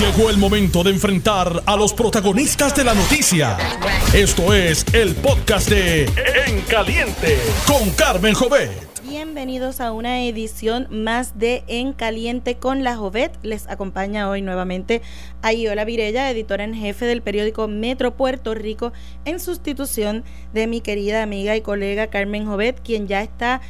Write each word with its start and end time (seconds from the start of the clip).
Llegó 0.00 0.30
el 0.30 0.38
momento 0.38 0.82
de 0.82 0.92
enfrentar 0.92 1.62
a 1.66 1.76
los 1.76 1.92
protagonistas 1.92 2.74
de 2.74 2.84
la 2.84 2.94
noticia. 2.94 3.58
Esto 4.14 4.54
es 4.54 4.82
el 4.94 5.14
podcast 5.14 5.68
de 5.68 6.04
En 6.46 6.62
Caliente 6.62 7.36
con 7.66 7.90
Carmen 7.90 8.32
Jovet. 8.32 8.70
Bienvenidos 9.02 9.78
a 9.82 9.92
una 9.92 10.22
edición 10.24 10.86
más 10.90 11.38
de 11.38 11.64
En 11.66 11.92
Caliente 11.92 12.56
con 12.56 12.82
la 12.82 12.96
Jovet. 12.96 13.38
Les 13.42 13.68
acompaña 13.68 14.30
hoy 14.30 14.40
nuevamente 14.40 15.02
Ayola 15.42 15.84
Virella, 15.84 16.30
editora 16.30 16.64
en 16.64 16.72
jefe 16.72 17.04
del 17.04 17.20
periódico 17.20 17.68
Metro 17.68 18.16
Puerto 18.16 18.54
Rico, 18.54 18.94
en 19.26 19.38
sustitución 19.38 20.24
de 20.54 20.66
mi 20.66 20.80
querida 20.80 21.22
amiga 21.22 21.56
y 21.56 21.60
colega 21.60 22.06
Carmen 22.06 22.46
Jovet, 22.46 22.80
quien 22.80 23.06
ya 23.06 23.20
está 23.20 23.60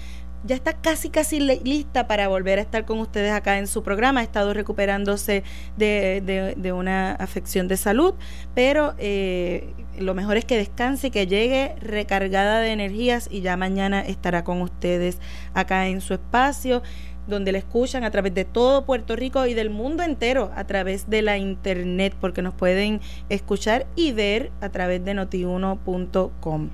ya 0.45 0.55
está 0.55 0.73
casi 0.73 1.11
casi 1.11 1.41
lista 1.41 2.07
para 2.07 2.29
volver 2.29 2.59
a 2.59 2.63
estar 2.63 2.85
con 2.85 2.99
ustedes 2.99 3.33
acá 3.33 3.59
en 3.59 3.67
su 3.67 3.83
programa. 3.83 4.21
Ha 4.21 4.23
estado 4.23 4.55
recuperándose 4.55 5.45
de, 5.77 6.73
una 6.75 7.13
afección 7.13 7.69
de 7.69 7.77
salud, 7.77 8.15
pero 8.55 8.95
eh, 8.99 9.73
lo 9.99 10.15
mejor 10.15 10.37
es 10.37 10.45
que 10.45 10.57
descanse 10.57 11.09
y 11.09 11.11
que 11.11 11.27
llegue 11.27 11.75
recargada 11.81 12.61
de 12.61 12.73
energías 12.73 13.29
y 13.31 13.43
ya 13.43 13.57
mañana 13.57 14.01
estará 14.01 14.45
con 14.45 14.63
ustedes 14.63 15.19
acá 15.55 15.89
en 15.89 16.01
su 16.01 16.15
espacio 16.15 16.83
donde 17.27 17.53
la 17.53 17.59
escuchan 17.59 18.05
a 18.05 18.11
través 18.11 18.35
de 18.35 18.45
todo 18.45 18.85
Puerto 18.85 19.17
Rico 19.17 19.47
y 19.47 19.55
del 19.55 19.71
mundo 19.71 20.03
entero 20.03 20.51
a 20.57 20.65
través 20.65 21.09
de 21.09 21.23
la 21.23 21.39
internet, 21.39 22.15
porque 22.21 22.43
nos 22.43 22.55
pueden 22.55 23.01
escuchar 23.29 23.87
y 23.95 24.13
ver 24.13 24.51
a 24.61 24.69
través 24.69 25.03
de 25.05 25.15
notiuno.com. 25.15 26.71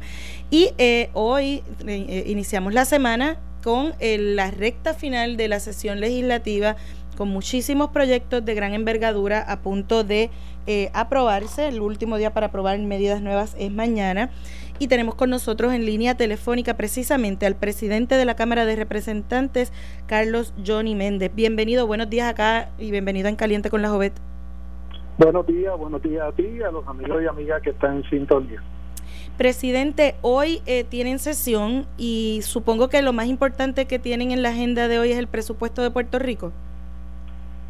Y 0.50 0.70
eh, 0.78 1.10
hoy 1.12 1.62
eh, 1.86 2.24
iniciamos 2.26 2.74
la 2.74 2.84
semana 2.84 3.38
con 3.66 3.94
la 3.98 4.52
recta 4.52 4.94
final 4.94 5.36
de 5.36 5.48
la 5.48 5.58
sesión 5.58 5.98
legislativa, 5.98 6.76
con 7.16 7.30
muchísimos 7.30 7.90
proyectos 7.90 8.44
de 8.44 8.54
gran 8.54 8.74
envergadura 8.74 9.40
a 9.40 9.58
punto 9.58 10.04
de 10.04 10.30
eh, 10.68 10.88
aprobarse. 10.94 11.66
El 11.66 11.80
último 11.80 12.16
día 12.16 12.32
para 12.32 12.46
aprobar 12.46 12.78
medidas 12.78 13.22
nuevas 13.22 13.56
es 13.58 13.72
mañana. 13.72 14.30
Y 14.78 14.86
tenemos 14.86 15.16
con 15.16 15.30
nosotros 15.30 15.72
en 15.72 15.84
línea 15.84 16.16
telefónica 16.16 16.76
precisamente 16.76 17.44
al 17.44 17.56
presidente 17.56 18.14
de 18.14 18.24
la 18.24 18.36
Cámara 18.36 18.66
de 18.66 18.76
Representantes, 18.76 19.72
Carlos 20.06 20.54
Johnny 20.64 20.94
Méndez. 20.94 21.32
Bienvenido, 21.34 21.88
buenos 21.88 22.08
días 22.08 22.30
acá 22.30 22.70
y 22.78 22.92
bienvenido 22.92 23.28
en 23.28 23.34
Caliente 23.34 23.68
con 23.68 23.82
la 23.82 23.88
Jovet. 23.88 24.12
Buenos 25.18 25.44
días, 25.44 25.76
buenos 25.76 26.00
días 26.02 26.22
a 26.24 26.30
ti 26.30 26.62
a 26.62 26.70
los 26.70 26.86
amigos 26.86 27.20
y 27.20 27.26
amigas 27.26 27.62
que 27.62 27.70
están 27.70 27.96
en 27.96 28.10
sintonía. 28.10 28.62
Presidente, 29.36 30.14
hoy 30.22 30.62
eh, 30.64 30.84
tienen 30.84 31.18
sesión 31.18 31.84
y 31.98 32.40
supongo 32.42 32.88
que 32.88 33.02
lo 33.02 33.12
más 33.12 33.26
importante 33.26 33.84
que 33.84 33.98
tienen 33.98 34.30
en 34.30 34.42
la 34.42 34.48
agenda 34.48 34.88
de 34.88 34.98
hoy 34.98 35.12
es 35.12 35.18
el 35.18 35.26
presupuesto 35.26 35.82
de 35.82 35.90
Puerto 35.90 36.18
Rico. 36.18 36.52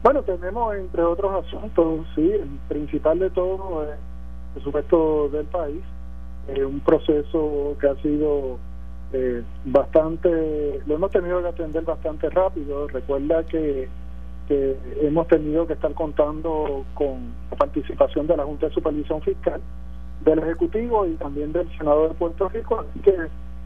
Bueno, 0.05 0.23
tenemos 0.23 0.77
entre 0.77 1.03
otros 1.03 1.45
asuntos, 1.45 2.07
sí, 2.15 2.31
el 2.31 2.49
principal 2.69 3.19
de 3.19 3.31
todo 3.31 3.83
es 3.83 3.91
el 3.91 3.97
presupuesto 4.55 5.29
del 5.31 5.47
país, 5.47 5.81
eh, 6.47 6.65
un 6.65 6.79
proceso 6.79 7.77
que 7.81 7.89
ha 7.89 7.97
sido 7.97 8.59
eh, 9.13 9.43
bastante, 9.65 10.81
lo 10.87 10.95
hemos 10.95 11.11
tenido 11.11 11.43
que 11.43 11.49
atender 11.49 11.83
bastante 11.83 12.31
rápido. 12.31 12.87
Recuerda 12.87 13.43
que, 13.43 13.89
que 14.47 14.77
hemos 15.01 15.27
tenido 15.27 15.67
que 15.67 15.73
estar 15.73 15.93
contando 15.95 16.85
con 16.95 17.35
la 17.51 17.57
participación 17.57 18.29
de 18.29 18.37
la 18.37 18.45
Junta 18.45 18.69
de 18.69 18.73
Supervisión 18.73 19.21
Fiscal 19.23 19.61
del 20.27 20.41
Ejecutivo 20.41 21.07
y 21.07 21.15
también 21.15 21.53
del 21.53 21.69
Senado 21.79 22.09
de 22.09 22.15
Puerto 22.15 22.49
Rico, 22.49 22.81
así 22.81 23.01
que 23.01 23.15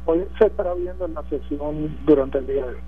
hoy 0.07 0.25
se 0.39 0.47
estará 0.47 0.75
viendo 0.75 1.07
en 1.07 1.15
la 1.15 1.23
sesión 1.29 1.97
durante 2.07 2.39
el 2.39 2.47
día 2.47 2.67
de 2.67 2.75
hoy. 2.75 2.81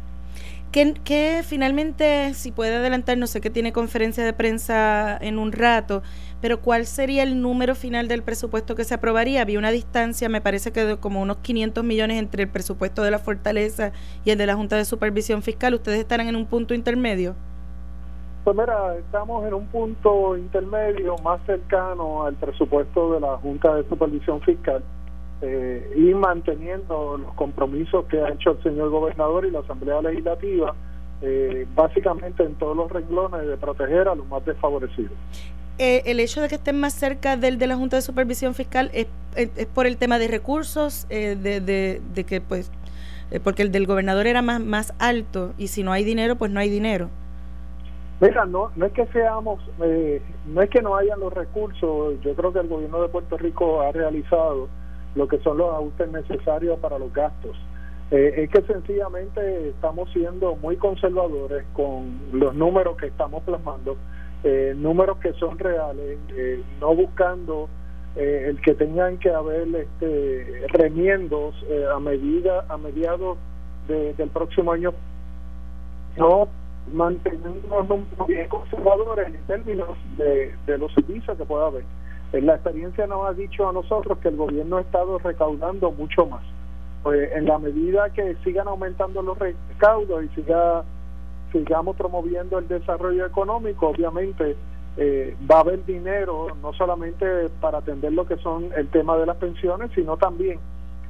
Que, 0.73 1.42
finalmente, 1.45 2.33
si 2.33 2.50
puede 2.50 2.77
adelantar, 2.77 3.19
no 3.19 3.27
sé 3.27 3.43
que 3.43 3.50
tiene 3.50 3.75
conferencia 3.75 4.25
de 4.25 4.33
prensa 4.33 5.19
en 5.20 5.39
un 5.39 5.53
rato, 5.53 6.03
pero 6.41 6.62
¿cuál 6.62 6.87
sería 6.87 7.23
el 7.25 7.43
número 7.43 7.75
final 7.75 8.09
del 8.09 8.23
presupuesto 8.23 8.75
que 8.75 8.84
se 8.84 8.95
aprobaría? 8.95 9.43
Había 9.43 9.59
una 9.59 9.70
distancia, 9.70 10.31
me 10.31 10.41
parece 10.41 10.73
que 10.73 10.87
de 10.87 10.97
como 10.97 11.20
unos 11.20 11.39
500 11.39 11.84
millones 11.84 12.19
entre 12.19 12.44
el 12.44 12.49
presupuesto 12.49 13.03
de 13.03 13.11
la 13.11 13.19
Fortaleza 13.19 13.93
y 14.25 14.31
el 14.31 14.38
de 14.38 14.47
la 14.47 14.55
Junta 14.55 14.77
de 14.77 14.87
Supervisión 14.87 15.43
Fiscal. 15.43 15.75
¿Ustedes 15.75 15.99
estarán 15.99 16.28
en 16.28 16.37
un 16.37 16.47
punto 16.47 16.72
intermedio? 16.72 17.37
Pues 18.44 18.56
mira, 18.56 18.97
estamos 18.97 19.47
en 19.47 19.54
un 19.54 19.66
punto 19.66 20.36
intermedio 20.36 21.16
más 21.19 21.41
cercano 21.47 22.25
al 22.25 22.34
presupuesto 22.34 23.12
de 23.14 23.20
la 23.20 23.36
Junta 23.36 23.76
de 23.76 23.88
Supervisión 23.88 24.41
Fiscal 24.41 24.82
eh, 25.42 25.92
y 25.97 26.12
manteniendo 26.12 27.19
los 27.19 27.32
compromisos 27.34 28.04
que 28.06 28.20
ha 28.20 28.31
hecho 28.31 28.50
el 28.50 28.62
señor 28.64 28.91
gobernador 28.91 29.47
y 29.47 29.52
la 29.52 29.60
Asamblea 29.60 30.02
Legislativa, 30.02 30.75
eh, 31.20 31.69
básicamente 31.76 32.42
en 32.42 32.56
todos 32.56 32.76
los 32.76 32.91
renglones 32.91 33.47
de 33.47 33.56
proteger 33.56 34.08
a 34.08 34.16
los 34.16 34.26
más 34.26 34.44
desfavorecidos. 34.44 35.12
Eh, 35.78 36.02
el 36.06 36.19
hecho 36.19 36.42
de 36.42 36.48
que 36.48 36.56
estén 36.56 36.81
más 36.81 36.94
cerca 36.94 37.36
del 37.36 37.58
de 37.58 37.69
la 37.69 37.76
Junta 37.76 37.94
de 37.94 38.02
Supervisión 38.02 38.54
Fiscal 38.54 38.91
es, 38.92 39.06
es, 39.36 39.66
por 39.66 39.86
el 39.86 39.98
tema 39.98 40.19
de 40.19 40.26
recursos, 40.26 41.06
de, 41.08 41.36
de, 41.36 42.00
de, 42.12 42.25
que 42.25 42.41
pues, 42.41 42.72
porque 43.44 43.62
el 43.62 43.70
del 43.70 43.86
gobernador 43.86 44.26
era 44.26 44.42
más, 44.42 44.60
más 44.60 44.94
alto 44.98 45.54
y 45.58 45.69
si 45.69 45.84
no 45.84 45.92
hay 45.92 46.02
dinero, 46.02 46.34
pues 46.34 46.50
no 46.50 46.58
hay 46.58 46.70
dinero. 46.70 47.08
Mira, 48.22 48.44
no, 48.47 48.71
no 48.77 48.87
es 48.87 48.93
que 48.93 49.05
seamos, 49.06 49.59
eh, 49.83 50.22
no 50.47 50.62
es 50.62 50.71
que 50.71 50.81
no 50.81 50.94
hayan 50.94 51.19
los 51.19 51.33
recursos, 51.33 52.21
yo 52.21 52.34
creo 52.37 52.53
que 52.53 52.60
el 52.60 52.69
gobierno 52.69 53.03
de 53.03 53.09
Puerto 53.09 53.37
Rico 53.37 53.81
ha 53.83 53.91
realizado 53.91 54.69
lo 55.16 55.27
que 55.27 55.41
son 55.41 55.59
los 55.59 55.75
ajustes 55.75 56.09
necesarios 56.12 56.78
para 56.78 57.00
los 57.00 57.12
gastos. 57.12 57.56
Eh, 58.12 58.44
es 58.44 58.50
que 58.50 58.62
sencillamente 58.72 59.71
estamos 59.71 60.09
siendo 60.12 60.55
muy 60.55 60.77
conservadores 60.77 61.65
con 61.72 62.21
los 62.32 62.55
números 62.55 62.97
que 62.97 63.06
estamos 63.06 63.43
plasmando, 63.43 63.97
eh, 64.44 64.72
números 64.77 65.19
que 65.19 65.32
son 65.32 65.59
reales, 65.59 66.16
no 66.81 66.94
buscando 66.94 67.69
el 68.15 68.61
que 68.61 68.75
tengan 68.75 69.19
que 69.19 69.31
haber 69.31 69.66
este, 69.75 70.66
remiendos 70.69 71.56
a 71.93 71.99
medida 71.99 72.66
a 72.69 72.77
mediados 72.77 73.37
del 73.88 74.28
próximo 74.28 74.71
año 74.71 74.93
no 76.16 76.49
manteniendo 76.93 78.06
bien 78.26 78.48
conservadores 78.48 79.28
en 79.28 79.43
términos 79.47 79.91
de, 80.16 80.54
de 80.66 80.78
los 80.78 80.93
servicios 80.94 81.37
que 81.37 81.44
pueda 81.44 81.66
haber. 81.66 81.84
La 82.32 82.54
experiencia 82.54 83.06
nos 83.06 83.26
ha 83.26 83.34
dicho 83.34 83.69
a 83.69 83.72
nosotros 83.72 84.19
que 84.19 84.28
el 84.28 84.37
gobierno 84.37 84.78
ha 84.78 84.81
estado 84.81 85.19
recaudando 85.19 85.93
mucho 85.93 86.26
más. 86.26 86.43
Pues 87.03 87.31
en 87.32 87.47
la 87.47 87.59
medida 87.59 88.10
que 88.10 88.37
sigan 88.44 88.69
aumentando 88.69 89.22
los 89.22 89.38
recaudos 89.38 90.25
y 90.25 90.28
siga 90.28 90.84
sigamos 91.53 91.97
promoviendo 91.97 92.59
el 92.59 92.66
desarrollo 92.66 93.26
económico, 93.26 93.88
obviamente 93.88 94.56
eh, 94.97 95.37
va 95.50 95.56
a 95.56 95.60
haber 95.60 95.84
dinero 95.84 96.49
no 96.62 96.72
solamente 96.72 97.26
para 97.60 97.78
atender 97.78 98.12
lo 98.12 98.26
que 98.26 98.37
son 98.38 98.70
el 98.76 98.88
tema 98.88 99.16
de 99.19 99.26
las 99.26 99.37
pensiones, 99.37 99.91
sino 99.94 100.16
también 100.16 100.59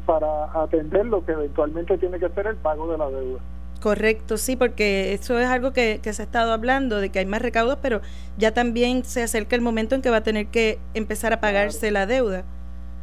para 0.04 0.44
atender 0.60 1.06
lo 1.06 1.24
que 1.24 1.32
eventualmente 1.32 1.96
tiene 1.98 2.18
que 2.18 2.28
ser 2.30 2.48
el 2.48 2.56
pago 2.56 2.90
de 2.90 2.98
la 2.98 3.08
deuda. 3.08 3.40
Correcto, 3.82 4.36
sí, 4.36 4.54
porque 4.54 5.12
eso 5.12 5.40
es 5.40 5.48
algo 5.48 5.72
que, 5.72 5.98
se 6.00 6.22
ha 6.22 6.24
estado 6.24 6.52
hablando, 6.52 7.00
de 7.00 7.10
que 7.10 7.18
hay 7.18 7.26
más 7.26 7.42
recaudos, 7.42 7.78
pero 7.82 8.00
ya 8.38 8.54
también 8.54 9.02
se 9.02 9.24
acerca 9.24 9.56
el 9.56 9.60
momento 9.60 9.96
en 9.96 10.02
que 10.02 10.10
va 10.10 10.18
a 10.18 10.22
tener 10.22 10.46
que 10.46 10.78
empezar 10.94 11.32
a 11.32 11.40
pagarse 11.40 11.90
la 11.90 12.06
deuda. 12.06 12.44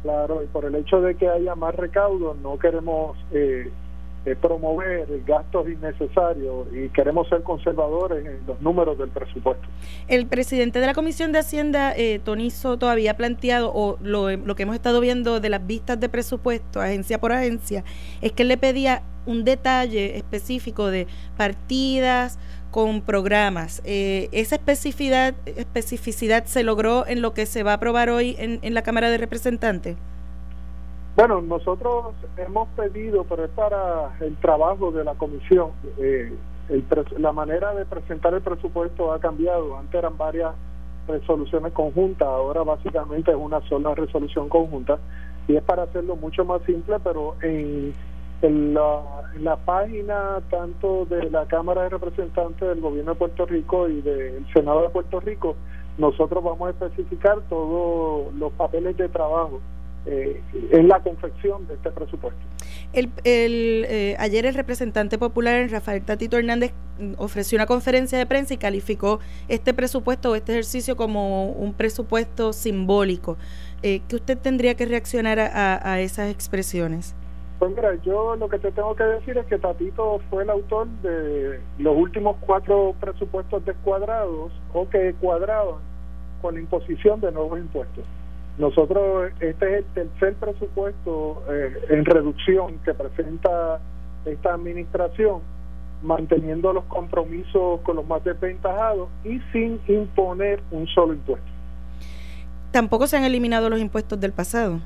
Claro, 0.02 0.42
y 0.42 0.46
por 0.46 0.64
el 0.64 0.74
hecho 0.74 1.02
de 1.02 1.16
que 1.16 1.28
haya 1.28 1.54
más 1.54 1.74
recaudos, 1.74 2.38
no 2.38 2.58
queremos 2.58 3.18
eh, 3.30 3.70
eh, 4.30 4.36
promover 4.36 5.08
gastos 5.26 5.68
innecesarios 5.68 6.68
y 6.72 6.88
queremos 6.90 7.28
ser 7.28 7.42
conservadores 7.42 8.24
en 8.24 8.46
los 8.46 8.60
números 8.60 8.96
del 8.98 9.08
presupuesto. 9.08 9.66
El 10.06 10.26
presidente 10.26 10.78
de 10.78 10.86
la 10.86 10.94
Comisión 10.94 11.32
de 11.32 11.40
Hacienda, 11.40 11.92
eh, 11.96 12.20
Tony 12.22 12.50
Soto, 12.50 12.88
había 12.88 13.16
planteado, 13.16 13.72
o 13.74 13.98
lo, 14.02 14.54
que 14.54 14.62
hemos 14.62 14.76
estado 14.76 15.00
viendo 15.00 15.40
de 15.40 15.48
las 15.48 15.66
vistas 15.66 15.98
de 15.98 16.08
presupuesto, 16.08 16.80
agencia 16.80 17.18
por 17.18 17.32
agencia, 17.32 17.82
es 18.20 18.32
que 18.32 18.42
él 18.42 18.48
le 18.48 18.56
pedía 18.56 19.02
un 19.26 19.44
detalle 19.44 20.16
específico 20.16 20.86
de 20.86 21.08
partidas 21.36 22.38
con 22.70 23.02
programas. 23.02 23.82
Eh, 23.84 24.28
¿Esa 24.30 24.54
especificidad, 24.56 25.34
especificidad 25.44 26.44
se 26.44 26.62
logró 26.62 27.06
en 27.06 27.20
lo 27.20 27.34
que 27.34 27.46
se 27.46 27.62
va 27.62 27.72
a 27.72 27.74
aprobar 27.74 28.10
hoy 28.10 28.36
en, 28.38 28.60
en 28.62 28.74
la 28.74 28.82
Cámara 28.82 29.10
de 29.10 29.18
Representantes? 29.18 29.96
Bueno, 31.20 31.42
nosotros 31.42 32.14
hemos 32.38 32.66
pedido, 32.68 33.24
pero 33.24 33.44
es 33.44 33.50
para 33.50 34.16
el 34.20 34.34
trabajo 34.36 34.90
de 34.90 35.04
la 35.04 35.12
comisión. 35.16 35.72
Eh, 35.98 36.32
la 37.18 37.30
manera 37.30 37.74
de 37.74 37.84
presentar 37.84 38.32
el 38.32 38.40
presupuesto 38.40 39.12
ha 39.12 39.20
cambiado. 39.20 39.76
Antes 39.76 39.96
eran 39.96 40.16
varias 40.16 40.54
resoluciones 41.06 41.74
conjuntas, 41.74 42.26
ahora 42.26 42.62
básicamente 42.62 43.32
es 43.32 43.36
una 43.36 43.60
sola 43.68 43.94
resolución 43.94 44.48
conjunta 44.48 44.98
y 45.46 45.56
es 45.56 45.62
para 45.62 45.82
hacerlo 45.82 46.16
mucho 46.16 46.42
más 46.46 46.62
simple, 46.62 46.96
pero 47.04 47.36
en 47.42 47.92
en 48.40 48.72
la, 48.72 49.56
página 49.66 50.40
tanto 50.48 51.04
de 51.04 51.30
la 51.30 51.44
Cámara 51.44 51.82
de 51.82 51.90
Representantes 51.90 52.66
del 52.66 52.80
Gobierno 52.80 53.12
de 53.12 53.18
Puerto 53.18 53.44
Rico 53.44 53.90
y 53.90 54.00
del 54.00 54.46
Senado 54.54 54.84
de 54.84 54.88
Puerto 54.88 55.20
Rico, 55.20 55.54
nosotros 55.98 56.42
vamos 56.42 56.68
a 56.68 56.70
especificar 56.70 57.42
todos 57.50 58.32
los 58.36 58.50
papeles 58.52 58.96
de 58.96 59.10
trabajo 59.10 59.60
eh, 60.06 60.40
en 60.70 60.88
la 60.88 61.00
confección 61.00 61.66
de 61.66 61.74
este 61.74 61.90
presupuesto. 61.90 62.40
El, 62.92 63.10
el 63.24 64.16
ayer 64.18 64.46
el 64.46 64.54
representante 64.54 65.18
popular 65.18 65.70
Rafael 65.70 66.02
Tatito 66.02 66.38
Hernández 66.38 66.72
mm, 66.98 67.12
ofreció 67.18 67.56
una 67.56 67.66
conferencia 67.66 68.18
de 68.18 68.26
prensa 68.26 68.54
y 68.54 68.56
calificó 68.56 69.20
este 69.48 69.74
presupuesto 69.74 70.30
o 70.30 70.34
este 70.34 70.52
ejercicio 70.52 70.96
como 70.96 71.50
un 71.50 71.74
presupuesto 71.74 72.52
simbólico. 72.52 73.36
Eh, 73.82 74.00
¿Qué 74.08 74.16
usted 74.16 74.38
tendría 74.38 74.74
que 74.74 74.86
reaccionar 74.86 75.38
a, 75.38 75.92
a 75.92 76.00
esas 76.00 76.30
expresiones? 76.30 77.14
Pues 77.58 77.72
mira, 77.76 77.94
yo 78.02 78.36
lo 78.36 78.48
que 78.48 78.58
te 78.58 78.72
tengo 78.72 78.94
que 78.94 79.04
decir 79.04 79.36
es 79.36 79.46
que 79.46 79.58
Tatito 79.58 80.20
fue 80.30 80.44
el 80.44 80.50
autor 80.50 80.88
de 81.02 81.60
los 81.78 81.96
últimos 81.96 82.36
cuatro 82.40 82.94
presupuestos 82.98 83.64
descuadrados 83.66 84.52
o 84.72 84.88
que 84.88 85.14
cuadraban 85.20 85.76
con 86.40 86.54
la 86.54 86.60
imposición 86.60 87.20
de 87.20 87.30
nuevos 87.32 87.58
impuestos. 87.58 88.04
Nosotros, 88.60 89.32
este 89.40 89.78
es 89.78 89.78
el 89.78 89.84
tercer 89.94 90.34
presupuesto 90.34 91.42
eh, 91.50 91.72
en 91.88 92.04
reducción 92.04 92.78
que 92.84 92.92
presenta 92.92 93.80
esta 94.26 94.52
administración, 94.52 95.40
manteniendo 96.02 96.70
los 96.74 96.84
compromisos 96.84 97.80
con 97.80 97.96
los 97.96 98.06
más 98.06 98.22
desventajados 98.22 99.08
y 99.24 99.40
sin 99.50 99.80
imponer 99.88 100.60
un 100.72 100.86
solo 100.88 101.14
impuesto. 101.14 101.48
Tampoco 102.70 103.06
se 103.06 103.16
han 103.16 103.24
eliminado 103.24 103.70
los 103.70 103.80
impuestos 103.80 104.20
del 104.20 104.32
pasado. 104.32 104.78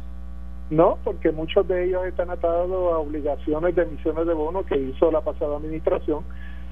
No, 0.71 0.97
porque 1.03 1.33
muchos 1.33 1.67
de 1.67 1.87
ellos 1.87 2.07
están 2.07 2.31
atados 2.31 2.95
a 2.95 2.99
obligaciones 2.99 3.75
de 3.75 3.83
emisiones 3.83 4.25
de 4.25 4.35
bonos 4.35 4.67
que 4.67 4.79
hizo 4.79 5.11
la 5.11 5.21
pasada 5.21 5.57
administración, 5.57 6.23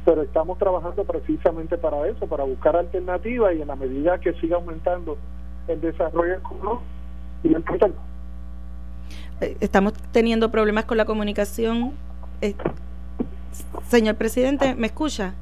pero 0.05 0.23
estamos 0.23 0.57
trabajando 0.57 1.03
precisamente 1.03 1.77
para 1.77 2.07
eso, 2.07 2.29
para 2.29 2.45
buscar 2.45 2.77
alternativas 2.77 3.57
y 3.57 3.63
en 3.63 3.67
la 3.67 3.77
medida 3.77 4.21
que 4.21 4.35
siga 4.35 4.55
aumentando 4.55 5.19
el 5.69 5.81
desarrollo 5.81 6.35
económico 6.35 6.83
y 7.45 7.55
el 7.55 7.65
eh, 9.41 9.57
Estamos 9.61 9.95
teniendo 10.13 10.51
problemas 10.51 10.85
con 10.85 10.97
la 10.97 11.05
comunicación. 11.05 11.93
Eh, 12.41 12.55
señor 13.89 14.17
presidente, 14.17 14.75
¿me 14.75 14.87
escucha? 14.87 15.35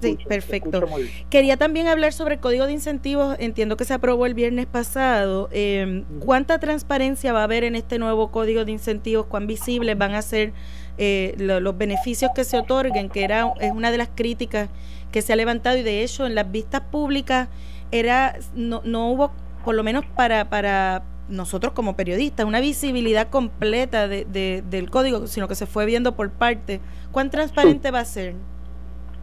Sí, 0.00 0.18
perfecto. 0.26 0.86
Quería 1.30 1.56
también 1.56 1.88
hablar 1.88 2.12
sobre 2.12 2.34
el 2.34 2.40
código 2.40 2.66
de 2.66 2.72
incentivos. 2.72 3.36
Entiendo 3.38 3.76
que 3.76 3.84
se 3.84 3.94
aprobó 3.94 4.26
el 4.26 4.34
viernes 4.34 4.66
pasado. 4.66 5.48
Eh, 5.52 6.04
¿Cuánta 6.20 6.58
transparencia 6.58 7.32
va 7.32 7.40
a 7.40 7.44
haber 7.44 7.64
en 7.64 7.74
este 7.74 7.98
nuevo 7.98 8.30
código 8.30 8.64
de 8.64 8.72
incentivos? 8.72 9.26
¿Cuán 9.26 9.46
visibles 9.46 9.98
van 9.98 10.14
a 10.14 10.22
ser 10.22 10.52
eh, 10.96 11.34
los 11.38 11.76
beneficios 11.76 12.30
que 12.34 12.44
se 12.44 12.56
otorguen? 12.56 13.10
Que 13.10 13.24
era 13.24 13.52
es 13.60 13.72
una 13.72 13.90
de 13.90 13.98
las 13.98 14.08
críticas 14.14 14.70
que 15.12 15.22
se 15.22 15.32
ha 15.32 15.36
levantado 15.36 15.76
y 15.76 15.82
de 15.82 16.02
hecho 16.02 16.26
en 16.26 16.34
las 16.34 16.50
vistas 16.50 16.82
públicas 16.82 17.48
era 17.90 18.36
no, 18.54 18.82
no 18.84 19.10
hubo, 19.10 19.30
por 19.64 19.74
lo 19.74 19.82
menos 19.82 20.04
para, 20.16 20.48
para 20.48 21.02
nosotros 21.28 21.72
como 21.72 21.96
periodistas, 21.96 22.46
una 22.46 22.60
visibilidad 22.60 23.28
completa 23.28 24.08
de, 24.08 24.24
del 24.64 24.90
código, 24.90 25.26
sino 25.26 25.48
que 25.48 25.54
se 25.54 25.66
fue 25.66 25.86
viendo 25.86 26.12
por 26.12 26.30
parte. 26.30 26.80
¿Cuán 27.12 27.30
transparente 27.30 27.90
va 27.90 28.00
a 28.00 28.04
ser? 28.04 28.34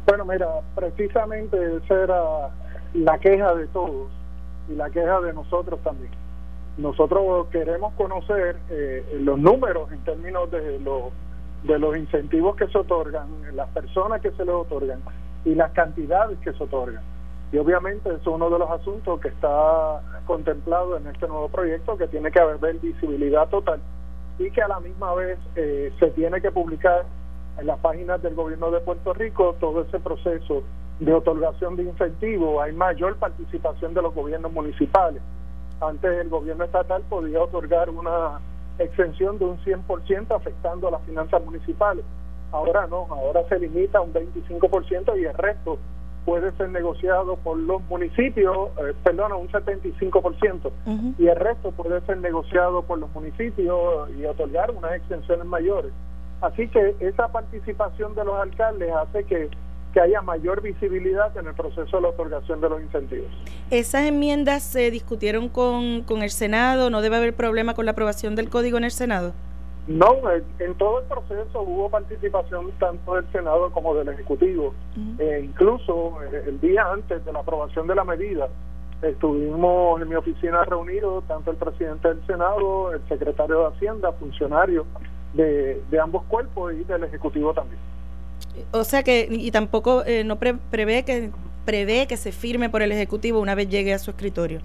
Bueno, 0.05 0.25
mira, 0.25 0.47
precisamente 0.75 1.57
esa 1.77 2.03
era 2.03 2.21
la 2.93 3.17
queja 3.19 3.55
de 3.55 3.67
todos 3.67 4.11
y 4.69 4.75
la 4.75 4.89
queja 4.89 5.19
de 5.21 5.33
nosotros 5.33 5.79
también. 5.83 6.11
Nosotros 6.77 7.47
queremos 7.51 7.93
conocer 7.93 8.57
eh, 8.69 9.19
los 9.21 9.39
números 9.39 9.91
en 9.91 9.99
términos 10.03 10.51
de, 10.51 10.79
los 10.79 11.11
de 11.63 11.79
los 11.79 11.97
incentivos 11.97 12.55
que 12.55 12.67
se 12.67 12.77
otorgan, 12.77 13.27
las 13.55 13.69
personas 13.69 14.21
que 14.21 14.31
se 14.31 14.45
les 14.45 14.53
otorgan 14.53 14.99
y 15.43 15.55
las 15.55 15.71
cantidades 15.71 16.37
que 16.39 16.53
se 16.53 16.63
otorgan. 16.63 17.01
Y 17.51 17.57
obviamente 17.57 18.11
es 18.11 18.25
uno 18.27 18.49
de 18.49 18.59
los 18.59 18.69
asuntos 18.69 19.19
que 19.19 19.29
está 19.29 20.01
contemplado 20.25 20.97
en 20.97 21.07
este 21.07 21.27
nuevo 21.27 21.49
proyecto, 21.49 21.97
que 21.97 22.07
tiene 22.07 22.31
que 22.31 22.39
haber 22.39 22.75
visibilidad 22.79 23.47
total 23.49 23.79
y 24.37 24.51
que 24.51 24.61
a 24.61 24.67
la 24.67 24.79
misma 24.79 25.13
vez 25.13 25.39
eh, 25.55 25.93
se 25.99 26.11
tiene 26.11 26.41
que 26.41 26.51
publicar 26.51 27.05
en 27.57 27.67
las 27.67 27.79
páginas 27.79 28.21
del 28.21 28.35
gobierno 28.35 28.69
de 28.71 28.81
Puerto 28.81 29.13
Rico 29.13 29.55
todo 29.59 29.81
ese 29.83 29.99
proceso 29.99 30.63
de 30.99 31.13
otorgación 31.13 31.75
de 31.75 31.83
incentivos, 31.83 32.61
hay 32.61 32.71
mayor 32.73 33.17
participación 33.17 33.93
de 33.93 34.01
los 34.01 34.13
gobiernos 34.13 34.51
municipales. 34.51 35.21
Antes 35.81 36.19
el 36.19 36.29
gobierno 36.29 36.63
estatal 36.63 37.03
podía 37.09 37.41
otorgar 37.41 37.89
una 37.89 38.39
exención 38.79 39.37
de 39.37 39.45
un 39.45 39.57
100% 39.59 40.35
afectando 40.35 40.87
a 40.87 40.91
las 40.91 41.01
finanzas 41.03 41.43
municipales. 41.43 42.05
Ahora 42.51 42.87
no, 42.87 43.07
ahora 43.09 43.43
se 43.49 43.59
limita 43.59 43.99
a 43.99 44.01
un 44.01 44.13
25% 44.13 45.19
y 45.19 45.25
el 45.25 45.33
resto 45.33 45.77
puede 46.25 46.51
ser 46.53 46.69
negociado 46.69 47.37
por 47.37 47.57
los 47.57 47.81
municipios, 47.83 48.69
eh, 48.79 48.93
perdón, 49.03 49.33
un 49.33 49.47
75%, 49.47 50.71
y 51.19 51.27
el 51.27 51.35
resto 51.35 51.71
puede 51.71 52.01
ser 52.01 52.17
negociado 52.17 52.81
por 52.81 52.97
los 52.97 53.13
municipios 53.13 54.09
y 54.17 54.25
otorgar 54.25 54.71
unas 54.71 54.93
exenciones 54.93 55.45
mayores. 55.45 55.91
Así 56.41 56.67
que 56.67 56.95
esa 56.99 57.27
participación 57.29 58.15
de 58.15 58.25
los 58.25 58.35
alcaldes 58.35 58.91
hace 58.91 59.23
que, 59.23 59.49
haya 59.97 60.21
mayor 60.21 60.61
visibilidad 60.61 61.37
en 61.37 61.47
el 61.47 61.53
proceso 61.53 61.95
de 61.95 62.01
la 62.01 62.09
otorgación 62.09 62.59
de 62.59 62.67
los 62.67 62.81
incentivos. 62.81 63.31
¿Esas 63.71 64.05
enmiendas 64.05 64.61
se 64.61 64.91
discutieron 64.91 65.47
con, 65.47 66.01
con 66.01 66.21
el 66.21 66.31
Senado? 66.31 66.89
¿No 66.89 67.01
debe 67.01 67.15
haber 67.15 67.33
problema 67.33 67.75
con 67.75 67.85
la 67.85 67.91
aprobación 67.91 68.35
del 68.35 68.49
código 68.49 68.77
en 68.77 68.83
el 68.83 68.91
Senado? 68.91 69.33
No, 69.87 70.17
en 70.59 70.73
todo 70.75 71.01
el 71.01 71.05
proceso 71.05 71.61
hubo 71.61 71.89
participación 71.89 72.71
tanto 72.79 73.15
del 73.15 73.31
Senado 73.31 73.71
como 73.71 73.93
del 73.93 74.09
Ejecutivo. 74.09 74.73
e 75.19 75.41
incluso 75.43 76.17
eh, 76.23 76.45
el 76.47 76.59
día 76.59 76.91
antes 76.91 77.23
de 77.23 77.31
la 77.31 77.39
aprobación 77.39 77.85
de 77.85 77.93
la 77.93 78.03
medida, 78.03 78.47
estuvimos 79.03 80.01
en 80.01 80.09
mi 80.09 80.15
oficina 80.15 80.63
reunidos 80.63 81.23
tanto 81.27 81.51
el 81.51 81.57
presidente 81.57 82.07
del 82.07 82.25
Senado, 82.25 82.93
el 82.93 83.07
secretario 83.07 83.59
de 83.59 83.65
Hacienda, 83.67 84.11
funcionarios 84.13 84.87
de, 85.33 85.81
de 85.91 85.99
ambos 85.99 86.23
cuerpos 86.23 86.73
y 86.73 86.83
del 86.85 87.03
Ejecutivo 87.03 87.53
también. 87.53 87.79
O 88.71 88.83
sea 88.83 89.03
que, 89.03 89.27
y 89.29 89.51
tampoco 89.51 90.03
eh, 90.05 90.23
no 90.23 90.37
prevé 90.37 91.03
que 91.03 91.29
prevé 91.63 92.07
que 92.07 92.17
se 92.17 92.31
firme 92.31 92.69
por 92.69 92.81
el 92.81 92.91
Ejecutivo 92.91 93.39
una 93.39 93.55
vez 93.55 93.69
llegue 93.69 93.93
a 93.93 93.99
su 93.99 94.11
escritorio. 94.11 94.61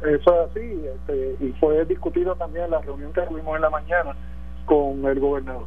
Eso 0.00 0.34
es 0.34 0.50
así, 0.50 0.84
este, 0.94 1.36
y 1.44 1.52
fue 1.60 1.84
discutido 1.84 2.34
también 2.36 2.66
en 2.66 2.70
la 2.72 2.80
reunión 2.80 3.12
que 3.12 3.20
tuvimos 3.22 3.54
en 3.56 3.62
la 3.62 3.70
mañana 3.70 4.16
con 4.64 5.04
el 5.04 5.20
gobernador. 5.20 5.66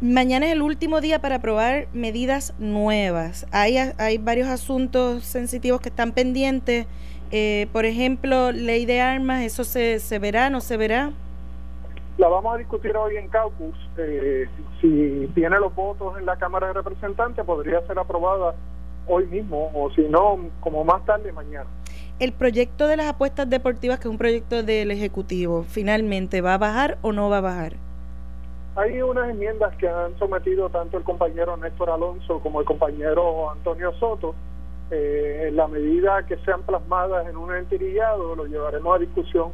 Mañana 0.00 0.46
es 0.46 0.52
el 0.52 0.62
último 0.62 1.00
día 1.00 1.20
para 1.20 1.36
aprobar 1.36 1.88
medidas 1.92 2.54
nuevas. 2.60 3.46
Hay, 3.50 3.76
hay 3.76 4.18
varios 4.18 4.46
asuntos 4.46 5.24
sensitivos 5.24 5.80
que 5.80 5.88
están 5.88 6.12
pendientes. 6.12 6.86
Eh, 7.32 7.66
por 7.72 7.84
ejemplo, 7.84 8.52
ley 8.52 8.86
de 8.86 9.00
armas, 9.00 9.42
¿eso 9.42 9.64
se, 9.64 9.98
se 9.98 10.18
verá, 10.20 10.50
no 10.50 10.60
se 10.60 10.76
verá? 10.76 11.10
La 12.16 12.28
vamos 12.28 12.54
a 12.54 12.58
discutir 12.58 12.96
hoy 12.96 13.16
en 13.16 13.28
caucus. 13.28 13.74
Eh, 13.96 14.46
si 14.80 15.28
tiene 15.34 15.58
los 15.58 15.74
votos 15.74 16.16
en 16.18 16.26
la 16.26 16.36
Cámara 16.36 16.68
de 16.68 16.74
Representantes, 16.74 17.44
podría 17.44 17.84
ser 17.86 17.98
aprobada 17.98 18.54
hoy 19.08 19.26
mismo, 19.26 19.70
o 19.74 19.90
si 19.94 20.02
no, 20.02 20.38
como 20.60 20.84
más 20.84 21.04
tarde 21.06 21.32
mañana. 21.32 21.66
El 22.20 22.32
proyecto 22.32 22.86
de 22.86 22.96
las 22.96 23.06
apuestas 23.06 23.50
deportivas, 23.50 23.98
que 23.98 24.08
es 24.08 24.12
un 24.12 24.18
proyecto 24.18 24.62
del 24.62 24.90
Ejecutivo, 24.90 25.64
finalmente, 25.68 26.40
¿va 26.40 26.54
a 26.54 26.58
bajar 26.58 26.98
o 27.02 27.12
no 27.12 27.30
va 27.30 27.38
a 27.38 27.40
bajar? 27.40 27.87
Hay 28.78 29.02
unas 29.02 29.28
enmiendas 29.30 29.74
que 29.76 29.88
han 29.88 30.16
sometido 30.20 30.70
tanto 30.70 30.98
el 30.98 31.02
compañero 31.02 31.56
Néstor 31.56 31.90
Alonso 31.90 32.38
como 32.38 32.60
el 32.60 32.66
compañero 32.66 33.50
Antonio 33.50 33.92
Soto. 33.94 34.36
Eh, 34.90 35.46
en 35.48 35.56
la 35.56 35.66
medida 35.66 36.24
que 36.26 36.36
sean 36.44 36.62
plasmadas 36.62 37.28
en 37.28 37.36
un 37.36 37.54
entirillado, 37.54 38.36
lo 38.36 38.46
llevaremos 38.46 38.96
a 38.96 38.98
discusión 39.00 39.50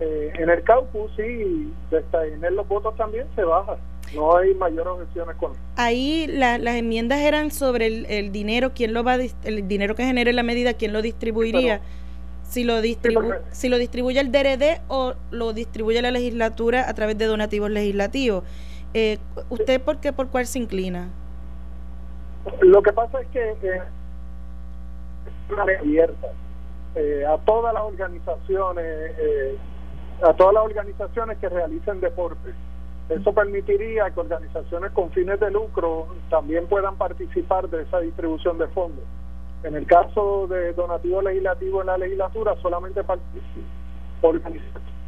eh, 0.00 0.32
en 0.38 0.48
el 0.48 0.62
caucus 0.62 1.10
sí, 1.16 1.72
en 1.90 2.54
los 2.54 2.68
votos 2.68 2.94
también 2.96 3.26
se 3.34 3.42
baja. 3.42 3.76
No 4.14 4.36
hay 4.36 4.54
mayores 4.54 4.86
objeciones 4.86 5.36
con 5.36 5.52
Ahí 5.76 6.26
las 6.28 6.76
enmiendas 6.76 7.20
eran 7.20 7.50
sobre 7.50 7.86
el, 8.18 8.32
dinero, 8.32 8.72
quién 8.74 8.94
lo 8.94 9.02
va 9.02 9.16
el 9.16 9.68
dinero 9.68 9.94
que 9.94 10.04
genere 10.04 10.32
la 10.32 10.42
medida, 10.42 10.74
quién 10.74 10.92
lo 10.92 11.02
distribuiría. 11.02 11.80
Si 12.48 12.64
lo, 12.64 12.80
distribu 12.80 13.34
si 13.50 13.68
lo 13.68 13.78
distribuye 13.78 14.20
el 14.20 14.32
DRD 14.32 14.80
o 14.88 15.14
lo 15.30 15.52
distribuye 15.52 16.00
la 16.02 16.10
legislatura 16.10 16.88
a 16.88 16.94
través 16.94 17.18
de 17.18 17.26
donativos 17.26 17.70
legislativos. 17.70 18.42
Eh, 18.94 19.18
¿Usted 19.50 19.80
por 19.80 19.98
qué, 19.98 20.12
por 20.12 20.28
cuál 20.28 20.46
se 20.46 20.58
inclina? 20.58 21.08
Lo 22.62 22.82
que 22.82 22.92
pasa 22.92 23.20
es 23.20 23.28
que 23.28 23.50
eh, 23.50 23.82
es 25.26 25.52
una 25.52 25.62
abierta 25.62 26.28
eh, 26.94 27.24
a 27.26 27.36
todas 27.38 27.74
las 27.74 27.82
organizaciones 27.82 28.84
eh, 29.18 29.56
a 30.22 30.32
todas 30.34 30.54
las 30.54 30.64
organizaciones 30.64 31.38
que 31.38 31.48
realicen 31.48 32.00
deporte. 32.00 32.52
Eso 33.08 33.32
permitiría 33.32 34.10
que 34.10 34.20
organizaciones 34.20 34.90
con 34.92 35.10
fines 35.10 35.38
de 35.38 35.50
lucro 35.50 36.08
también 36.28 36.66
puedan 36.66 36.96
participar 36.96 37.68
de 37.68 37.82
esa 37.82 38.00
distribución 38.00 38.58
de 38.58 38.66
fondos. 38.68 39.04
En 39.64 39.74
el 39.74 39.86
caso 39.86 40.46
de 40.46 40.72
donativo 40.72 41.20
legislativo 41.22 41.80
en 41.80 41.88
la 41.88 41.98
legislatura, 41.98 42.54
solamente 42.62 43.02
participan 43.02 43.64
organizaciones 44.22 44.98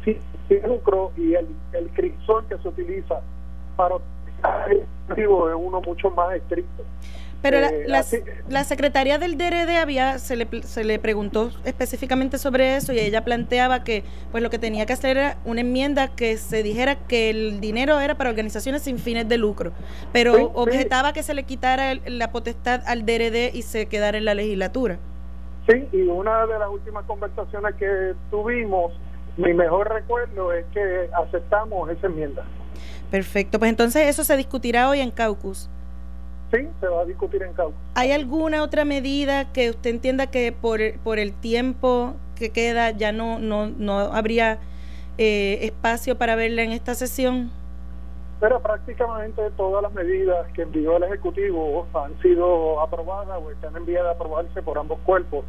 sin 0.47 0.67
lucro 0.67 1.11
y 1.15 1.35
el, 1.35 1.47
el 1.73 1.89
crisol 1.91 2.45
que 2.47 2.57
se 2.57 2.67
utiliza 2.67 3.21
para 3.75 3.95
es 5.17 5.27
uno 5.27 5.81
mucho 5.81 6.09
más 6.11 6.33
estricto. 6.35 6.83
Pero 7.41 7.59
la, 7.59 7.69
eh, 7.69 7.83
la, 7.87 8.05
la, 8.49 8.63
secretaria 8.63 9.17
del 9.17 9.37
DRD 9.37 9.77
había, 9.77 10.19
se 10.19 10.35
le, 10.35 10.47
se 10.61 10.83
le 10.83 10.99
preguntó 10.99 11.51
específicamente 11.65 12.37
sobre 12.37 12.75
eso 12.75 12.93
y 12.93 12.99
ella 12.99 13.23
planteaba 13.23 13.83
que 13.83 14.03
pues 14.31 14.43
lo 14.43 14.49
que 14.49 14.59
tenía 14.59 14.85
que 14.85 14.93
hacer 14.93 15.17
era 15.17 15.37
una 15.43 15.61
enmienda 15.61 16.09
que 16.09 16.37
se 16.37 16.61
dijera 16.61 16.95
que 17.07 17.31
el 17.31 17.59
dinero 17.59 17.99
era 17.99 18.15
para 18.15 18.29
organizaciones 18.29 18.83
sin 18.83 18.99
fines 18.99 19.27
de 19.27 19.37
lucro, 19.37 19.71
pero 20.13 20.51
objetaba 20.53 21.13
que 21.13 21.23
se 21.23 21.33
le 21.33 21.43
quitara 21.43 21.95
la 22.05 22.31
potestad 22.31 22.83
al 22.85 23.05
DRD 23.05 23.51
y 23.53 23.63
se 23.63 23.87
quedara 23.87 24.17
en 24.17 24.25
la 24.25 24.35
legislatura. 24.35 24.99
Sí, 25.67 25.87
y 25.91 26.01
una 26.03 26.45
de 26.45 26.59
las 26.59 26.69
últimas 26.69 27.05
conversaciones 27.05 27.75
que 27.75 28.13
tuvimos, 28.29 28.93
mi 29.37 29.53
mejor 29.53 29.91
recuerdo 29.91 30.53
es 30.53 30.65
que 30.73 31.09
aceptamos 31.13 31.89
esa 31.89 32.07
enmienda. 32.07 32.43
Perfecto, 33.09 33.59
pues 33.59 33.69
entonces 33.69 34.07
eso 34.07 34.23
se 34.23 34.37
discutirá 34.37 34.89
hoy 34.89 34.99
en 34.99 35.11
Caucus. 35.11 35.69
Sí, 36.51 36.67
se 36.79 36.87
va 36.87 37.01
a 37.01 37.05
discutir 37.05 37.41
en 37.43 37.53
Cauca. 37.53 37.77
¿Hay 37.95 38.11
alguna 38.11 38.61
otra 38.63 38.83
medida 38.83 39.51
que 39.53 39.69
usted 39.69 39.89
entienda 39.89 40.27
que 40.27 40.51
por, 40.51 40.79
por 40.99 41.17
el 41.17 41.33
tiempo 41.33 42.15
que 42.35 42.49
queda 42.49 42.91
ya 42.91 43.11
no, 43.11 43.39
no, 43.39 43.67
no 43.67 43.99
habría 43.99 44.59
eh, 45.17 45.59
espacio 45.61 46.17
para 46.17 46.35
verla 46.35 46.63
en 46.63 46.71
esta 46.71 46.93
sesión? 46.93 47.51
Pero 48.41 48.59
prácticamente 48.59 49.41
todas 49.55 49.83
las 49.83 49.93
medidas 49.93 50.47
que 50.53 50.63
envió 50.63 50.97
el 50.97 51.03
Ejecutivo 51.03 51.87
han 51.93 52.19
sido 52.21 52.81
aprobadas 52.81 53.39
o 53.41 53.51
están 53.51 53.75
enviadas 53.77 54.13
a 54.13 54.15
aprobarse 54.15 54.61
por 54.61 54.77
ambos 54.77 54.99
cuerpos. 55.05 55.45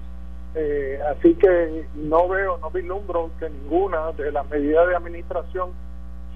Eh, 0.54 1.00
así 1.10 1.34
que 1.34 1.86
no 1.94 2.28
veo, 2.28 2.58
no 2.58 2.70
vislumbro 2.70 3.30
que 3.40 3.48
ninguna 3.48 4.12
de 4.12 4.30
las 4.30 4.48
medidas 4.50 4.86
de 4.86 4.94
administración 4.94 5.70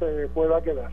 se 0.01 0.29
pueda 0.29 0.63
quedar. 0.63 0.91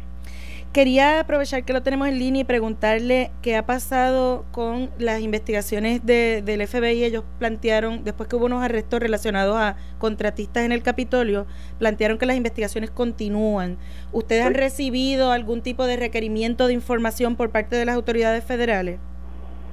Quería 0.73 1.19
aprovechar 1.19 1.65
que 1.65 1.71
lo 1.71 1.83
tenemos 1.83 2.07
en 2.07 2.17
línea 2.17 2.41
y 2.41 2.45
preguntarle 2.45 3.29
qué 3.43 3.55
ha 3.55 3.63
pasado 3.63 4.43
con 4.51 4.89
las 4.97 5.21
investigaciones 5.21 6.03
de, 6.03 6.41
del 6.43 6.67
FBI. 6.67 7.03
Ellos 7.03 7.23
plantearon, 7.37 8.03
después 8.03 8.27
que 8.27 8.35
hubo 8.35 8.45
unos 8.47 8.63
arrestos 8.63 8.99
relacionados 8.99 9.55
a 9.55 9.77
contratistas 9.99 10.63
en 10.63 10.71
el 10.71 10.81
Capitolio, 10.81 11.45
plantearon 11.77 12.17
que 12.17 12.25
las 12.25 12.37
investigaciones 12.37 12.89
continúan. 12.89 13.77
¿Ustedes 14.11 14.47
han 14.47 14.55
recibido 14.55 15.31
algún 15.31 15.61
tipo 15.61 15.85
de 15.85 15.95
requerimiento 15.95 16.65
de 16.65 16.73
información 16.73 17.35
por 17.35 17.51
parte 17.51 17.75
de 17.75 17.85
las 17.85 17.93
autoridades 17.93 18.43
federales? 18.43 18.99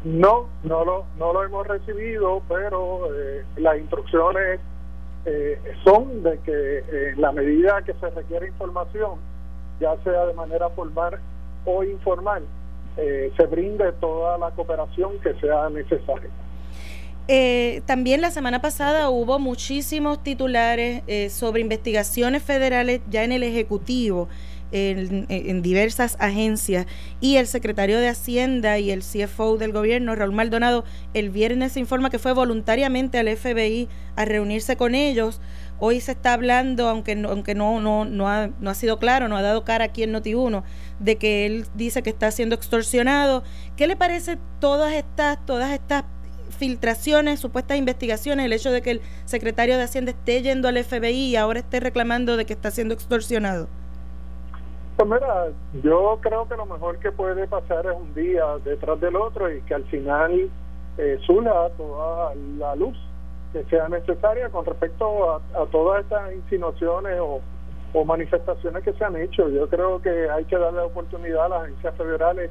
No, 0.05 0.49
no 0.65 0.85
lo, 0.85 1.07
no 1.19 1.33
lo 1.33 1.45
hemos 1.45 1.67
recibido, 1.67 2.43
pero 2.47 3.07
eh, 3.15 3.47
las 3.57 3.79
instrucciones 3.79 4.61
eh, 5.25 5.59
son 5.83 6.23
de 6.23 6.39
que 6.41 6.79
en 6.79 6.85
eh, 6.95 7.15
la 7.17 7.33
medida 7.33 7.81
que 7.87 7.95
se 7.95 8.11
requiere 8.11 8.49
información, 8.49 9.30
ya 9.81 9.97
sea 10.05 10.27
de 10.27 10.35
manera 10.35 10.69
formal 10.71 11.19
o 11.65 11.83
informal, 11.83 12.43
eh, 12.97 13.33
se 13.37 13.47
brinde 13.47 13.93
toda 14.01 14.39
la 14.39 14.51
cooperación 14.51 15.19
que 15.21 15.35
sea 15.41 15.69
necesaria. 15.71 16.31
Eh, 17.29 17.83
también 17.87 18.21
la 18.21 18.31
semana 18.31 18.61
pasada 18.61 19.09
hubo 19.09 19.39
muchísimos 19.39 20.23
titulares 20.23 21.03
eh, 21.07 21.31
sobre 21.31 21.61
investigaciones 21.61 22.43
federales 22.43 23.01
ya 23.09 23.23
en 23.23 23.31
el 23.31 23.45
Ejecutivo, 23.45 24.29
en, 24.73 25.27
en, 25.29 25.63
diversas 25.63 26.17
agencias, 26.21 26.87
y 27.21 27.37
el 27.37 27.47
secretario 27.47 28.01
de 28.01 28.09
Hacienda 28.09 28.79
y 28.79 28.91
el 28.91 29.03
CFO 29.03 29.59
del 29.59 29.73
gobierno, 29.73 30.15
Raúl 30.15 30.33
Maldonado, 30.33 30.85
el 31.15 31.31
viernes 31.31 31.77
informa 31.77 32.11
que 32.11 32.19
fue 32.19 32.33
voluntariamente 32.33 33.19
al 33.19 33.29
FBI 33.29 33.89
a 34.17 34.25
reunirse 34.25 34.77
con 34.77 34.95
ellos 34.95 35.41
Hoy 35.81 36.01
se 36.01 36.13
está 36.13 36.35
hablando, 36.35 36.89
aunque 36.89 37.17
no, 37.17 37.31
aunque 37.31 37.55
no, 37.55 37.81
no, 37.81 38.05
no, 38.05 38.29
ha, 38.29 38.51
no 38.61 38.71
ha 38.71 38.75
sido 38.75 38.99
claro, 38.99 39.29
no 39.29 39.37
ha 39.37 39.43
dado 39.43 39.65
cara 39.65 39.87
aquí 39.87 40.03
en 40.03 40.15
Noti1, 40.15 40.63
de 40.99 41.17
que 41.17 41.47
él 41.47 41.65
dice 41.75 42.03
que 42.03 42.11
está 42.11 42.31
siendo 42.31 42.55
extorsionado. 42.55 43.43
¿Qué 43.77 43.87
le 43.87 43.97
parece 43.97 44.39
todas 44.61 44.93
estas, 44.93 45.45
todas 45.47 45.71
estas 45.73 46.05
filtraciones, 46.51 47.41
supuestas 47.41 47.79
investigaciones, 47.79 48.45
el 48.45 48.53
hecho 48.53 48.71
de 48.71 48.83
que 48.83 48.91
el 48.91 49.01
secretario 49.25 49.79
de 49.79 49.85
Hacienda 49.85 50.11
esté 50.11 50.43
yendo 50.43 50.69
al 50.69 50.77
FBI 50.83 51.31
y 51.31 51.37
ahora 51.37 51.61
esté 51.61 51.81
reclamando 51.81 52.37
de 52.37 52.45
que 52.45 52.53
está 52.53 52.71
siendo 52.71 52.93
extorsionado? 52.93 53.67
Pues 54.97 55.09
mira, 55.09 55.47
yo 55.83 56.19
creo 56.21 56.47
que 56.47 56.57
lo 56.57 56.67
mejor 56.67 56.99
que 56.99 57.11
puede 57.11 57.47
pasar 57.47 57.87
es 57.87 57.97
un 57.97 58.13
día 58.15 58.45
detrás 58.63 59.01
del 59.01 59.17
otro 59.17 59.51
y 59.51 59.63
que 59.63 59.73
al 59.73 59.85
final 59.85 60.51
eh, 60.99 61.19
toda 61.79 62.35
la 62.59 62.75
luz 62.77 62.99
que 63.53 63.65
sea 63.65 63.89
necesaria 63.89 64.49
con 64.49 64.65
respecto 64.65 65.33
a, 65.33 65.41
todas 65.71 66.03
estas 66.05 66.33
insinuaciones 66.35 67.19
o, 67.21 67.41
manifestaciones 68.05 68.85
que 68.85 68.93
se 68.93 69.05
han 69.05 69.17
hecho. 69.17 69.49
Yo 69.49 69.69
creo 69.69 70.01
que 70.01 70.31
hay 70.31 70.45
que 70.45 70.57
darle 70.57 70.81
oportunidad 70.81 71.47
a 71.47 71.49
las 71.49 71.63
agencias 71.63 71.95
federales 71.97 72.51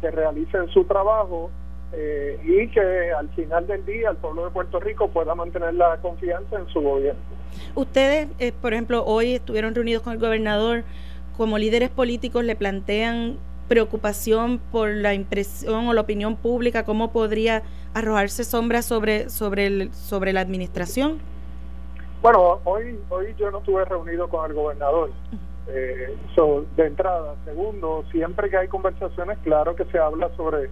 que 0.00 0.10
realicen 0.10 0.66
su 0.68 0.84
trabajo 0.84 1.50
eh, 1.92 2.40
y 2.42 2.68
que 2.68 3.12
al 3.12 3.28
final 3.30 3.66
del 3.66 3.84
día 3.84 4.10
el 4.10 4.16
pueblo 4.16 4.46
de 4.46 4.50
Puerto 4.50 4.80
Rico 4.80 5.08
pueda 5.08 5.34
mantener 5.34 5.74
la 5.74 5.98
confianza 5.98 6.58
en 6.58 6.66
su 6.68 6.80
gobierno. 6.80 7.20
Ustedes, 7.74 8.28
eh, 8.38 8.52
por 8.52 8.72
ejemplo, 8.72 9.04
hoy 9.04 9.34
estuvieron 9.34 9.74
reunidos 9.74 10.02
con 10.02 10.14
el 10.14 10.18
gobernador, 10.18 10.84
como 11.36 11.58
líderes 11.58 11.90
políticos 11.90 12.44
le 12.44 12.56
plantean 12.56 13.36
preocupación 13.68 14.58
por 14.72 14.88
la 14.88 15.14
impresión 15.14 15.86
o 15.86 15.92
la 15.92 16.00
opinión 16.00 16.36
pública, 16.36 16.84
cómo 16.84 17.12
podría 17.12 17.62
arrojarse 17.94 18.44
sombra 18.44 18.82
sobre, 18.82 19.28
sobre, 19.28 19.66
el, 19.66 19.92
sobre 19.92 20.32
la 20.32 20.40
administración? 20.40 21.18
Bueno, 22.22 22.60
hoy, 22.64 22.98
hoy 23.10 23.34
yo 23.38 23.50
no 23.50 23.58
estuve 23.58 23.84
reunido 23.84 24.28
con 24.28 24.50
el 24.50 24.54
gobernador. 24.54 25.10
Eh, 25.70 26.16
de 26.76 26.86
entrada. 26.86 27.34
Segundo, 27.44 28.04
siempre 28.10 28.48
que 28.48 28.56
hay 28.56 28.68
conversaciones, 28.68 29.36
claro 29.44 29.76
que 29.76 29.84
se 29.86 29.98
habla 29.98 30.30
sobre 30.36 30.70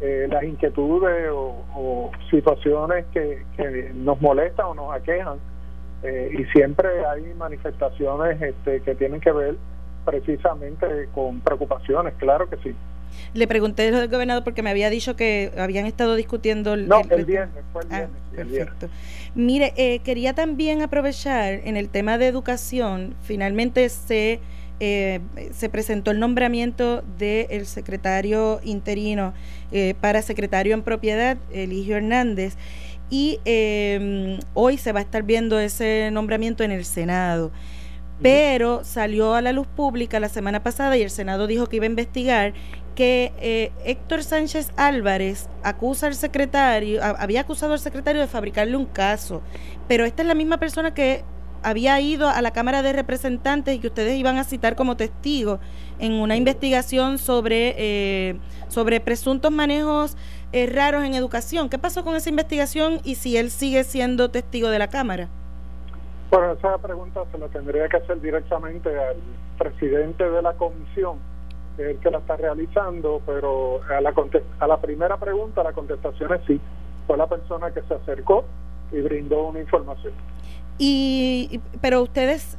eh, 0.00 0.28
las 0.30 0.44
inquietudes 0.44 1.30
o, 1.32 2.12
situaciones 2.30 3.06
que, 3.12 3.44
que, 3.56 3.90
nos 3.94 4.20
molestan 4.20 4.66
o 4.66 4.74
nos 4.74 4.94
aquejan. 4.94 5.38
Eh, 6.02 6.30
y 6.38 6.44
siempre 6.52 7.04
hay 7.06 7.34
manifestaciones 7.34 8.40
este, 8.40 8.82
que 8.82 8.94
tienen 8.94 9.20
que 9.20 9.32
ver 9.32 9.56
precisamente 10.06 11.08
con 11.14 11.40
preocupaciones, 11.40 12.14
claro 12.14 12.48
que 12.48 12.56
sí. 12.58 12.74
Le 13.34 13.46
pregunté 13.46 13.90
lo 13.90 13.98
del 13.98 14.08
gobernador 14.08 14.44
porque 14.44 14.62
me 14.62 14.70
había 14.70 14.88
dicho 14.88 15.16
que 15.16 15.52
habían 15.58 15.86
estado 15.86 16.14
discutiendo 16.14 16.74
el, 16.74 16.88
no, 16.88 17.02
el, 17.10 17.24
viernes, 17.24 17.64
fue 17.72 17.82
el 17.82 17.88
ah, 17.92 17.96
viernes. 17.98 18.22
perfecto. 18.34 18.88
Mire, 19.34 19.72
eh, 19.76 19.98
quería 20.00 20.34
también 20.34 20.82
aprovechar 20.82 21.60
en 21.64 21.76
el 21.76 21.88
tema 21.88 22.18
de 22.18 22.26
educación, 22.26 23.14
finalmente 23.22 23.88
se, 23.88 24.40
eh, 24.80 25.20
se 25.52 25.68
presentó 25.68 26.10
el 26.10 26.20
nombramiento 26.20 27.02
del 27.18 27.66
secretario 27.66 28.60
interino 28.64 29.34
eh, 29.72 29.94
para 30.00 30.22
secretario 30.22 30.74
en 30.74 30.82
propiedad, 30.82 31.36
Eligio 31.52 31.96
Hernández, 31.96 32.56
y 33.08 33.38
hoy 34.54 34.78
se 34.78 34.92
va 34.92 34.98
a 34.98 35.02
estar 35.02 35.22
viendo 35.22 35.60
ese 35.60 36.10
nombramiento 36.10 36.64
en 36.64 36.72
el 36.72 36.84
Senado 36.84 37.52
pero 38.20 38.84
salió 38.84 39.34
a 39.34 39.42
la 39.42 39.52
luz 39.52 39.66
pública 39.66 40.20
la 40.20 40.28
semana 40.28 40.62
pasada 40.62 40.96
y 40.96 41.02
el 41.02 41.10
Senado 41.10 41.46
dijo 41.46 41.66
que 41.66 41.76
iba 41.76 41.84
a 41.84 41.88
investigar 41.88 42.54
que 42.94 43.32
eh, 43.40 43.72
Héctor 43.84 44.24
Sánchez 44.24 44.70
Álvarez 44.76 45.48
acusa 45.62 46.06
al 46.06 46.14
secretario, 46.14 47.00
había 47.02 47.42
acusado 47.42 47.74
al 47.74 47.78
secretario 47.78 48.20
de 48.20 48.26
fabricarle 48.26 48.76
un 48.76 48.86
caso, 48.86 49.42
pero 49.86 50.06
esta 50.06 50.22
es 50.22 50.28
la 50.28 50.34
misma 50.34 50.58
persona 50.58 50.94
que 50.94 51.22
había 51.62 52.00
ido 52.00 52.28
a 52.28 52.40
la 52.42 52.52
Cámara 52.52 52.82
de 52.82 52.92
Representantes 52.92 53.74
y 53.74 53.80
que 53.80 53.88
ustedes 53.88 54.16
iban 54.16 54.38
a 54.38 54.44
citar 54.44 54.76
como 54.76 54.96
testigo 54.96 55.58
en 55.98 56.12
una 56.12 56.36
investigación 56.36 57.18
sobre, 57.18 57.74
eh, 57.76 58.38
sobre 58.68 59.00
presuntos 59.00 59.50
manejos 59.50 60.16
eh, 60.52 60.66
raros 60.66 61.04
en 61.04 61.14
educación. 61.14 61.68
¿Qué 61.68 61.78
pasó 61.78 62.04
con 62.04 62.14
esa 62.14 62.30
investigación 62.30 63.00
y 63.04 63.16
si 63.16 63.36
él 63.36 63.50
sigue 63.50 63.84
siendo 63.84 64.30
testigo 64.30 64.68
de 64.68 64.78
la 64.78 64.88
Cámara? 64.88 65.28
Bueno, 66.30 66.52
esa 66.52 66.78
pregunta 66.78 67.22
se 67.30 67.38
la 67.38 67.48
tendría 67.48 67.88
que 67.88 67.98
hacer 67.98 68.20
directamente 68.20 68.88
al 68.88 69.16
presidente 69.58 70.28
de 70.28 70.42
la 70.42 70.54
comisión, 70.54 71.18
que 71.76 71.84
es 71.84 71.88
el 71.90 71.98
que 71.98 72.10
la 72.10 72.18
está 72.18 72.36
realizando, 72.36 73.22
pero 73.24 73.80
a 73.84 74.00
la, 74.00 74.12
a 74.58 74.66
la 74.66 74.76
primera 74.80 75.16
pregunta 75.18 75.62
la 75.62 75.72
contestación 75.72 76.34
es 76.34 76.40
sí. 76.46 76.60
Fue 77.06 77.16
la 77.16 77.28
persona 77.28 77.70
que 77.70 77.82
se 77.82 77.94
acercó 77.94 78.44
y 78.90 79.00
brindó 79.00 79.48
una 79.48 79.60
información. 79.60 80.12
Y, 80.78 81.60
pero 81.80 82.02
ustedes 82.02 82.58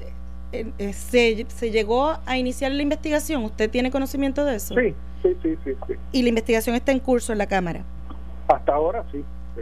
eh, 0.52 0.72
eh, 0.78 0.94
se, 0.94 1.46
se 1.50 1.72
llegó 1.72 2.18
a 2.26 2.38
iniciar 2.38 2.72
la 2.72 2.82
investigación. 2.82 3.44
¿Usted 3.44 3.70
tiene 3.70 3.92
conocimiento 3.92 4.46
de 4.46 4.56
eso? 4.56 4.74
Sí, 4.76 4.96
sí, 5.22 5.38
sí, 5.44 5.58
sí. 5.64 5.76
sí. 5.88 5.94
¿Y 6.14 6.24
la 6.24 6.30
investigación 6.30 6.76
está 6.76 6.92
en 6.92 7.00
curso 7.00 7.34
en 7.34 7.38
la 7.38 7.48
Cámara? 7.48 7.84
Hasta 8.48 8.74
ahora 8.74 9.04
sí. 9.12 9.24
sí. 9.56 9.62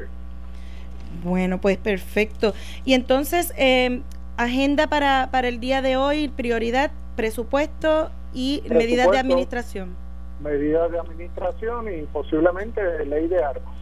Bueno, 1.26 1.60
pues 1.60 1.78
perfecto. 1.78 2.54
Y 2.86 2.94
entonces, 2.94 3.52
eh, 3.58 4.02
agenda 4.38 4.86
para, 4.88 5.30
para 5.32 5.48
el 5.48 5.60
día 5.60 5.82
de 5.82 5.98
hoy, 5.98 6.28
prioridad, 6.28 6.92
presupuesto 7.16 8.12
y 8.32 8.62
medidas 8.70 9.10
de 9.10 9.18
administración. 9.18 9.96
Medidas 10.40 10.92
de 10.92 11.00
administración 11.00 11.88
y 11.92 12.04
posiblemente 12.04 13.06
ley 13.08 13.28
de 13.28 13.44
armas. 13.44 13.74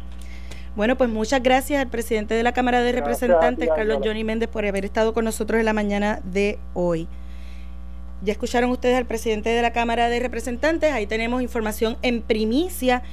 Bueno, 0.78 0.96
pues 0.96 1.10
muchas 1.10 1.44
gracias 1.44 1.82
al 1.82 1.90
presidente 1.90 2.34
de 2.34 2.44
la 2.44 2.54
Cámara 2.54 2.82
de 2.82 2.94
Representantes, 2.94 3.70
Carlos 3.76 4.00
Johnny 4.02 4.24
Méndez, 4.24 4.48
por 4.48 4.66
haber 4.66 4.86
estado 4.86 5.14
con 5.14 5.26
nosotros 5.26 5.60
en 5.60 5.66
la 5.66 5.74
mañana 5.74 6.22
de 6.24 6.60
hoy. 6.74 7.10
Ya 8.24 8.32
escucharon 8.32 8.72
ustedes 8.72 8.96
al 8.96 9.06
presidente 9.06 9.50
de 9.50 9.62
la 9.62 9.74
Cámara 9.74 10.08
de 10.08 10.18
Representantes, 10.22 10.94
ahí 10.94 11.06
tenemos 11.06 11.42
información 11.42 11.98
en 12.02 12.22
primicia. 12.22 13.04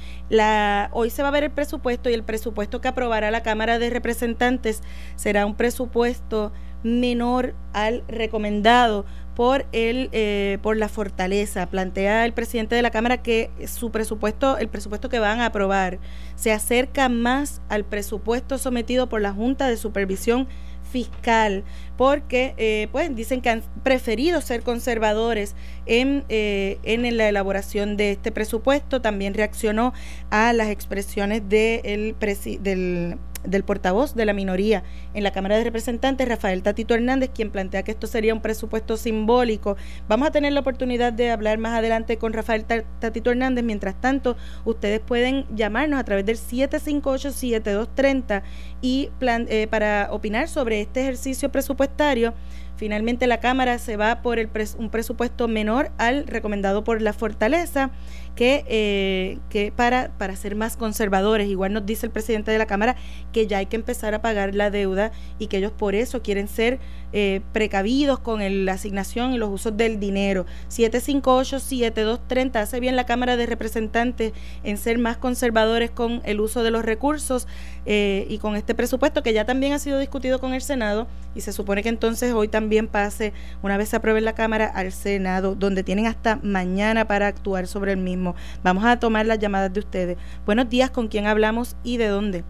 Hoy 0.93 1.09
se 1.09 1.21
va 1.21 1.27
a 1.27 1.31
ver 1.31 1.43
el 1.43 1.51
presupuesto 1.51 2.09
y 2.09 2.13
el 2.13 2.23
presupuesto 2.23 2.79
que 2.79 2.87
aprobará 2.87 3.29
la 3.29 3.43
Cámara 3.43 3.77
de 3.77 3.89
Representantes 3.89 4.81
será 5.17 5.45
un 5.45 5.55
presupuesto 5.55 6.53
menor 6.83 7.55
al 7.73 8.05
recomendado 8.07 9.05
por 9.35 9.65
el 9.73 10.09
eh, 10.13 10.57
por 10.61 10.77
la 10.77 10.89
fortaleza 10.89 11.67
plantea 11.67 12.25
el 12.25 12.33
presidente 12.33 12.75
de 12.75 12.81
la 12.81 12.89
cámara 12.89 13.21
que 13.21 13.51
su 13.67 13.91
presupuesto 13.91 14.57
el 14.57 14.67
presupuesto 14.67 15.07
que 15.07 15.19
van 15.19 15.41
a 15.41 15.47
aprobar 15.47 15.99
se 16.35 16.51
acerca 16.51 17.07
más 17.07 17.61
al 17.69 17.85
presupuesto 17.85 18.57
sometido 18.57 19.07
por 19.09 19.21
la 19.21 19.31
junta 19.31 19.67
de 19.67 19.77
supervisión 19.77 20.47
fiscal, 20.91 21.63
porque 21.97 22.53
eh, 22.57 22.87
pues 22.91 23.15
dicen 23.15 23.41
que 23.41 23.49
han 23.49 23.63
preferido 23.83 24.41
ser 24.41 24.61
conservadores 24.61 25.55
en, 25.85 26.23
eh, 26.29 26.77
en 26.83 27.17
la 27.17 27.29
elaboración 27.29 27.97
de 27.97 28.11
este 28.11 28.31
presupuesto. 28.31 29.01
También 29.01 29.33
reaccionó 29.33 29.93
a 30.29 30.53
las 30.53 30.69
expresiones 30.69 31.47
de 31.47 31.81
el 31.83 32.15
del 32.61 33.17
del 33.43 33.63
portavoz 33.63 34.15
de 34.15 34.25
la 34.25 34.33
minoría 34.33 34.83
en 35.13 35.23
la 35.23 35.31
Cámara 35.31 35.57
de 35.57 35.63
Representantes, 35.63 36.27
Rafael 36.27 36.63
Tatito 36.63 36.93
Hernández, 36.93 37.31
quien 37.33 37.49
plantea 37.51 37.83
que 37.83 37.91
esto 37.91 38.07
sería 38.07 38.33
un 38.33 38.41
presupuesto 38.41 38.97
simbólico. 38.97 39.77
Vamos 40.07 40.27
a 40.27 40.31
tener 40.31 40.51
la 40.53 40.61
oportunidad 40.61 41.13
de 41.13 41.31
hablar 41.31 41.57
más 41.57 41.77
adelante 41.77 42.17
con 42.17 42.33
Rafael 42.33 42.65
Tatito 42.65 43.31
Hernández. 43.31 43.63
Mientras 43.63 43.99
tanto, 43.99 44.37
ustedes 44.65 44.99
pueden 44.99 45.45
llamarnos 45.55 45.99
a 45.99 46.03
través 46.03 46.25
del 46.25 46.37
758-7230 46.37 48.43
y 48.81 49.09
plan, 49.19 49.47
eh, 49.49 49.67
para 49.67 50.09
opinar 50.11 50.47
sobre 50.47 50.81
este 50.81 51.01
ejercicio 51.01 51.51
presupuestario. 51.51 52.33
Finalmente 52.81 53.27
la 53.27 53.39
Cámara 53.39 53.77
se 53.77 53.95
va 53.95 54.23
por 54.23 54.39
un 54.79 54.89
presupuesto 54.89 55.47
menor 55.47 55.91
al 55.99 56.25
recomendado 56.25 56.83
por 56.83 56.99
la 56.99 57.13
Fortaleza 57.13 57.91
que, 58.35 58.63
eh, 58.67 59.39
que 59.49 59.71
para, 59.71 60.09
para 60.17 60.35
ser 60.35 60.55
más 60.55 60.77
conservadores, 60.77 61.49
igual 61.49 61.73
nos 61.73 61.85
dice 61.85 62.05
el 62.05 62.11
presidente 62.11 62.51
de 62.51 62.57
la 62.57 62.65
Cámara 62.65 62.95
que 63.31 63.47
ya 63.47 63.57
hay 63.57 63.65
que 63.65 63.75
empezar 63.75 64.13
a 64.13 64.21
pagar 64.21 64.55
la 64.55 64.71
deuda 64.71 65.11
y 65.39 65.47
que 65.47 65.57
ellos 65.57 65.71
por 65.71 65.95
eso 65.95 66.21
quieren 66.21 66.47
ser 66.47 66.79
eh, 67.13 67.41
precavidos 67.51 68.19
con 68.19 68.41
la 68.65 68.71
asignación 68.73 69.33
y 69.33 69.37
los 69.37 69.49
usos 69.49 69.75
del 69.75 69.99
dinero. 69.99 70.45
758-7230 70.69 72.55
hace 72.55 72.79
bien 72.79 72.95
la 72.95 73.05
Cámara 73.05 73.35
de 73.35 73.45
Representantes 73.45 74.31
en 74.63 74.77
ser 74.77 74.97
más 74.97 75.17
conservadores 75.17 75.91
con 75.91 76.21
el 76.23 76.39
uso 76.39 76.63
de 76.63 76.71
los 76.71 76.85
recursos 76.85 77.47
eh, 77.85 78.25
y 78.29 78.37
con 78.37 78.55
este 78.55 78.73
presupuesto 78.75 79.23
que 79.23 79.33
ya 79.33 79.43
también 79.45 79.73
ha 79.73 79.79
sido 79.79 79.99
discutido 79.99 80.39
con 80.39 80.53
el 80.53 80.61
Senado 80.61 81.07
y 81.35 81.41
se 81.41 81.51
supone 81.51 81.83
que 81.83 81.89
entonces 81.89 82.33
hoy 82.33 82.47
también 82.47 82.87
pase, 82.87 83.33
una 83.61 83.77
vez 83.77 83.89
se 83.89 83.97
apruebe 83.97 84.21
la 84.21 84.33
Cámara, 84.33 84.67
al 84.67 84.91
Senado, 84.91 85.55
donde 85.55 85.83
tienen 85.83 86.07
hasta 86.07 86.37
mañana 86.43 87.05
para 87.07 87.27
actuar 87.27 87.67
sobre 87.67 87.91
el 87.93 87.97
mismo. 87.97 88.20
Vamos 88.63 88.85
a 88.85 88.99
tomar 88.99 89.25
las 89.25 89.39
llamadas 89.39 89.73
de 89.73 89.79
ustedes. 89.79 90.17
Buenos 90.45 90.69
días, 90.69 90.89
¿con 90.91 91.07
quién 91.07 91.25
hablamos 91.27 91.75
y 91.83 91.97
de 91.97 92.07
dónde? 92.07 92.43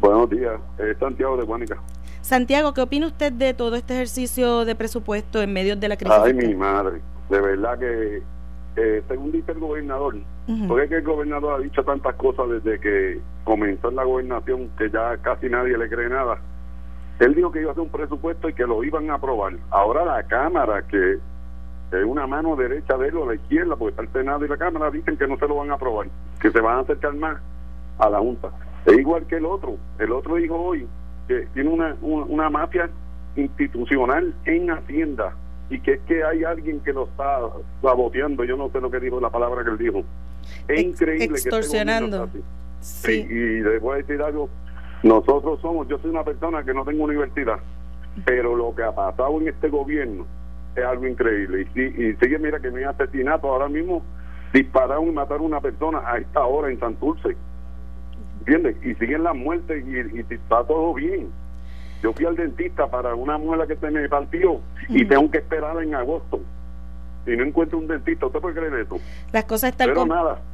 Buenos 0.00 0.30
días, 0.30 0.60
Santiago 1.00 1.36
de 1.36 1.44
Guánica. 1.44 1.78
Santiago, 2.20 2.74
¿qué 2.74 2.82
opina 2.82 3.06
usted 3.06 3.32
de 3.32 3.54
todo 3.54 3.76
este 3.76 3.94
ejercicio 3.94 4.64
de 4.64 4.74
presupuesto 4.74 5.40
en 5.42 5.52
medio 5.52 5.76
de 5.76 5.88
la 5.88 5.96
crisis? 5.96 6.16
Ay, 6.20 6.34
mi 6.34 6.54
madre, 6.54 7.00
de 7.30 7.40
verdad 7.40 7.78
que, 7.78 8.22
eh, 8.76 9.02
según 9.08 9.32
dice 9.32 9.52
el 9.52 9.58
gobernador, 9.58 10.16
porque 10.66 10.84
es 10.84 10.90
que 10.90 10.96
el 10.96 11.04
gobernador 11.04 11.60
ha 11.60 11.62
dicho 11.62 11.82
tantas 11.84 12.14
cosas 12.16 12.48
desde 12.48 12.78
que 12.80 13.20
comenzó 13.44 13.88
en 13.88 13.96
la 13.96 14.04
gobernación 14.04 14.68
que 14.78 14.90
ya 14.90 15.16
casi 15.18 15.48
nadie 15.48 15.76
le 15.76 15.88
cree 15.88 16.08
nada. 16.08 16.38
Él 17.18 17.34
dijo 17.34 17.50
que 17.50 17.60
iba 17.60 17.70
a 17.70 17.72
hacer 17.72 17.82
un 17.82 17.90
presupuesto 17.90 18.48
y 18.48 18.52
que 18.52 18.66
lo 18.66 18.84
iban 18.84 19.10
a 19.10 19.14
aprobar. 19.14 19.54
Ahora 19.70 20.04
la 20.04 20.22
Cámara, 20.22 20.86
que 20.86 21.18
es 21.92 22.04
una 22.04 22.26
mano 22.26 22.54
derecha 22.56 22.96
de 22.98 23.08
él 23.08 23.16
o 23.16 23.26
la 23.26 23.34
izquierda, 23.34 23.76
porque 23.76 23.90
está 23.90 24.02
el 24.02 24.12
Senado 24.12 24.44
y 24.44 24.48
la 24.48 24.56
Cámara, 24.56 24.90
dicen 24.90 25.16
que 25.16 25.26
no 25.26 25.38
se 25.38 25.48
lo 25.48 25.56
van 25.56 25.70
a 25.70 25.74
aprobar, 25.74 26.08
que 26.40 26.50
se 26.50 26.60
van 26.60 26.78
a 26.78 26.80
acercar 26.80 27.14
más 27.14 27.40
a 27.98 28.10
la 28.10 28.18
Junta. 28.18 28.50
Es 28.84 28.98
igual 28.98 29.26
que 29.26 29.36
el 29.36 29.46
otro. 29.46 29.76
El 29.98 30.12
otro 30.12 30.36
dijo 30.36 30.56
hoy 30.56 30.86
que 31.26 31.46
tiene 31.54 31.70
una, 31.70 31.96
una, 32.00 32.48
mafia 32.48 32.88
institucional 33.36 34.34
en 34.44 34.70
Hacienda 34.70 35.34
y 35.68 35.80
que 35.80 35.94
es 35.94 36.00
que 36.00 36.24
hay 36.24 36.44
alguien 36.44 36.80
que 36.80 36.92
lo 36.92 37.04
está 37.04 37.40
saboteando. 37.82 38.44
Yo 38.44 38.56
no 38.56 38.70
sé 38.70 38.80
lo 38.80 38.90
que 38.90 39.00
dijo 39.00 39.20
la 39.20 39.30
palabra 39.30 39.64
que 39.64 39.70
él 39.70 39.78
dijo. 39.78 40.04
Es 40.66 40.80
increíble 40.80 41.36
este 41.36 41.48
extorsionando. 41.48 42.30
que 42.32 42.40
sí. 42.80 43.26
Y, 43.28 43.34
y 43.34 43.60
les 43.60 43.80
voy 43.80 43.94
a 43.94 43.96
decir 43.98 44.22
algo. 44.22 44.48
Nosotros 45.02 45.60
somos, 45.60 45.86
yo 45.88 45.98
soy 45.98 46.10
una 46.10 46.24
persona 46.24 46.64
que 46.64 46.74
no 46.74 46.84
tengo 46.84 47.04
universidad, 47.04 47.58
pero 48.24 48.56
lo 48.56 48.74
que 48.74 48.82
ha 48.82 48.92
pasado 48.94 49.38
en 49.40 49.48
este 49.48 49.68
gobierno 49.68 50.26
es 50.78 50.84
algo 50.84 51.06
increíble. 51.06 51.66
Y, 51.74 51.80
y 51.80 52.16
sigue, 52.16 52.38
mira 52.38 52.60
que 52.60 52.70
me 52.70 52.84
asesinato 52.84 53.48
ahora 53.48 53.68
mismo 53.68 54.02
dispararon 54.52 55.08
y 55.08 55.12
mataron 55.12 55.42
a 55.42 55.46
una 55.46 55.60
persona 55.60 56.00
a 56.06 56.18
esta 56.18 56.44
hora 56.44 56.70
en 56.70 56.78
Santurce. 56.80 57.36
¿entiendes? 58.40 58.76
Y 58.82 58.94
siguen 58.94 59.24
las 59.24 59.36
muertes 59.36 59.84
y, 59.86 60.20
está 60.32 60.64
todo 60.64 60.94
bien. 60.94 61.28
Yo 62.02 62.12
fui 62.12 62.24
al 62.24 62.36
dentista 62.36 62.86
para 62.86 63.14
una 63.14 63.38
muela 63.38 63.66
que 63.66 63.76
se 63.76 63.90
me 63.90 64.08
partió 64.08 64.60
y 64.88 65.04
tengo 65.04 65.30
que 65.30 65.38
esperar 65.38 65.82
en 65.82 65.94
agosto. 65.94 66.40
Si 67.24 67.36
no 67.36 67.44
encuentro 67.44 67.78
un 67.78 67.88
dentista, 67.88 68.26
¿usted 68.26 68.40
puede 68.40 68.54
creer 68.54 68.74
eso? 68.74 68.98
Las 69.32 69.44
cosas 69.44 69.70
están, 69.70 69.90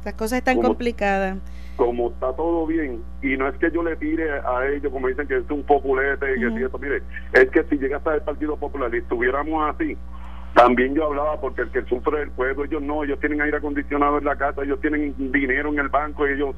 las 0.03 0.13
cosas 0.15 0.39
están 0.39 0.61
complicadas. 0.61 1.37
Como 1.77 2.09
está 2.09 2.33
todo 2.33 2.65
bien, 2.65 3.01
y 3.21 3.37
no 3.37 3.47
es 3.47 3.55
que 3.57 3.69
yo 3.69 3.83
le 3.83 3.95
tire 3.97 4.31
a 4.31 4.65
ellos, 4.67 4.91
como 4.91 5.07
dicen 5.07 5.27
que 5.27 5.37
es 5.37 5.49
un 5.49 5.63
populete, 5.63 6.25
que 6.35 6.49
si 6.49 6.63
esto, 6.63 6.79
mire, 6.79 7.01
es 7.33 7.49
que 7.49 7.63
si 7.65 7.77
llega 7.77 7.97
hasta 7.97 8.15
el 8.15 8.21
Partido 8.21 8.57
Popular 8.57 8.93
y 8.95 8.99
estuviéramos 8.99 9.73
así, 9.73 9.97
también 10.55 10.95
yo 10.95 11.05
hablaba 11.05 11.39
porque 11.39 11.63
el 11.63 11.69
que 11.69 11.83
sufre 11.83 12.23
el 12.23 12.31
pueblo, 12.31 12.63
ellos 12.63 12.81
no, 12.81 13.03
ellos 13.03 13.19
tienen 13.19 13.41
aire 13.41 13.57
acondicionado 13.57 14.17
en 14.17 14.23
la 14.23 14.37
casa, 14.37 14.63
ellos 14.63 14.79
tienen 14.79 15.13
dinero 15.31 15.69
en 15.69 15.79
el 15.79 15.89
banco, 15.89 16.25
ellos 16.25 16.55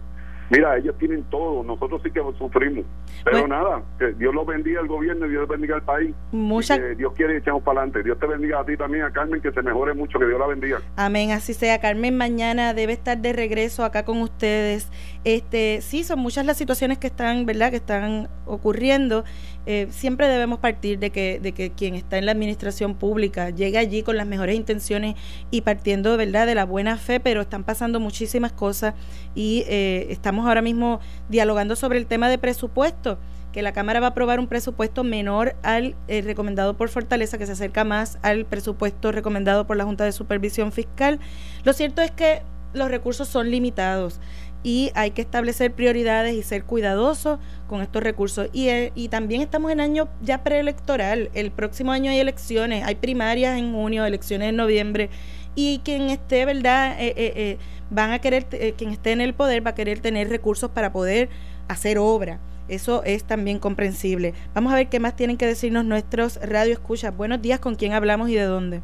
Mira, 0.50 0.78
ellos 0.78 0.96
tienen 0.98 1.24
todo, 1.24 1.62
nosotros 1.64 2.02
sí 2.04 2.12
que 2.12 2.22
sufrimos. 2.38 2.86
Pero 3.26 3.48
nada, 3.48 3.82
que 4.00 4.14
Dios 4.14 4.34
los 4.34 4.46
bendiga 4.48 4.80
al 4.80 4.88
gobierno 4.88 5.26
y 5.26 5.32
Dios 5.32 5.48
bendiga 5.48 5.76
al 5.76 5.82
país. 5.82 6.16
Mucha... 6.32 6.78
Dios 6.78 7.12
quiere 7.14 7.38
echamos 7.38 7.64
para 7.64 7.82
adelante. 7.82 8.04
Dios 8.04 8.18
te 8.18 8.28
bendiga 8.28 8.62
a 8.62 8.66
ti 8.66 8.78
también, 8.78 9.04
a 9.04 9.12
Carmen, 9.12 9.42
que 9.42 9.52
se 9.52 9.62
mejore 9.62 9.94
mucho, 9.94 10.18
que 10.18 10.26
Dios 10.26 10.40
la 10.40 10.48
bendiga. 10.48 10.80
Amén, 10.96 11.32
así 11.32 11.54
sea. 11.54 11.80
Carmen 11.80 12.16
mañana 12.16 12.74
debe 12.74 12.94
estar 12.94 13.18
de 13.18 13.34
regreso 13.34 13.84
acá 13.84 14.06
con 14.06 14.22
ustedes. 14.22 14.90
Este, 15.26 15.82
sí, 15.82 16.06
son 16.06 16.20
muchas 16.20 16.46
las 16.46 16.58
situaciones 16.58 16.98
que 16.98 17.08
están, 17.08 17.46
¿verdad? 17.46 17.70
Que 17.70 17.78
están 17.78 18.30
ocurriendo 18.46 19.26
eh, 19.70 19.88
siempre 19.92 20.30
debemos 20.30 20.60
partir 20.60 20.98
de 20.98 21.10
que, 21.10 21.42
de 21.42 21.52
que 21.52 21.72
quien 21.72 21.94
está 21.94 22.18
en 22.18 22.26
la 22.26 22.32
administración 22.32 22.96
pública 22.96 23.50
llegue 23.50 23.78
allí 23.78 24.02
con 24.02 24.16
las 24.16 24.26
mejores 24.26 24.56
intenciones 24.56 25.16
y 25.52 25.60
partiendo 25.60 26.16
verdad 26.16 26.48
de 26.48 26.56
la 26.56 26.64
buena 26.64 26.96
fe, 26.96 27.20
pero 27.20 27.42
están 27.42 27.66
pasando 27.66 28.00
muchísimas 28.00 28.54
cosas 28.54 28.94
y 29.36 29.66
eh, 29.68 30.08
estamos 30.10 30.48
ahora 30.48 30.62
mismo 30.62 31.02
dialogando 31.28 31.76
sobre 31.76 32.00
el 32.00 32.08
tema 32.08 32.30
de 32.30 32.38
presupuesto 32.38 33.20
que 33.52 33.62
la 33.62 33.74
Cámara 33.74 34.00
va 34.00 34.08
a 34.08 34.10
aprobar 34.12 34.40
un 34.40 34.48
presupuesto 34.48 35.04
menor 35.04 35.58
al 35.64 35.96
eh, 36.08 36.22
recomendado 36.22 36.78
por 36.78 36.88
Fortaleza, 36.88 37.38
que 37.38 37.46
se 37.46 37.52
acerca 37.52 37.84
más 37.84 38.20
al 38.22 38.46
presupuesto 38.46 39.12
recomendado 39.12 39.68
por 39.68 39.76
la 39.76 39.84
Junta 39.84 40.06
de 40.06 40.14
Supervisión 40.14 40.72
Fiscal. 40.72 41.20
Lo 41.66 41.74
cierto 41.74 42.02
es 42.02 42.12
que 42.12 42.42
los 42.74 42.90
recursos 42.90 43.28
son 43.28 43.50
limitados 43.52 44.22
y 44.68 44.92
hay 44.96 45.12
que 45.12 45.22
establecer 45.22 45.72
prioridades 45.72 46.36
y 46.36 46.44
ser 46.44 46.66
cuidadosos 46.66 47.40
con 47.68 47.82
estos 47.82 48.04
recursos. 48.04 48.50
Y, 48.52 48.68
eh, 48.68 48.92
y 48.96 49.08
también 49.08 49.42
estamos 49.42 49.72
en 49.72 49.80
año 49.80 50.10
ya 50.22 50.44
preelectoral, 50.44 51.30
el 51.34 51.52
próximo 51.52 51.94
año 51.94 52.12
hay 52.12 52.20
elecciones, 52.20 52.84
hay 52.84 52.96
primarias 52.96 53.58
en 53.58 53.72
junio, 53.72 54.04
elecciones 54.04 54.50
en 54.50 54.58
noviembre, 54.58 55.10
y 55.56 55.80
quien 55.86 56.10
esté, 56.10 56.44
¿verdad? 56.44 56.98
Eh, 57.00 57.14
eh, 57.16 57.58
van 57.90 58.12
a 58.12 58.20
querer, 58.20 58.46
quien 58.76 58.90
esté 58.90 59.14
en 59.14 59.22
el 59.22 59.34
poder 59.34 59.66
va 59.66 59.70
a 59.70 59.76
querer 59.76 60.02
tener 60.02 60.28
recursos 60.28 60.70
para 60.70 60.92
poder 60.92 61.30
hacer 61.70 61.98
obra. 61.98 62.42
Eso 62.68 63.04
es 63.06 63.24
también 63.24 63.60
comprensible. 63.60 64.34
Vamos 64.54 64.74
a 64.74 64.76
ver 64.76 64.90
qué 64.90 65.00
más 65.00 65.16
tienen 65.16 65.38
que 65.38 65.46
decirnos 65.46 65.86
nuestros 65.86 66.42
radio 66.46 66.74
escuchas. 66.74 67.16
Buenos 67.16 67.42
días, 67.42 67.62
¿con 67.62 67.76
quién 67.76 67.94
hablamos 67.94 68.30
y 68.30 68.36
de 68.36 68.44
dónde? 68.44 68.82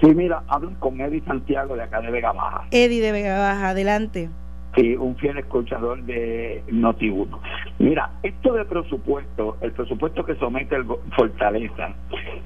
Sí, 0.00 0.06
mira, 0.14 0.42
hablan 0.48 0.76
con 0.76 0.98
Eddie 0.98 1.22
Santiago 1.26 1.76
de 1.76 1.82
acá 1.82 2.00
de 2.00 2.10
Vega 2.10 2.32
Baja. 2.32 2.66
Eddie 2.70 3.02
de 3.02 3.12
Vega 3.12 3.38
Baja, 3.38 3.68
adelante. 3.68 4.30
Sí, 4.76 4.94
un 4.94 5.16
fiel 5.16 5.38
escuchador 5.38 6.02
de 6.02 6.62
Noti1. 6.68 7.38
Mira, 7.78 8.10
esto 8.22 8.52
de 8.52 8.64
presupuesto, 8.66 9.56
el 9.62 9.72
presupuesto 9.72 10.24
que 10.24 10.34
somete 10.34 10.76
el 10.76 10.84
Fortaleza, 11.16 11.94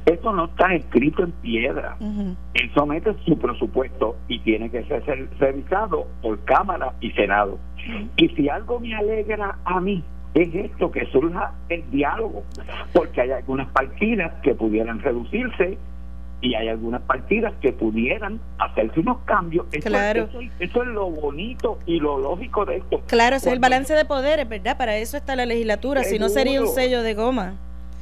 eso 0.07 0.33
no 0.33 0.45
está 0.45 0.73
escrito 0.75 1.25
en 1.25 1.33
piedra. 1.33 1.97
Él 2.55 2.71
somete 2.73 3.15
su 3.25 3.37
presupuesto 3.37 4.17
y 4.29 4.39
tiene 4.41 4.71
que 4.71 4.85
ser 4.85 5.29
revisado 5.41 6.07
por 6.23 6.39
Cámara 6.45 6.95
y 7.01 7.11
Senado. 7.13 7.59
Y 8.17 8.29
si 8.29 8.49
algo 8.49 8.79
me 8.79 8.95
alegra 8.95 9.59
a 9.65 9.81
mí, 9.81 10.05
es 10.35 10.55
esto, 10.55 10.93
que 10.93 11.07
surja 11.07 11.53
el 11.69 11.91
diálogo, 11.91 12.45
porque 12.93 13.23
hay 13.23 13.33
algunas 13.33 13.69
partidas 13.71 14.33
que 14.43 14.55
pudieran 14.55 15.01
reducirse 15.01 15.79
y 16.41 16.55
hay 16.55 16.69
algunas 16.69 17.03
partidas 17.03 17.53
que 17.61 17.73
pudieran 17.73 18.41
hacerse 18.59 19.01
unos 19.01 19.19
cambios. 19.25 19.67
claro. 19.85 20.29
Eso, 20.59 20.83
es 20.83 20.89
lo 20.89 21.11
bonito 21.11 21.79
y 21.87 22.01
lo 22.01 22.19
lógico 22.19 22.65
de 22.65 22.79
esto. 22.79 23.03
Claro, 23.07 23.37
es 23.37 23.47
el 23.47 23.59
balance 23.59 23.95
de 23.95 24.05
poderes, 24.05 24.49
¿verdad? 24.49 24.77
Para 24.77 24.97
eso 24.97 25.17
está 25.17 25.37
la 25.37 25.47
legislatura, 25.47 26.05
si 26.05 26.19
no 26.19 26.29
sería 26.29 26.61
un 26.61 26.69
sello 26.69 27.03
de 27.03 27.15
goma. 27.15 27.55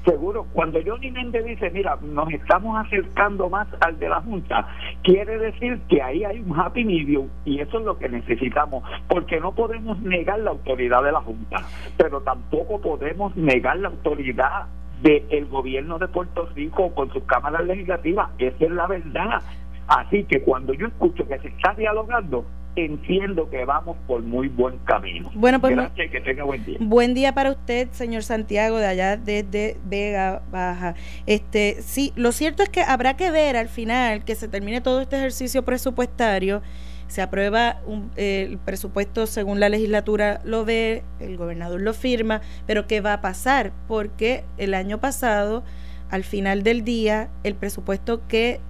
Seguro, 0.04 0.46
cuando 0.54 0.78
Johnny 0.86 1.10
Méndez 1.10 1.44
dice, 1.44 1.70
mira, 1.70 1.98
nos 2.00 2.32
estamos 2.32 2.78
acercando 2.86 3.50
más 3.50 3.66
al 3.80 3.98
de 3.98 4.08
la 4.08 4.22
Junta, 4.22 4.66
quiere 5.02 5.38
decir 5.38 5.80
que 5.88 6.00
ahí 6.00 6.24
hay 6.24 6.38
un 6.38 6.58
happy 6.58 6.84
medium 6.84 7.28
y 7.44 7.60
eso 7.60 7.78
es 7.78 7.84
lo 7.84 7.98
que 7.98 8.08
necesitamos, 8.08 8.84
porque 9.08 9.38
no 9.38 9.52
podemos 9.52 9.98
negar 10.00 10.38
la 10.38 10.52
autoridad 10.52 11.02
de 11.02 11.12
la 11.12 11.20
Junta, 11.20 11.58
pero 11.98 12.20
tampoco 12.22 12.80
podemos 12.80 13.36
negar 13.36 13.76
la 13.78 13.88
autoridad 13.88 14.66
del 15.02 15.46
gobierno 15.46 15.98
de 15.98 16.08
Puerto 16.08 16.48
Rico 16.54 16.94
con 16.94 17.12
sus 17.12 17.22
cámaras 17.24 17.64
legislativas, 17.64 18.30
esa 18.38 18.64
es 18.64 18.70
la 18.70 18.86
verdad. 18.86 19.42
Así 19.86 20.24
que 20.24 20.42
cuando 20.42 20.74
yo 20.74 20.86
escucho 20.86 21.26
que 21.26 21.38
se 21.38 21.48
está 21.48 21.74
dialogando, 21.74 22.44
entiendo 22.76 23.48
que 23.50 23.64
vamos 23.64 23.96
por 24.06 24.22
muy 24.22 24.48
buen 24.48 24.78
camino. 24.78 25.30
Bueno, 25.34 25.60
pues 25.60 25.74
Gracias, 25.74 26.10
que 26.10 26.20
tenga 26.20 26.44
buen 26.44 26.64
día. 26.64 26.78
Buen 26.80 27.14
día 27.14 27.34
para 27.34 27.50
usted, 27.50 27.88
señor 27.90 28.22
Santiago, 28.22 28.78
de 28.78 28.86
allá 28.86 29.16
desde 29.16 29.76
Vega 29.84 30.42
Baja. 30.50 30.94
Este, 31.26 31.76
sí, 31.80 32.12
lo 32.16 32.32
cierto 32.32 32.62
es 32.62 32.68
que 32.68 32.82
habrá 32.82 33.16
que 33.16 33.30
ver 33.30 33.56
al 33.56 33.68
final 33.68 34.24
que 34.24 34.34
se 34.34 34.48
termine 34.48 34.80
todo 34.80 35.00
este 35.00 35.16
ejercicio 35.16 35.64
presupuestario, 35.64 36.62
se 37.08 37.22
aprueba 37.22 37.80
un, 37.86 38.10
el 38.16 38.58
presupuesto 38.58 39.26
según 39.26 39.60
la 39.60 39.68
legislatura 39.68 40.40
lo 40.44 40.64
ve, 40.64 41.02
el 41.20 41.36
gobernador 41.36 41.80
lo 41.80 41.94
firma, 41.94 42.40
pero 42.66 42.86
¿qué 42.86 43.00
va 43.00 43.14
a 43.14 43.20
pasar? 43.20 43.72
Porque 43.88 44.44
el 44.58 44.74
año 44.74 44.98
pasado 44.98 45.64
al 46.10 46.24
final 46.24 46.62
del 46.62 46.84
día, 46.84 47.28
el 47.44 47.54
presupuesto 47.54 48.26
que, 48.28 48.60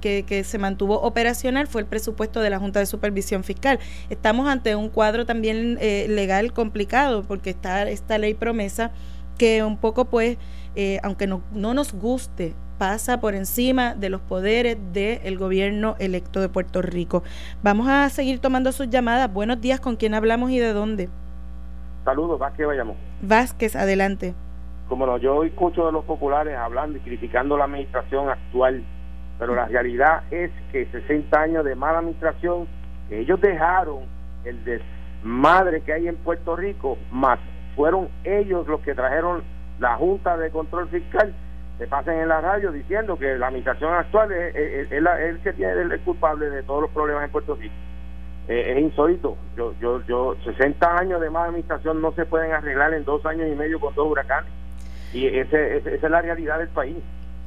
que, 0.00 0.24
que, 0.24 0.44
se 0.44 0.58
mantuvo 0.58 1.00
operacional 1.00 1.66
fue 1.66 1.82
el 1.82 1.86
presupuesto 1.86 2.40
de 2.40 2.50
la 2.50 2.58
Junta 2.58 2.80
de 2.80 2.86
Supervisión 2.86 3.44
Fiscal. 3.44 3.78
Estamos 4.10 4.48
ante 4.48 4.74
un 4.74 4.88
cuadro 4.88 5.24
también 5.24 5.78
eh, 5.80 6.06
legal 6.08 6.52
complicado 6.52 7.22
porque 7.22 7.50
está 7.50 7.88
esta 7.88 8.18
ley 8.18 8.34
promesa 8.34 8.90
que 9.38 9.62
un 9.62 9.76
poco 9.76 10.06
pues, 10.06 10.36
eh, 10.74 10.98
aunque 11.02 11.26
no, 11.26 11.42
no, 11.52 11.74
nos 11.74 11.92
guste, 11.92 12.54
pasa 12.84 13.18
por 13.18 13.34
encima 13.34 13.94
de 13.94 14.10
los 14.10 14.20
poderes 14.20 14.76
del 14.92 15.38
gobierno 15.38 15.96
electo 16.00 16.42
de 16.42 16.50
Puerto 16.50 16.82
Rico. 16.82 17.22
Vamos 17.62 17.88
a 17.88 18.10
seguir 18.10 18.40
tomando 18.40 18.72
sus 18.72 18.90
llamadas. 18.90 19.32
Buenos 19.32 19.58
días, 19.62 19.80
¿con 19.80 19.96
quién 19.96 20.12
hablamos 20.12 20.50
y 20.50 20.58
de 20.58 20.74
dónde? 20.74 21.08
Saludos, 22.04 22.38
Vázquez 22.38 22.66
vayamos. 22.66 22.96
Vázquez, 23.22 23.74
adelante 23.74 24.34
como 24.86 25.06
no, 25.06 25.16
yo 25.16 25.44
escucho 25.44 25.86
de 25.86 25.92
los 25.92 26.04
populares 26.04 26.58
hablando 26.58 26.98
y 26.98 27.00
criticando 27.00 27.56
la 27.56 27.64
administración 27.64 28.28
actual, 28.28 28.84
pero 29.38 29.54
la 29.54 29.64
realidad 29.64 30.24
es 30.30 30.50
que 30.70 30.84
60 30.84 31.40
años 31.40 31.64
de 31.64 31.74
mala 31.74 32.00
administración, 32.00 32.68
que 33.08 33.20
ellos 33.20 33.40
dejaron 33.40 34.00
el 34.44 34.62
desmadre 34.62 35.80
que 35.80 35.94
hay 35.94 36.06
en 36.06 36.16
Puerto 36.16 36.54
Rico, 36.54 36.98
más 37.10 37.38
fueron 37.74 38.08
ellos 38.24 38.68
los 38.68 38.80
que 38.82 38.94
trajeron 38.94 39.42
la 39.78 39.96
Junta 39.96 40.36
de 40.36 40.50
Control 40.50 40.86
Fiscal, 40.90 41.34
se 41.78 41.86
pasan 41.86 42.20
en 42.20 42.28
la 42.28 42.40
radio 42.40 42.70
diciendo 42.70 43.18
que 43.18 43.36
la 43.36 43.48
administración 43.48 43.92
actual 43.92 44.30
es, 44.32 44.54
es, 44.54 44.92
el 44.92 45.38
que 45.42 45.52
tiene 45.52 45.72
el 45.72 46.00
culpable 46.00 46.50
de 46.50 46.62
todos 46.62 46.82
los 46.82 46.90
problemas 46.90 47.24
en 47.24 47.30
Puerto 47.30 47.56
Rico. 47.56 47.74
Eh, 48.46 48.72
es 48.72 48.82
insólito. 48.82 49.36
Yo, 49.56 49.74
yo, 49.80 50.02
yo, 50.06 50.36
60 50.44 50.98
años 50.98 51.20
de 51.20 51.30
mala 51.30 51.46
administración 51.46 52.00
no 52.00 52.12
se 52.12 52.26
pueden 52.26 52.52
arreglar 52.52 52.94
en 52.94 53.04
dos 53.04 53.24
años 53.26 53.48
y 53.50 53.56
medio 53.56 53.80
con 53.80 53.94
dos 53.94 54.08
huracanes. 54.08 54.50
Y 55.12 55.26
ese, 55.26 55.78
esa 55.78 55.90
es 55.90 56.02
la 56.02 56.22
realidad 56.22 56.58
del 56.58 56.68
país. 56.68 56.96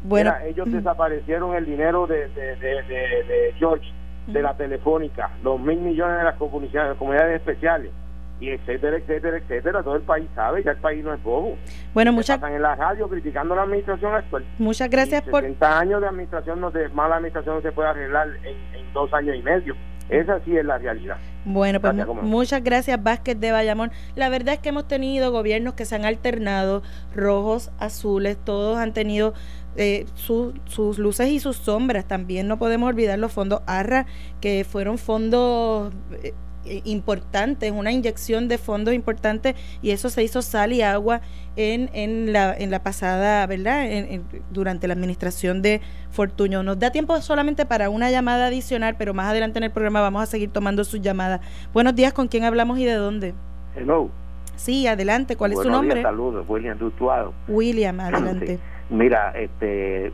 Bueno, 0.03 0.33
ellos 0.45 0.71
desaparecieron 0.71 1.55
el 1.55 1.65
dinero 1.65 2.07
de, 2.07 2.27
de, 2.29 3.53
George, 3.57 3.91
de 4.27 4.41
la 4.41 4.55
telefónica, 4.55 5.31
los 5.43 5.59
mil 5.59 5.79
millones 5.79 6.17
de 6.17 6.23
las 6.23 6.35
comunidades, 6.35 6.97
comunidades 6.97 7.37
especiales 7.37 7.91
y 8.39 8.49
etcétera, 8.49 8.97
etcétera, 8.97 9.37
etcétera. 9.37 9.83
Todo 9.83 9.95
el 9.95 10.03
país 10.03 10.27
sabe, 10.35 10.63
ya 10.63 10.71
el 10.71 10.77
país 10.77 11.03
no 11.03 11.13
es 11.13 11.23
bobo. 11.23 11.57
Bueno, 11.93 12.11
muchas 12.11 12.37
Están 12.37 12.53
en 12.53 12.61
la 12.61 12.75
radio 12.75 13.07
criticando 13.07 13.55
la 13.55 13.63
administración 13.63 14.13
actual. 14.13 14.45
Muchas 14.57 14.89
gracias 14.89 15.23
por. 15.23 15.41
60 15.41 15.79
años 15.79 16.01
de 16.01 16.07
administración, 16.07 16.61
no 16.61 16.71
de 16.71 16.89
mala 16.89 17.15
administración, 17.15 17.55
no 17.55 17.61
se 17.61 17.71
puede 17.71 17.89
arreglar 17.89 18.27
en, 18.43 18.79
en 18.79 18.93
dos 18.93 19.13
años 19.13 19.35
y 19.35 19.41
medio. 19.41 19.75
Esa 20.09 20.39
sí 20.45 20.55
es 20.55 20.63
la 20.63 20.77
realidad. 20.77 21.17
Bueno, 21.43 21.81
pues 21.81 21.93
muchas 22.21 22.63
gracias 22.63 23.01
Vázquez 23.01 23.39
de 23.39 23.51
Bayamón. 23.51 23.91
La 24.15 24.29
verdad 24.29 24.55
es 24.55 24.59
que 24.59 24.69
hemos 24.69 24.87
tenido 24.87 25.31
gobiernos 25.31 25.73
que 25.73 25.85
se 25.85 25.95
han 25.95 26.05
alternado, 26.05 26.81
rojos, 27.13 27.71
azules, 27.79 28.37
todos 28.37 28.77
han 28.77 28.93
tenido 28.93 29.33
eh, 29.75 30.05
sus 30.15 30.97
luces 30.97 31.29
y 31.29 31.39
sus 31.39 31.57
sombras. 31.57 32.05
También 32.05 32.47
no 32.47 32.57
podemos 32.57 32.89
olvidar 32.89 33.19
los 33.19 33.31
fondos 33.31 33.61
ARRA, 33.65 34.05
que 34.41 34.65
fueron 34.67 34.97
fondos... 34.97 35.93
Eh, 36.23 36.33
eh, 36.69 36.81
importante, 36.85 37.71
una 37.71 37.91
inyección 37.91 38.47
de 38.47 38.57
fondos 38.57 38.93
importante 38.93 39.55
y 39.81 39.91
eso 39.91 40.09
se 40.09 40.23
hizo 40.23 40.41
sal 40.41 40.73
y 40.73 40.81
agua 40.81 41.21
en, 41.55 41.89
en, 41.93 42.33
la, 42.33 42.55
en 42.55 42.71
la 42.71 42.83
pasada, 42.83 43.45
¿verdad? 43.47 43.85
En, 43.85 44.23
durante 44.51 44.87
la 44.87 44.93
administración 44.93 45.61
de 45.61 45.81
Fortuño. 46.11 46.63
Nos 46.63 46.79
da 46.79 46.91
tiempo 46.91 47.19
solamente 47.21 47.65
para 47.65 47.89
una 47.89 48.11
llamada 48.11 48.47
adicional, 48.47 48.95
pero 48.97 49.13
más 49.13 49.27
adelante 49.27 49.59
en 49.59 49.63
el 49.63 49.71
programa 49.71 50.01
vamos 50.01 50.21
a 50.23 50.25
seguir 50.25 50.51
tomando 50.51 50.83
sus 50.83 51.01
llamadas. 51.01 51.41
Buenos 51.73 51.95
días, 51.95 52.13
¿con 52.13 52.27
quién 52.27 52.43
hablamos 52.43 52.77
y 52.79 52.85
de 52.85 52.93
dónde? 52.93 53.33
Hello. 53.75 54.09
Sí, 54.55 54.87
adelante, 54.87 55.35
¿cuál 55.35 55.53
es 55.53 55.59
su 55.59 55.69
nombre? 55.69 56.01
saludos, 56.01 56.45
William 56.47 56.77
Dutuado. 56.77 57.33
William, 57.47 57.99
adelante. 57.99 58.59
Mira, 58.89 59.31
este, 59.35 60.11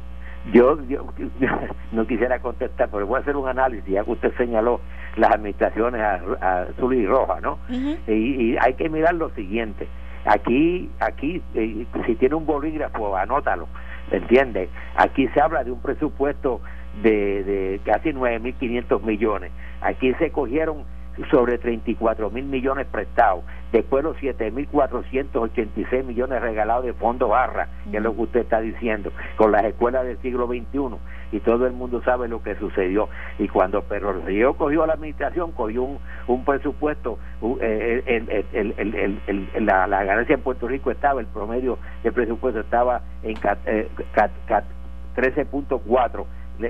yo, 0.52 0.78
yo, 0.88 1.06
no 1.94 2.06
quisiera 2.06 2.40
contestar, 2.40 2.90
pero 2.92 3.08
voy 3.08 3.18
a 3.18 3.22
hacer 3.22 3.38
un 3.38 3.48
análisis, 3.48 3.90
ya 3.90 4.04
que 4.04 4.12
usted 4.12 4.34
señaló 4.38 4.82
las 5.16 5.32
administraciones 5.32 6.02
azul 6.42 6.96
y 6.96 7.06
roja, 7.06 7.40
¿no? 7.42 7.60
y, 8.08 8.56
hay 8.58 8.74
que 8.74 8.90
mirar 8.90 9.16
lo 9.16 9.30
siguiente. 9.32 9.88
Aquí, 10.26 10.90
aquí, 11.00 11.42
eh, 11.54 11.86
si 12.06 12.16
tiene 12.16 12.36
un 12.36 12.46
bolígrafo, 12.46 13.18
anótalo, 13.18 13.68
¿entiende? 14.12 14.70
Aquí 14.96 15.28
se 15.30 15.42
habla 15.42 15.64
de 15.64 15.72
un 15.72 15.82
presupuesto 15.82 16.62
de, 17.02 17.44
de 17.44 17.82
casi 17.84 18.10
9.500 18.10 19.02
millones. 19.04 19.52
Aquí 19.82 20.14
se 20.14 20.32
cogieron 20.32 20.86
sobre 21.30 21.58
34 21.58 22.30
mil 22.30 22.46
millones 22.46 22.88
prestados, 22.88 23.44
después 23.72 24.04
los 24.04 24.18
7.486 24.18 26.04
millones 26.04 26.42
regalados 26.42 26.84
de 26.86 26.94
fondo 26.94 27.30
barra, 27.30 27.70
que 27.90 27.98
es 27.98 28.04
lo 28.04 28.14
que 28.16 28.22
usted 28.22 28.42
está 28.42 28.62
diciendo, 28.62 29.12
con 29.38 29.52
las 29.52 29.64
escuelas 29.66 30.06
del 30.06 30.20
siglo 30.20 30.46
XXI, 30.48 30.98
y 31.32 31.40
todo 31.40 31.66
el 31.68 31.74
mundo 31.74 32.02
sabe 32.04 32.28
lo 32.28 32.44
que 32.44 32.56
sucedió. 32.56 33.10
Y 33.40 33.48
cuando 33.48 33.82
Pedro 33.84 34.14
Río 34.26 34.56
cogió 34.56 34.86
la 34.86 34.94
administración, 34.94 35.52
cogió 35.52 35.82
un, 35.84 35.98
un 36.28 36.46
presupuesto, 36.46 37.18
el, 37.60 38.44
el, 38.54 39.50
la, 39.66 39.88
la, 39.88 40.04
ganancia 40.04 40.36
en 40.36 40.42
Puerto 40.42 40.68
Rico 40.68 40.92
estaba, 40.92 41.22
el 41.22 41.28
promedio 41.28 41.80
del 42.04 42.14
presupuesto 42.14 42.60
estaba 42.60 43.02
en 43.24 43.36
13.4, 43.36 46.26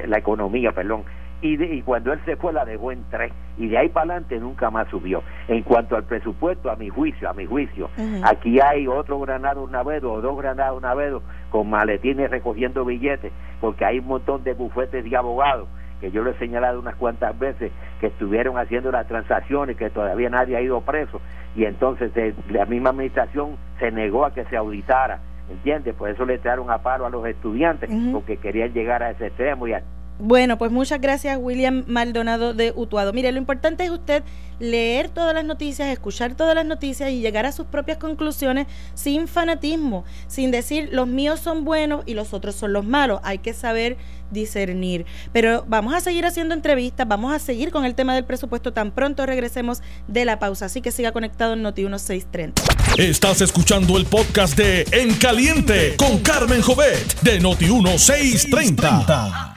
la 0.08 0.18
economía, 0.18 0.72
perdón, 0.72 1.04
y, 1.44 1.82
cuando 1.82 2.14
él 2.14 2.20
se 2.26 2.38
fue 2.38 2.54
la 2.54 2.64
dejó 2.64 2.92
en 2.92 3.04
tres 3.10 3.34
y 3.58 3.68
de 3.68 3.78
ahí 3.78 3.90
para 3.90 4.06
adelante 4.06 4.40
nunca 4.40 4.72
más 4.72 4.88
subió. 4.88 5.22
En 5.48 5.62
cuanto 5.64 5.96
al 5.96 6.04
presupuesto, 6.04 6.72
a 6.72 6.76
mi 6.76 6.90
juicio, 6.90 7.30
a 7.30 7.34
mi 7.34 7.46
juicio, 7.46 7.90
aquí 8.24 8.60
hay 8.60 8.88
otro 8.88 9.20
Granado 9.20 9.68
Navedo 9.68 10.14
o 10.14 10.22
dos 10.22 10.38
Granados 10.38 10.82
Navedo 10.82 11.22
con 11.50 11.70
maletines 11.70 12.32
recogiendo 12.32 12.86
billetes, 12.86 13.32
porque 13.60 13.86
hay 13.86 14.00
un 14.00 14.08
montón 14.08 14.44
de 14.44 14.54
bufetes 14.54 15.04
de 15.04 15.16
abogados 15.16 15.68
que 16.00 16.12
yo 16.12 16.24
lo 16.24 16.32
he 16.32 16.38
señalado 16.38 16.80
unas 16.80 16.96
cuantas 16.96 17.38
veces 17.38 17.72
que 18.02 18.08
estuvieron 18.08 18.58
haciendo 18.58 18.92
las 18.92 19.08
transacciones 19.08 19.78
que 19.78 19.90
todavía 19.90 20.30
nadie 20.30 20.58
ha 20.58 20.62
ido 20.62 20.82
preso 20.82 21.22
y 21.56 21.64
entonces 21.64 22.12
la 22.50 22.66
misma 22.66 22.90
administración 22.90 23.56
se 23.80 23.90
negó 23.90 24.26
a 24.26 24.34
que 24.34 24.44
se 24.46 24.58
auditara 24.58 25.20
¿entiendes? 25.50 25.96
Por 25.96 26.10
eso 26.10 26.26
le 26.26 26.38
trajeron 26.40 26.70
a 26.70 26.80
paro 26.80 27.06
a 27.06 27.10
los 27.10 27.26
estudiantes, 27.26 27.90
porque 28.12 28.38
querían 28.38 28.74
llegar 28.74 29.04
a 29.04 29.12
ese 29.12 29.28
extremo 29.28 29.68
y 29.68 29.74
a 29.74 29.84
bueno, 30.20 30.58
pues 30.58 30.72
muchas 30.72 31.02
gracias 31.02 31.38
William 31.42 31.84
Maldonado 31.88 32.54
de 32.54 32.74
Utuado. 32.76 33.14
Mire, 33.14 33.32
lo 33.32 33.38
importante 33.38 33.84
es 33.84 33.92
usted 33.92 34.24
leer 34.60 35.10
todas 35.10 35.34
las 35.34 35.44
noticias, 35.44 35.90
escuchar 35.90 36.36
todas 36.36 36.56
las 36.56 36.66
noticias 36.66 37.12
y 37.12 37.20
llegar 37.20 37.46
a 37.46 37.52
sus 37.52 37.66
propias 37.66 37.98
conclusiones 37.98 38.68
sin 38.94 39.28
fanatismo, 39.28 40.06
sin 40.28 40.52
decir 40.52 40.90
los 40.92 41.08
míos 41.08 41.40
son 41.40 41.66
buenos 41.66 42.04
y 42.06 42.14
los 42.14 42.34
otros 42.34 42.56
son 42.56 42.74
los 42.74 42.86
malos. 42.86 43.20
Hay 43.24 43.40
que 43.40 43.54
saber 43.54 43.98
discernir. 44.32 45.06
Pero 45.32 45.66
vamos 45.68 45.94
a 45.94 46.00
seguir 46.00 46.26
haciendo 46.26 46.54
entrevistas, 46.54 47.08
vamos 47.08 47.34
a 47.34 47.40
seguir 47.40 47.72
con 47.72 47.86
el 47.86 47.96
tema 47.96 48.16
del 48.16 48.26
presupuesto 48.26 48.74
tan 48.74 48.92
pronto 48.92 49.26
regresemos 49.26 49.82
de 50.08 50.26
la 50.26 50.40
pausa. 50.40 50.66
Así 50.66 50.82
que 50.82 50.92
siga 50.92 51.12
conectado 51.12 51.54
en 51.54 51.62
Noti 51.62 51.84
1630. 51.84 52.62
Estás 52.98 53.42
escuchando 53.42 53.98
el 53.98 54.06
podcast 54.06 54.58
de 54.58 54.86
En 54.92 55.16
Caliente 55.16 55.96
con 55.98 56.20
Carmen 56.20 56.62
Jovet 56.62 57.22
de 57.22 57.40
Noti 57.40 57.66
1630. 57.66 59.54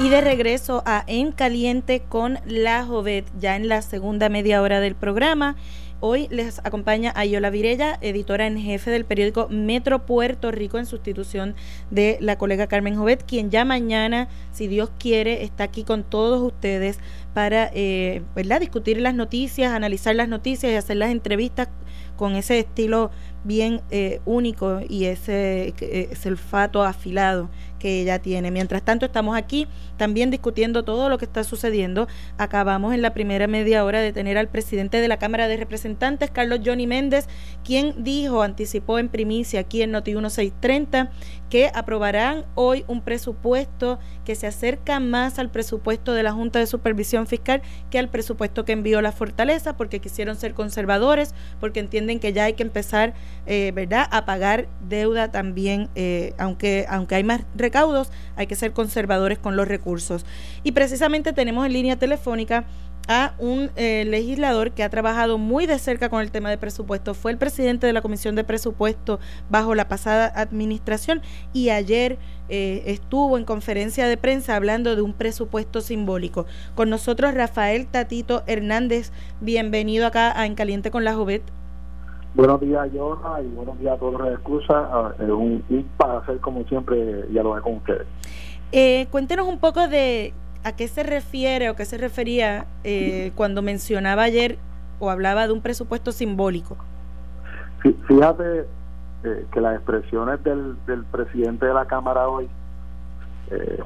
Y 0.00 0.10
de 0.10 0.20
regreso 0.20 0.84
a 0.86 1.02
En 1.08 1.32
Caliente 1.32 2.04
con 2.08 2.38
la 2.46 2.86
Jovet, 2.86 3.26
ya 3.40 3.56
en 3.56 3.66
la 3.66 3.82
segunda 3.82 4.28
media 4.28 4.62
hora 4.62 4.78
del 4.78 4.94
programa. 4.94 5.56
Hoy 5.98 6.28
les 6.30 6.60
acompaña 6.60 7.12
Ayola 7.16 7.50
Virella, 7.50 7.98
editora 8.00 8.46
en 8.46 8.58
jefe 8.58 8.92
del 8.92 9.04
periódico 9.04 9.48
Metro 9.50 10.06
Puerto 10.06 10.52
Rico, 10.52 10.78
en 10.78 10.86
sustitución 10.86 11.56
de 11.90 12.16
la 12.20 12.38
colega 12.38 12.68
Carmen 12.68 12.94
Jovet, 12.94 13.24
quien 13.26 13.50
ya 13.50 13.64
mañana, 13.64 14.28
si 14.52 14.68
Dios 14.68 14.88
quiere, 15.00 15.42
está 15.42 15.64
aquí 15.64 15.82
con 15.82 16.04
todos 16.04 16.40
ustedes 16.40 17.00
para 17.34 17.68
eh, 17.74 18.22
¿verdad? 18.36 18.60
discutir 18.60 19.00
las 19.00 19.16
noticias, 19.16 19.72
analizar 19.72 20.14
las 20.14 20.28
noticias 20.28 20.70
y 20.70 20.76
hacer 20.76 20.98
las 20.98 21.10
entrevistas 21.10 21.68
con 22.16 22.36
ese 22.36 22.60
estilo 22.60 23.10
bien 23.42 23.80
eh, 23.90 24.20
único 24.24 24.80
y 24.88 25.06
ese, 25.06 25.74
ese 25.80 26.28
olfato 26.28 26.84
afilado 26.84 27.50
que 27.78 28.00
ella 28.00 28.18
tiene. 28.18 28.50
Mientras 28.50 28.82
tanto, 28.82 29.06
estamos 29.06 29.36
aquí 29.36 29.66
también 29.96 30.30
discutiendo 30.30 30.84
todo 30.84 31.08
lo 31.08 31.18
que 31.18 31.24
está 31.24 31.44
sucediendo. 31.44 32.08
Acabamos 32.36 32.94
en 32.94 33.02
la 33.02 33.14
primera 33.14 33.46
media 33.46 33.84
hora 33.84 34.00
de 34.00 34.12
tener 34.12 34.38
al 34.38 34.48
presidente 34.48 35.00
de 35.00 35.08
la 35.08 35.18
Cámara 35.18 35.48
de 35.48 35.56
Representantes, 35.56 36.30
Carlos 36.30 36.60
Johnny 36.64 36.86
Méndez, 36.86 37.26
quien 37.64 38.04
dijo, 38.04 38.42
anticipó 38.42 38.98
en 38.98 39.08
primicia 39.08 39.60
aquí 39.60 39.82
en 39.82 39.90
Noti 39.90 40.12
1630, 40.12 41.10
que 41.50 41.70
aprobarán 41.74 42.44
hoy 42.54 42.84
un 42.88 43.00
presupuesto 43.00 43.98
que 44.24 44.34
se 44.34 44.46
acerca 44.46 45.00
más 45.00 45.38
al 45.38 45.50
presupuesto 45.50 46.12
de 46.12 46.22
la 46.22 46.32
Junta 46.32 46.58
de 46.58 46.66
Supervisión 46.66 47.26
Fiscal 47.26 47.62
que 47.90 47.98
al 47.98 48.08
presupuesto 48.08 48.64
que 48.64 48.72
envió 48.72 49.00
la 49.00 49.12
Fortaleza, 49.12 49.76
porque 49.76 50.00
quisieron 50.00 50.36
ser 50.36 50.54
conservadores, 50.54 51.34
porque 51.60 51.80
entienden 51.80 52.20
que 52.20 52.32
ya 52.32 52.44
hay 52.44 52.52
que 52.54 52.62
empezar, 52.62 53.14
eh, 53.46 53.72
¿verdad?, 53.74 54.06
a 54.10 54.24
pagar 54.24 54.68
deuda 54.88 55.30
también, 55.30 55.88
eh, 55.94 56.34
aunque, 56.38 56.86
aunque 56.88 57.14
hay 57.14 57.24
más 57.24 57.42
recaudos, 57.68 58.10
hay 58.36 58.46
que 58.46 58.56
ser 58.56 58.72
conservadores 58.72 59.38
con 59.38 59.56
los 59.56 59.68
recursos. 59.68 60.24
Y 60.62 60.72
precisamente 60.72 61.32
tenemos 61.32 61.66
en 61.66 61.72
línea 61.72 61.96
telefónica 61.96 62.64
a 63.08 63.34
un 63.38 63.70
eh, 63.76 64.04
legislador 64.06 64.72
que 64.72 64.84
ha 64.84 64.90
trabajado 64.90 65.38
muy 65.38 65.66
de 65.66 65.78
cerca 65.78 66.10
con 66.10 66.20
el 66.20 66.30
tema 66.30 66.50
de 66.50 66.58
presupuesto. 66.58 67.14
Fue 67.14 67.30
el 67.32 67.38
presidente 67.38 67.86
de 67.86 67.94
la 67.94 68.02
Comisión 68.02 68.34
de 68.34 68.44
Presupuesto 68.44 69.18
bajo 69.48 69.74
la 69.74 69.88
pasada 69.88 70.30
administración 70.34 71.22
y 71.54 71.70
ayer 71.70 72.18
eh, 72.50 72.82
estuvo 72.86 73.38
en 73.38 73.44
conferencia 73.44 74.06
de 74.06 74.18
prensa 74.18 74.56
hablando 74.56 74.94
de 74.94 75.02
un 75.02 75.14
presupuesto 75.14 75.80
simbólico. 75.80 76.44
Con 76.74 76.90
nosotros 76.90 77.34
Rafael 77.34 77.86
Tatito 77.86 78.44
Hernández, 78.46 79.10
bienvenido 79.40 80.06
acá 80.06 80.38
a 80.38 80.44
En 80.44 80.54
Caliente 80.54 80.90
con 80.90 81.04
la 81.04 81.14
Jovet. 81.14 81.57
Buenos 82.38 82.60
días, 82.60 82.88
Jorna, 82.96 83.42
y 83.42 83.48
buenos 83.48 83.76
días 83.80 83.96
a 83.96 83.98
todos 83.98 84.20
los 84.20 84.28
excusas. 84.30 84.70
Ah, 84.70 85.12
es 85.18 85.28
un, 85.28 85.64
para 85.96 86.18
hacer 86.18 86.38
como 86.38 86.62
siempre 86.68 87.24
dialogar 87.24 87.62
con 87.62 87.74
ustedes. 87.74 88.06
Eh, 88.70 89.08
cuéntenos 89.10 89.48
un 89.48 89.58
poco 89.58 89.88
de 89.88 90.32
¿A 90.62 90.76
qué 90.76 90.86
se 90.86 91.02
refiere 91.02 91.68
o 91.68 91.74
qué 91.74 91.84
se 91.84 91.98
refería 91.98 92.66
eh, 92.84 93.32
cuando 93.34 93.60
mencionaba 93.60 94.22
ayer 94.22 94.56
o 95.00 95.10
hablaba 95.10 95.48
de 95.48 95.52
un 95.52 95.62
presupuesto 95.62 96.12
simbólico? 96.12 96.76
Fíjate 98.06 98.66
eh, 99.24 99.46
que 99.50 99.60
las 99.60 99.74
expresiones 99.74 100.40
del, 100.44 100.76
del, 100.86 101.04
presidente 101.06 101.66
de 101.66 101.74
la 101.74 101.86
Cámara 101.86 102.28
hoy 102.28 102.48
eh, 103.50 103.82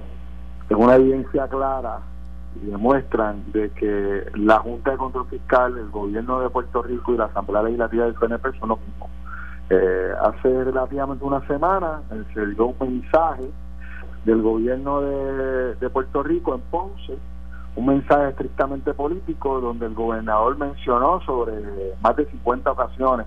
es 0.68 0.76
una 0.76 0.96
evidencia 0.96 1.48
clara 1.48 2.00
demuestran 2.54 3.42
de 3.52 3.70
que 3.70 4.26
la 4.34 4.58
Junta 4.58 4.92
de 4.92 4.96
Control 4.96 5.26
Fiscal, 5.28 5.76
el 5.78 5.90
gobierno 5.90 6.40
de 6.40 6.50
Puerto 6.50 6.82
Rico 6.82 7.14
y 7.14 7.16
la 7.16 7.24
Asamblea 7.24 7.62
Legislativa 7.62 8.04
del 8.04 8.14
PNP 8.14 8.58
son 8.58 8.70
los 8.70 8.78
mismos. 8.80 9.10
hace 10.20 10.64
relativamente 10.64 11.24
una 11.24 11.46
semana 11.46 12.02
se 12.34 12.46
dio 12.46 12.66
un 12.66 12.76
mensaje 12.80 13.50
del 14.24 14.42
gobierno 14.42 15.00
de, 15.00 15.90
Puerto 15.90 16.22
Rico 16.22 16.54
en 16.54 16.60
Ponce, 16.62 17.18
un 17.74 17.86
mensaje 17.86 18.28
estrictamente 18.28 18.94
político 18.94 19.60
donde 19.60 19.86
el 19.86 19.94
gobernador 19.94 20.56
mencionó 20.56 21.20
sobre 21.22 21.52
más 22.02 22.16
de 22.16 22.26
50 22.26 22.70
ocasiones 22.70 23.26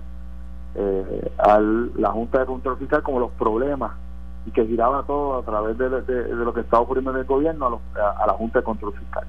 eh, 0.74 1.32
a 1.38 1.60
la 1.60 2.10
Junta 2.10 2.40
de 2.40 2.46
Control 2.46 2.78
Fiscal 2.78 3.02
como 3.02 3.20
los 3.20 3.32
problemas 3.32 3.92
y 4.46 4.50
que 4.52 4.66
giraba 4.66 5.02
todo 5.02 5.38
a 5.38 5.42
través 5.42 5.76
de, 5.76 5.88
lo 5.88 6.54
que 6.54 6.60
estaba 6.60 6.82
ocurriendo 6.82 7.10
en 7.10 7.18
el 7.18 7.24
gobierno 7.24 7.80
a, 7.94 8.26
la 8.26 8.32
Junta 8.34 8.60
de 8.60 8.64
Control 8.64 8.94
Fiscal 8.94 9.24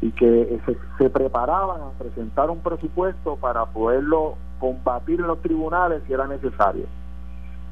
y 0.00 0.10
que 0.10 0.60
se, 0.98 1.10
preparaban 1.10 1.80
a 1.80 1.90
presentar 1.98 2.50
un 2.50 2.60
presupuesto 2.60 3.36
para 3.36 3.64
poderlo 3.66 4.34
combatir 4.58 5.20
en 5.20 5.26
los 5.26 5.40
tribunales 5.40 6.02
si 6.06 6.12
era 6.12 6.26
necesario. 6.26 6.86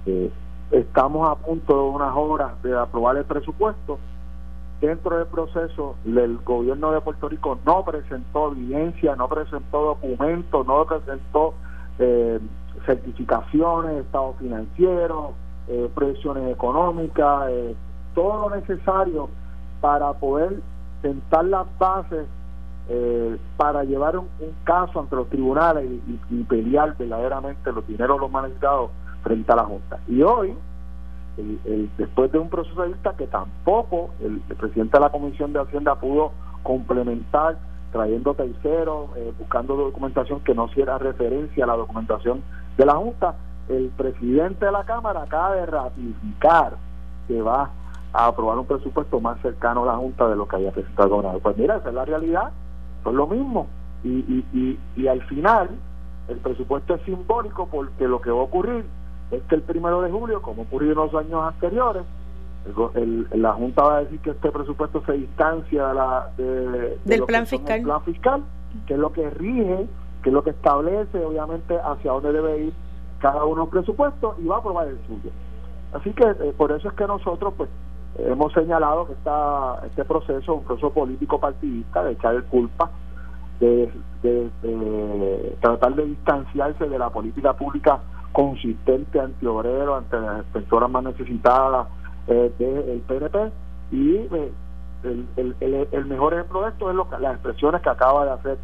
Eh, 0.07 0.31
Estamos 0.71 1.29
a 1.29 1.37
punto 1.37 1.73
de 1.73 1.89
unas 1.91 2.17
horas 2.17 2.61
de 2.63 2.77
aprobar 2.77 3.17
el 3.17 3.25
presupuesto. 3.25 3.99
Dentro 4.81 5.17
del 5.17 5.27
proceso, 5.27 5.95
el 6.05 6.39
gobierno 6.39 6.91
de 6.91 7.01
Puerto 7.01 7.29
Rico 7.29 7.59
no 7.65 7.85
presentó 7.85 8.51
evidencia, 8.53 9.15
no 9.15 9.29
presentó 9.29 9.95
documentos, 9.95 10.67
no 10.67 10.85
presentó 10.85 11.55
eh, 11.99 12.41
certificaciones, 12.87 14.05
estado 14.05 14.35
financiero, 14.41 15.35
eh, 15.69 15.91
previsiones 15.95 16.53
económicas, 16.53 17.49
eh, 17.51 17.75
todo 18.15 18.49
lo 18.49 18.57
necesario 18.57 19.29
para 19.81 20.13
poder 20.15 20.61
sentar 21.03 21.45
las 21.45 21.67
bases 21.79 22.27
eh, 22.89 23.39
para 23.57 23.85
llevar 23.85 24.19
un, 24.19 24.29
caso 24.65 25.01
ante 25.01 25.17
los 25.17 25.29
tribunales 25.31 25.89
y, 26.31 26.43
pelear 26.45 26.97
verdaderamente 26.99 27.73
los 27.73 27.87
dineros 27.87 28.21
los 28.21 28.31
manejado 28.31 28.91
frente 29.23 29.51
a 29.53 29.57
la 29.57 29.65
Junta. 29.65 29.99
Y 30.07 30.23
hoy, 30.23 30.55
después 31.97 32.31
de 32.31 32.39
un 32.39 32.49
proceso 32.49 32.83
de 32.83 32.89
vista 32.89 33.15
que 33.17 33.27
tampoco 33.27 34.11
el, 34.21 34.41
presidente 34.57 34.99
de 34.99 35.01
la 35.01 35.11
Comisión 35.11 35.53
de 35.53 35.61
Hacienda 35.61 35.95
pudo 35.95 36.33
complementar, 36.63 37.57
trayendo 37.93 38.35
terceros, 38.35 39.11
eh, 39.17 39.33
buscando 39.39 39.77
documentación 39.77 40.41
que 40.41 40.53
no 40.53 40.67
hiciera 40.67 40.99
referencia 40.99 41.63
a 41.63 41.69
la 41.69 41.77
documentación 41.77 42.43
de 42.77 42.85
la 42.85 42.95
Junta, 42.95 43.37
el 43.69 43.89
presidente 43.97 44.67
de 44.67 44.73
la 44.73 44.85
Cámara 44.85 45.23
acaba 45.23 45.55
de 45.55 45.67
ratificar 45.67 46.77
que 47.29 47.41
va 47.41 47.71
a 48.13 48.27
aprobar 48.27 48.59
un 48.59 48.67
presupuesto 48.67 49.21
más 49.21 49.41
cercano 49.41 49.83
a 49.83 49.87
la 49.87 49.97
Junta 49.97 50.29
de 50.29 50.37
lo 50.37 50.47
que 50.47 50.57
había 50.57 50.71
presentado 50.71 51.05
el 51.05 51.11
gobernador. 51.11 51.43
Pues 51.43 51.57
mira, 51.57 51.77
esa 51.77 51.89
es 51.89 51.95
la 51.95 52.05
realidad, 52.05 52.53
es 53.05 53.13
lo 53.13 53.27
mismo. 53.27 53.67
Y, 54.03 54.09
y, 54.09 54.47
y, 54.53 54.79
y 54.97 55.09
al 55.09 55.23
final, 55.23 55.71
el 56.29 56.37
presupuesto 56.39 56.95
es 56.95 57.03
simbólico 57.03 57.67
porque 57.67 58.07
lo 58.07 58.21
que 58.21 58.31
va 58.31 58.41
a 58.41 58.45
ocurrir 58.45 58.85
es 59.31 59.43
que 59.45 59.55
el 59.57 59.63
primero 59.63 60.03
de 60.03 60.11
julio, 60.11 60.43
como 60.43 60.63
ocurrió 60.63 60.91
en 60.93 60.97
los 60.99 61.15
años 61.15 61.43
anteriores, 61.43 62.05
la 63.33 63.53
Junta 63.53 63.83
va 63.83 63.97
a 63.97 64.01
decir 64.05 64.21
que 64.21 64.31
este 64.31 64.51
presupuesto 64.51 65.03
se 65.05 65.13
distancia 65.13 65.89
de 65.89 65.95
la, 65.95 66.31
del 66.37 67.25
plan 67.27 67.47
fiscal. 67.47 67.83
plan 67.83 68.03
fiscal, 68.03 68.43
que 68.87 68.95
es 68.95 69.01
lo 69.01 69.13
que 69.13 69.29
rige, 69.31 69.87
que 70.23 70.31
es 70.31 70.33
lo 70.33 70.43
que 70.43 70.51
establece, 70.51 71.25
obviamente, 71.25 71.77
hacia 71.79 72.13
dónde 72.13 72.33
debe 72.33 72.59
ir 72.67 72.73
cada 73.25 73.43
uno 73.45 73.55
de 73.55 73.61
los 73.61 73.69
presupuestos 73.71 74.37
y 74.39 74.47
va 74.47 74.57
a 74.57 74.59
aprobar 74.59 74.87
el 74.87 74.99
suyo. 75.07 75.31
Así 75.95 76.13
que 76.13 76.25
eh, 76.25 76.53
por 76.59 76.73
eso 76.73 76.89
es 76.89 76.95
que 76.95 77.07
nosotros, 77.07 77.55
pues, 77.57 77.71
hemos 78.19 78.53
señalado 78.53 79.07
que 79.07 79.15
está 79.15 79.81
este 79.87 80.05
proceso, 80.05 80.57
un 80.57 80.65
proceso 80.65 80.91
político 80.91 81.41
partidista, 81.41 82.05
de 82.05 82.13
echar 82.13 82.43
culpa, 82.45 82.91
de, 83.61 83.91
de 84.23 85.57
tratar 85.61 85.95
de 85.95 86.05
distanciarse 86.05 86.87
de 86.87 86.99
la 86.99 87.09
política 87.09 87.55
pública 87.55 88.01
consistente 88.33 89.19
antiobrero, 89.19 89.97
ante 89.97 90.21
las 90.21 90.45
personas 90.47 90.91
más 90.91 91.05
necesitadas 91.05 91.87
eh, 92.27 92.53
del 92.59 93.01
PNP 93.07 93.53
y 93.93 94.17
eh, 94.17 94.53
el, 95.05 95.57
el, 95.61 95.89
el, 95.91 96.05
mejor 96.07 96.35
ejemplo 96.35 96.63
de 96.63 96.71
esto 96.71 96.91
es 96.91 96.97
lo, 96.97 97.09
las 97.21 97.35
expresiones 97.35 97.81
que 97.81 97.89
acaba 97.89 98.25
de 98.27 98.31
hacer 98.33 98.59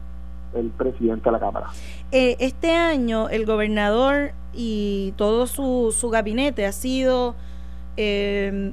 el 0.54 0.70
presidente 0.70 1.24
de 1.24 1.32
la 1.32 1.40
Cámara. 1.40 1.66
Eh, 2.12 2.36
este 2.40 2.72
año 2.72 3.28
el 3.28 3.46
gobernador 3.46 4.32
y 4.52 5.12
todo 5.16 5.46
su, 5.46 5.94
su 5.96 6.10
gabinete 6.10 6.66
ha 6.66 6.72
sido 6.72 7.34
eh, 7.96 8.72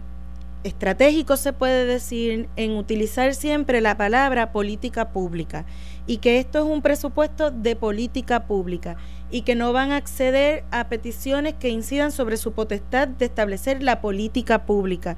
estratégico, 0.63 1.37
se 1.37 1.53
puede 1.53 1.85
decir, 1.85 2.49
en 2.55 2.77
utilizar 2.77 3.33
siempre 3.33 3.81
la 3.81 3.97
palabra 3.97 4.51
política 4.51 5.09
pública 5.09 5.65
y 6.05 6.17
que 6.17 6.39
esto 6.39 6.59
es 6.59 6.65
un 6.65 6.81
presupuesto 6.81 7.51
de 7.51 7.75
política 7.75 8.45
pública 8.45 8.97
y 9.29 9.41
que 9.41 9.55
no 9.55 9.73
van 9.73 9.91
a 9.91 9.97
acceder 9.97 10.63
a 10.71 10.87
peticiones 10.87 11.53
que 11.53 11.69
incidan 11.69 12.11
sobre 12.11 12.37
su 12.37 12.53
potestad 12.53 13.07
de 13.07 13.25
establecer 13.25 13.83
la 13.83 14.01
política 14.01 14.65
pública. 14.65 15.17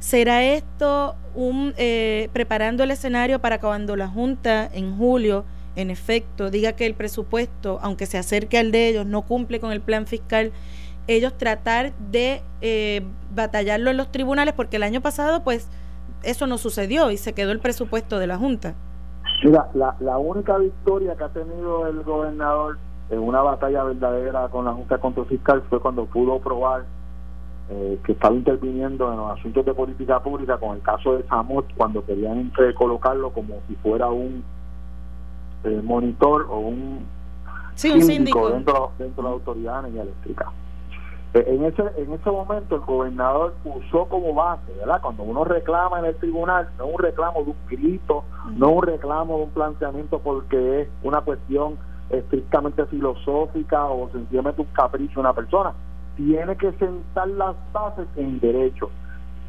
¿Será 0.00 0.44
esto 0.44 1.16
un 1.34 1.72
eh, 1.76 2.28
preparando 2.32 2.82
el 2.82 2.90
escenario 2.90 3.40
para 3.40 3.58
cuando 3.60 3.96
la 3.96 4.08
Junta 4.08 4.68
en 4.72 4.96
julio, 4.98 5.44
en 5.76 5.90
efecto, 5.90 6.50
diga 6.50 6.72
que 6.72 6.86
el 6.86 6.94
presupuesto, 6.94 7.78
aunque 7.82 8.06
se 8.06 8.18
acerque 8.18 8.58
al 8.58 8.72
de 8.72 8.88
ellos, 8.88 9.06
no 9.06 9.22
cumple 9.22 9.60
con 9.60 9.72
el 9.72 9.80
plan 9.80 10.06
fiscal? 10.06 10.52
ellos 11.06 11.36
tratar 11.36 11.92
de 12.10 12.42
eh, 12.60 13.02
batallarlo 13.34 13.90
en 13.90 13.96
los 13.96 14.10
tribunales, 14.10 14.54
porque 14.54 14.76
el 14.76 14.82
año 14.82 15.00
pasado, 15.00 15.42
pues, 15.42 15.68
eso 16.22 16.46
no 16.46 16.58
sucedió 16.58 17.10
y 17.10 17.16
se 17.16 17.34
quedó 17.34 17.52
el 17.52 17.60
presupuesto 17.60 18.18
de 18.18 18.26
la 18.26 18.38
Junta. 18.38 18.74
La, 19.42 20.18
única 20.18 20.56
victoria 20.56 21.14
que 21.16 21.24
ha 21.24 21.28
tenido 21.28 21.86
el 21.86 22.02
gobernador 22.02 22.78
en 23.10 23.18
una 23.18 23.42
batalla 23.42 23.84
verdadera 23.84 24.48
con 24.48 24.64
la 24.64 24.72
Junta 24.72 24.98
Control 24.98 25.26
Fiscal 25.26 25.62
fue 25.68 25.80
cuando 25.80 26.06
pudo 26.06 26.38
probar 26.38 26.84
eh, 27.68 27.98
que 28.04 28.12
estaba 28.12 28.34
interviniendo 28.34 29.10
en 29.10 29.18
los 29.18 29.38
asuntos 29.38 29.66
de 29.66 29.74
política 29.74 30.22
pública 30.22 30.56
con 30.56 30.76
el 30.76 30.82
caso 30.82 31.16
de 31.16 31.24
Samot 31.24 31.66
cuando 31.76 32.04
querían 32.04 32.52
colocarlo 32.74 33.32
como 33.32 33.56
si 33.68 33.74
fuera 33.76 34.08
un 34.08 34.42
eh, 35.64 35.80
monitor 35.82 36.46
o 36.50 36.58
un, 36.58 37.06
síndico, 37.74 38.50
Dentro, 38.50 38.92
dentro 38.98 39.22
de 39.22 39.28
la 39.28 39.34
autoridad 39.34 39.72
de 39.74 39.78
energía 39.80 40.02
eléctrica. 40.02 40.52
Eh, 41.34 41.44
en 41.48 41.64
ese, 41.64 41.82
en 41.96 42.12
ese 42.12 42.30
momento 42.30 42.76
el 42.76 42.82
gobernador 42.82 43.54
usó 43.64 44.06
como 44.06 44.32
base, 44.34 44.72
¿verdad? 44.78 45.00
Cuando 45.02 45.24
uno 45.24 45.44
reclama 45.44 45.98
en 45.98 46.04
el 46.06 46.16
tribunal, 46.16 46.68
no 46.78 46.86
un 46.86 46.98
reclamo 46.98 47.42
de 47.42 47.50
un 47.50 47.56
grito, 47.68 48.24
no 48.56 48.70
un 48.70 48.82
reclamo 48.82 49.38
de 49.38 49.42
un 49.44 49.50
planteamiento 49.50 50.20
porque 50.20 50.82
es 50.82 50.88
una 51.02 51.22
cuestión 51.22 51.76
estrictamente 52.10 52.84
filosófica 52.86 53.86
o 53.86 54.08
sencillamente 54.10 54.60
un 54.60 54.68
capricho 54.68 55.14
de 55.14 55.20
una 55.20 55.32
persona. 55.32 55.72
Tiene 56.16 56.56
que 56.56 56.70
sentar 56.72 57.26
las 57.28 57.56
bases 57.72 58.06
en 58.16 58.38
derecho. 58.38 58.90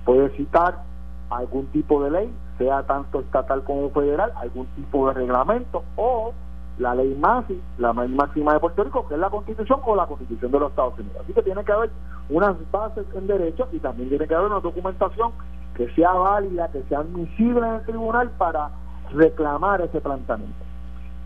Puede 0.05 0.29
citar 0.37 0.81
algún 1.29 1.67
tipo 1.67 2.03
de 2.03 2.11
ley, 2.11 2.33
sea 2.57 2.83
tanto 2.83 3.19
estatal 3.21 3.63
como 3.63 3.89
federal, 3.89 4.31
algún 4.35 4.67
tipo 4.67 5.07
de 5.07 5.13
reglamento 5.13 5.83
o 5.95 6.33
la 6.77 6.93
ley 6.93 7.15
MASI, 7.15 7.61
la 7.77 7.93
ley 7.93 8.09
máxima 8.09 8.53
de 8.53 8.59
Puerto 8.59 8.83
Rico, 8.83 9.07
que 9.07 9.13
es 9.13 9.19
la 9.19 9.29
Constitución 9.29 9.79
o 9.85 9.95
la 9.95 10.07
Constitución 10.07 10.51
de 10.51 10.59
los 10.59 10.69
Estados 10.69 10.99
Unidos. 10.99 11.17
Así 11.23 11.33
que 11.33 11.41
tiene 11.41 11.63
que 11.63 11.71
haber 11.71 11.91
unas 12.29 12.55
bases 12.71 13.05
en 13.15 13.27
derecho 13.27 13.67
y 13.71 13.79
también 13.79 14.09
tiene 14.09 14.27
que 14.27 14.35
haber 14.35 14.51
una 14.51 14.59
documentación 14.59 15.31
que 15.75 15.89
sea 15.93 16.13
válida, 16.13 16.69
que 16.71 16.83
sea 16.83 16.99
admisible 16.99 17.67
en 17.67 17.75
el 17.75 17.85
tribunal 17.85 18.29
para 18.37 18.69
reclamar 19.13 19.81
ese 19.81 20.01
planteamiento. 20.01 20.63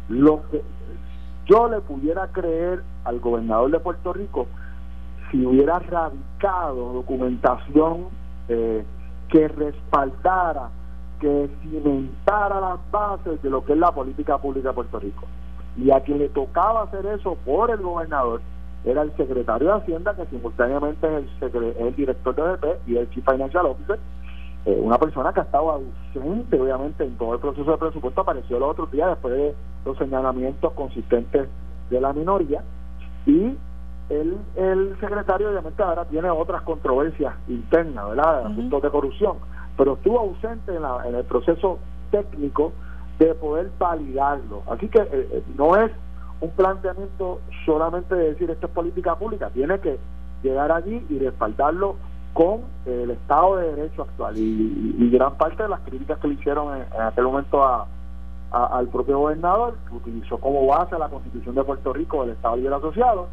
Lo 0.09 0.41
que 0.49 0.63
yo 1.45 1.67
le 1.67 1.81
pudiera 1.81 2.27
creer 2.27 2.83
al 3.05 3.19
gobernador 3.19 3.71
de 3.71 3.79
Puerto 3.79 4.13
Rico 4.13 4.47
si 5.31 5.45
hubiera 5.45 5.79
radicado 5.79 6.93
documentación 6.93 8.07
eh, 8.47 8.83
que 9.29 9.47
respaldara, 9.47 10.69
que 11.19 11.49
cimentara 11.61 12.61
las 12.61 12.91
bases 12.91 13.41
de 13.41 13.49
lo 13.49 13.63
que 13.63 13.73
es 13.73 13.79
la 13.79 13.91
política 13.91 14.37
pública 14.37 14.69
de 14.69 14.75
Puerto 14.75 14.99
Rico. 14.99 15.25
Y 15.77 15.91
a 15.91 16.01
quien 16.01 16.19
le 16.19 16.29
tocaba 16.29 16.83
hacer 16.83 17.05
eso 17.05 17.37
por 17.45 17.71
el 17.71 17.77
gobernador 17.77 18.41
era 18.83 19.01
el 19.01 19.15
secretario 19.15 19.67
de 19.67 19.73
Hacienda, 19.73 20.15
que 20.15 20.25
simultáneamente 20.27 21.07
es 21.17 21.53
el, 21.53 21.63
el 21.79 21.95
director 21.95 22.35
de 22.35 22.41
BP 22.41 22.87
y 22.87 22.97
el 22.97 23.09
Chief 23.09 23.25
Financial 23.25 23.65
Officer, 23.65 23.99
eh, 24.65 24.77
una 24.81 24.97
persona 24.97 25.31
que 25.31 25.39
ha 25.39 25.43
estado 25.43 25.71
ausente, 25.71 26.59
obviamente, 26.59 27.03
en 27.03 27.17
todo 27.17 27.33
el 27.33 27.39
proceso 27.39 27.71
de 27.71 27.77
presupuesto, 27.77 28.21
apareció 28.21 28.57
el 28.57 28.63
otro 28.63 28.87
día 28.87 29.07
después 29.07 29.33
de 29.33 29.55
los 29.85 29.97
señalamientos 29.97 30.73
consistentes 30.73 31.47
de 31.89 32.01
la 32.01 32.11
minoría. 32.13 32.63
Y 33.25 33.55
el, 34.09 34.37
el 34.55 34.97
secretario, 34.99 35.49
obviamente, 35.49 35.83
ahora 35.83 36.05
tiene 36.05 36.29
otras 36.29 36.63
controversias 36.63 37.35
internas, 37.47 38.09
¿verdad? 38.09 38.47
Asuntos 38.47 38.81
de 38.81 38.89
corrupción, 38.89 39.37
pero 39.77 39.93
estuvo 39.93 40.19
ausente 40.19 40.75
en, 40.75 40.81
la, 40.81 41.07
en 41.07 41.15
el 41.15 41.23
proceso 41.25 41.79
técnico 42.11 42.73
de 43.19 43.35
poder 43.35 43.69
validarlo. 43.77 44.63
Así 44.67 44.87
que 44.87 44.99
eh, 44.99 45.09
eh, 45.11 45.43
no 45.55 45.75
es 45.75 45.91
un 46.41 46.49
planteamiento 46.51 47.41
solamente 47.65 48.15
de 48.15 48.29
decir 48.29 48.49
esto 48.49 48.67
es 48.67 48.73
política 48.73 49.15
pública, 49.15 49.49
tiene 49.49 49.79
que 49.79 49.99
llegar 50.41 50.71
allí 50.71 51.05
y 51.09 51.19
respaldarlo 51.19 51.97
con 52.33 52.61
el 52.85 53.11
Estado 53.11 53.57
de 53.57 53.75
Derecho 53.75 54.03
actual 54.03 54.37
y, 54.37 55.09
gran 55.11 55.35
parte 55.35 55.63
de 55.63 55.69
las 55.69 55.81
críticas 55.81 56.17
que 56.19 56.29
le 56.29 56.35
hicieron 56.35 56.77
en, 56.77 57.01
aquel 57.01 57.25
momento 57.25 57.63
a, 57.63 57.85
al 58.51 58.87
propio 58.87 59.19
gobernador, 59.19 59.75
que 59.87 59.95
utilizó 59.95 60.37
como 60.37 60.65
base 60.65 60.97
la 60.97 61.09
Constitución 61.09 61.55
de 61.55 61.63
Puerto 61.63 61.91
Rico 61.91 62.23
el 62.23 62.31
Estado 62.31 62.55
Libre 62.55 62.75
Asociado, 62.75 63.27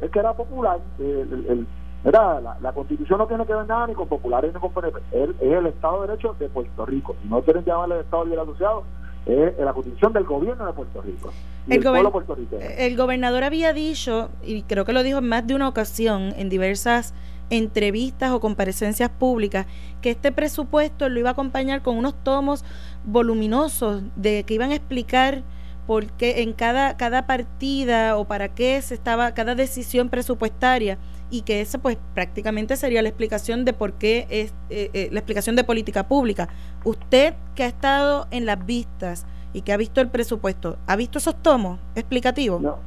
es 0.00 0.10
que 0.10 0.18
era 0.18 0.32
popular. 0.34 0.78
El, 0.98 1.66
era, 2.04 2.40
la, 2.40 2.72
Constitución 2.72 3.18
no 3.18 3.26
tiene 3.26 3.44
que 3.44 3.54
ver 3.54 3.66
nada 3.66 3.86
ni 3.86 3.94
con 3.94 4.08
populares 4.08 4.54
ni 4.54 4.60
con 4.60 4.72
PNP, 4.72 5.00
es, 5.12 5.28
el 5.40 5.66
Estado 5.66 6.00
de 6.00 6.08
Derecho 6.08 6.34
de 6.38 6.48
Puerto 6.48 6.86
Rico. 6.86 7.14
Si 7.22 7.28
no 7.28 7.42
quieren 7.42 7.64
llamarle 7.64 7.96
el 7.96 8.00
Estado 8.02 8.24
Libre 8.24 8.40
Asociado, 8.40 8.84
es 9.26 9.58
la 9.58 9.72
Constitución 9.74 10.12
del 10.14 10.24
gobierno 10.24 10.66
de 10.66 10.72
Puerto 10.72 11.02
Rico. 11.02 11.30
el, 11.68 11.86
el, 11.86 12.62
el 12.62 12.96
gobernador 12.96 13.44
había 13.44 13.74
dicho, 13.74 14.30
y 14.42 14.62
creo 14.62 14.86
que 14.86 14.94
lo 14.94 15.02
dijo 15.02 15.18
en 15.18 15.28
más 15.28 15.46
de 15.46 15.54
una 15.54 15.68
ocasión, 15.68 16.32
en 16.36 16.48
diversas 16.48 17.14
entrevistas 17.50 18.30
o 18.30 18.40
comparecencias 18.40 19.10
públicas, 19.10 19.66
que 20.00 20.10
este 20.10 20.32
presupuesto 20.32 21.08
lo 21.08 21.20
iba 21.20 21.30
a 21.30 21.32
acompañar 21.32 21.82
con 21.82 21.98
unos 21.98 22.14
tomos 22.22 22.64
voluminosos 23.04 24.02
de 24.16 24.44
que 24.44 24.54
iban 24.54 24.70
a 24.70 24.76
explicar 24.76 25.42
por 25.90 26.06
qué 26.06 26.42
en 26.42 26.52
cada, 26.52 26.96
cada 26.96 27.26
partida 27.26 28.16
o 28.16 28.24
para 28.24 28.46
qué 28.46 28.80
se 28.80 28.94
estaba 28.94 29.34
cada 29.34 29.56
decisión 29.56 30.08
presupuestaria 30.08 30.98
y 31.30 31.42
que 31.42 31.60
esa 31.60 31.78
pues 31.78 31.98
prácticamente 32.14 32.76
sería 32.76 33.02
la 33.02 33.08
explicación 33.08 33.64
de 33.64 33.72
por 33.72 33.94
qué 33.94 34.28
es 34.30 34.54
eh, 34.70 34.90
eh, 34.94 35.08
la 35.10 35.18
explicación 35.18 35.56
de 35.56 35.64
política 35.64 36.06
pública. 36.06 36.48
Usted 36.84 37.34
que 37.56 37.64
ha 37.64 37.66
estado 37.66 38.28
en 38.30 38.46
las 38.46 38.64
vistas 38.64 39.26
y 39.52 39.62
que 39.62 39.72
ha 39.72 39.76
visto 39.76 40.00
el 40.00 40.06
presupuesto, 40.06 40.76
¿ha 40.86 40.94
visto 40.94 41.18
esos 41.18 41.34
tomos 41.42 41.80
explicativos? 41.96 42.62
No, 42.62 42.78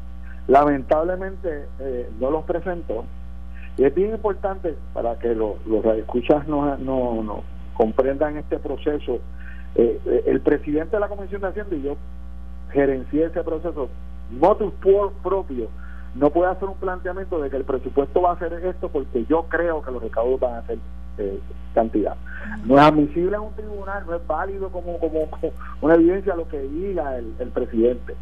lamentablemente 0.48 1.66
eh, 1.80 2.10
no 2.22 2.32
los 2.32 2.46
presentó 2.46 3.04
y 3.76 3.84
es 3.84 3.94
bien 3.94 4.12
importante 4.12 4.76
para 4.94 5.20
que 5.20 5.36
los, 5.36 5.56
los 5.68 5.84
escuchas 5.98 6.48
no, 6.48 6.78
no, 6.78 7.44
comprendan 7.74 8.38
este 8.38 8.60
proceso. 8.60 9.20
Eh, 9.76 10.24
el 10.26 10.40
presidente 10.40 10.96
de 10.96 11.02
la 11.02 11.10
Comisión 11.10 11.42
de 11.42 11.48
Hacienda 11.50 11.76
y 11.76 11.82
yo 11.82 11.98
gerencié 12.74 13.26
ese 13.26 13.44
proceso, 13.44 13.90
motus 14.32 14.74
por 14.82 15.14
propio, 15.14 15.70
no 16.16 16.30
puede 16.30 16.52
hacer 16.52 16.68
un 16.68 16.76
planteamiento 16.76 17.40
de 17.40 17.50
que 17.50 17.58
el 17.58 17.64
presupuesto 17.64 18.22
va 18.22 18.32
a 18.32 18.34
hacer 18.34 18.54
esto 18.54 18.90
porque 18.90 19.26
yo 19.26 19.44
creo 19.50 19.82
que 19.82 19.92
los 19.92 20.02
recaudos 20.02 20.40
van 20.40 20.56
a 20.56 20.68
ser 20.68 20.78
eh, 21.18 21.40
cantidad. 21.74 22.16
No 22.66 22.76
es 22.76 22.82
admisible 22.82 23.36
en 23.36 23.44
un 23.44 23.54
tribunal, 23.54 24.04
no 24.06 24.16
es 24.16 24.28
válido 24.28 24.70
como, 24.70 25.00
como, 25.00 25.28
una 25.82 25.96
evidencia 25.96 26.36
lo 26.36 26.48
que 26.48 26.60
diga 26.62 27.18
el, 27.18 27.50
presidente. 27.54 28.16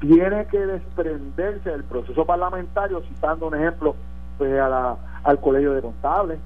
Tiene 0.00 0.46
que 0.46 0.58
desprenderse 0.58 1.70
del 1.70 1.84
proceso 1.84 2.24
parlamentario, 2.24 3.02
citando 3.08 3.48
un 3.48 3.54
ejemplo 3.54 3.96
pues, 4.38 4.52
a 4.60 4.68
la, 4.68 4.96
al 5.24 5.40
Colegio 5.40 5.72
de 5.72 5.80
Contables, 5.80 6.38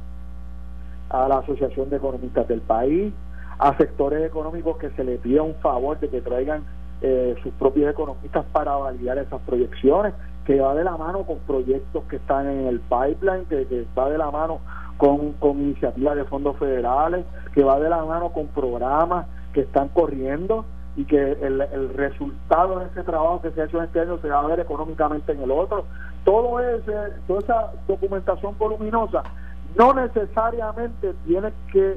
a 1.10 1.28
la 1.28 1.38
Asociación 1.38 1.90
de 1.90 1.96
Economistas 1.96 2.46
del 2.48 2.60
país, 2.60 3.12
a 3.58 3.76
sectores 3.76 4.24
económicos 4.24 4.76
que 4.76 4.90
se 4.90 5.04
les 5.04 5.20
pida 5.20 5.42
un 5.42 5.54
favor 5.56 5.98
de 5.98 6.08
que 6.08 6.20
traigan 6.20 6.62
eh, 7.00 7.36
sus 7.42 7.52
propios 7.54 7.90
economistas 7.90 8.44
para 8.52 8.76
validar 8.76 9.18
esas 9.18 9.40
proyecciones, 9.42 10.14
que 10.44 10.60
va 10.60 10.74
de 10.74 10.84
la 10.84 10.96
mano 10.96 11.24
con 11.24 11.38
proyectos 11.40 12.04
que 12.04 12.16
están 12.16 12.48
en 12.48 12.66
el 12.66 12.80
pipeline, 12.80 13.44
que, 13.48 13.66
que 13.66 13.86
va 13.96 14.08
de 14.08 14.18
la 14.18 14.30
mano 14.30 14.60
con, 14.96 15.32
con 15.34 15.60
iniciativas 15.60 16.16
de 16.16 16.24
fondos 16.24 16.56
federales, 16.56 17.24
que 17.54 17.62
va 17.62 17.78
de 17.78 17.88
la 17.88 18.04
mano 18.04 18.30
con 18.30 18.46
programas 18.48 19.26
que 19.52 19.60
están 19.60 19.88
corriendo 19.88 20.64
y 20.96 21.04
que 21.04 21.32
el, 21.32 21.60
el 21.60 21.94
resultado 21.94 22.80
de 22.80 22.86
ese 22.86 23.04
trabajo 23.04 23.40
que 23.40 23.50
se 23.52 23.62
ha 23.62 23.66
hecho 23.66 23.78
en 23.78 23.84
este 23.84 24.00
año 24.00 24.18
se 24.18 24.28
va 24.28 24.40
a 24.40 24.46
ver 24.46 24.60
económicamente 24.60 25.32
en 25.32 25.42
el 25.42 25.50
otro. 25.50 25.84
Todo 26.24 26.58
ese, 26.60 26.92
toda 27.26 27.40
esa 27.40 27.72
documentación 27.86 28.58
voluminosa 28.58 29.22
no 29.76 29.94
necesariamente 29.94 31.14
tiene 31.24 31.52
que 31.72 31.96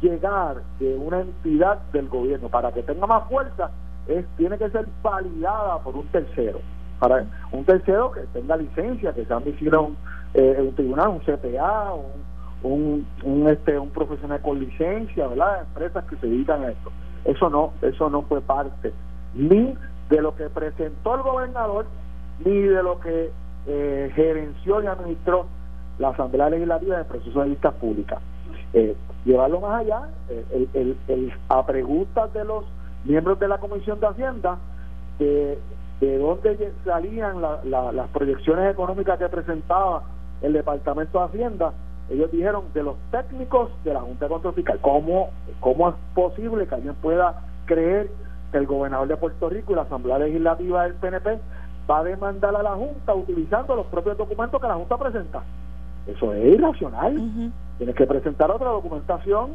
llegar 0.00 0.56
de 0.80 0.96
una 0.96 1.20
entidad 1.20 1.78
del 1.92 2.08
gobierno. 2.08 2.48
Para 2.48 2.72
que 2.72 2.82
tenga 2.82 3.06
más 3.06 3.28
fuerza 3.28 3.70
es 4.08 4.26
tiene 4.36 4.58
que 4.58 4.70
ser 4.70 4.86
validada 5.02 5.78
por 5.80 5.96
un 5.96 6.06
tercero 6.08 6.60
para 6.98 7.24
un 7.52 7.64
tercero 7.64 8.10
que 8.12 8.20
tenga 8.32 8.56
licencia 8.56 9.12
que 9.12 9.24
sea 9.24 9.38
un, 9.38 9.96
eh, 10.34 10.56
un 10.60 10.74
tribunal 10.74 11.08
un 11.08 11.20
CPA 11.20 11.94
un, 12.62 13.06
un, 13.22 13.48
este 13.48 13.78
un 13.78 13.90
profesional 13.90 14.40
con 14.40 14.58
licencia 14.58 15.26
verdad 15.26 15.60
empresas 15.60 16.04
que 16.04 16.16
se 16.16 16.26
dedican 16.26 16.62
a 16.62 16.70
esto 16.70 16.90
eso 17.24 17.50
no 17.50 17.72
eso 17.82 18.08
no 18.08 18.22
fue 18.22 18.40
parte 18.40 18.92
ni 19.34 19.74
de 20.08 20.22
lo 20.22 20.34
que 20.34 20.48
presentó 20.48 21.16
el 21.16 21.22
gobernador 21.22 21.86
ni 22.44 22.60
de 22.60 22.82
lo 22.82 23.00
que 23.00 23.30
eh, 23.66 24.12
gerenció 24.14 24.82
y 24.82 24.86
administró 24.86 25.46
la 25.98 26.10
Asamblea 26.10 26.50
Legislativa 26.50 26.98
del 26.98 27.06
proceso 27.06 27.40
de 27.40 27.48
vistas 27.50 27.74
públicas. 27.74 28.20
Eh, 28.72 28.94
llevarlo 29.24 29.60
más 29.60 29.80
allá, 29.80 30.08
eh, 30.28 30.68
el, 30.74 30.96
el, 31.08 31.32
a 31.48 31.64
preguntas 31.66 32.32
de 32.32 32.44
los 32.44 32.64
miembros 33.06 33.38
de 33.38 33.48
la 33.48 33.58
Comisión 33.58 34.00
de 34.00 34.06
Hacienda, 34.06 34.58
de, 35.18 35.58
de 36.00 36.18
dónde 36.18 36.72
salían 36.84 37.40
las 37.40 38.08
proyecciones 38.12 38.70
económicas 38.70 39.18
que 39.18 39.28
presentaba 39.28 40.02
el 40.42 40.52
Departamento 40.52 41.18
de 41.18 41.24
Hacienda, 41.24 41.72
ellos 42.08 42.30
dijeron 42.30 42.64
de 42.72 42.82
los 42.82 42.96
técnicos 43.10 43.70
de 43.82 43.92
la 43.92 44.00
Junta 44.00 44.26
de 44.26 44.28
Control 44.30 44.54
Fiscal, 44.54 44.78
¿cómo, 44.80 45.30
cómo 45.60 45.88
es 45.88 45.94
posible 46.14 46.66
que 46.66 46.74
alguien 46.74 46.94
pueda 46.96 47.42
creer 47.64 48.08
que 48.52 48.58
el 48.58 48.66
gobernador 48.66 49.08
de 49.08 49.16
Puerto 49.16 49.48
Rico 49.48 49.72
y 49.72 49.74
la 49.74 49.82
Asamblea 49.82 50.18
Legislativa 50.18 50.84
del 50.84 50.94
PNP 50.94 51.38
va 51.90 51.98
a 51.98 52.04
demandar 52.04 52.54
a 52.54 52.62
la 52.62 52.74
Junta 52.74 53.14
utilizando 53.14 53.74
los 53.74 53.86
propios 53.86 54.16
documentos 54.16 54.60
que 54.60 54.68
la 54.68 54.74
Junta 54.74 54.96
presenta. 54.96 55.42
Eso 56.06 56.32
es 56.32 56.54
irracional. 56.54 57.52
Tienes 57.78 57.96
que 57.96 58.06
presentar 58.06 58.50
otra 58.50 58.68
documentación 58.70 59.54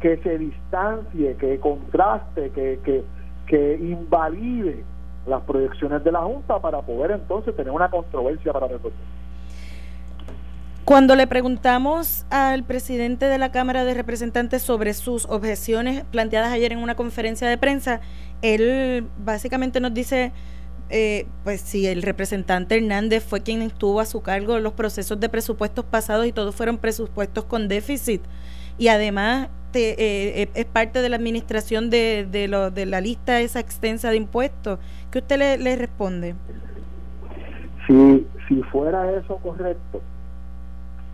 que 0.00 0.16
se 0.18 0.38
distancie, 0.38 1.36
que 1.36 1.58
contraste, 1.60 2.50
que, 2.50 2.80
que, 2.84 3.04
que 3.46 3.74
invalide 3.76 4.84
las 5.26 5.42
proyecciones 5.42 6.02
de 6.02 6.12
la 6.12 6.20
Junta 6.20 6.58
para 6.58 6.80
poder 6.80 7.12
entonces 7.12 7.54
tener 7.54 7.72
una 7.72 7.90
controversia 7.90 8.52
para 8.52 8.66
resolver. 8.66 9.20
Cuando 10.84 11.14
le 11.14 11.26
preguntamos 11.26 12.26
al 12.30 12.64
presidente 12.64 13.26
de 13.26 13.38
la 13.38 13.52
Cámara 13.52 13.84
de 13.84 13.94
Representantes 13.94 14.62
sobre 14.62 14.94
sus 14.94 15.26
objeciones 15.26 16.04
planteadas 16.04 16.52
ayer 16.52 16.72
en 16.72 16.78
una 16.78 16.96
conferencia 16.96 17.48
de 17.48 17.58
prensa, 17.58 18.00
él 18.42 19.06
básicamente 19.18 19.78
nos 19.78 19.94
dice 19.94 20.32
eh, 20.88 21.28
pues 21.44 21.60
si 21.60 21.86
el 21.86 22.02
representante 22.02 22.76
Hernández 22.76 23.22
fue 23.22 23.42
quien 23.42 23.62
estuvo 23.62 24.00
a 24.00 24.06
su 24.06 24.22
cargo 24.22 24.58
los 24.58 24.72
procesos 24.72 25.20
de 25.20 25.28
presupuestos 25.28 25.84
pasados 25.84 26.26
y 26.26 26.32
todos 26.32 26.56
fueron 26.56 26.78
presupuestos 26.78 27.44
con 27.44 27.68
déficit. 27.68 28.22
Y 28.80 28.88
además 28.88 29.50
te, 29.72 30.42
es 30.58 30.64
parte 30.64 31.02
de 31.02 31.10
la 31.10 31.16
administración 31.16 31.90
de, 31.90 32.48
la 32.88 33.00
lista 33.02 33.38
esa 33.40 33.60
extensa 33.60 34.08
de 34.08 34.16
impuestos. 34.16 34.78
¿Qué 35.10 35.18
usted 35.18 35.58
le, 35.60 35.76
responde? 35.76 36.34
Si, 37.86 38.26
si 38.48 38.62
fuera 38.62 39.12
eso 39.12 39.36
correcto, 39.36 40.00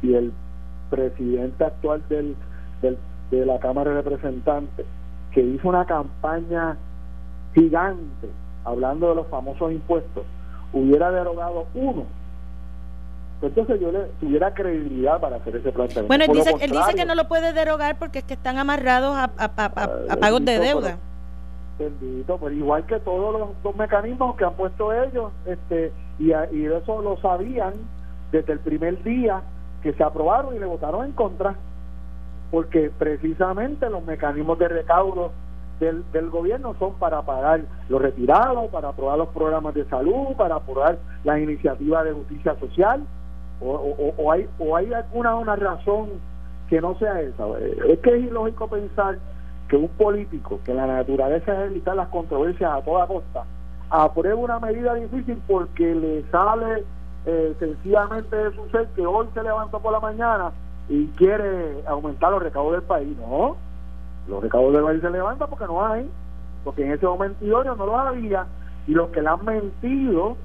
y 0.00 0.14
el 0.14 0.32
presidente 0.90 1.64
actual 1.64 2.04
del, 2.08 2.36
de 3.32 3.44
la 3.44 3.58
Cámara 3.58 3.90
de 3.90 4.02
Representantes, 4.02 4.86
que 5.32 5.40
hizo 5.40 5.68
una 5.68 5.86
campaña 5.86 6.76
gigante 7.52 8.28
hablando 8.64 9.08
de 9.08 9.16
los 9.16 9.26
famosos 9.26 9.72
impuestos, 9.72 10.24
hubiera 10.72 11.10
derogado 11.10 11.66
uno, 11.74 12.04
entonces 13.42 13.80
yo 13.80 13.92
le 13.92 14.04
tuviera 14.20 14.54
credibilidad 14.54 15.20
para 15.20 15.36
hacer 15.36 15.56
ese 15.56 15.70
planteamiento. 15.70 16.08
Bueno, 16.08 16.24
él 16.24 16.32
dice, 16.32 16.54
él 16.60 16.70
dice 16.70 16.94
que 16.94 17.04
no 17.04 17.14
lo 17.14 17.28
puede 17.28 17.52
derogar 17.52 17.98
porque 17.98 18.20
es 18.20 18.24
que 18.24 18.34
están 18.34 18.58
amarrados 18.58 19.14
a, 19.16 19.24
a, 19.36 19.50
a, 19.56 19.90
a 20.10 20.16
pagos 20.16 20.44
de 20.44 20.58
deuda. 20.58 20.98
bendito, 21.78 22.38
pero 22.38 22.52
igual 22.52 22.86
que 22.86 22.98
todos 23.00 23.38
los, 23.38 23.50
los, 23.62 23.76
mecanismos 23.76 24.36
que 24.36 24.44
han 24.44 24.54
puesto 24.54 24.92
ellos, 24.92 25.32
este 25.44 25.92
y, 26.18 26.30
y 26.30 26.64
eso 26.64 27.02
lo 27.02 27.18
sabían 27.18 27.74
desde 28.32 28.54
el 28.54 28.60
primer 28.60 29.02
día 29.02 29.42
que 29.82 29.92
se 29.92 30.02
aprobaron 30.02 30.56
y 30.56 30.58
le 30.58 30.66
votaron 30.66 31.04
en 31.04 31.12
contra, 31.12 31.54
porque 32.50 32.90
precisamente 32.98 33.90
los 33.90 34.02
mecanismos 34.04 34.58
de 34.58 34.68
recaudo 34.68 35.32
del, 35.78 36.10
del 36.12 36.30
gobierno 36.30 36.74
son 36.78 36.94
para 36.94 37.20
pagar 37.22 37.60
los 37.90 38.00
retirados, 38.00 38.70
para 38.70 38.88
aprobar 38.88 39.18
los 39.18 39.28
programas 39.28 39.74
de 39.74 39.84
salud, 39.84 40.34
para 40.36 40.56
aprobar 40.56 40.98
las 41.22 41.38
iniciativas 41.38 42.04
de 42.04 42.12
justicia 42.12 42.56
social, 42.58 43.04
o, 43.60 43.70
o, 43.70 44.14
o 44.16 44.32
hay 44.32 44.48
o 44.58 44.76
hay 44.76 44.92
alguna 44.92 45.36
una 45.36 45.56
razón 45.56 46.10
que 46.68 46.80
no 46.80 46.98
sea 46.98 47.20
esa. 47.20 47.44
Es 47.88 47.98
que 48.00 48.16
es 48.16 48.24
ilógico 48.24 48.68
pensar 48.68 49.18
que 49.68 49.76
un 49.76 49.88
político, 49.88 50.60
que 50.64 50.74
la 50.74 50.86
naturaleza 50.86 51.64
es 51.64 51.70
evitar 51.70 51.96
las 51.96 52.08
controversias 52.08 52.72
a 52.72 52.82
toda 52.82 53.06
costa, 53.06 53.44
apruebe 53.90 54.34
una 54.34 54.58
medida 54.58 54.94
difícil 54.94 55.40
porque 55.46 55.94
le 55.94 56.22
sale 56.30 56.84
eh, 57.24 57.54
sencillamente 57.58 58.36
de 58.36 58.54
su 58.54 58.68
ser 58.70 58.86
que 58.94 59.06
hoy 59.06 59.26
se 59.34 59.42
levantó 59.42 59.80
por 59.80 59.92
la 59.92 60.00
mañana 60.00 60.52
y 60.88 61.06
quiere 61.08 61.82
aumentar 61.86 62.30
los 62.32 62.42
recaudos 62.42 62.72
del 62.72 62.82
país. 62.82 63.16
No, 63.18 63.56
los 64.28 64.42
recaudos 64.42 64.74
del 64.74 64.84
país 64.84 65.00
se 65.00 65.10
levantan 65.10 65.48
porque 65.48 65.66
no 65.66 65.84
hay, 65.84 66.08
porque 66.64 66.84
en 66.84 66.92
ese 66.92 67.06
momento 67.06 67.44
no 67.44 67.86
los 67.86 67.94
había 67.94 68.46
y 68.86 68.92
los 68.92 69.08
que 69.10 69.22
le 69.22 69.28
han 69.28 69.44
mentido 69.44 70.36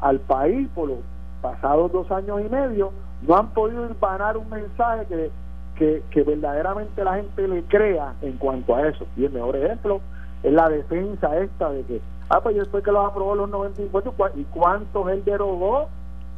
al 0.00 0.18
país 0.20 0.68
por 0.74 0.88
los 0.88 0.98
pasados 1.40 1.92
dos 1.92 2.10
años 2.10 2.40
y 2.40 2.48
medio 2.48 2.92
no 3.22 3.36
han 3.36 3.48
podido 3.50 3.86
ganar 4.00 4.36
un 4.36 4.48
mensaje 4.48 5.06
que, 5.06 5.30
que, 5.76 6.02
que 6.10 6.22
verdaderamente 6.22 7.04
la 7.04 7.16
gente 7.16 7.48
le 7.48 7.62
crea 7.64 8.14
en 8.22 8.36
cuanto 8.38 8.74
a 8.74 8.88
eso. 8.88 9.06
Y 9.16 9.24
el 9.24 9.32
mejor 9.32 9.56
ejemplo 9.56 10.00
es 10.42 10.52
la 10.52 10.68
defensa 10.68 11.38
esta 11.38 11.70
de 11.70 11.82
que, 11.84 12.00
ah, 12.28 12.40
pues 12.42 12.56
después 12.56 12.82
que 12.82 12.92
los 12.92 13.04
aprobó 13.04 13.34
los 13.34 13.50
90 13.50 13.82
impuestos, 13.82 14.14
¿y 14.36 14.44
cuántos 14.44 15.08
él 15.10 15.24
derogó? 15.24 15.88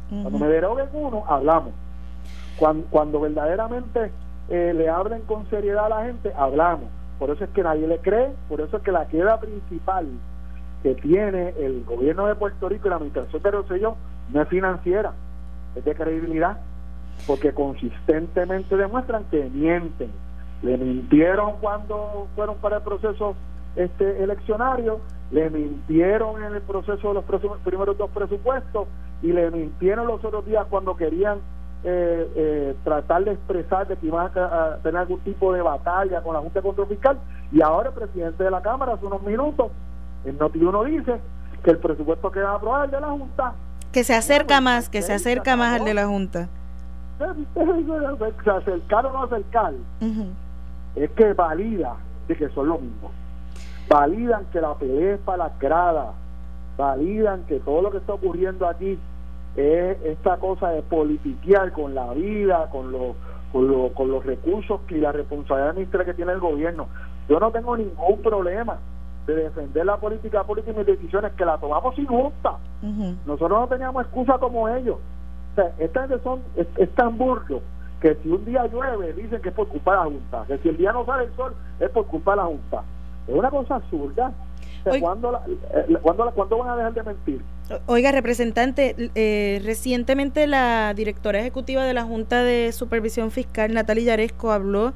Cuando 0.09 0.37
me 0.37 0.47
deroguen 0.47 0.89
uno, 0.93 1.23
hablamos. 1.27 1.71
Cuando, 2.59 2.85
cuando 2.91 3.19
verdaderamente 3.19 4.11
eh, 4.49 4.73
le 4.75 4.89
hablen 4.89 5.21
con 5.21 5.49
seriedad 5.49 5.85
a 5.85 5.89
la 5.89 6.05
gente, 6.05 6.31
hablamos. 6.37 6.85
Por 7.17 7.31
eso 7.31 7.43
es 7.45 7.49
que 7.51 7.63
nadie 7.63 7.87
le 7.87 7.99
cree, 7.99 8.31
por 8.49 8.61
eso 8.61 8.77
es 8.77 8.83
que 8.83 8.91
la 8.91 9.07
queda 9.07 9.39
principal 9.39 10.07
que 10.83 10.95
tiene 10.95 11.53
el 11.57 11.85
gobierno 11.85 12.27
de 12.27 12.35
Puerto 12.35 12.67
Rico 12.67 12.87
y 12.87 12.89
la 12.89 12.97
administración 12.97 13.41
de 13.41 13.51
Rosselló 13.51 13.95
no 14.31 14.41
es 14.41 14.47
financiera, 14.47 15.13
es 15.75 15.83
de 15.85 15.95
credibilidad, 15.95 16.57
porque 17.27 17.53
consistentemente 17.53 18.75
demuestran 18.75 19.25
que 19.25 19.49
mienten. 19.49 20.11
Le 20.61 20.77
mintieron 20.77 21.53
cuando 21.59 22.27
fueron 22.35 22.55
para 22.57 22.77
el 22.77 22.83
proceso 22.83 23.35
este 23.75 24.23
eleccionario, 24.23 24.99
le 25.31 25.49
mintieron 25.49 26.43
en 26.43 26.55
el 26.55 26.61
proceso 26.61 27.09
de 27.09 27.13
los 27.15 27.25
primeros 27.63 27.97
dos 27.97 28.09
presupuestos 28.11 28.87
y 29.21 29.31
le 29.31 29.49
mintieron 29.51 30.07
los 30.07 30.23
otros 30.23 30.45
días 30.45 30.65
cuando 30.69 30.95
querían 30.95 31.39
eh, 31.83 32.31
eh, 32.35 32.75
tratar 32.83 33.25
de 33.25 33.33
expresar 33.33 33.87
de 33.87 33.97
que 33.97 34.07
iban 34.07 34.31
a, 34.35 34.77
tener 34.83 35.01
algún 35.01 35.19
tipo 35.21 35.51
de 35.51 35.61
batalla 35.61 36.21
con 36.21 36.33
la 36.33 36.39
Junta 36.39 36.59
de 36.59 36.63
Control 36.65 36.87
Fiscal 36.87 37.17
y 37.51 37.61
ahora 37.61 37.89
el 37.89 37.95
presidente 37.95 38.43
de 38.43 38.51
la 38.51 38.61
Cámara 38.61 38.93
hace 38.93 39.05
unos 39.05 39.21
minutos 39.23 39.71
en 40.23 40.37
Noti 40.37 40.63
uno 40.63 40.83
dice 40.85 41.19
que 41.63 41.71
el 41.71 41.79
presupuesto 41.79 42.31
que 42.31 42.41
va 42.41 42.51
a 42.51 42.55
aprobar 42.55 42.89
de 42.89 43.01
la 43.01 43.07
Junta 43.07 43.53
que 43.93 44.03
se 44.03 44.15
acerca 44.15 44.59
más, 44.59 44.89
que 44.89 45.01
se 45.01 45.13
acerca 45.13 45.55
más 45.55 45.79
al 45.79 45.85
de 45.85 45.93
la 45.93 46.07
Junta. 46.07 46.49
Se 47.19 48.49
acercar 48.49 49.05
o 49.05 49.13
no 49.13 49.23
acercar, 49.23 49.73
es 50.95 51.11
que 51.11 51.33
valida 51.33 51.95
de 52.27 52.35
que 52.35 52.49
son 52.49 52.67
lo 52.69 52.79
mismo. 52.79 53.11
Validan 53.87 54.45
que 54.51 54.59
la 54.59 54.73
pelea 54.73 55.15
es 55.15 55.19
para 55.21 55.45
las 55.45 55.59
gradas, 55.59 56.07
validan 56.75 57.43
que 57.43 57.59
todo 57.59 57.83
lo 57.83 57.91
que 57.91 57.99
está 57.99 58.13
ocurriendo 58.13 58.67
aquí 58.67 58.97
es 59.55 59.97
esta 60.03 60.37
cosa 60.37 60.69
de 60.69 60.81
politiquear 60.81 61.71
con 61.71 61.93
la 61.93 62.11
vida, 62.13 62.69
con 62.71 62.91
los 62.91 63.15
con, 63.51 63.89
con 63.89 64.09
los 64.09 64.25
recursos 64.25 64.81
y 64.89 64.95
la 64.95 65.11
responsabilidad 65.11 65.69
administrativa 65.69 66.05
que 66.05 66.15
tiene 66.15 66.31
el 66.31 66.39
gobierno. 66.39 66.87
Yo 67.29 67.39
no 67.39 67.51
tengo 67.51 67.77
ningún 67.77 68.21
problema 68.23 68.79
de 69.25 69.35
defender 69.35 69.85
la 69.85 69.97
política 69.97 70.43
pública 70.43 70.71
y 70.71 70.73
mis 70.75 70.85
decisiones 70.85 71.31
que 71.33 71.45
la 71.45 71.57
tomamos 71.57 71.97
injusta. 71.97 72.57
Nosotros 73.25 73.59
no 73.61 73.67
teníamos 73.67 74.03
excusa 74.03 74.37
como 74.37 74.67
ellos. 74.67 74.97
O 75.51 75.55
sea, 75.55 75.71
esta 75.77 76.01
gente 76.01 76.23
son, 76.23 76.41
es, 76.55 76.89
tan 76.95 77.17
burdo 77.17 77.61
que 78.01 78.15
si 78.15 78.29
un 78.29 78.43
día 78.43 78.65
llueve 78.67 79.13
dicen 79.13 79.41
que 79.41 79.49
es 79.49 79.55
por 79.55 79.67
culpa 79.67 79.91
de 79.91 79.97
la 79.97 80.03
Junta, 80.05 80.43
que 80.47 80.57
si 80.57 80.69
el 80.69 80.77
día 80.77 80.91
no 80.91 81.05
sale 81.05 81.25
el 81.25 81.35
sol 81.35 81.53
es 81.79 81.89
por 81.91 82.05
culpa 82.07 82.31
de 82.31 82.37
la 82.37 82.43
Junta. 82.45 82.83
Es 83.27 83.35
una 83.35 83.49
cosa 83.49 83.75
absurda. 83.75 84.33
¿cuándo, 84.99 85.39
eh, 85.73 85.97
¿cuándo, 86.01 86.57
van 86.57 86.69
a 86.69 86.75
dejar 86.75 86.93
de 86.93 87.03
mentir? 87.03 87.41
Oiga, 87.85 88.11
representante, 88.11 89.11
eh, 89.15 89.61
recientemente 89.63 90.45
la 90.47 90.93
directora 90.93 91.39
ejecutiva 91.39 91.83
de 91.85 91.93
la 91.93 92.03
Junta 92.03 92.43
de 92.43 92.73
Supervisión 92.73 93.31
Fiscal, 93.31 93.73
Natalia 93.73 94.03
Yaresco, 94.03 94.51
habló 94.51 94.93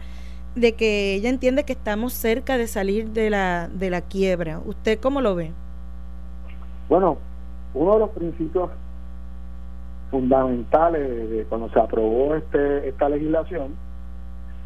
de 0.58 0.74
que 0.74 1.14
ella 1.14 1.30
entiende 1.30 1.64
que 1.64 1.74
estamos 1.74 2.14
cerca 2.14 2.58
de 2.58 2.68
salir 2.68 3.10
de 3.10 3.30
la, 3.30 3.70
de 3.70 3.90
la 3.90 4.02
quiebra. 4.02 4.60
¿Usted 4.66 5.00
cómo 5.00 5.22
lo 5.22 5.36
ve? 5.36 5.52
Bueno, 6.90 7.18
uno 7.74 7.94
de 7.94 8.00
los 8.00 8.10
principios 8.12 8.70
fundamentales 10.10 11.30
de, 11.30 11.46
cuando 11.46 11.70
se 11.70 11.80
aprobó 11.80 12.36
este 12.36 12.90
esta 12.90 13.10
legislación, 13.10 13.76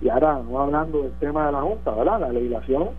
y 0.02 0.10
ahora 0.10 0.42
no 0.48 0.60
hablando 0.60 1.04
del 1.04 1.12
tema 1.14 1.48
de 1.48 1.52
la 1.52 1.62
Junta, 1.62 1.92
¿verdad? 1.92 2.22
La 2.22 2.30
legislación 2.30 2.90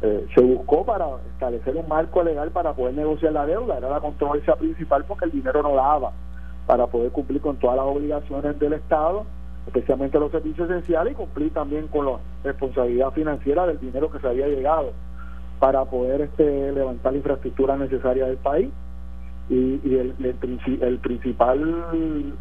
eh, 0.00 0.26
se 0.34 0.40
buscó 0.40 0.84
para 0.84 1.06
establecer 1.32 1.76
un 1.76 1.88
marco 1.88 2.22
legal 2.22 2.50
para 2.50 2.72
poder 2.72 2.94
negociar 2.94 3.32
la 3.32 3.46
deuda, 3.46 3.78
era 3.78 3.90
la 3.90 4.00
controversia 4.00 4.56
principal 4.56 5.04
porque 5.04 5.26
el 5.26 5.32
dinero 5.32 5.62
no 5.62 5.74
daba 5.74 6.12
para 6.66 6.86
poder 6.86 7.10
cumplir 7.10 7.40
con 7.40 7.56
todas 7.56 7.76
las 7.76 7.86
obligaciones 7.86 8.58
del 8.58 8.74
Estado 8.74 9.24
especialmente 9.66 10.18
los 10.18 10.32
servicios 10.32 10.68
esenciales 10.68 11.12
y 11.12 11.16
cumplir 11.16 11.52
también 11.52 11.88
con 11.88 12.06
la 12.06 12.18
responsabilidad 12.44 13.12
financiera 13.12 13.66
del 13.66 13.78
dinero 13.78 14.10
que 14.10 14.18
se 14.18 14.28
había 14.28 14.48
llegado 14.48 14.92
para 15.60 15.84
poder 15.84 16.22
este 16.22 16.72
levantar 16.72 17.12
la 17.12 17.18
infraestructura 17.18 17.76
necesaria 17.76 18.26
del 18.26 18.36
país. 18.36 18.70
Y, 19.48 19.80
el, 19.96 20.14
el, 20.80 20.98
principal 20.98 21.84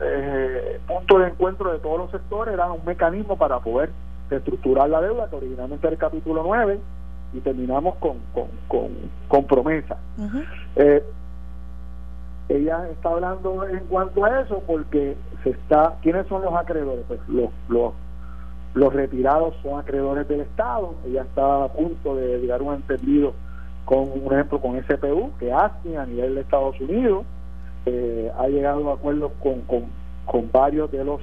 eh, 0.02 0.80
punto 0.88 1.20
de 1.20 1.28
encuentro 1.28 1.72
de 1.72 1.80
todos 1.80 1.98
los 1.98 2.12
sectores 2.12 2.54
era 2.54 2.72
un 2.72 2.86
mecanismo 2.86 3.38
para 3.38 3.60
poder 3.60 3.90
reestructurar 4.30 4.90
la 4.90 5.02
deuda 5.02 5.30
que 5.30 5.36
originalmente 5.36 5.88
era 5.88 5.94
el 5.94 6.00
capítulo 6.00 6.42
9 6.44 6.80
y 7.34 7.40
terminamos 7.42 7.96
con, 7.96 8.18
con, 8.34 8.48
con, 9.28 9.44
promesa 9.46 9.98
ella 12.58 12.88
está 12.89 13.10
hablando 13.10 13.68
en 13.68 13.80
cuanto 13.86 14.26
a 14.26 14.41
eso 14.41 14.62
porque 14.68 15.16
se 15.43 15.52
está 15.52 15.95
quiénes 16.02 16.28
son 16.28 16.41
los 16.41 16.54
acreedores 16.54 17.06
pues 17.08 17.20
los 17.28 17.49
los 17.70 17.93
los 18.74 18.93
retirados 18.93 19.54
son 19.62 19.80
acreedores 19.80 20.28
del 20.28 20.41
Estado. 20.41 20.95
Ella 21.06 21.24
está 21.24 21.66
a 21.66 21.68
punto 21.68 22.16
de 22.16 22.39
llegar 22.39 22.62
un 22.62 22.74
entendido 22.74 23.34
con 23.86 24.10
un 24.12 24.32
ejemplo 24.32 24.62
con 24.62 24.82
SPU 24.84 25.32
que 25.39 25.52
ASMI 25.52 25.97
a 25.97 26.06
nivel 26.06 26.36
de 26.36 26.41
Estados 26.41 26.80
Unidos. 26.80 27.26
Eh, 27.86 28.32
ha 28.38 28.47
llegado 28.47 28.89
a 28.89 28.93
acuerdos 28.93 29.32
con, 29.41 29.62
con, 29.62 29.86
con 30.26 30.49
varios 30.52 30.91
de 30.91 31.04
los 31.04 31.20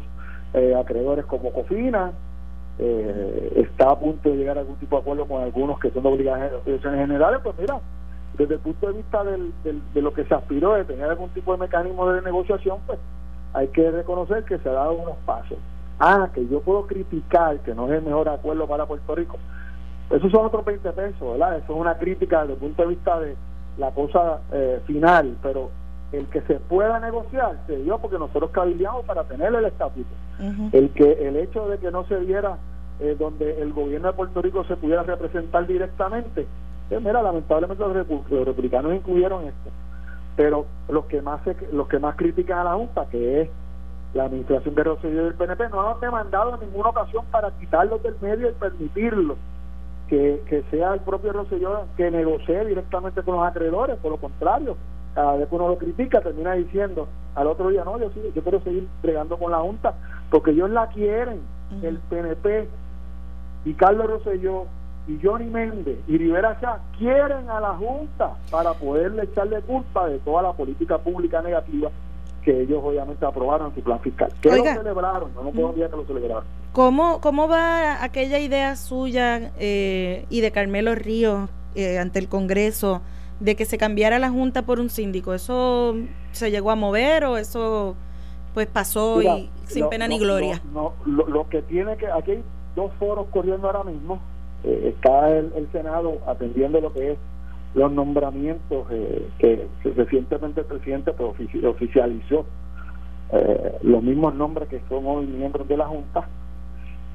eh, 0.53 0.75
acreedores 0.79 1.25
como 1.25 1.53
Cofina. 1.53 2.13
Eh, 2.79 3.53
está 3.57 3.91
a 3.91 3.99
punto 3.99 4.29
de 4.29 4.37
llegar 4.37 4.59
a 4.59 4.61
algún 4.61 4.77
tipo 4.77 4.97
de 4.97 5.03
acuerdo 5.03 5.27
con 5.27 5.43
algunos 5.43 5.79
que 5.81 5.91
son 5.91 6.03
de 6.03 6.09
obligaciones 6.11 6.83
generales. 6.83 7.41
Pues 7.43 7.57
mira 7.59 7.81
desde 8.39 8.55
el 8.55 8.61
punto 8.61 8.87
de 8.87 8.93
vista 8.95 9.25
del, 9.25 9.53
de 9.65 10.03
lo 10.03 10.15
que 10.15 10.25
se 10.25 10.35
aspiró 10.35 10.75
de 10.75 10.85
tener 10.85 11.11
algún 11.11 11.31
tipo 11.31 11.53
de 11.53 11.59
mecanismo 11.59 12.09
de 12.11 12.23
negociación, 12.23 12.79
pues 12.87 12.99
hay 13.53 13.69
que 13.69 13.91
reconocer 13.91 14.45
que 14.45 14.59
se 14.59 14.69
ha 14.69 14.73
dado 14.73 14.93
unos 14.93 15.17
pasos. 15.27 15.59
Ah, 15.99 16.29
que 16.33 16.47
yo 16.47 16.61
puedo 16.61 16.87
criticar 16.87 17.59
que 17.61 17.75
no 17.75 17.87
es 17.87 17.99
el 17.99 18.03
mejor 18.03 18.29
acuerdo 18.29 18.67
para 18.69 18.87
Puerto 18.87 19.15
Rico. 19.15 19.37
Esos 20.11 20.31
son 20.31 20.47
otros 20.47 20.65
20 20.65 20.93
pesos, 20.93 21.33
¿verdad? 21.33 21.59
Eso 21.59 21.75
es 21.75 21.81
una 21.81 21.99
crítica 21.99 22.43
desde 22.43 22.55
el 22.55 22.61
punto 22.61 22.83
de 22.83 22.89
vista 22.89 23.19
de 23.19 23.37
la 23.77 23.91
cosa 23.91 24.41
eh, 24.53 24.81
final, 24.87 25.37
pero 25.43 25.71
el 26.13 26.27
que 26.27 26.41
se 26.43 26.55
pueda 26.55 27.01
negociar 27.01 27.59
se 27.67 27.77
dio 27.77 27.99
porque 27.99 28.19
nosotros 28.19 28.51
cabildeamos 28.51 29.05
para 29.05 29.25
tener 29.25 29.55
el 29.55 29.65
estatuto. 29.65 30.09
El 30.73 30.91
que 30.91 31.29
el 31.29 31.37
hecho 31.37 31.69
de 31.69 31.79
que 31.79 31.91
no 31.91 32.05
se 32.07 32.21
diera 32.21 32.57
eh, 33.01 33.17
donde 33.19 33.61
el 33.61 33.73
gobierno 33.73 34.09
de 34.09 34.15
Puerto 34.15 34.41
Rico 34.41 34.65
se 34.65 34.77
pudiera 34.77 35.03
representar 35.03 35.67
directamente. 35.67 36.47
Mira, 36.91 37.23
lamentablemente 37.23 37.85
los, 37.85 38.47
republicanos 38.47 38.95
incluyeron 38.95 39.45
esto. 39.45 39.71
Pero 40.37 40.67
los 40.89 41.05
que 41.07 41.21
más 41.21 41.41
los 41.73 41.89
que 41.89 41.99
más 41.99 42.17
critican 42.17 42.59
a 42.59 42.65
la 42.65 42.75
Junta, 42.75 43.07
que 43.11 43.43
es 43.43 43.51
la 44.15 44.25
administración 44.25 44.75
de 44.75 44.85
Rosselló 44.85 45.21
y 45.21 45.25
del 45.25 45.35
PNP, 45.35 45.69
no 45.69 45.91
han 45.91 46.01
demandado 46.01 46.55
en 46.55 46.61
ninguna 46.61 46.91
ocasión 46.91 47.25
para 47.31 47.51
quitarlos 47.53 48.03
del 48.03 48.15
medio 48.21 48.49
y 48.49 48.53
permitirlo. 48.53 49.37
Que, 50.09 50.43
que 50.49 50.63
sea 50.71 50.95
el 50.95 51.01
propio 51.01 51.35
Rosselló 51.35 51.85
que 51.97 52.11
negocie 52.11 52.65
directamente 52.65 53.23
con 53.23 53.37
los 53.37 53.47
acreedores, 53.47 53.99
por 53.99 54.13
lo 54.13 54.17
contrario, 54.17 54.75
cada 55.15 55.37
vez 55.37 55.49
que 55.49 55.55
uno 55.55 55.69
lo 55.69 55.77
critica 55.77 56.23
termina 56.23 56.55
diciendo 56.55 57.09
al 57.35 57.47
otro 57.47 57.69
día, 57.69 57.85
no, 57.85 57.99
yo, 57.99 58.11
sí, 58.11 58.23
yo 58.35 58.43
quiero 58.43 58.61
seguir 58.61 58.89
bregando 59.03 59.37
con 59.37 59.53
la 59.53 59.59
Junta, 59.59 59.95
porque 60.31 60.53
ellos 60.53 60.71
la 60.71 60.87
quieren, 60.89 61.41
el 61.83 61.99
PNP 61.99 62.69
y 63.65 63.75
Carlos 63.75 64.07
Rosselló 64.07 64.65
y 65.09 65.19
Johnny 65.23 65.47
Méndez 65.47 65.99
y 66.07 66.19
Rivera 66.19 66.59
Chá 66.61 66.79
quieren 66.99 67.49
a 67.49 67.59
la 67.61 67.75
Junta 67.75 68.37
para 68.51 68.75
poderle 68.75 69.25
echarle 69.25 69.63
culpa 69.63 70.07
de 70.07 70.19
toda 70.19 70.43
la 70.43 70.53
política 70.53 70.99
pública 70.99 71.41
negativa 71.41 71.91
que 72.45 72.63
ellos 72.63 72.81
obviamente 72.85 73.25
aprobaron 73.27 73.69
en 73.69 73.75
su 73.75 73.83
plan 73.83 74.01
fiscal. 74.01 74.33
Que 74.41 74.51
lo 74.51 74.65
celebraron, 74.65 75.35
no, 75.35 75.43
no 75.43 75.51
puedo 75.51 75.75
que 75.75 75.81
lo 75.81 76.07
celebraron. 76.07 76.45
¿Cómo, 76.73 77.21
¿Cómo 77.21 77.49
va 77.49 78.05
aquella 78.05 78.39
idea 78.39 78.77
suya 78.77 79.51
eh, 79.59 80.27
y 80.31 80.41
de 80.41 80.51
Carmelo 80.53 80.95
Ríos 80.95 81.51
eh, 81.75 81.99
ante 81.99 82.19
el 82.19 82.29
Congreso 82.29 83.01
de 83.41 83.57
que 83.57 83.65
se 83.65 83.79
cambiara 83.79 84.19
la 84.19 84.31
Junta 84.31 84.63
por 84.63 84.79
un 84.79 84.91
síndico? 84.91 85.35
¿Eso 85.35 85.95
se 86.33 86.51
llegó 86.51 86.71
a 86.71 86.77
mover 86.77 87.25
o 87.25 87.37
eso 87.39 87.97
pues 88.55 88.67
pasó 88.67 89.23
y 89.23 89.51
sin 89.67 89.89
pena 89.89 90.07
ni 90.07 90.19
gloria? 90.19 90.63
No, 90.73 90.95
lo, 91.07 91.49
que 91.49 91.63
tiene 91.63 91.97
que, 91.97 92.07
aquí 92.07 92.33
hay 92.33 92.45
dos 92.77 92.93
foros 92.99 93.27
corriendo 93.31 93.67
ahora 93.67 93.85
mismo, 93.85 94.21
eh, 94.65 94.95
está 94.95 95.37
el, 95.37 95.69
Senado 95.73 96.19
atendiendo 96.27 96.81
lo 96.81 96.93
que 96.93 97.13
es 97.13 97.19
los 97.75 97.93
nombramientos 97.93 98.87
eh, 98.91 99.29
que 99.39 99.67
recientemente 99.97 100.61
el 100.61 100.67
presidente 100.67 101.13
pues, 101.13 101.35
oficializó 101.65 102.47
eh, 103.33 103.79
los 103.83 104.03
mismos 104.03 104.35
nombres 104.35 104.69
que 104.69 104.81
son 104.89 105.07
hoy 105.07 105.27
miembros 105.27 105.69
de 105.69 105.77
la 105.77 105.87
Junta 105.87 106.27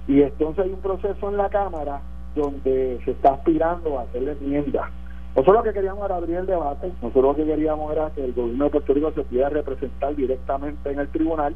y 0.08 0.22
entonces 0.22 0.66
hay 0.66 0.72
un 0.72 0.82
proceso 0.82 1.30
en 1.30 1.38
la 1.38 1.50
Cámara 1.50 2.02
donde 2.36 3.00
se 3.04 3.12
está 3.12 3.34
aspirando 3.34 4.00
a 4.00 4.04
hacer 4.04 4.28
enmiendas 4.28 4.89
nosotros 5.36 5.56
lo 5.56 5.64
que 5.64 5.74
queríamos 5.74 6.06
era 6.06 6.18
abrir 6.18 6.38
el 6.38 6.46
debate, 6.46 6.91
nosotros 7.02 7.24
lo 7.24 7.36
que 7.36 7.46
queríamos 7.46 7.91
era 7.91 8.12
que 8.12 8.24
el 8.24 8.34
gobierno 8.34 8.66
de 8.66 8.70
Puerto 8.70 8.94
Rico 8.94 9.12
se 9.14 9.24
pudiera 9.24 9.50
representar 9.50 10.16
directamente 10.16 10.91
en 10.91 11.00
el 11.00 11.08
tribunal, 11.08 11.56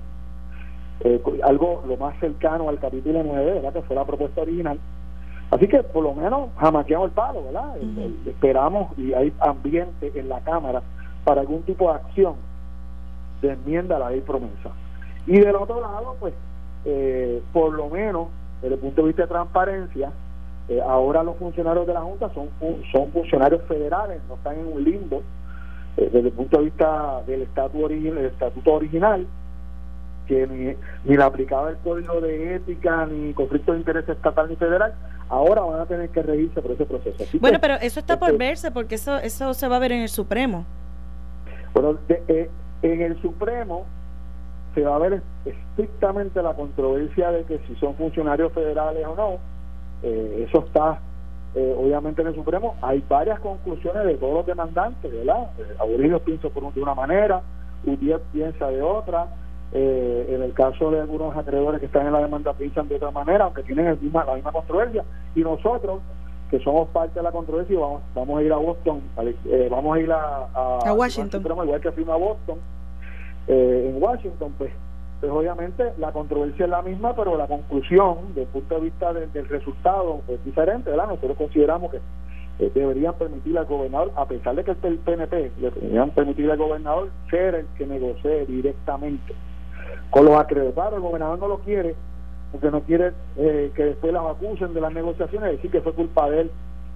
eh, 1.02 1.22
algo 1.44 1.84
lo 1.88 1.96
más 1.96 2.20
cercano 2.20 2.70
al 2.70 2.80
capítulo 2.80 3.22
9, 3.24 3.54
¿verdad? 3.54 3.74
que 3.74 3.82
fue 3.84 3.96
la 3.96 4.06
propuesta 4.06 4.42
original. 4.42 4.80
Así 5.50 5.68
que 5.68 5.82
por 5.82 6.04
lo 6.04 6.14
menos 6.14 6.50
jamaqueamos 6.58 7.10
el 7.10 7.14
palo, 7.14 7.44
¿verdad? 7.46 7.76
Esperamos 8.26 8.98
y 8.98 9.14
hay 9.14 9.34
ambiente 9.40 10.12
en 10.14 10.28
la 10.28 10.42
Cámara 10.42 10.82
para 11.24 11.42
algún 11.42 11.64
tipo 11.64 11.90
de 11.90 11.96
acción 11.96 12.36
de 13.42 13.54
enmienda 13.54 13.96
a 13.96 14.00
la 14.00 14.10
ley 14.10 14.22
promesa. 14.22 14.72
Y 15.26 15.40
del 15.40 15.56
otro 15.56 15.80
lado, 15.82 16.16
pues, 16.20 16.34
eh, 16.86 17.42
por 17.54 17.74
lo 17.74 17.90
menos, 17.90 18.28
desde 18.62 18.76
el 18.76 18.82
punto 18.82 19.02
de 19.02 19.08
vista 19.08 19.24
de 19.24 19.28
transparencia, 19.28 20.12
eh, 20.70 20.82
ahora 20.82 21.24
los 21.24 21.38
funcionarios 21.38 21.88
de 21.88 21.94
la 21.94 22.02
Junta 22.02 22.30
son, 22.34 22.50
son 22.92 23.12
funcionarios 23.12 23.62
federales, 23.64 24.22
no 24.28 24.36
están 24.36 24.58
en 24.58 24.68
un 24.68 24.84
limbo 24.84 25.22
eh, 25.98 26.10
desde 26.12 26.28
el 26.28 26.34
punto 26.34 26.58
de 26.58 26.66
vista 26.66 27.22
del 27.26 27.44
estatuto, 27.44 27.86
original, 27.86 28.18
el 28.18 28.26
estatuto 28.26 28.74
original, 28.74 29.28
que 30.28 30.48
ni, 30.48 30.76
ni 31.06 31.18
le 31.18 31.24
aplicaba 31.24 31.70
el 31.70 31.78
código 31.78 32.22
de 32.22 32.56
ética, 32.56 33.06
ni 33.06 33.34
conflicto 33.34 33.74
de 33.74 33.80
interés 33.80 34.08
estatal 34.08 34.50
ni 34.50 34.56
federal, 34.56 34.94
ahora 35.30 35.62
van 35.62 35.82
a 35.82 35.86
tener 35.86 36.10
que 36.10 36.22
regirse 36.22 36.62
por 36.62 36.72
ese 36.72 36.86
proceso. 36.86 37.24
bueno, 37.40 37.60
pero 37.60 37.76
eso 37.76 38.00
está 38.00 38.20
por 38.20 38.30
este 38.30 38.38
verse, 38.38 38.72
porque 38.72 38.96
eso, 38.96 39.18
eso 39.18 39.54
se 39.54 39.68
va 39.68 39.78
a 39.78 39.80
ver 39.80 39.92
en 39.92 40.02
el 40.02 40.10
Supremo. 40.10 40.66
Bueno, 41.74 41.98
eh, 42.10 42.50
en 42.82 43.02
el 43.02 43.22
Supremo 43.22 43.86
se 44.76 44.84
va 44.84 44.96
a 44.96 45.00
ver 45.00 45.22
estrictamente 45.46 46.42
la 46.42 46.54
controversia 46.54 47.32
de 47.32 47.44
que 47.46 47.60
si 47.68 47.76
son 47.76 47.96
funcionarios 47.96 48.52
federales 48.54 49.06
o 49.08 49.16
no, 49.16 49.40
eh, 50.04 50.46
eso 50.48 50.66
está 50.66 51.00
eh, 51.56 51.76
obviamente 51.76 52.22
en 52.22 52.28
el 52.28 52.36
Supremo. 52.36 52.76
Hay 52.84 53.04
varias 53.10 53.40
conclusiones 53.40 54.04
de 54.06 54.16
todos 54.16 54.34
los 54.36 54.46
demandantes, 54.46 55.12
¿verdad? 55.12 55.50
Eh, 55.58 55.76
Aurelio 55.80 56.20
piensa 56.20 56.50
por, 56.50 56.72
de 56.72 56.82
una 56.82 56.94
manera, 56.94 57.42
Udiet 57.86 58.22
piensa 58.32 58.68
de 58.68 58.82
otra. 58.82 59.26
Eh, 59.74 60.28
en 60.30 60.44
el 60.44 60.54
caso 60.54 60.92
de 60.92 61.02
algunos 61.02 61.36
acreedores 61.36 61.80
que 61.80 61.88
están 61.88 62.08
en 62.08 62.14
la 62.14 62.22
demanda 62.22 62.54
piensan 62.54 62.88
de 62.88 62.96
otra 62.96 63.12
manera, 63.12 63.46
aunque 63.46 63.64
tienen 63.64 63.88
el 63.88 64.00
misma, 64.00 64.26
la 64.26 64.36
misma 64.36 64.52
controversia. 64.52 65.04
Y 65.36 65.42
nosotros, 65.42 66.00
que 66.50 66.60
somos 66.60 66.88
parte 66.90 67.20
de 67.20 67.24
la 67.24 67.32
controversia, 67.32 67.78
vamos, 67.78 68.02
vamos 68.16 68.40
a 68.40 68.44
ir 68.44 68.54
a 68.54 68.58
Boston, 68.58 69.02
vamos 69.70 69.98
a 69.98 70.00
ir 70.00 70.12
a, 70.12 70.48
a, 70.54 70.94
Washington. 70.94 71.42
igual 71.42 71.82
que 71.82 71.92
fuimos 71.92 72.16
a 72.16 72.18
Boston, 72.18 72.60
en 73.48 74.02
Washington, 74.02 74.54
pues 74.58 74.72
pues 75.20 75.32
obviamente 75.32 75.84
la 75.98 76.12
controversia 76.12 76.66
es 76.66 76.72
la 76.72 76.82
misma, 76.84 77.16
pero 77.16 77.38
la 77.38 77.48
conclusión, 77.48 78.18
desde 78.30 78.44
el 78.44 78.48
punto 78.50 78.76
de 78.76 78.82
vista 78.82 79.14
del 79.14 79.50
resultado, 79.50 80.22
es 80.28 80.44
diferente, 80.46 80.92
¿verdad? 80.92 81.08
Nosotros 81.08 81.38
consideramos 81.38 81.92
que 81.92 81.98
eh, 82.60 82.72
deberían 82.74 83.16
permitirle 83.16 83.60
al 83.60 83.66
gobernador, 83.66 84.12
a 84.16 84.26
pesar 84.26 84.56
de 84.56 84.64
que 84.64 84.72
el 84.72 85.00
PNP, 85.00 85.54
le 85.60 85.72
deberían 85.72 86.12
permitirle 86.12 86.52
al 86.52 86.60
gobernador 86.60 87.10
ser 87.32 87.56
el 87.56 87.66
que 87.78 87.88
negocie 87.88 88.46
directamente 88.46 89.34
con 90.10 90.26
los 90.26 90.38
acreditados. 90.38 90.94
El 90.94 91.02
gobernador 91.02 91.40
no 91.40 91.48
lo 91.48 91.60
quiere, 91.60 91.96
porque 92.52 92.72
no 92.72 92.82
quiere 92.82 93.14
eh, 93.38 93.72
que 93.76 93.86
después 93.86 94.14
las 94.14 94.26
acusen 94.26 94.74
de 94.74 94.82
las 94.82 94.94
negociaciones, 94.94 95.52
decir 95.52 95.72
que 95.72 95.82
fue 95.82 95.94
culpa 95.94 96.30
de 96.30 96.42
él 96.42 96.52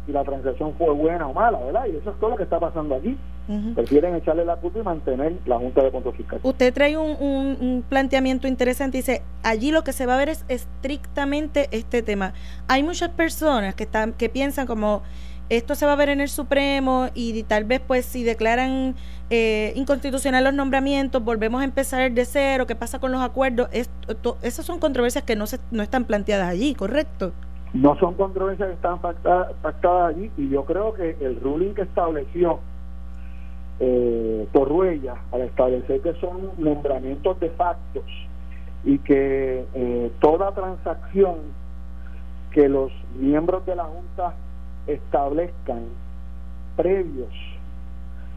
si 0.05 0.11
la 0.11 0.23
transacción 0.23 0.73
fue 0.77 0.91
buena 0.93 1.27
o 1.27 1.33
mala, 1.33 1.59
¿verdad? 1.59 1.85
Y 1.85 1.97
eso 1.97 2.09
es 2.09 2.19
todo 2.19 2.31
lo 2.31 2.37
que 2.37 2.43
está 2.43 2.59
pasando 2.59 2.95
aquí. 2.95 3.17
Prefieren 3.75 4.15
echarle 4.15 4.45
la 4.45 4.55
culpa 4.55 4.79
y 4.79 4.83
mantener 4.83 5.33
la 5.45 5.57
Junta 5.57 5.83
de 5.83 5.91
Control 5.91 6.15
Fiscal. 6.15 6.39
Usted 6.41 6.73
trae 6.73 6.95
un, 6.95 7.17
un, 7.19 7.83
planteamiento 7.87 8.47
interesante. 8.47 8.97
Dice, 8.97 9.23
allí 9.43 9.71
lo 9.71 9.83
que 9.83 9.91
se 9.91 10.05
va 10.05 10.15
a 10.15 10.17
ver 10.17 10.29
es 10.29 10.45
estrictamente 10.47 11.67
este 11.71 12.01
tema. 12.01 12.33
Hay 12.69 12.81
muchas 12.81 13.09
personas 13.09 13.75
que, 13.75 13.83
están, 13.83 14.13
que 14.13 14.29
piensan 14.29 14.67
como 14.67 15.01
esto 15.51 15.75
se 15.75 15.85
va 15.85 15.93
a 15.93 15.95
ver 15.97 16.07
en 16.07 16.21
el 16.21 16.29
Supremo 16.29 17.09
y 17.13 17.43
tal 17.43 17.65
vez 17.65 17.81
pues 17.85 18.05
si 18.05 18.23
declaran 18.23 18.95
eh, 19.29 19.73
inconstitucional 19.75 20.45
los 20.45 20.53
nombramientos, 20.53 21.21
volvemos 21.21 21.61
a 21.61 21.65
empezar 21.65 22.09
de 22.09 22.23
cero, 22.23 22.65
¿qué 22.65 22.75
pasa 22.75 22.99
con 22.99 23.11
los 23.11 23.21
acuerdos? 23.21 23.67
esas 24.41 24.65
son 24.65 24.79
controversias 24.79 25.25
que 25.25 25.35
no, 25.35 25.47
se, 25.47 25.59
no 25.71 25.83
están 25.83 26.05
planteadas 26.05 26.47
allí, 26.47 26.73
¿correcto? 26.73 27.33
No 27.73 27.97
son 27.99 28.13
controversias 28.13 28.69
que 28.69 28.75
están 28.75 28.99
pactadas, 28.99 29.53
allí 30.07 30.31
y 30.37 30.47
yo 30.47 30.63
creo 30.63 30.93
que 30.93 31.17
el 31.19 31.37
ruling 31.41 31.73
que 31.73 31.81
estableció 31.81 32.59
eh, 33.81 34.47
Torruella 34.53 35.15
al 35.33 35.41
establecer 35.41 35.99
que 35.99 36.13
son 36.21 36.51
nombramientos 36.59 37.37
de 37.41 37.49
factos 37.49 38.05
y 38.85 38.99
que 38.99 39.65
eh, 39.73 40.11
toda 40.21 40.53
transacción 40.53 41.39
que 42.51 42.69
los 42.69 42.89
miembros 43.19 43.65
de 43.65 43.75
la 43.75 43.83
Junta 43.83 44.33
establezcan 44.87 45.83
previos 46.75 47.33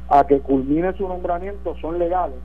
a 0.08 0.26
que 0.26 0.40
culmine 0.40 0.92
su 0.94 1.08
nombramiento 1.08 1.76
son 1.80 1.98
legales. 1.98 2.38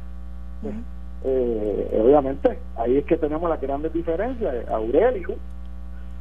Eh, 1.24 2.02
obviamente, 2.04 2.58
ahí 2.78 2.98
es 2.98 3.06
que 3.06 3.18
tenemos 3.18 3.50
las 3.50 3.60
grandes 3.60 3.94
diferencias. 3.94 4.68
Aurelio 4.70 5.36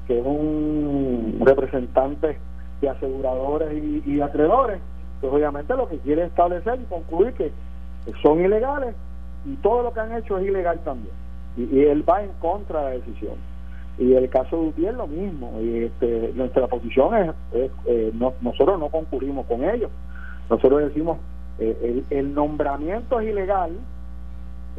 que 0.09 0.19
es 0.19 0.27
un 0.27 1.39
representante 1.45 2.39
de 2.81 2.89
aseguradores 2.89 3.71
y, 4.07 4.21
acreedores, 4.23 4.81
pues 5.21 5.33
obviamente 5.33 5.77
lo 5.77 5.87
que 5.87 5.99
quiere 5.99 6.25
establecer 6.25 6.81
y 6.81 6.85
concluir 6.85 7.35
que 7.35 7.53
son 8.23 8.43
ilegales 8.43 8.95
y 9.45 9.55
todo 9.57 9.83
lo 9.83 9.93
que 9.93 10.01
han 10.01 10.17
hecho 10.17 10.39
es 10.39 10.47
ilegal 10.47 10.81
también. 10.83 11.15
Y, 11.59 11.81
él 11.81 12.09
va 12.09 12.23
en 12.23 12.31
contra 12.41 12.81
de 12.81 12.85
la 12.85 13.05
decisión. 13.05 13.35
Y 13.99 14.15
el 14.15 14.29
caso 14.29 14.57
de 14.57 14.69
Utiel 14.69 14.97
lo 14.97 15.07
mismo. 15.07 15.61
Y 15.61 15.85
este, 15.85 16.33
nuestra 16.35 16.67
posición 16.69 17.15
es, 17.53 17.71
eh, 17.87 18.13
nosotros 18.41 18.79
no 18.79 18.89
concurrimos 18.89 19.47
con 19.47 19.65
ellos. 19.69 19.91
Nosotros 20.49 20.83
decimos, 20.83 21.19
eh, 21.59 22.05
el, 22.11 22.17
el 22.17 22.35
nombramiento 22.35 23.21
es 23.21 23.31
ilegal, 23.31 23.73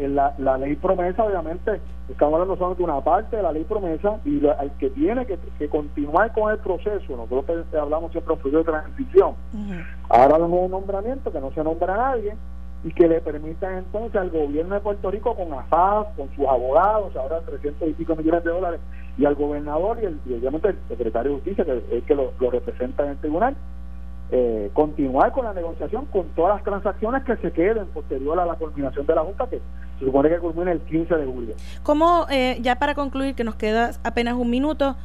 la, 0.08 0.34
la 0.38 0.58
ley 0.58 0.76
promesa, 0.76 1.24
obviamente, 1.24 1.82
estamos 2.10 2.36
hablando 2.36 2.56
solamente 2.56 2.84
de 2.84 2.92
una 2.92 3.02
parte 3.02 3.36
de 3.36 3.44
la 3.44 3.52
ley 3.52 3.64
promesa 3.66 4.20
y 4.24 4.38
el 4.38 4.72
que 4.80 4.90
tiene 4.92 5.26
que, 5.26 5.70
continuar 5.70 6.32
con 6.34 6.52
el 6.52 6.60
proceso, 6.60 7.18
nosotros 7.18 7.66
hablamos 7.74 8.12
siempre 8.12 8.30
de 8.30 8.34
un 8.34 8.40
proceso 8.40 8.58
de 8.58 8.64
transición. 8.64 9.34
Ahora 10.08 10.38
un 10.38 10.52
nuevo 10.52 10.68
nombramiento, 10.70 11.32
que 11.32 11.42
no 11.42 11.52
se 11.52 11.64
nombra 11.64 11.94
a 11.94 11.98
nadie 11.98 12.36
y 12.84 12.92
que 12.94 13.10
le 13.10 13.20
permita 13.20 13.78
entonces 13.78 14.16
al 14.16 14.30
gobierno 14.30 14.76
de 14.76 14.82
Puerto 14.82 15.12
Rico 15.12 15.36
con 15.36 15.52
AFAS, 15.54 16.08
con 16.16 16.30
sus 16.36 16.48
abogados, 16.48 17.14
ahora 17.18 17.42
300 17.42 17.90
y 17.90 17.94
pico 17.94 18.16
millones 18.16 18.44
de 18.44 18.52
dólares, 18.52 18.80
y 19.20 19.26
al 19.26 19.36
gobernador 19.36 20.00
y, 20.02 20.06
el, 20.06 20.20
obviamente 20.38 20.70
el 20.70 20.78
secretario 20.88 21.32
de 21.32 21.38
Justicia, 21.38 21.66
que 21.66 21.98
es 21.98 22.04
que 22.06 22.16
lo, 22.16 22.32
representa 22.40 23.04
en 23.04 23.12
el 23.12 23.18
tribunal, 23.18 23.56
eh, 24.32 24.70
continuar 24.74 25.32
con 25.34 25.44
la 25.44 25.54
negociación 25.54 26.06
con 26.06 26.28
todas 26.30 26.56
las 26.56 26.64
transacciones 26.64 27.24
que 27.24 27.36
se 27.38 27.52
queden 27.52 27.88
posterior 27.88 28.40
a 28.40 28.46
la 28.46 28.56
culminación 28.56 29.06
de 29.06 29.16
la 29.16 29.22
Junta, 29.22 29.48
que 29.50 29.60
se 30.00 30.06
supone 30.06 30.30
que 30.30 30.38
culmina 30.38 30.72
el 30.72 30.80
15 30.80 31.16
de 31.16 31.26
julio. 31.26 31.56
¿Cómo, 31.84 32.28
eh, 32.30 32.60
ya 32.62 32.78
para 32.78 32.96
concluir, 32.96 33.36
que 33.36 33.44
nos 33.44 33.56
queda 33.56 33.92
apenas 34.04 34.36
un 34.36 34.50
minuto, 34.50 34.96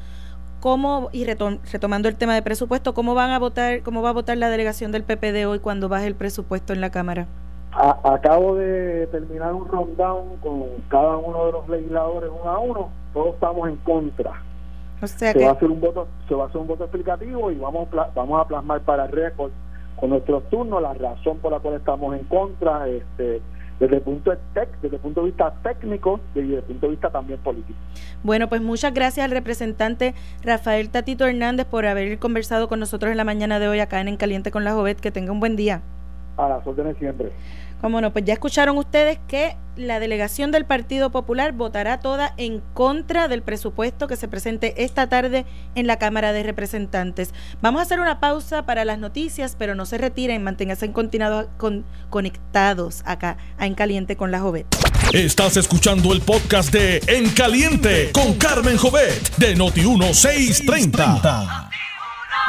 ¿cómo, 0.60 1.08
y 1.10 1.24
retomando 1.24 2.08
el 2.08 2.16
tema 2.16 2.34
de 2.34 2.42
presupuesto, 2.42 2.94
cómo 2.94 3.14
van 3.14 3.30
a 3.30 3.40
votar, 3.40 3.82
cómo 3.82 4.00
va 4.02 4.10
a 4.10 4.12
votar 4.12 4.36
la 4.36 4.48
delegación 4.48 4.92
del 4.92 5.02
PPD 5.02 5.46
hoy 5.48 5.58
cuando 5.58 5.88
baje 5.88 6.06
el 6.06 6.14
presupuesto 6.14 6.72
en 6.72 6.80
la 6.80 6.90
Cámara? 6.90 7.26
Acabo 7.74 8.56
de 8.56 9.06
terminar 9.08 9.52
un 9.52 9.66
rundown 9.66 10.36
con 10.42 10.64
cada 10.88 11.16
uno 11.16 11.46
de 11.46 11.52
los 11.52 11.68
legisladores 11.68 12.30
uno 12.30 12.50
a 12.50 12.58
uno, 12.58 12.88
todos 13.12 13.34
estamos 13.34 13.68
en 13.68 13.76
contra. 13.76 14.42
O 15.02 15.06
sea 15.06 15.32
se 15.32 15.44
va 15.44 15.50
a 15.50 15.52
hacer 15.52 15.70
un 15.70 15.80
voto, 15.80 16.06
se 16.28 16.34
va 16.34 16.44
a 16.44 16.46
hacer 16.46 16.60
un 16.60 16.66
voto 16.66 16.84
explicativo 16.84 17.50
y 17.50 17.56
vamos 17.56 17.88
vamos 18.14 18.40
a 18.40 18.48
plasmar 18.48 18.80
para 18.82 19.06
el 19.06 19.12
récord 19.12 19.50
con 19.96 20.10
nuestros 20.10 20.48
turnos 20.50 20.80
la 20.82 20.94
razón 20.94 21.38
por 21.38 21.52
la 21.52 21.60
cual 21.60 21.74
estamos 21.74 22.16
en 22.18 22.24
contra, 22.24 22.88
este 22.88 23.42
desde 23.80 23.96
el 23.96 24.02
punto 24.02 24.30
de 24.30 24.38
desde 24.82 24.96
el 24.96 25.02
punto 25.02 25.20
de 25.20 25.26
vista 25.26 25.52
técnico 25.62 26.20
y 26.34 26.42
desde 26.42 26.56
el 26.56 26.62
punto 26.62 26.86
de 26.86 26.90
vista 26.90 27.10
también 27.10 27.40
político. 27.40 27.78
Bueno, 28.22 28.48
pues 28.48 28.62
muchas 28.62 28.94
gracias 28.94 29.24
al 29.24 29.32
representante 29.32 30.14
Rafael 30.42 30.90
Tatito 30.90 31.26
Hernández 31.26 31.66
por 31.66 31.86
haber 31.86 32.18
conversado 32.18 32.68
con 32.68 32.80
nosotros 32.80 33.10
en 33.10 33.16
la 33.16 33.24
mañana 33.24 33.58
de 33.58 33.68
hoy 33.68 33.80
acá 33.80 34.00
en 34.00 34.08
En 34.08 34.16
Caliente 34.16 34.50
con 34.50 34.64
la 34.64 34.72
Jovet. 34.72 35.00
Que 35.00 35.10
tenga 35.10 35.32
un 35.32 35.40
buen 35.40 35.56
día. 35.56 35.82
A 36.36 36.48
las 36.48 36.66
órdenes 36.66 36.96
siempre. 36.98 37.32
Cómo 37.84 38.00
no, 38.00 38.14
pues 38.14 38.24
ya 38.24 38.32
escucharon 38.32 38.78
ustedes 38.78 39.18
que 39.28 39.58
la 39.76 40.00
delegación 40.00 40.50
del 40.50 40.64
Partido 40.64 41.10
Popular 41.10 41.52
votará 41.52 42.00
toda 42.00 42.32
en 42.38 42.62
contra 42.72 43.28
del 43.28 43.42
presupuesto 43.42 44.08
que 44.08 44.16
se 44.16 44.26
presente 44.26 44.82
esta 44.82 45.10
tarde 45.10 45.44
en 45.74 45.86
la 45.86 45.98
Cámara 45.98 46.32
de 46.32 46.42
Representantes. 46.44 47.34
Vamos 47.60 47.80
a 47.80 47.82
hacer 47.82 48.00
una 48.00 48.20
pausa 48.20 48.64
para 48.64 48.86
las 48.86 48.98
noticias, 48.98 49.54
pero 49.58 49.74
no 49.74 49.84
se 49.84 49.98
retiren, 49.98 50.42
manténganse 50.42 50.90
con, 50.92 51.84
conectados 52.08 53.02
acá 53.04 53.36
a 53.58 53.66
En 53.66 53.74
Caliente 53.74 54.16
con 54.16 54.30
la 54.30 54.40
Jovet. 54.40 54.66
Estás 55.12 55.58
escuchando 55.58 56.14
el 56.14 56.22
podcast 56.22 56.72
de 56.72 57.02
En 57.06 57.28
Caliente 57.34 58.12
con 58.12 58.32
Carmen 58.38 58.78
Jovet 58.78 59.36
de 59.36 59.56
Noti 59.56 59.82
1630. 59.82 61.68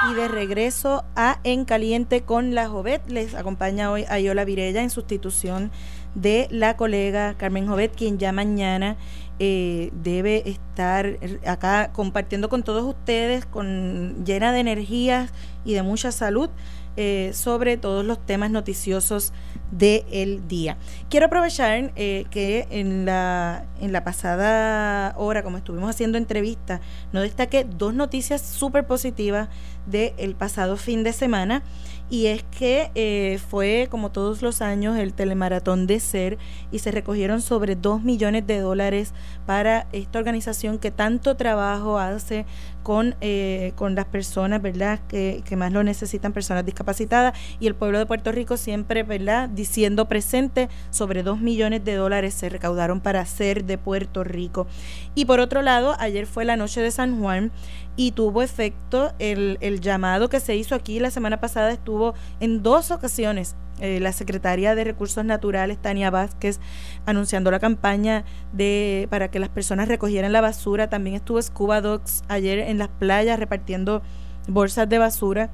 Y 0.04 0.14
de 0.14 0.28
regreso 0.28 1.04
a 1.16 1.39
En 1.43 1.66
Caliente 1.66 2.22
con 2.22 2.54
la 2.54 2.68
Jovet, 2.70 3.10
les 3.10 3.34
acompaña 3.34 3.91
hoy 3.91 4.06
Ayola 4.08 4.46
Virella 4.46 4.82
en 4.82 4.89
sustitución 4.89 5.72
de 6.14 6.48
la 6.52 6.78
colega 6.78 7.36
Carmen 7.38 7.68
Jovet, 7.68 7.96
quien 7.96 8.20
ya 8.20 8.32
mañana 8.32 8.98
eh, 9.39 9.91
debe 9.93 10.48
estar 10.50 11.18
acá 11.46 11.91
compartiendo 11.91 12.50
con 12.50 12.64
todos 12.64 12.84
ustedes, 12.84 13.46
con 13.46 14.24
llena 14.26 14.52
de 14.52 14.60
energías 14.60 15.32
y 15.66 15.74
de 15.74 15.82
mucha 15.82 16.12
salud. 16.12 16.50
Eh, 16.98 17.32
sobre 17.34 17.76
todos 17.76 18.06
los 18.06 18.26
temas 18.26 18.52
noticiosos 18.52 19.34
del 19.70 20.48
día. 20.48 20.78
Quiero 21.10 21.26
aprovechar 21.26 21.91
eh, 21.98 22.24
que 22.30 22.68
en 22.70 23.06
la, 23.06 23.66
en 23.82 23.91
la 23.91 24.06
pasada 24.06 25.14
hora, 25.18 25.43
como 25.43 25.58
estuvimos 25.58 25.89
haciendo 25.89 26.18
entrevistas, 26.18 26.80
no 27.12 27.20
destaqué 27.20 27.66
dos 27.66 27.93
noticias 27.93 28.41
súper 28.41 28.88
positivas 28.88 29.50
del 29.86 30.36
pasado 30.36 30.78
fin 30.78 31.04
de 31.04 31.12
semana 31.12 31.64
y 32.10 32.28
es 32.28 32.43
que 32.43 32.91
eh, 32.96 33.39
fue 33.50 33.88
como 33.89 34.12
todos 34.12 34.41
los 34.41 34.62
años 34.62 34.98
el 34.98 35.14
telemaratón 35.14 35.88
de 35.88 36.00
ser 36.00 36.38
y 36.72 36.80
se 36.80 36.91
recogieron 36.91 37.41
sobre 37.41 37.76
2 37.76 38.04
millones 38.04 38.46
de 38.46 38.60
dólares 38.60 39.14
para 39.46 39.88
esta 39.91 40.20
organización 40.20 40.78
que 40.78 40.91
tanto 40.91 41.36
trabajo 41.36 41.98
hace 41.98 42.46
con, 42.86 43.15
eh, 43.19 43.73
con 43.75 43.95
las 43.95 44.05
personas, 44.05 44.61
¿verdad?, 44.61 44.99
que, 45.07 45.41
que, 45.43 45.55
más 45.55 45.73
lo 45.73 45.83
necesitan, 45.83 46.33
personas 46.33 46.63
discapacitadas, 46.67 47.36
y 47.59 47.65
el 47.65 47.73
pueblo 47.73 47.97
de 47.97 48.05
Puerto 48.05 48.31
Rico 48.31 48.57
siempre, 48.57 49.01
¿verdad?, 49.01 49.49
diciendo 49.49 50.07
presente, 50.07 50.69
sobre 50.91 51.23
2 51.23 51.39
millones 51.39 51.83
de 51.83 51.95
dólares 51.95 52.36
se 52.36 52.47
recaudaron 52.47 53.01
para 53.01 53.25
ser 53.25 53.65
de 53.65 53.79
Puerto 53.79 54.23
Rico. 54.23 54.67
Y 55.15 55.25
por 55.25 55.39
otro 55.39 55.63
lado, 55.63 55.95
ayer 55.97 56.27
fue 56.27 56.45
la 56.45 56.57
noche 56.57 56.79
de 56.79 56.91
San 56.91 57.19
Juan 57.19 57.51
y 57.95 58.11
tuvo 58.11 58.43
efecto 58.43 59.13
el, 59.17 59.57
el 59.61 59.81
llamado 59.81 60.29
que 60.29 60.39
se 60.39 60.55
hizo 60.55 60.75
aquí 60.75 60.99
la 60.99 61.09
semana 61.09 61.41
pasada, 61.41 61.71
estuvo 61.71 62.13
en 62.39 62.61
dos 62.61 62.91
ocasiones 62.91 63.55
eh, 63.80 63.99
la 63.99 64.13
secretaria 64.13 64.73
de 64.73 64.84
Recursos 64.84 65.26
Naturales, 65.26 65.78
Tania 65.78 66.09
Vázquez, 66.09 66.59
anunciando 67.05 67.51
la 67.51 67.59
campaña 67.59 68.23
de 68.53 69.07
para 69.09 69.30
que 69.30 69.39
las 69.39 69.49
personas 69.49 69.88
recogieran 69.88 70.32
la 70.32 70.41
basura. 70.41 70.89
También 70.89 71.15
estuvo 71.15 71.41
Scuba 71.41 71.82
Dogs 71.82 72.23
ayer 72.28 72.59
en 72.59 72.78
las 72.78 72.88
playas 72.88 73.38
repartiendo 73.39 74.01
bolsas 74.47 74.88
de 74.88 74.97
basura. 74.97 75.49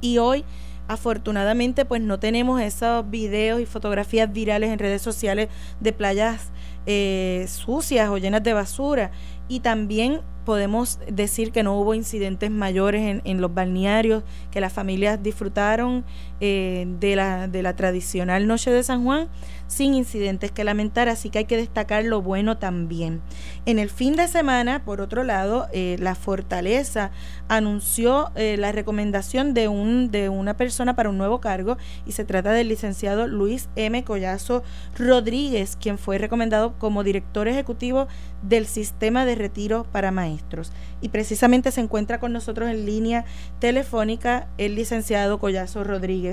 Y 0.00 0.18
hoy, 0.18 0.44
afortunadamente, 0.88 1.84
pues 1.84 2.02
no 2.02 2.18
tenemos 2.18 2.60
esos 2.60 3.08
videos 3.08 3.60
y 3.60 3.66
fotografías 3.66 4.32
virales 4.32 4.70
en 4.70 4.78
redes 4.78 5.02
sociales 5.02 5.48
de 5.80 5.92
playas 5.92 6.50
eh, 6.86 7.46
sucias 7.48 8.08
o 8.08 8.18
llenas 8.18 8.42
de 8.42 8.52
basura. 8.52 9.10
Y 9.48 9.60
también 9.60 10.20
podemos 10.44 11.00
decir 11.10 11.50
que 11.50 11.62
no 11.62 11.78
hubo 11.78 11.94
incidentes 11.94 12.50
mayores 12.50 13.02
en, 13.02 13.20
en 13.24 13.40
los 13.40 13.52
balnearios, 13.52 14.22
que 14.50 14.60
las 14.60 14.72
familias 14.72 15.22
disfrutaron 15.22 16.04
eh, 16.40 16.86
de, 17.00 17.16
la, 17.16 17.48
de 17.48 17.62
la 17.62 17.76
tradicional 17.76 18.46
Noche 18.46 18.70
de 18.70 18.82
San 18.82 19.04
Juan 19.04 19.28
sin 19.68 19.94
incidentes 19.94 20.52
que 20.52 20.64
lamentar, 20.64 21.08
así 21.08 21.30
que 21.30 21.38
hay 21.38 21.44
que 21.44 21.56
destacar 21.56 22.04
lo 22.04 22.22
bueno 22.22 22.56
también. 22.56 23.20
En 23.64 23.78
el 23.78 23.90
fin 23.90 24.14
de 24.14 24.28
semana, 24.28 24.84
por 24.84 25.00
otro 25.00 25.24
lado, 25.24 25.66
eh, 25.72 25.96
la 25.98 26.14
Fortaleza 26.14 27.10
anunció 27.48 28.30
eh, 28.36 28.56
la 28.58 28.72
recomendación 28.72 29.54
de, 29.54 29.68
un, 29.68 30.10
de 30.10 30.28
una 30.28 30.56
persona 30.56 30.94
para 30.94 31.10
un 31.10 31.18
nuevo 31.18 31.40
cargo 31.40 31.76
y 32.06 32.12
se 32.12 32.24
trata 32.24 32.52
del 32.52 32.68
licenciado 32.68 33.26
Luis 33.26 33.68
M. 33.76 34.04
Collazo 34.04 34.62
Rodríguez, 34.96 35.76
quien 35.80 35.98
fue 35.98 36.18
recomendado 36.18 36.78
como 36.78 37.02
director 37.02 37.48
ejecutivo 37.48 38.06
del 38.42 38.66
sistema 38.66 39.24
de 39.24 39.34
retiro 39.34 39.84
para 39.90 40.12
maestros. 40.12 40.72
Y 41.00 41.08
precisamente 41.08 41.72
se 41.72 41.80
encuentra 41.80 42.20
con 42.20 42.32
nosotros 42.32 42.70
en 42.70 42.86
línea 42.86 43.24
telefónica 43.58 44.48
el 44.58 44.74
licenciado 44.76 45.38
Collazo 45.38 45.82
Rodríguez. 45.82 46.25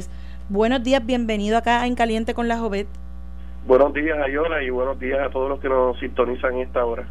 Buenos 0.49 0.83
días, 0.83 1.05
bienvenido 1.05 1.57
acá 1.57 1.85
En 1.85 1.95
Caliente 1.95 2.33
con 2.33 2.47
la 2.47 2.57
Jovet. 2.57 2.87
Buenos 3.65 3.93
días, 3.93 4.17
Ayora, 4.23 4.61
y 4.61 4.69
buenos 4.69 4.99
días 4.99 5.19
a 5.25 5.29
todos 5.29 5.49
los 5.49 5.59
que 5.59 5.69
nos 5.69 5.97
sintonizan 5.99 6.55
en 6.55 6.59
esta 6.61 6.83
hora. 6.83 7.07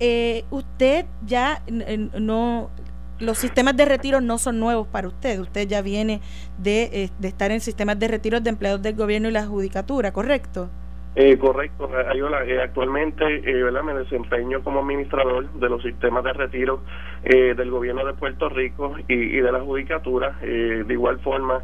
Eh, 0.00 0.44
usted 0.50 1.06
ya 1.24 1.62
no, 2.18 2.68
los 3.20 3.38
sistemas 3.38 3.76
de 3.76 3.84
retiro 3.84 4.20
no 4.20 4.38
son 4.38 4.58
nuevos 4.58 4.88
para 4.88 5.06
usted. 5.06 5.38
Usted 5.38 5.68
ya 5.68 5.82
viene 5.82 6.20
de, 6.58 6.90
eh, 6.92 7.10
de 7.18 7.28
estar 7.28 7.52
en 7.52 7.60
sistemas 7.60 7.98
de 7.98 8.08
retiro 8.08 8.40
de 8.40 8.50
empleados 8.50 8.82
del 8.82 8.96
gobierno 8.96 9.28
y 9.28 9.32
la 9.32 9.46
judicatura, 9.46 10.12
¿correcto? 10.12 10.68
Eh, 11.16 11.38
correcto, 11.38 11.88
Ayola. 12.10 12.44
Eh, 12.44 12.60
actualmente 12.60 13.24
eh, 13.24 13.62
¿verdad? 13.62 13.84
me 13.84 13.94
desempeño 13.94 14.64
como 14.64 14.80
administrador 14.80 15.48
de 15.52 15.68
los 15.68 15.80
sistemas 15.80 16.24
de 16.24 16.32
retiro 16.32 16.80
eh, 17.22 17.54
del 17.54 17.70
gobierno 17.70 18.04
de 18.04 18.14
Puerto 18.14 18.48
Rico 18.48 18.96
y, 19.06 19.14
y 19.14 19.40
de 19.40 19.52
la 19.52 19.60
judicatura. 19.60 20.36
de 20.40 20.92
igual 20.92 21.20
forma, 21.20 21.62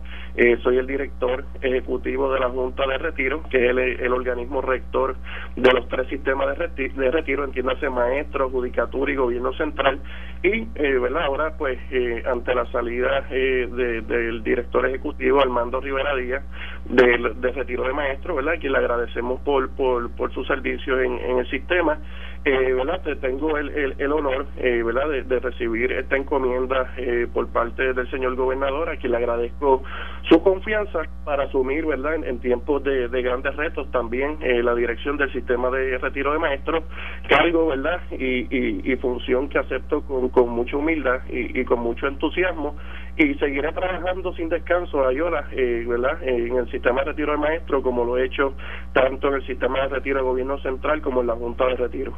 soy 0.62 0.78
el 0.78 0.86
director 0.86 1.44
ejecutivo 1.60 2.32
de 2.32 2.40
la 2.40 2.48
Junta 2.48 2.86
de 2.86 2.98
Retiro, 2.98 3.42
que 3.50 3.66
es 3.66 3.70
el, 3.70 4.12
organismo 4.12 4.60
rector 4.60 5.16
de 5.56 5.72
los 5.72 5.88
tres 5.88 6.08
sistemas 6.08 6.46
de, 6.48 6.54
retiro, 6.54 6.94
de 6.94 7.10
retiro 7.10 7.44
entiéndase 7.44 7.90
maestro, 7.90 8.50
judicatura 8.50 9.12
y 9.12 9.16
gobierno 9.16 9.52
central. 9.54 10.00
Y 10.42 10.64
¿verdad? 10.98 11.24
ahora, 11.24 11.54
pues, 11.58 11.78
ante 12.24 12.54
la 12.54 12.66
salida 12.66 13.22
de, 13.22 14.02
del 14.06 14.42
director 14.42 14.86
ejecutivo 14.86 15.40
Armando 15.40 15.80
Rivera 15.80 16.14
Díaz 16.14 16.44
del 16.86 17.40
de 17.40 17.52
retiro 17.52 17.84
de 17.84 17.92
maestro, 17.92 18.36
¿verdad? 18.36 18.58
que 18.58 18.70
le 18.70 18.78
agradecemos 18.78 19.39
por, 19.44 19.70
por, 19.70 20.10
por 20.12 20.32
su 20.32 20.44
servicio 20.44 21.00
en, 21.00 21.18
en 21.18 21.38
el 21.38 21.50
sistema 21.50 21.98
eh, 22.44 22.72
¿verdad? 22.72 23.02
Tengo 23.20 23.58
el, 23.58 23.94
el, 23.98 24.12
honor, 24.12 24.46
eh, 24.56 24.82
¿verdad?, 24.82 25.08
de, 25.10 25.40
recibir 25.40 25.92
esta 25.92 26.16
encomienda 26.16 26.90
eh, 26.96 27.26
por 27.32 27.48
parte 27.48 27.92
del 27.92 28.10
señor 28.10 28.34
gobernador, 28.34 28.88
a 28.88 28.96
quien 28.96 29.12
le 29.12 29.18
agradezco 29.18 29.82
su 30.28 30.42
confianza 30.42 31.00
para 31.24 31.44
asumir, 31.44 31.84
¿verdad?, 31.84 32.14
en, 32.24 32.38
tiempos 32.40 32.82
de, 32.82 33.08
grandes 33.22 33.54
retos 33.56 33.90
también 33.90 34.38
eh, 34.40 34.62
la 34.62 34.74
dirección 34.74 35.18
del 35.18 35.30
sistema 35.32 35.68
de 35.70 35.98
retiro 35.98 36.32
de 36.32 36.38
maestros, 36.38 36.84
cargo, 37.28 37.66
¿verdad?, 37.66 38.00
y, 38.12 38.90
y, 38.90 38.96
función 38.96 39.48
que 39.48 39.58
acepto 39.58 40.00
con, 40.02 40.30
con 40.30 40.48
mucha 40.48 40.78
humildad 40.78 41.20
y, 41.28 41.60
y 41.60 41.64
con 41.64 41.80
mucho 41.80 42.06
entusiasmo 42.06 42.76
y 43.16 43.34
seguiré 43.34 43.72
trabajando 43.72 44.32
sin 44.34 44.48
descanso, 44.48 45.06
Ayola, 45.06 45.48
eh, 45.52 45.84
¿verdad? 45.86 46.22
en 46.22 46.56
el 46.56 46.70
sistema 46.70 47.00
de 47.00 47.10
retiro 47.10 47.32
de 47.32 47.38
maestro, 47.38 47.82
como 47.82 48.04
lo 48.04 48.18
he 48.18 48.26
hecho 48.26 48.54
tanto 48.92 49.28
en 49.28 49.34
el 49.34 49.46
sistema 49.46 49.82
de 49.82 49.88
retiro 49.88 50.16
del 50.16 50.26
gobierno 50.26 50.58
central 50.62 51.02
como 51.02 51.20
en 51.20 51.26
la 51.26 51.34
Junta 51.34 51.66
de 51.66 51.76
Retiro. 51.76 52.12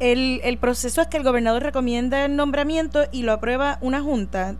El, 0.00 0.40
el 0.44 0.58
proceso 0.58 1.00
es 1.00 1.08
que 1.08 1.16
el 1.16 1.24
gobernador 1.24 1.62
recomienda 1.62 2.24
el 2.24 2.36
nombramiento 2.36 3.00
y 3.12 3.22
lo 3.22 3.32
aprueba 3.32 3.78
una 3.80 4.00
junta. 4.00 4.54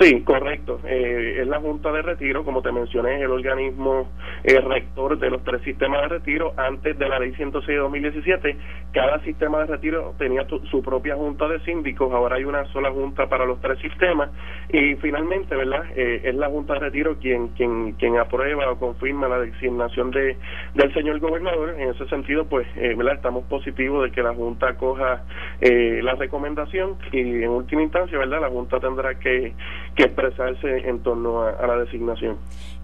Sí, 0.00 0.22
correcto. 0.22 0.80
Eh, 0.84 1.36
es 1.40 1.46
la 1.46 1.60
Junta 1.60 1.92
de 1.92 2.02
Retiro, 2.02 2.44
como 2.44 2.62
te 2.62 2.72
mencioné, 2.72 3.20
el 3.22 3.30
organismo 3.30 4.08
eh, 4.42 4.60
rector 4.60 5.16
de 5.18 5.30
los 5.30 5.44
tres 5.44 5.62
sistemas 5.62 6.02
de 6.02 6.08
retiro. 6.08 6.52
Antes 6.56 6.98
de 6.98 7.08
la 7.08 7.20
Ley 7.20 7.32
106 7.34 7.68
de 7.68 7.76
2017, 7.76 8.56
cada 8.92 9.20
sistema 9.20 9.60
de 9.60 9.66
retiro 9.66 10.14
tenía 10.18 10.44
su 10.68 10.82
propia 10.82 11.14
Junta 11.14 11.46
de 11.46 11.60
Síndicos. 11.60 12.12
Ahora 12.12 12.36
hay 12.36 12.44
una 12.44 12.64
sola 12.72 12.90
Junta 12.90 13.28
para 13.28 13.46
los 13.46 13.60
tres 13.60 13.78
sistemas. 13.78 14.30
Y 14.72 14.96
finalmente, 14.96 15.54
¿verdad? 15.54 15.84
Eh, 15.94 16.22
es 16.24 16.34
la 16.34 16.48
Junta 16.48 16.74
de 16.74 16.80
Retiro 16.80 17.16
quien, 17.20 17.48
quien, 17.48 17.92
quien 17.92 18.18
aprueba 18.18 18.72
o 18.72 18.78
confirma 18.80 19.28
la 19.28 19.38
designación 19.38 20.10
de, 20.10 20.36
del 20.74 20.92
señor 20.92 21.20
gobernador. 21.20 21.76
En 21.78 21.90
ese 21.90 22.04
sentido, 22.08 22.46
pues, 22.46 22.66
¿verdad? 22.74 23.14
Estamos 23.14 23.44
positivos 23.44 24.02
de 24.02 24.10
que 24.10 24.24
la 24.24 24.34
Junta 24.34 24.74
coja 24.74 25.22
la 25.60 26.14
recomendación 26.16 26.96
y 27.12 27.44
en 27.44 27.50
última 27.50 27.82
instancia, 27.82 28.18
¿verdad? 28.18 28.40
La 28.40 28.50
Junta 28.50 28.80
tendrá 28.80 29.14
que 29.20 29.52
que 29.94 30.04
expresarse 30.04 30.88
en 30.88 31.02
torno 31.02 31.42
a, 31.42 31.66
la 31.66 31.76
designación. 31.78 32.36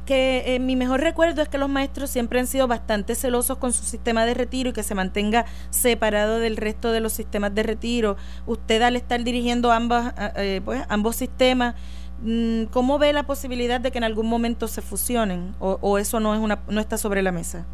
Que 0.06 0.54
eh, 0.54 0.58
mi 0.58 0.76
mejor 0.76 1.00
recuerdo 1.00 1.42
es 1.42 1.48
que 1.48 1.58
los 1.58 1.68
maestros 1.68 2.11
siempre 2.11 2.40
han 2.40 2.46
sido 2.46 2.66
bastante 2.66 3.14
celosos 3.14 3.58
con 3.58 3.72
su 3.72 3.84
sistema 3.84 4.24
de 4.24 4.34
retiro 4.34 4.70
y 4.70 4.72
que 4.72 4.82
se 4.82 4.94
mantenga 4.94 5.44
separado 5.70 6.38
del 6.38 6.56
resto 6.56 6.90
de 6.92 7.00
los 7.00 7.12
sistemas 7.12 7.54
de 7.54 7.62
retiro. 7.62 8.16
Usted 8.46 8.82
al 8.82 8.96
estar 8.96 9.22
dirigiendo 9.22 9.72
ambas, 9.72 10.14
eh, 10.36 10.61
pues, 10.64 10.82
ambos 10.88 11.16
sistemas, 11.16 11.74
mm, 12.22 12.64
¿cómo 12.64 12.98
ve 12.98 13.12
la 13.12 13.24
posibilidad 13.24 13.80
de 13.80 13.90
que 13.90 13.98
en 13.98 14.04
algún 14.04 14.28
momento 14.28 14.68
se 14.68 14.82
fusionen 14.82 15.54
o, 15.58 15.78
o 15.80 15.98
eso 15.98 16.20
no, 16.20 16.34
es 16.34 16.40
una, 16.40 16.61
no 16.68 16.80
está 16.80 16.96
sobre 16.96 17.22
la 17.22 17.32
mesa? 17.32 17.66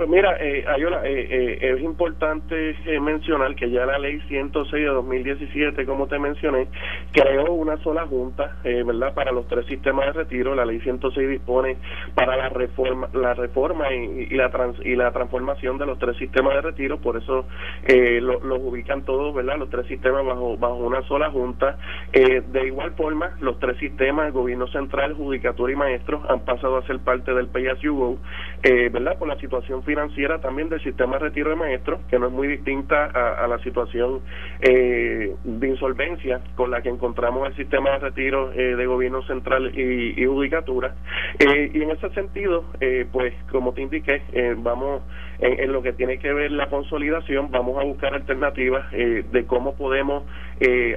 Pues 0.00 0.08
mira, 0.08 0.34
eh, 0.40 0.64
Ayola, 0.66 1.02
eh, 1.04 1.28
eh, 1.30 1.74
es 1.76 1.82
importante 1.82 2.74
eh, 2.86 2.98
mencionar 3.00 3.54
que 3.54 3.70
ya 3.70 3.84
la 3.84 3.98
ley 3.98 4.18
106 4.28 4.72
de 4.72 4.88
2017, 4.88 5.84
como 5.84 6.06
te 6.06 6.18
mencioné, 6.18 6.68
creó 7.12 7.52
una 7.52 7.76
sola 7.82 8.06
junta, 8.06 8.56
¿verdad? 8.64 9.12
Para 9.12 9.30
los 9.30 9.46
tres 9.46 9.66
sistemas 9.66 10.06
de 10.06 10.12
retiro. 10.12 10.54
La 10.54 10.64
ley 10.64 10.80
106 10.80 11.28
dispone 11.28 11.76
para 12.14 12.34
la 12.34 12.48
reforma, 12.48 13.10
la 13.12 13.34
reforma 13.34 13.92
y, 13.92 14.30
la 14.30 14.50
trans, 14.50 14.78
y 14.82 14.96
la 14.96 15.12
transformación 15.12 15.76
de 15.76 15.84
los 15.84 15.98
tres 15.98 16.16
sistemas 16.16 16.54
de 16.54 16.62
retiro. 16.62 16.96
Por 16.96 17.18
eso 17.18 17.44
los 17.86 18.58
ubican 18.62 19.04
todos, 19.04 19.34
¿verdad? 19.34 19.58
Los 19.58 19.68
tres 19.68 19.84
sistemas 19.84 20.24
bajo 20.24 20.56
bajo 20.56 20.76
una 20.76 21.02
sola 21.08 21.30
junta. 21.30 21.76
de 22.14 22.66
igual 22.66 22.92
forma, 22.92 23.36
los 23.40 23.58
tres 23.58 23.76
sistemas, 23.76 24.28
el 24.28 24.32
gobierno 24.32 24.66
central, 24.68 25.12
judicatura 25.12 25.74
y 25.74 25.76
maestros, 25.76 26.22
han 26.30 26.40
pasado 26.46 26.78
a 26.78 26.86
ser 26.86 27.00
parte 27.00 27.34
del 27.34 27.48
PSUO, 27.48 28.16
¿verdad? 28.62 29.18
Por 29.18 29.28
la 29.28 29.36
situación 29.36 29.82
financiera 29.90 30.40
también 30.40 30.68
del 30.68 30.80
sistema 30.84 31.14
de 31.14 31.24
retiro 31.24 31.50
de 31.50 31.56
maestros, 31.56 32.00
que 32.08 32.16
no 32.16 32.28
es 32.28 32.32
muy 32.32 32.46
distinta 32.46 33.06
a, 33.06 33.48
la 33.48 33.58
situación 33.58 34.20
eh, 34.60 35.34
de 35.42 35.68
insolvencia 35.68 36.40
con 36.54 36.70
la 36.70 36.80
que 36.80 36.90
encontramos 36.90 37.48
el 37.48 37.56
sistema 37.56 37.90
de 37.90 37.98
retiro 37.98 38.52
eh, 38.52 38.76
de 38.76 38.86
gobierno 38.86 39.20
central 39.22 39.76
y, 39.76 40.24
judicatura. 40.24 40.94
Eh, 41.40 41.72
y 41.74 41.82
en 41.82 41.90
ese 41.90 42.08
sentido, 42.10 42.66
pues 43.10 43.34
como 43.50 43.72
te 43.72 43.82
indiqué, 43.82 44.22
vamos 44.58 45.02
en, 45.40 45.72
lo 45.72 45.82
que 45.82 45.92
tiene 45.92 46.20
que 46.20 46.32
ver 46.32 46.52
la 46.52 46.68
consolidación, 46.68 47.50
vamos 47.50 47.76
a 47.80 47.84
buscar 47.84 48.14
alternativas 48.14 48.88
de 48.92 49.44
cómo 49.48 49.74
podemos 49.74 50.22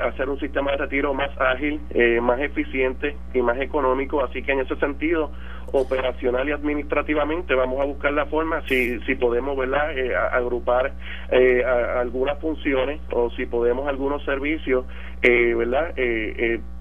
hacer 0.04 0.30
un 0.30 0.40
sistema 0.40 0.72
de 0.72 0.78
retiro 0.78 1.16
más 1.16 1.32
ágil, 1.40 1.82
más 2.22 2.40
eficiente 2.42 3.16
y 3.34 3.42
más 3.42 3.60
económico. 3.60 4.24
Así 4.24 4.44
que 4.44 4.52
en 4.52 4.60
ese 4.60 4.76
sentido, 4.76 5.32
operacional 5.74 6.48
y 6.48 6.52
administrativamente 6.52 7.56
vamos 7.56 7.82
a 7.82 7.86
buscar 7.86 8.14
la 8.14 8.28
forma 8.28 8.62
si, 8.68 9.00
si 9.02 9.16
podemos 9.16 9.58
verdad 9.58 9.98
eh, 9.98 10.16
agrupar 10.16 10.94
eh, 11.32 11.64
algunas 11.66 12.40
funciones 12.40 13.02
o 13.12 13.32
si 13.32 13.48
podemos 13.48 13.88
algunos 13.88 14.24
servicios 14.24 14.86
eh, 15.24 15.54
verdad 15.56 15.94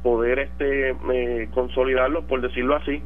poder 0.02 0.40
este 0.40 0.94
consolidarlos 1.54 2.24
por 2.24 2.42
decirlo 2.42 2.76
así 2.76 3.02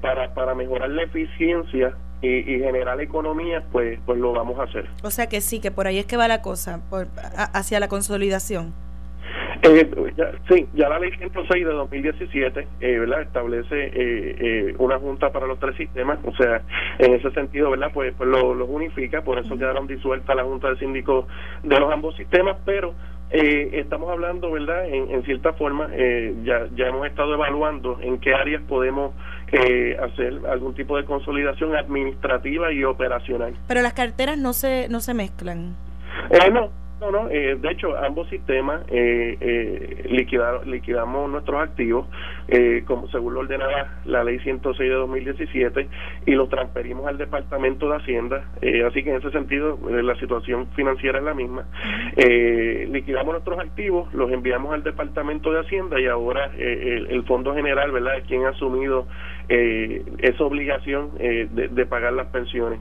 para 0.00 0.32
para 0.32 0.54
mejorar 0.54 0.90
la 0.90 1.02
eficiencia 1.02 1.94
y, 2.22 2.58
generar 2.58 3.00
economía, 3.00 3.62
pues, 3.72 3.98
pues 4.06 4.18
lo 4.18 4.32
vamos 4.32 4.58
a 4.58 4.64
hacer. 4.64 4.88
O 5.02 5.10
sea 5.10 5.28
que 5.28 5.40
sí, 5.40 5.60
que 5.60 5.70
por 5.70 5.86
ahí 5.86 5.98
es 5.98 6.06
que 6.06 6.16
va 6.16 6.28
la 6.28 6.42
cosa, 6.42 6.80
por, 6.88 7.08
hacia 7.52 7.78
la 7.78 7.88
consolidación. 7.88 8.74
Eh, 9.62 9.90
sí, 10.48 10.68
ya 10.74 10.88
la 10.88 10.98
ley 10.98 11.10
106 11.18 11.66
de 11.66 11.72
2017 11.72 12.68
eh, 12.80 12.98
¿verdad? 12.98 13.22
establece 13.22 13.84
eh, 13.86 13.90
eh, 13.94 14.74
una 14.78 14.98
junta 14.98 15.30
para 15.30 15.46
los 15.46 15.58
tres 15.58 15.76
sistemas, 15.76 16.18
o 16.24 16.34
sea, 16.36 16.62
en 16.98 17.14
ese 17.14 17.30
sentido, 17.32 17.70
¿verdad? 17.70 17.90
Pues, 17.92 18.14
pues 18.16 18.28
los 18.28 18.68
unifica, 18.68 19.22
por 19.22 19.38
eso 19.38 19.56
quedaron 19.56 19.86
disueltas 19.86 20.36
la 20.36 20.44
junta 20.44 20.70
de 20.70 20.78
síndicos 20.78 21.26
de 21.62 21.80
los 21.80 21.92
ambos 21.92 22.16
sistemas, 22.16 22.56
pero 22.64 22.94
eh, 23.30 23.70
estamos 23.72 24.08
hablando, 24.10 24.52
¿verdad? 24.52 24.86
En, 24.86 25.10
en 25.10 25.24
cierta 25.24 25.52
forma, 25.54 25.88
eh, 25.92 26.34
ya, 26.44 26.68
ya 26.76 26.86
hemos 26.86 27.06
estado 27.06 27.34
evaluando 27.34 27.98
en 28.00 28.18
qué 28.18 28.34
áreas 28.34 28.62
podemos 28.68 29.14
eh, 29.52 29.96
hacer 30.00 30.40
algún 30.48 30.74
tipo 30.74 30.96
de 30.96 31.04
consolidación 31.04 31.74
administrativa 31.74 32.72
y 32.72 32.84
operacional. 32.84 33.54
Pero 33.66 33.82
las 33.82 33.94
carteras 33.94 34.38
no 34.38 34.52
se, 34.52 34.88
no 34.88 35.00
se 35.00 35.14
mezclan. 35.14 35.74
Eh, 36.30 36.50
no, 36.52 36.70
no, 37.00 37.10
no, 37.10 37.28
eh, 37.28 37.56
de 37.56 37.70
hecho 37.70 37.94
ambos 37.96 38.26
sistemas 38.30 38.80
eh, 38.88 39.36
eh, 39.38 40.06
liquidamos 40.64 41.30
nuestros 41.30 41.62
activos 41.62 42.06
eh, 42.48 42.84
como 42.86 43.06
según 43.08 43.34
lo 43.34 43.40
ordenaba 43.40 43.98
la 44.06 44.24
ley 44.24 44.38
106 44.38 44.78
de 44.78 44.94
2017 44.94 45.88
y 46.24 46.32
los 46.32 46.48
transferimos 46.48 47.06
al 47.06 47.18
Departamento 47.18 47.90
de 47.90 47.96
Hacienda, 47.96 48.44
eh, 48.62 48.82
así 48.84 49.04
que 49.04 49.10
en 49.10 49.16
ese 49.16 49.30
sentido 49.30 49.78
la 49.90 50.14
situación 50.16 50.68
financiera 50.74 51.18
es 51.18 51.24
la 51.24 51.34
misma. 51.34 51.66
liquidamos 52.16 53.32
nuestros 53.32 53.58
activos, 53.58 54.12
los 54.14 54.30
enviamos 54.30 54.72
al 54.72 54.82
Departamento 54.82 55.52
de 55.52 55.60
Hacienda 55.60 56.00
y 56.00 56.06
ahora 56.06 56.50
el, 56.56 57.08
el, 57.10 57.24
Fondo 57.24 57.54
General, 57.54 57.90
¿verdad?, 57.90 58.18
es 58.18 58.24
quien 58.24 58.46
ha 58.46 58.50
asumido 58.50 59.06
esa 59.48 60.44
obligación 60.44 61.10
de, 61.18 61.68
de 61.70 61.86
pagar 61.86 62.12
las 62.14 62.28
pensiones. 62.28 62.80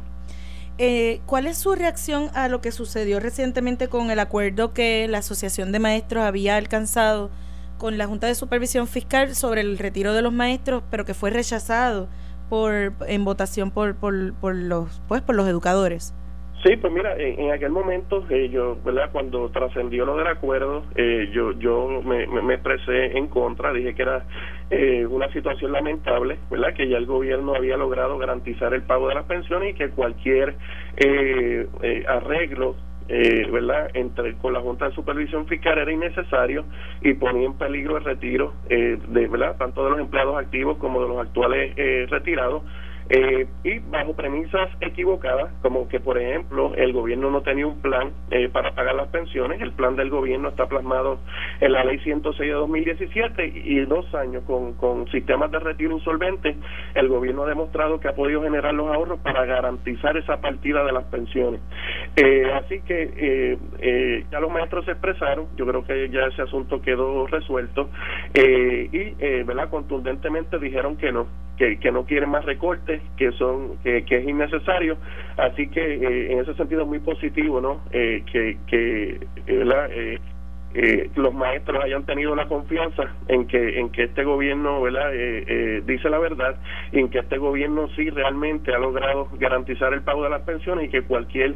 Eh, 0.78 1.21
¿Cuál 1.26 1.47
es 1.47 1.57
su 1.57 1.73
reacción 1.73 2.30
a 2.34 2.49
lo 2.49 2.59
que 2.59 2.73
sucedió 2.73 3.21
recientemente 3.21 3.88
con 3.88 4.11
el 4.11 4.19
acuerdo 4.19 4.73
que 4.73 5.07
la 5.07 5.19
Asociación 5.19 5.71
de 5.71 5.80
Maestros 5.80 6.26
había 6.26 6.57
alcanzado 6.57 7.30
con 7.78 7.97
la 7.97 8.07
Junta 8.07 8.28
de 8.28 8.36
Supervisión 8.36 8.88
Fiscal 8.88 9.36
sobre 9.36 9.61
el 9.61 9.78
retiro 9.78 10.13
de 10.13 10.21
los 10.21 10.34
maestros, 10.34 10.84
pero 10.91 11.05
que 11.05 11.13
fue 11.13 11.30
rechazado 11.30 12.09
por 12.49 12.93
en 13.07 13.26
votación 13.26 13.71
por, 13.71 13.95
por, 13.95 14.34
por 14.36 14.53
los 14.53 15.01
pues 15.07 15.21
por 15.21 15.36
los 15.36 15.47
educadores? 15.47 16.13
Sí, 16.66 16.78
pues 16.78 16.91
mira, 16.91 17.16
en, 17.16 17.51
aquel 17.51 17.70
momento, 17.70 18.26
eh, 18.28 18.49
yo, 18.49 18.78
¿verdad? 18.84 19.11
Cuando 19.11 19.51
trascendió 19.51 20.03
lo 20.03 20.18
del 20.18 20.26
acuerdo, 20.26 20.84
eh, 20.95 21.30
yo, 21.32 21.51
yo 21.59 22.01
me, 22.03 22.26
me, 22.26 22.55
expresé 22.55 23.16
en 23.16 23.28
contra, 23.28 23.72
dije 23.72 23.93
que 23.93 24.01
era 24.01 24.26
eh, 24.72 25.05
una 25.05 25.32
situación 25.32 25.74
lamentable, 25.74 26.39
¿verdad? 26.49 26.74
Que 26.74 26.88
ya 26.89 26.97
el 26.97 27.05
gobierno 27.05 27.53
había 27.53 27.78
logrado 27.78 28.18
garantizar 28.18 28.74
el 28.74 28.82
pago 28.82 29.09
de 29.09 29.13
las 29.13 29.26
pensiones 29.26 29.76
y 29.76 29.78
que 29.78 29.89
cualquier 29.91 30.55
eh, 30.97 31.68
eh, 31.84 32.03
arreglo 32.07 32.76
eh, 33.07 33.47
¿verdad? 33.51 33.91
Entre, 33.93 34.34
con 34.36 34.53
la 34.53 34.61
Junta 34.61 34.89
de 34.89 34.95
Supervisión 34.95 35.45
Fiscal 35.47 35.78
era 35.78 35.91
innecesario 35.91 36.66
y 37.01 37.13
ponía 37.13 37.45
en 37.45 37.53
peligro 37.53 37.97
el 37.97 38.03
retiro 38.03 38.53
eh, 38.70 38.97
de, 39.09 39.28
¿verdad? 39.28 39.57
Tanto 39.57 39.84
de 39.84 39.91
los 39.91 39.99
empleados 39.99 40.36
activos 40.38 40.78
como 40.78 41.01
de 41.03 41.09
los 41.09 41.20
actuales 41.20 41.74
eh, 41.78 42.07
retirados 42.09 42.63
eh, 43.08 43.45
y 43.64 43.80
bajo 43.80 44.14
premisas 44.16 44.70
equivocadas, 44.82 45.51
como 45.62 45.88
que, 45.88 45.99
por 45.99 46.18
ejemplo, 46.18 46.74
el 46.76 46.91
gobierno 46.91 47.30
no 47.30 47.41
tenía 47.41 47.68
un 47.68 47.80
plan 47.80 48.12
eh, 48.32 48.49
para 48.49 48.74
pagar 48.74 48.95
las 48.95 49.10
pensiones. 49.10 49.62
El 49.62 49.74
plan 49.74 49.95
del 49.95 50.10
gobierno 50.10 50.49
está 50.49 50.66
plasmado 50.68 51.20
en 51.60 51.72
la 51.72 51.84
ley 51.84 51.99
106 51.99 52.39
de 52.39 52.56
2017 52.56 53.53
y 53.64 53.86
dos 53.86 54.14
años 54.16 54.43
con, 54.45 54.74
con 54.74 55.08
sistemas 55.12 55.51
de 55.51 55.60
retiro 55.60 55.91
insolvente. 55.93 56.56
El 56.95 57.08
gobierno 57.08 57.43
ha 57.43 57.47
demostrado 57.47 57.99
que 57.99 58.08
ha 58.08 58.16
podido 58.16 58.41
generar 58.41 58.74
los 58.74 58.88
ahorros 58.88 59.20
para 59.20 59.45
garantizar 59.45 60.18
esa 60.18 60.41
partida 60.41 60.84
de 60.84 60.91
las 60.91 61.03
pensiones. 61.06 61.62
Eh, 62.16 62.51
así 62.53 62.82
que 62.82 63.58
ya 64.32 64.39
los 64.39 64.51
maestros 64.51 64.86
se 64.86 64.91
expresaron. 64.91 65.47
Yo 65.58 65.68
creo 65.68 65.86
que 65.86 66.10
ya 66.10 66.26
ese 66.26 66.41
asunto 66.41 66.82
quedó 66.82 67.28
resuelto 67.28 67.89
y, 68.34 69.43
¿verdad? 69.43 69.70
Contundentemente 69.70 70.58
dijeron 70.58 70.97
que 70.97 71.12
no, 71.12 71.28
que, 71.58 71.78
que 71.80 71.91
no 71.91 72.06
quieren 72.06 72.30
más 72.30 72.45
recortes 72.45 72.95
que 73.18 73.32
son 73.34 73.78
que, 73.84 74.04
es 74.08 74.28
innecesario. 74.28 74.98
Así 75.38 75.68
que 75.68 75.82
eh, 75.82 76.34
en 76.34 76.39
ese 76.39 76.54
sentido 76.56 76.82
es 76.82 76.88
muy 76.88 77.00
positivo 77.00 77.62
no 77.62 77.82
eh, 77.91 78.24
que, 78.32 78.58
que 78.68 79.20
eh, 79.48 81.10
los 81.16 81.34
maestros 81.34 81.84
hayan 81.84 82.06
tenido 82.06 82.36
la 82.36 82.48
confianza 82.48 83.04
en 83.30 83.48
que 83.48 83.80
en 83.80 83.89
que 83.91 84.04
este 84.04 84.26
gobierno 84.26 84.82
verdad 84.82 85.10
dice 85.86 86.10
la 86.10 86.20
verdad 86.20 86.58
y 86.91 87.00
en 87.00 87.10
que 87.10 87.20
este 87.20 87.38
gobierno 87.38 87.88
sí 87.96 88.10
realmente 88.10 88.74
ha 88.74 88.78
logrado 88.78 89.30
garantizar 89.39 89.93
el 89.93 90.02
pago 90.02 90.24
de 90.24 90.32
las 90.32 90.41
pensiones 90.41 90.88
y 90.88 90.89
que 90.89 91.04
cualquier 91.04 91.56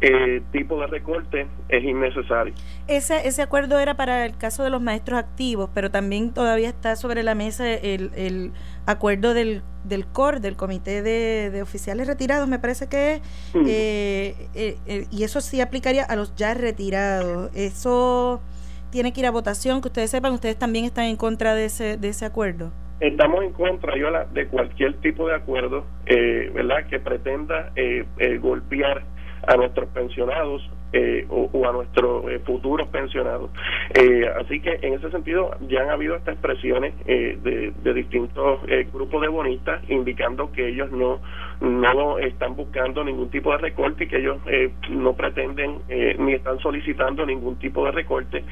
eh, 0.00 0.42
tipo 0.52 0.80
de 0.80 0.86
recorte 0.86 1.46
es 1.68 1.84
innecesario. 1.84 2.54
Ese, 2.86 3.26
ese 3.28 3.42
acuerdo 3.42 3.78
era 3.78 3.94
para 3.94 4.24
el 4.24 4.36
caso 4.36 4.64
de 4.64 4.70
los 4.70 4.80
maestros 4.80 5.18
activos, 5.18 5.70
pero 5.74 5.90
también 5.90 6.32
todavía 6.32 6.68
está 6.68 6.96
sobre 6.96 7.22
la 7.22 7.34
mesa 7.34 7.70
el, 7.70 8.10
el 8.14 8.52
acuerdo 8.86 9.34
del, 9.34 9.62
del 9.84 10.06
COR, 10.06 10.40
del 10.40 10.56
Comité 10.56 11.02
de, 11.02 11.62
Oficiales 11.62 12.06
Retirados, 12.06 12.48
me 12.48 12.58
parece 12.58 12.88
que 12.88 13.14
es, 13.14 13.22
eh, 13.54 14.48
eh, 14.54 15.06
y 15.10 15.24
eso 15.24 15.40
sí 15.40 15.60
aplicaría 15.60 16.04
a 16.04 16.16
los 16.16 16.34
ya 16.34 16.54
retirados. 16.54 17.54
Eso 17.54 18.40
tiene 18.90 19.12
que 19.12 19.20
ir 19.20 19.26
a 19.26 19.30
votación, 19.30 19.80
que 19.80 19.88
ustedes 19.88 20.10
sepan, 20.10 20.32
ustedes 20.32 20.58
también 20.58 20.84
están 20.84 21.04
en 21.04 21.16
contra 21.16 21.54
de 21.54 21.66
ese, 21.66 21.96
de 21.96 22.08
ese 22.08 22.24
acuerdo. 22.24 22.72
Estamos 23.00 23.42
en 23.42 23.52
contra, 23.52 23.96
Yola, 23.96 24.26
de 24.34 24.46
cualquier 24.46 24.94
tipo 25.00 25.26
de 25.26 25.34
acuerdo, 25.34 25.86
eh, 26.04 26.50
¿verdad?, 26.54 26.86
que 26.86 26.98
pretenda 26.98 27.72
eh, 27.74 28.04
eh, 28.18 28.36
golpear 28.36 29.04
a 29.46 29.56
nuestros 29.56 29.88
pensionados 29.90 30.62
eh, 30.92 31.24
o, 31.30 31.48
a 31.68 31.72
nuestros 31.72 32.28
eh, 32.30 32.40
futuros 32.44 32.88
pensionados. 32.88 33.50
Eh, 33.94 34.28
así 34.40 34.60
que 34.60 34.78
en 34.82 34.94
ese 34.94 35.10
sentido 35.10 35.52
ya 35.68 35.82
han 35.82 35.90
habido 35.90 36.16
estas 36.16 36.34
expresiones 36.34 36.94
de, 37.06 37.72
de, 37.82 37.94
distintos 37.94 38.60
grupos 38.92 39.22
de 39.22 39.28
bonistas 39.28 39.82
indicando 39.88 40.50
que 40.52 40.68
ellos 40.68 40.90
no 40.90 41.20
no 41.60 42.18
están 42.18 42.56
buscando 42.56 43.04
ningún 43.04 43.30
tipo 43.30 43.52
de 43.52 43.58
recorte 43.58 44.04
y 44.04 44.08
que 44.08 44.18
ellos 44.18 44.38
no 44.88 45.14
pretenden 45.14 45.78
ni 46.18 46.32
están 46.32 46.58
solicitando 46.60 47.26
ningún 47.26 47.58
tipo 47.58 47.84
de 47.84 47.92
recorte. 47.92 48.44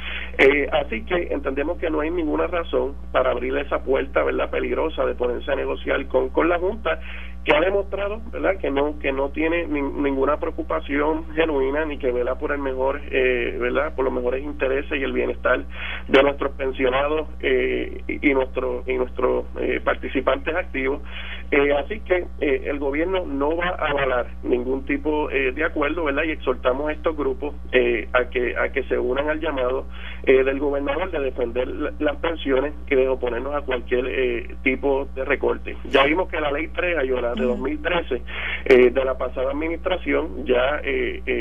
así 0.73 1.05
que 1.05 1.29
entendemos 1.31 1.79
que 1.79 1.91
no 1.91 2.01
hay 2.01 2.11
ninguna 2.11 2.47
razón 2.47 2.95
para 3.13 3.31
abrir 3.31 3.57
esa 3.57 3.83
puerta 3.83 4.23
verdad 4.23 4.51
peligrosa 4.51 5.07
de 5.07 5.15
ponerse 5.15 5.51
a 5.51 5.57
negociar 5.57 6.07
con, 6.07 6.29
con 6.29 6.49
la 6.49 6.59
Junta 6.59 7.01
que 7.45 7.57
ha 7.57 7.61
demostrado 7.61 8.21
verdad 8.31 8.59
que 8.59 8.71
no 8.71 8.99
que 8.99 9.11
no 9.11 9.31
tiene 9.31 9.67
ninguna 9.67 10.39
preocupación 10.39 11.35
genuina 11.35 11.85
ni 11.87 11.99
que 11.99 12.13
vela 12.13 12.35
por 12.35 12.53
el 12.53 12.59
mejor 12.59 13.01
eh, 13.11 13.57
verdad 13.59 13.95
por 13.95 14.05
los 14.05 14.13
mejores 14.13 14.45
intereses 14.45 14.93
y 14.93 15.03
el 15.03 15.13
bienestar 15.13 15.65
de 16.09 16.23
nuestros 16.23 16.53
pensionados 16.53 17.29
eh, 17.41 18.03
y 18.07 18.35
nuestros 18.35 18.87
y 18.87 18.95
nuestros 18.95 19.47
eh, 19.61 19.81
participantes 19.83 20.55
activos 20.55 21.01
eh, 21.51 21.73
así 21.73 22.01
que 22.01 22.27
eh, 22.41 22.63
el 22.67 22.79
gobierno 22.79 23.25
no 23.25 23.57
va 23.57 23.69
a 23.69 23.91
avalar 23.91 24.27
ningún 24.43 24.85
tipo 24.85 25.31
eh, 25.31 25.53
de 25.53 25.65
acuerdo, 25.65 26.05
¿verdad? 26.05 26.25
Y 26.25 26.33
exhortamos 26.33 26.91
a 26.91 26.93
estos 26.93 27.17
grupos 27.17 27.55
a 28.13 28.25
que 28.29 28.55
a 28.57 28.71
que 28.71 28.83
se 28.85 28.99
unan 28.99 29.31
al 29.31 29.41
llamado 29.41 29.87
del 30.25 30.59
gobernador 30.59 31.11
de 31.11 31.21
defender 31.21 31.69
las 31.99 32.17
pensiones 32.17 32.75
y 32.91 32.95
de 32.95 33.09
oponernos 33.09 33.55
a 33.55 33.63
cualquier 33.63 34.57
tipo 34.63 35.09
de 35.15 35.25
recorte. 35.25 35.77
Ya 35.85 36.05
vimos 36.05 36.29
que 36.29 36.41
la 36.41 36.51
ley 36.51 36.69
3, 36.69 36.99
Ayola, 36.99 37.35
de 37.35 37.45
2013, 37.45 38.23
de 38.91 39.05
la 39.05 39.17
pasada 39.17 39.53
administración, 39.53 40.45
ya 40.45 40.83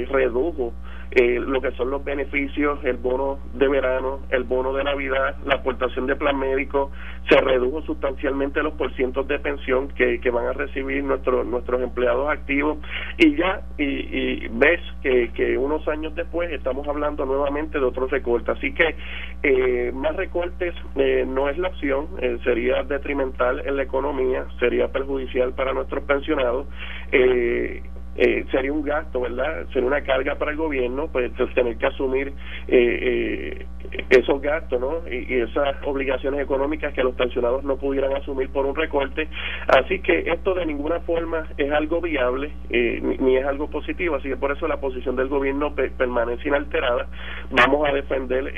redujo 0.09 0.73
eh, 1.11 1.39
lo 1.39 1.61
que 1.61 1.71
son 1.71 1.89
los 1.89 2.03
beneficios, 2.03 2.79
el 2.83 2.97
bono 2.97 3.39
de 3.53 3.67
verano, 3.67 4.19
el 4.29 4.43
bono 4.43 4.73
de 4.73 4.83
Navidad, 4.83 5.35
la 5.45 5.55
aportación 5.55 6.07
de 6.07 6.15
plan 6.15 6.37
médico, 6.37 6.91
se 7.29 7.39
redujo 7.39 7.81
sustancialmente 7.81 8.61
los 8.63 8.73
porcientos 8.73 9.27
de 9.27 9.39
pensión 9.39 9.89
que, 9.89 10.19
que 10.19 10.29
van 10.29 10.47
a 10.47 10.53
recibir 10.53 11.03
nuestros 11.03 11.45
nuestros 11.45 11.81
empleados 11.81 12.29
activos 12.29 12.77
y 13.17 13.35
ya 13.35 13.61
y, 13.77 14.47
ves 14.49 14.79
que, 15.01 15.31
que, 15.33 15.57
unos 15.57 15.87
años 15.87 16.15
después 16.15 16.51
estamos 16.51 16.87
hablando 16.87 17.25
nuevamente 17.25 17.79
de 17.79 17.85
otros 17.85 18.11
recortes. 18.11 18.57
Así 18.57 18.73
que 18.73 18.95
eh, 19.43 19.91
más 19.93 20.15
recortes 20.15 20.73
eh, 20.95 21.25
no 21.27 21.49
es 21.49 21.57
la 21.57 21.69
opción, 21.69 22.07
eh, 22.19 22.37
sería 22.43 22.83
detrimental 22.83 23.61
en 23.65 23.75
la 23.75 23.83
economía, 23.83 24.45
sería 24.59 24.87
perjudicial 24.89 25.53
para 25.53 25.73
nuestros 25.73 26.03
pensionados. 26.03 26.67
Eh, 27.11 27.83
eh, 28.17 28.45
sería 28.49 28.73
un 28.73 28.81
gasto, 28.81 29.21
¿verdad? 29.21 29.67
Sería 29.71 29.87
una 29.87 30.01
carga 30.01 30.35
para 30.35 30.51
el 30.51 30.57
gobierno, 30.57 31.07
pues 31.11 31.31
tener 31.53 31.77
que 31.77 31.85
asumir 31.85 32.33
eh, 32.67 33.61
eh, 33.61 34.05
esos 34.09 34.41
gastos, 34.41 34.79
¿no? 34.79 35.01
Y, 35.07 35.37
esas 35.37 35.75
obligaciones 35.85 36.41
económicas 36.41 36.93
que 36.93 37.03
los 37.03 37.13
pensionados 37.13 37.63
no 37.63 37.77
pudieran 37.77 38.13
asumir 38.15 38.49
por 38.49 38.65
un 38.65 38.75
recorte. 38.75 39.27
Así 39.67 39.99
que 39.99 40.23
esto 40.31 40.55
de 40.55 40.65
ninguna 40.65 40.99
forma 41.01 41.45
es 41.57 41.71
algo 41.71 42.01
viable 42.01 42.51
ni, 42.69 43.37
es 43.37 43.45
algo 43.45 43.69
positivo, 43.69 44.15
así 44.15 44.29
que 44.29 44.37
por 44.37 44.51
eso 44.51 44.67
la 44.67 44.77
posición 44.77 45.15
del 45.15 45.27
gobierno 45.27 45.75
permanece 45.75 46.47
inalterada. 46.47 47.07
Vamos 47.51 47.87
a 47.87 47.93
defender 47.93 48.51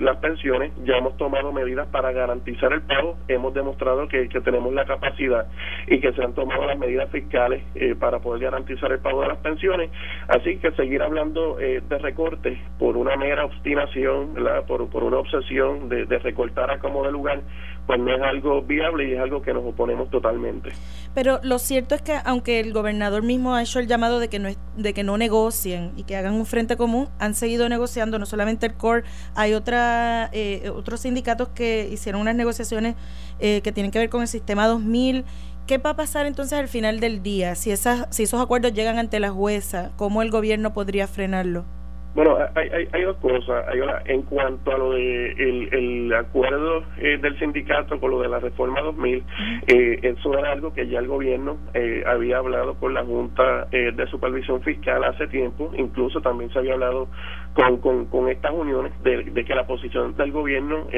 las 0.00 0.16
pensiones, 0.18 0.72
ya 0.84 0.96
hemos 0.96 1.16
tomado 1.18 1.52
medidas 1.52 1.86
para 1.88 2.12
garantizar 2.12 2.72
el 2.72 2.80
pago, 2.82 3.18
hemos 3.28 3.52
demostrado 3.52 4.08
que, 4.08 4.28
que 4.28 4.40
tenemos 4.40 4.72
la 4.72 4.86
capacidad 4.86 5.46
y 5.86 6.00
que 6.00 6.12
se 6.12 6.22
han 6.22 6.32
tomado 6.32 6.64
las 6.66 6.78
medidas 6.78 7.10
fiscales 7.10 7.62
para 7.98 8.20
poder 8.20 8.42
garantizar 8.42 8.69
el 8.70 8.98
pago 9.00 9.22
de 9.22 9.28
las 9.28 9.38
pensiones. 9.38 9.90
Así 10.28 10.58
que 10.58 10.70
seguir 10.72 11.02
hablando 11.02 11.58
eh, 11.60 11.82
de 11.88 11.98
recortes 11.98 12.58
por 12.78 12.96
una 12.96 13.16
mera 13.16 13.44
obstinación, 13.44 14.34
Por, 14.66 14.88
por 14.88 15.04
una 15.04 15.18
obsesión 15.18 15.88
de, 15.88 16.04
recortar 16.18 16.70
a 16.70 16.78
como 16.78 17.04
de 17.04 17.12
lugar, 17.12 17.40
pues 17.86 17.98
no 17.98 18.14
es 18.14 18.22
algo 18.22 18.62
viable 18.62 19.08
y 19.08 19.14
es 19.14 19.20
algo 19.20 19.42
que 19.42 19.52
nos 19.52 19.64
oponemos 19.64 20.10
totalmente. 20.10 20.70
Pero 21.14 21.40
lo 21.42 21.58
cierto 21.58 21.94
es 21.94 22.02
que 22.02 22.14
aunque 22.24 22.60
el 22.60 22.72
gobernador 22.72 23.22
mismo 23.22 23.54
ha 23.54 23.62
hecho 23.62 23.80
el 23.80 23.86
llamado 23.86 24.20
de 24.20 24.28
que 24.28 24.38
no 24.38 24.48
de 24.76 24.94
que 24.94 25.02
no 25.02 25.18
negocien 25.18 25.92
y 25.96 26.04
que 26.04 26.16
hagan 26.16 26.34
un 26.34 26.46
frente 26.46 26.76
común, 26.76 27.08
han 27.18 27.34
seguido 27.34 27.68
negociando, 27.68 28.18
no 28.18 28.26
solamente 28.26 28.66
el 28.66 28.74
CORE, 28.74 29.02
hay 29.34 29.54
otra, 29.54 30.30
eh, 30.32 30.70
otros 30.74 31.00
sindicatos 31.00 31.48
que 31.48 31.88
hicieron 31.90 32.20
unas 32.20 32.34
negociaciones 32.34 32.94
eh, 33.40 33.60
que 33.62 33.72
tienen 33.72 33.90
que 33.90 33.98
ver 33.98 34.10
con 34.10 34.22
el 34.22 34.28
sistema 34.28 34.66
2000 34.66 35.24
¿Qué 35.70 35.78
va 35.78 35.90
a 35.90 35.94
pasar 35.94 36.26
entonces 36.26 36.58
al 36.58 36.66
final 36.66 36.98
del 36.98 37.22
día? 37.22 37.54
Si, 37.54 37.70
esas, 37.70 38.08
si 38.12 38.24
esos 38.24 38.40
acuerdos 38.40 38.72
llegan 38.72 38.98
ante 38.98 39.20
la 39.20 39.30
jueza, 39.30 39.92
¿cómo 39.94 40.20
el 40.20 40.32
gobierno 40.32 40.72
podría 40.72 41.06
frenarlo? 41.06 41.64
Bueno, 42.12 42.38
hay, 42.56 42.88
hay, 42.92 43.02
dos 43.02 43.16
cosas. 43.18 43.66
en 44.06 44.22
cuanto 44.22 44.72
a 44.72 44.78
lo 44.78 44.94
de 44.94 45.30
el, 45.30 46.12
acuerdo 46.12 46.82
eh, 46.98 47.18
del 47.22 47.38
sindicato 47.38 48.00
con 48.00 48.10
lo 48.10 48.20
de 48.20 48.28
la 48.28 48.40
reforma 48.40 48.80
2000, 48.80 49.22
eh, 49.68 50.00
eso 50.02 50.36
era 50.36 50.50
algo 50.50 50.74
que 50.74 50.88
ya 50.88 50.98
el 50.98 51.06
gobierno 51.06 51.56
eh, 51.72 52.02
había 52.04 52.38
hablado 52.38 52.74
con 52.74 52.92
la 52.92 53.04
Junta 53.04 53.68
eh, 53.70 53.92
de 53.94 54.08
Supervisión 54.08 54.60
Fiscal 54.62 55.04
hace 55.04 55.28
tiempo. 55.28 55.70
Incluso 55.78 56.20
también 56.20 56.52
se 56.52 56.58
había 56.58 56.72
hablado 56.72 57.06
con, 57.54 57.76
con, 57.76 58.06
con 58.06 58.28
estas 58.28 58.50
uniones 58.50 58.92
de, 59.04 59.44
que 59.44 59.54
la 59.54 59.68
posición 59.68 60.16
del 60.16 60.32
gobierno 60.32 60.88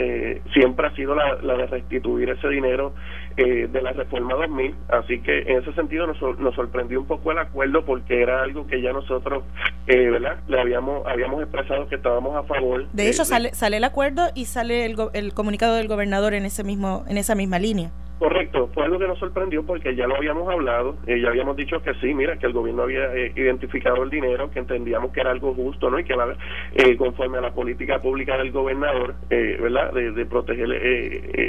siempre 0.54 0.86
ha 0.86 0.94
sido 0.94 1.14
la 1.14 1.56
de 1.56 1.66
restituir 1.66 2.30
ese 2.30 2.48
dinero 2.48 2.94
eh, 3.36 3.68
de 3.70 3.82
la 3.82 3.92
reforma 3.92 4.34
2000. 4.34 4.74
Así 4.88 5.20
que 5.20 5.40
en 5.40 5.58
ese 5.58 5.72
sentido 5.74 6.06
nos, 6.06 6.20
nos 6.38 6.54
sorprendió 6.54 7.00
un 7.00 7.06
poco 7.06 7.32
el 7.32 7.38
acuerdo 7.38 7.84
porque 7.84 8.22
era 8.22 8.42
algo 8.42 8.66
que 8.66 8.80
ya 8.80 8.92
nosotros, 8.92 9.44
eh, 9.86 10.10
¿verdad? 10.10 10.38
Le 10.48 10.60
habíamos 10.60 11.06
habíamos 11.06 11.42
expresado 11.42 11.88
que 11.88 11.96
estábamos 11.96 12.36
a 12.36 12.42
favor. 12.44 12.86
De 12.92 13.08
hecho, 13.08 13.24
sale 13.24 13.54
sale 13.54 13.78
el 13.78 13.84
acuerdo 13.84 14.30
y 14.34 14.46
sale 14.46 14.86
el, 14.86 14.96
el 15.12 15.34
comunicado 15.34 15.76
del 15.76 15.88
gobernador 15.88 16.34
en 16.34 16.44
ese 16.44 16.64
mismo 16.64 17.04
en 17.08 17.18
esa 17.18 17.34
misma 17.34 17.58
línea. 17.58 17.90
Correcto, 18.18 18.70
fue 18.72 18.84
algo 18.84 19.00
que 19.00 19.08
nos 19.08 19.18
sorprendió 19.18 19.66
porque 19.66 19.96
ya 19.96 20.06
lo 20.06 20.14
habíamos 20.16 20.48
hablado, 20.48 20.96
eh, 21.08 21.20
ya 21.20 21.28
habíamos 21.28 21.56
dicho 21.56 21.82
que 21.82 21.92
sí, 21.94 22.14
mira, 22.14 22.38
que 22.38 22.46
el 22.46 22.52
gobierno 22.52 22.84
había 22.84 23.12
eh, 23.16 23.32
identificado 23.34 24.04
el 24.04 24.10
dinero, 24.10 24.48
que 24.48 24.60
entendíamos 24.60 25.10
que 25.12 25.20
era 25.20 25.32
algo 25.32 25.52
justo, 25.54 25.90
¿no? 25.90 25.98
Y 25.98 26.04
que 26.04 26.14
va 26.14 26.32
eh, 26.72 26.96
conforme 26.96 27.38
a 27.38 27.40
la 27.40 27.52
política 27.52 27.98
pública 28.00 28.38
del 28.38 28.52
gobernador, 28.52 29.16
eh, 29.28 29.58
¿verdad? 29.60 29.92
De, 29.92 30.12
de 30.12 30.26
proteger 30.26 30.68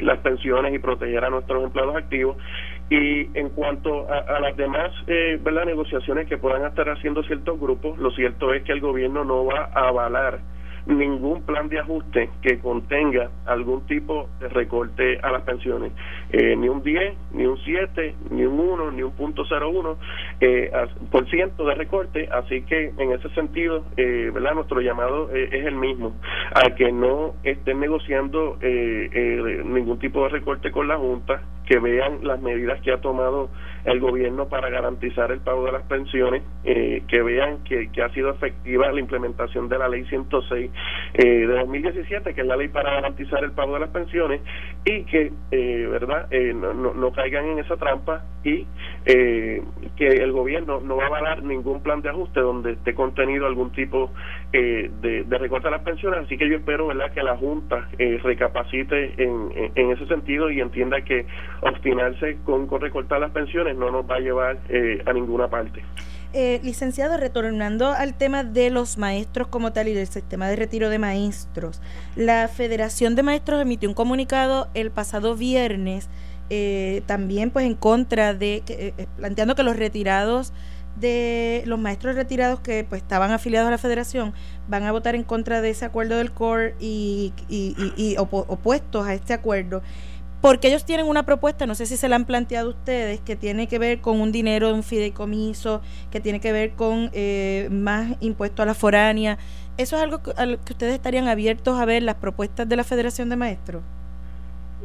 las 0.04 0.18
pensiones 0.20 0.74
y 0.74 0.80
proteger 0.80 1.24
a 1.24 1.30
nuestros 1.30 1.64
empleados 1.64 1.96
activos. 1.96 2.38
Y 2.90 3.30
en 3.38 3.50
cuanto 3.50 4.10
a, 4.10 4.20
a 4.36 4.40
las 4.40 4.58
demás, 4.58 4.92
¿verdad? 5.06 5.66
Negociaciones 5.66 6.28
que 6.28 6.38
puedan 6.38 6.66
estar 6.66 6.90
haciendo 6.90 7.22
ciertos 7.24 7.60
grupos, 7.60 8.00
lo 8.00 8.10
cierto 8.12 8.52
es 8.52 8.64
que 8.64 8.72
el 8.72 8.82
gobierno 8.82 9.24
no 9.24 9.46
va 9.46 9.70
a 9.76 9.90
avalar 9.90 10.40
ningún 10.86 11.44
plan 11.44 11.70
de 11.70 11.80
ajuste 11.80 12.30
que 12.42 12.60
contenga 12.60 13.30
algún 13.46 13.86
tipo 13.88 14.30
de 14.40 14.50
recorte 14.50 15.20
a 15.22 15.32
las 15.32 15.44
pensiones, 15.44 15.92
eh, 16.32 16.56
ni 16.56 16.68
un 16.68 16.84
10, 16.84 17.16
ni 17.34 17.46
un 17.46 17.58
7, 17.58 18.16
ni 18.32 18.46
un 18.46 18.60
1, 18.60 18.92
ni 18.92 19.04
un 19.04 19.12
punto 19.12 19.44
01 19.44 19.98
eh, 20.42 20.72
por 21.12 21.30
ciento 21.30 21.66
de 21.66 21.76
recorte, 21.76 22.28
así 22.32 22.64
que 22.64 22.92
en 22.98 23.12
ese 23.12 23.30
sentido, 23.30 23.86
eh, 23.98 24.30
¿verdad? 24.34 24.56
Nuestro 24.56 24.82
llamado 24.82 25.30
eh, 25.34 25.50
es 25.52 25.66
el 25.66 25.76
mismo, 25.76 26.14
a 26.54 26.76
que 26.76 26.92
no 26.92 27.34
estén 27.44 27.80
negociando 27.80 28.58
ningún 28.62 30.00
tipo 30.00 30.24
de 30.24 30.30
recorte 30.30 30.72
con 30.72 30.88
la 30.88 30.98
Junta, 30.98 31.42
que 31.66 31.80
vean 31.80 32.20
las 32.24 32.42
medidas 32.42 32.82
que 32.82 32.92
ha 32.92 33.00
tomado 33.00 33.50
el 33.86 34.00
gobierno 34.00 34.48
para 34.48 34.70
garantizar 34.70 35.32
el 35.32 35.40
pago 35.40 35.66
de 35.66 35.74
las 35.74 35.84
pensiones, 35.84 36.44
eh, 36.64 37.04
que 37.08 37.22
vean 37.22 37.64
que, 37.64 37.90
ha 38.02 38.10
sido 38.10 38.30
efectiva 38.30 38.92
la 38.92 39.00
implementación 39.00 39.68
de 39.68 39.78
la 39.78 39.88
ley 39.88 40.06
106 40.06 40.72
eh, 41.14 41.24
de 41.24 41.46
2017, 41.46 42.34
que 42.34 42.42
es 42.42 42.48
la 42.48 42.56
ley 42.56 42.70
para 42.70 42.94
garantizar 42.94 43.44
el 43.44 43.52
pago 43.52 43.74
de 43.74 43.82
las 43.82 43.90
pensiones, 43.90 44.42
y 44.86 45.04
que, 45.04 45.32
eh, 45.52 45.88
¿verdad?, 45.90 46.30
no, 46.56 46.94
no, 46.94 47.12
caigan 47.12 47.46
en 47.46 47.60
esa 47.60 47.78
trampa 47.78 48.24
y 48.44 48.66
que 49.06 50.08
el 50.08 50.32
gobierno 50.32 50.82
no 50.82 50.98
va 50.98 51.04
a 51.04 51.08
avalar 51.08 51.44
ningún 51.44 51.82
plan 51.82 52.02
de 52.02 52.10
ajuste 52.10 52.40
donde 52.40 52.74
esté 52.74 52.94
contenido 52.94 53.46
algún 53.46 53.72
tipo 53.72 54.12
de, 54.52 54.90
de, 55.02 55.38
recorte 55.38 55.68
a 55.68 55.72
las 55.72 55.82
pensiones. 55.82 56.22
Así 56.22 56.38
que 56.38 56.50
yo 56.50 56.58
espero, 56.58 56.88
¿verdad?, 56.88 57.12
que 57.14 57.24
la 57.24 57.38
Junta 57.38 57.88
recapacite 58.24 59.14
en, 59.24 59.72
en, 59.76 59.92
ese 59.92 60.06
sentido 60.08 60.50
y 60.50 60.60
entienda 60.62 61.02
que 61.02 61.26
obstinarse 61.62 62.38
con, 62.44 62.68
con 62.68 62.82
recortar 62.82 63.20
las 63.20 63.32
pensiones 63.32 63.73
no 63.74 63.92
nos 63.92 64.10
va 64.10 64.16
a 64.16 64.20
llevar 64.20 64.60
eh, 64.70 65.02
a 65.06 65.14
ninguna 65.14 65.50
parte. 65.50 65.84
Eh, 66.34 66.60
licenciado, 66.64 67.18
retornando 67.18 67.90
al 67.90 68.16
tema 68.16 68.44
de 68.44 68.72
los 68.72 68.98
maestros 68.98 69.48
como 69.48 69.72
tal 69.72 69.88
y 69.88 69.94
del 69.94 70.08
sistema 70.08 70.48
de 70.48 70.56
retiro 70.56 70.90
de 70.90 70.98
maestros, 70.98 71.80
la 72.16 72.48
Federación 72.48 73.16
de 73.16 73.22
Maestros 73.22 73.62
emitió 73.62 73.88
un 73.88 73.94
comunicado 73.94 74.68
el 74.74 74.90
pasado 74.90 75.36
viernes, 75.36 76.10
eh, 76.50 77.04
también 77.06 77.52
pues 77.52 77.68
en 77.68 77.76
contra 77.76 78.34
de, 78.34 78.64
planteando 79.18 79.56
que 79.56 79.64
los 79.64 79.76
retirados 79.76 80.54
de 80.96 81.64
los 81.66 81.80
maestros 81.80 82.16
retirados 82.16 82.60
que 82.60 82.84
pues 82.88 83.02
estaban 83.02 83.32
afiliados 83.32 83.68
a 83.68 83.72
la 83.72 83.78
federación 83.78 84.34
van 84.68 84.84
a 84.84 84.92
votar 84.92 85.16
en 85.16 85.24
contra 85.24 85.62
de 85.62 85.72
ese 85.72 85.86
acuerdo 85.86 86.18
del 86.18 86.32
CORE 86.32 86.76
y, 86.80 87.34
y, 87.50 88.16
opuestos 88.18 89.06
a 89.06 89.14
este 89.14 89.34
acuerdo 89.34 89.82
porque 90.44 90.68
ellos 90.68 90.84
tienen 90.84 91.08
una 91.08 91.24
propuesta, 91.24 91.66
no 91.66 91.74
sé 91.74 91.86
si 91.86 91.96
se 91.96 92.10
la 92.10 92.18
han 92.18 92.26
planteado 92.26 92.72
ustedes, 92.72 93.22
que 93.22 93.38
tiene 93.38 93.70
que 93.70 93.80
ver 93.80 94.02
con 94.02 94.20
un 94.20 94.34
dinero 94.34 94.68
de 94.68 94.74
un 94.74 94.84
fideicomiso, 94.84 95.80
que 96.12 96.20
tiene 96.20 96.42
que 96.42 96.52
ver 96.52 96.74
con 96.74 97.10
eh, 97.14 97.70
más 97.72 98.18
impuestos 98.20 98.62
a 98.62 98.66
la 98.66 98.74
foránea. 98.74 99.38
¿Eso 99.78 99.96
es 99.96 100.04
algo 100.04 100.22
que, 100.22 100.34
que 100.34 100.74
ustedes 100.74 100.96
estarían 100.96 101.30
abiertos 101.30 101.80
a 101.80 101.86
ver, 101.86 102.04
las 102.04 102.16
propuestas 102.16 102.68
de 102.68 102.76
la 102.76 102.84
Federación 102.84 103.30
de 103.30 103.38
Maestros? 103.38 103.84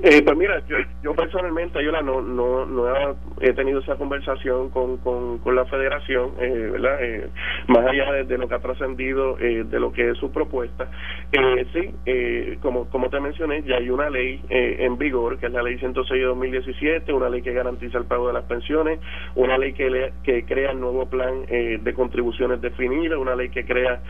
Eh, 0.00 0.22
pues 0.22 0.36
mira, 0.36 0.62
yo, 0.68 0.76
yo 1.02 1.12
personalmente, 1.12 1.82
yo 1.82 1.90
no, 1.90 2.20
no, 2.20 2.64
no 2.64 3.16
he 3.40 3.52
tenido 3.52 3.80
esa 3.80 3.96
conversación 3.96 4.70
con, 4.70 4.98
con, 4.98 5.56
la 5.56 5.64
federación, 5.64 6.34
eh, 6.38 6.68
¿verdad? 6.72 6.98
Eh, 7.02 7.28
más 7.66 7.84
allá 7.84 8.12
de, 8.12 8.38
lo 8.38 8.48
que 8.48 8.54
ha 8.54 8.60
trascendido 8.60 9.36
eh, 9.40 9.64
de 9.64 9.80
lo 9.80 9.92
que 9.92 10.10
es 10.10 10.18
su 10.18 10.30
propuesta. 10.30 10.88
Eh, 11.32 11.66
sí, 11.72 11.90
eh, 12.06 12.58
como, 12.62 12.88
como 12.90 13.10
te 13.10 13.18
mencioné, 13.18 13.62
ya 13.64 13.76
hay 13.76 13.90
una 13.90 14.08
ley 14.08 14.40
en 14.48 14.98
vigor, 14.98 15.38
que 15.38 15.46
es 15.46 15.52
la 15.52 15.62
ley 15.62 15.78
106 15.78 16.20
de 16.20 16.26
2017, 16.26 17.12
una 17.12 17.28
ley 17.28 17.42
que 17.42 17.52
garantiza 17.52 17.98
el 17.98 18.04
pago 18.04 18.28
de 18.28 18.34
las 18.34 18.44
pensiones, 18.44 19.00
una 19.34 19.58
ley 19.58 19.72
que, 19.72 20.12
que 20.22 20.44
crea 20.44 20.70
el 20.70 20.80
nuevo 20.80 21.06
plan 21.06 21.44
de 21.48 21.94
contribuciones 21.94 22.60
definidas, 22.60 23.18
una 23.18 23.34
ley 23.34 23.48
que 23.48 23.64
crea 23.64 24.00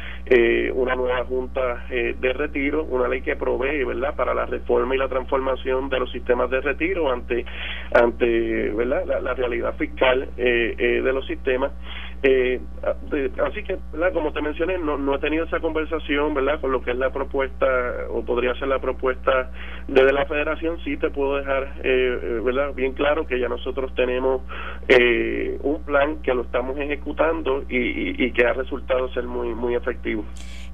una 0.75 0.95
nueva 0.95 1.25
junta 1.25 1.87
de 1.89 2.33
retiro, 2.35 2.85
una 2.85 3.09
ley 3.09 3.23
que 3.23 3.37
provee, 3.37 3.85
¿verdad?, 3.85 4.15
para 4.17 4.35
la 4.35 4.45
reforma 4.45 4.95
y 4.95 4.99
la 4.99 5.09
transformación 5.09 5.78
de 5.89 6.01
los 6.01 6.11
sistemas 6.11 6.51
de 6.51 6.61
retiro 6.61 7.13
ante 7.13 7.45
ante 7.95 8.71
¿verdad? 8.71 9.05
La, 9.23 9.35
realidad 9.35 9.75
fiscal 9.77 10.29
eh, 10.37 10.75
eh, 10.77 11.03
de 11.03 11.13
los 11.13 11.25
sistemas 11.27 11.71
eh, 12.23 12.61
así 13.47 13.63
que, 13.63 13.79
¿verdad? 13.93 14.13
como 14.13 14.33
te 14.33 14.43
mencioné, 14.43 14.77
no, 14.79 14.99
no 14.99 15.15
he 15.15 15.19
tenido 15.21 15.45
esa 15.45 15.61
conversación, 15.61 16.35
¿verdad? 16.35 16.61
Con 16.61 16.73
lo 16.73 16.83
que 16.83 16.91
es 16.91 16.97
la 16.97 17.11
propuesta, 17.11 17.67
o 18.11 18.25
podría 18.25 18.55
ser 18.55 18.69
la 18.69 18.81
propuesta 18.81 19.51
de 19.87 20.13
la 20.13 20.27
federación, 20.27 20.79
sí 20.85 20.97
te 20.97 21.11
puedo 21.11 21.37
dejar, 21.37 21.75
eh, 21.85 22.41
¿verdad? 22.45 22.75
Bien 22.75 22.93
claro 22.93 23.27
que 23.27 23.39
ya 23.39 23.49
nosotros 23.49 23.95
tenemos 23.95 24.43
eh, 24.89 25.59
un 25.63 25.85
plan 25.85 26.21
que 26.23 26.35
lo 26.35 26.43
estamos 26.43 26.77
ejecutando 26.79 27.63
y, 27.69 28.25
y 28.25 28.33
que 28.33 28.45
ha 28.45 28.53
resultado 28.53 29.09
ser 29.13 29.25
muy, 29.25 29.55
muy 29.55 29.77
efectivo. 29.77 30.25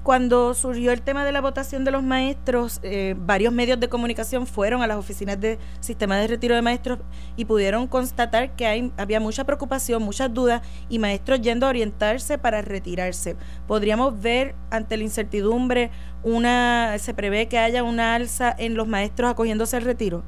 Cuando 0.05 0.53
surgió 0.53 0.91
el 0.91 1.01
tema 1.01 1.25
de 1.25 1.31
la 1.31 1.41
votación 1.41 1.83
de 1.83 1.89
los 1.89 2.03
maestros, 2.03 2.79
eh, 2.83 3.15
varios 3.17 3.51
medios 3.51 3.79
de 3.79 3.89
comunicación 3.89 4.45
fueron 4.45 4.83
a 4.83 4.87
las 4.87 4.97
oficinas 4.97 5.41
de 5.41 5.57
sistema 5.79 6.15
de 6.17 6.27
retiro 6.27 6.53
de 6.53 6.61
maestros 6.61 6.99
y 7.35 7.45
pudieron 7.45 7.87
constatar 7.87 8.55
que 8.55 8.67
hay, 8.67 8.93
había 8.97 9.19
mucha 9.19 9.45
preocupación, 9.45 10.03
muchas 10.03 10.31
dudas 10.31 10.61
y 10.89 10.99
maestros 10.99 11.41
yendo 11.41 11.65
a 11.65 11.69
orientarse 11.69 12.37
para 12.37 12.61
retirarse. 12.61 13.35
¿Podríamos 13.65 14.21
ver 14.21 14.53
ante 14.69 14.95
la 14.95 15.05
incertidumbre 15.05 15.89
una, 16.21 16.99
se 16.99 17.15
prevé 17.15 17.47
que 17.47 17.57
haya 17.57 17.81
una 17.81 18.13
alza 18.13 18.53
en 18.55 18.75
los 18.75 18.87
maestros 18.87 19.31
acogiéndose 19.31 19.75
al 19.75 19.85
retiro? 19.85 20.23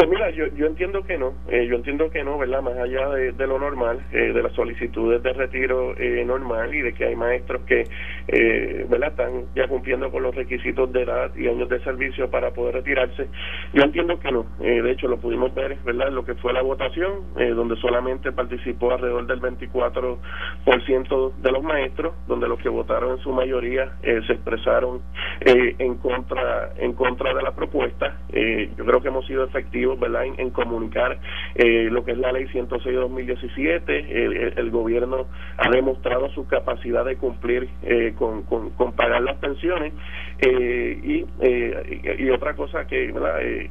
Pues 0.00 0.08
mira, 0.08 0.30
yo, 0.30 0.46
yo 0.56 0.64
entiendo 0.64 1.02
que 1.02 1.18
no, 1.18 1.34
eh, 1.50 1.66
yo 1.66 1.76
entiendo 1.76 2.08
que 2.08 2.24
no, 2.24 2.38
¿verdad? 2.38 2.62
Más 2.62 2.74
allá 2.74 3.10
de, 3.10 3.46
lo 3.46 3.58
normal, 3.58 4.00
eh, 4.12 4.32
de 4.32 4.42
las 4.42 4.54
solicitudes 4.54 5.22
de 5.22 5.34
retiro 5.34 5.94
eh, 5.98 6.24
normal 6.24 6.74
y 6.74 6.80
de 6.80 6.94
que 6.94 7.04
hay 7.04 7.14
maestros 7.14 7.60
que, 7.66 7.84
eh, 8.28 8.86
¿verdad? 8.88 9.10
Están 9.10 9.44
ya 9.54 9.68
cumpliendo 9.68 10.10
con 10.10 10.22
los 10.22 10.34
requisitos 10.34 10.90
de 10.94 11.02
edad 11.02 11.36
y 11.36 11.48
años 11.48 11.68
de 11.68 11.80
servicio 11.80 12.30
para 12.30 12.50
poder 12.52 12.76
retirarse. 12.76 13.28
Yo 13.74 13.82
entiendo 13.82 14.18
que 14.18 14.32
no, 14.32 14.46
de 14.58 14.90
hecho 14.90 15.06
lo 15.06 15.18
pudimos 15.18 15.54
ver, 15.54 15.76
¿verdad? 15.84 16.10
Lo 16.10 16.24
que 16.24 16.34
fue 16.36 16.54
la 16.54 16.62
votación, 16.62 17.34
donde 17.34 17.76
solamente 17.76 18.32
participó 18.32 18.92
alrededor 18.92 19.26
del 19.26 19.42
24% 19.42 21.32
de 21.42 21.52
los 21.52 21.62
maestros, 21.62 22.14
donde 22.26 22.48
los 22.48 22.58
que 22.60 22.70
votaron 22.70 23.18
en 23.18 23.18
su 23.18 23.32
mayoría 23.32 23.92
se 24.02 24.32
expresaron 24.32 25.02
en 25.44 25.96
contra 25.96 26.70
en 26.78 26.94
contra 26.94 27.34
de 27.34 27.42
la 27.42 27.50
propuesta. 27.54 28.16
yo 28.32 28.86
creo 28.86 29.02
que 29.02 29.08
hemos 29.08 29.26
sido 29.26 29.44
efectivos 29.44 29.89
¿verdad? 29.98 30.24
En, 30.36 30.50
comunicar 30.50 31.18
eh, 31.54 31.88
lo 31.90 32.04
que 32.04 32.12
es 32.12 32.18
la 32.18 32.32
ley 32.32 32.46
106 32.48 32.84
de 32.84 33.00
2017. 33.00 34.58
El, 34.58 34.70
gobierno 34.70 35.26
ha 35.56 35.70
demostrado 35.70 36.28
su 36.30 36.46
capacidad 36.46 37.04
de 37.04 37.16
cumplir 37.16 37.68
eh, 37.82 38.14
con, 38.16 38.42
con, 38.42 38.92
pagar 38.92 39.22
las 39.22 39.36
pensiones. 39.38 39.92
Eh, 40.38 40.98
y, 41.02 42.22
y 42.22 42.30
otra 42.30 42.54
cosa 42.54 42.86
que 42.86 43.12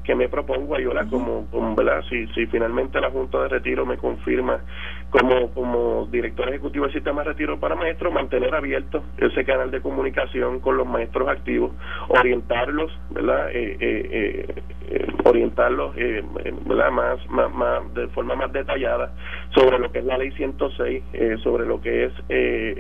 que 0.03 0.15
me 0.15 0.29
propongo, 0.29 0.75
Ayola, 0.75 1.05
como, 1.05 1.47
como 1.51 1.75
¿verdad? 1.75 2.03
Si, 2.09 2.27
si 2.27 2.45
finalmente 2.47 2.99
la 2.99 3.09
Junta 3.09 3.41
de 3.43 3.47
Retiro 3.49 3.85
me 3.85 3.97
confirma 3.97 4.61
como, 5.09 5.51
como 5.51 6.07
director 6.07 6.49
ejecutivo 6.49 6.85
del 6.85 6.93
sistema 6.93 7.23
de 7.23 7.29
retiro 7.29 7.59
para 7.59 7.75
maestros, 7.75 8.13
mantener 8.13 8.53
abierto 8.53 9.03
ese 9.17 9.43
canal 9.43 9.71
de 9.71 9.81
comunicación 9.81 10.59
con 10.59 10.77
los 10.77 10.87
maestros 10.87 11.27
activos, 11.27 11.71
orientarlos, 12.09 12.91
¿verdad? 13.09 13.49
Eh, 13.51 13.77
eh, 13.79 14.55
eh, 14.91 15.07
orientarlos 15.23 15.95
Más, 16.91 17.29
más, 17.29 17.53
más, 17.53 17.93
de 17.93 18.07
forma 18.09 18.35
más 18.35 18.51
detallada 18.51 19.11
sobre 19.53 19.79
lo 19.79 19.91
que 19.91 19.99
es 19.99 20.05
la 20.05 20.17
ley 20.17 20.31
106, 20.31 21.03
sobre 21.43 21.65
lo 21.65 21.81
que 21.81 22.05
es 22.05 22.13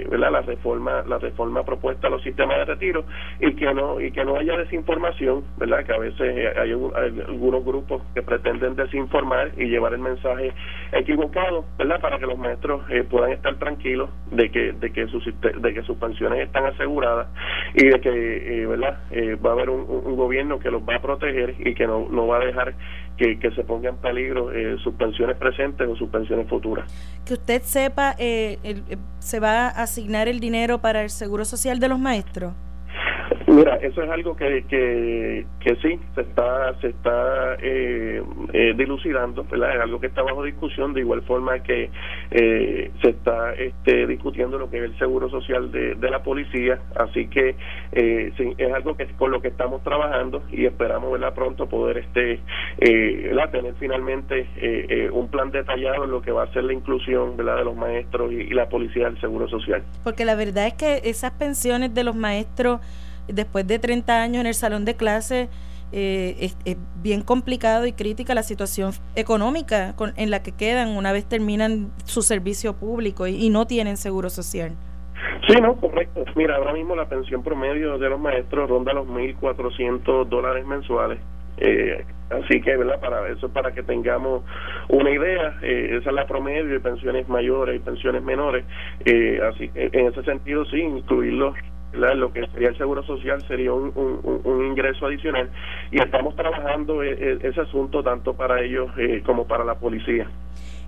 ¿verdad? 0.09 0.31
la 0.31 0.41
reforma 0.41 1.03
la 1.07 1.17
reforma 1.17 1.63
propuesta 1.63 2.07
a 2.07 2.09
los 2.09 2.21
sistemas 2.21 2.57
de 2.57 2.65
retiro 2.65 3.05
y 3.39 3.53
que 3.55 3.73
no 3.73 3.99
y 3.99 4.11
que 4.11 4.23
no 4.23 4.35
haya 4.35 4.57
desinformación, 4.57 5.43
¿verdad? 5.57 5.85
Que 5.85 5.93
a 5.93 5.97
veces 5.97 6.55
hay, 6.57 6.71
algunos 6.71 7.65
grupos 7.65 8.01
que 8.13 8.21
pretenden 8.21 8.75
desinformar 8.75 9.51
y 9.57 9.65
llevar 9.65 9.93
el 9.93 9.99
mensaje 9.99 10.53
equivocado, 10.91 11.65
¿verdad? 11.77 11.99
Para 12.01 12.19
que 12.19 12.25
los 12.25 12.37
maestros 12.37 12.81
eh, 12.89 13.03
puedan 13.03 13.31
estar 13.31 13.57
tranquilos 13.57 14.09
de 14.31 14.49
que 14.51 14.73
de 14.73 14.91
que 14.91 15.07
sus 15.07 15.23
de 15.25 15.73
que 15.73 15.81
sus 15.83 15.97
pensiones 15.97 16.41
están 16.41 16.65
aseguradas 16.65 17.27
y 17.73 17.87
de 17.87 17.99
que 17.99 18.61
eh, 18.61 18.65
verdad 18.65 18.99
eh, 19.11 19.35
va 19.35 19.51
a 19.51 19.53
haber 19.53 19.69
un, 19.69 19.89
gobierno 20.19 20.59
que 20.59 20.71
los 20.71 20.81
va 20.81 20.95
a 20.95 21.01
proteger 21.01 21.55
y 21.59 21.73
que 21.73 21.87
no, 21.87 22.07
no 22.09 22.27
va 22.27 22.37
a 22.37 22.45
dejar 22.45 22.73
que, 23.17 23.39
que 23.39 23.51
se 23.51 23.63
ponga 23.63 23.89
en 23.89 23.97
peligro 23.97 24.49
sus 24.79 24.93
pensiones 24.95 25.37
presentes 25.37 25.87
o 25.87 25.95
sus 25.95 26.09
pensiones 26.09 26.47
futuras 26.47 26.58
que 27.25 27.33
usted 27.33 27.61
sepa 27.63 28.15
se 28.17 29.39
va 29.39 29.67
a 29.67 29.83
asignar 29.83 30.27
el 30.27 30.39
dinero 30.39 30.81
para 30.81 31.03
el 31.03 31.09
seguro 31.09 31.45
social 31.45 31.79
de 31.79 31.87
los 31.89 31.99
maestros 31.99 32.53
Mira, 33.47 33.75
eso 33.77 34.03
es 34.03 34.09
algo 34.09 34.35
que, 34.35 34.63
que, 34.67 35.45
que 35.59 35.75
sí 35.77 35.99
se 36.15 36.21
está 36.21 36.79
se 36.81 36.89
está 36.89 37.55
eh, 37.61 38.21
eh, 38.53 38.73
dilucidando, 38.77 39.43
¿verdad? 39.45 39.75
Es 39.75 39.81
algo 39.81 39.99
que 39.99 40.07
está 40.07 40.21
bajo 40.21 40.43
discusión, 40.43 40.93
de 40.93 41.01
igual 41.01 41.21
forma 41.23 41.59
que 41.63 41.89
eh, 42.31 42.91
se 43.01 43.09
está 43.09 43.53
este, 43.53 44.07
discutiendo 44.07 44.57
lo 44.57 44.69
que 44.69 44.77
es 44.77 44.83
el 44.83 44.97
seguro 44.99 45.29
social 45.29 45.71
de, 45.71 45.95
de 45.95 46.09
la 46.09 46.21
policía, 46.21 46.79
así 46.95 47.27
que 47.27 47.55
eh, 47.91 48.31
sí, 48.37 48.53
es 48.57 48.73
algo 48.73 48.95
que 48.95 49.07
con 49.17 49.31
lo 49.31 49.41
que 49.41 49.47
estamos 49.47 49.83
trabajando 49.83 50.43
y 50.51 50.65
esperamos, 50.65 51.11
¿verdad? 51.11 51.33
Pronto 51.33 51.67
poder 51.67 51.97
este 51.97 52.39
eh, 52.79 53.35
tener 53.51 53.73
finalmente 53.79 54.47
eh, 54.57 55.09
un 55.11 55.27
plan 55.29 55.51
detallado 55.51 56.03
en 56.03 56.11
lo 56.11 56.21
que 56.21 56.31
va 56.31 56.43
a 56.43 56.53
ser 56.53 56.63
la 56.63 56.73
inclusión, 56.73 57.35
¿verdad? 57.35 57.57
De 57.57 57.63
los 57.63 57.75
maestros 57.75 58.31
y 58.31 58.49
la 58.49 58.69
policía 58.69 59.05
del 59.05 59.19
seguro 59.19 59.47
social. 59.47 59.83
Porque 60.03 60.25
la 60.25 60.35
verdad 60.35 60.67
es 60.67 60.73
que 60.73 61.01
esas 61.09 61.31
pensiones 61.31 61.93
de 61.93 62.03
los 62.03 62.15
maestros 62.15 62.79
después 63.33 63.67
de 63.67 63.79
30 63.79 64.21
años 64.21 64.41
en 64.41 64.47
el 64.47 64.53
salón 64.53 64.85
de 64.85 64.95
clase, 64.95 65.49
eh, 65.91 66.51
es, 66.65 66.77
bien 67.01 67.21
complicado 67.21 67.87
y 67.87 67.93
crítica 67.93 68.35
la 68.35 68.43
situación 68.43 68.91
económica 69.15 69.95
en 70.17 70.29
la 70.29 70.43
que 70.43 70.51
quedan 70.51 70.89
una 70.89 71.11
vez 71.11 71.25
terminan 71.25 71.91
su 72.03 72.21
servicio 72.21 72.73
público 72.73 73.25
y, 73.25 73.49
no 73.49 73.65
tienen 73.65 73.97
seguro 73.97 74.29
social. 74.29 74.73
Sí, 75.47 75.55
no, 75.61 75.75
correcto. 75.75 76.23
Mira, 76.35 76.57
ahora 76.57 76.73
mismo 76.73 76.95
la 76.95 77.09
pensión 77.09 77.41
promedio 77.41 77.97
de 77.97 78.09
los 78.09 78.19
maestros 78.19 78.69
ronda 78.69 78.93
los 78.93 79.07
1.400 79.07 80.27
dólares 80.27 80.65
mensuales. 80.65 81.19
Eh, 81.57 82.05
así 82.29 82.61
que, 82.61 82.77
¿verdad? 82.77 82.99
Para 82.99 83.27
eso, 83.29 83.49
para 83.49 83.71
que 83.73 83.81
tengamos 83.81 84.43
una 84.89 85.09
idea, 85.09 85.57
eh, 85.61 85.97
esa 85.99 86.09
es 86.09 86.15
la 86.15 86.27
promedio 86.27 86.65
de 86.65 86.79
pensiones 86.79 87.27
mayores 87.27 87.77
y 87.77 87.79
pensiones 87.79 88.23
menores. 88.23 88.63
Eh, 89.05 89.39
así 89.49 89.71
en 89.73 90.07
ese 90.07 90.23
sentido, 90.23 90.63
sí, 90.65 90.81
incluirlos 90.81 91.55
lo 91.93 92.31
que 92.31 92.47
sería 92.47 92.69
el 92.69 92.77
seguro 92.77 93.03
social 93.03 93.43
sería 93.47 93.73
un, 93.73 93.91
un, 93.95 94.65
ingreso 94.65 95.07
adicional 95.07 95.49
y 95.91 95.99
estamos 95.99 96.35
trabajando 96.35 97.01
e, 97.03 97.11
e, 97.11 97.39
ese 97.47 97.61
asunto 97.61 98.03
tanto 98.03 98.33
para 98.33 98.61
ellos 98.61 98.89
eh, 98.97 99.23
como 99.25 99.47
para 99.47 99.63
la 99.63 99.75
policía. 99.75 100.27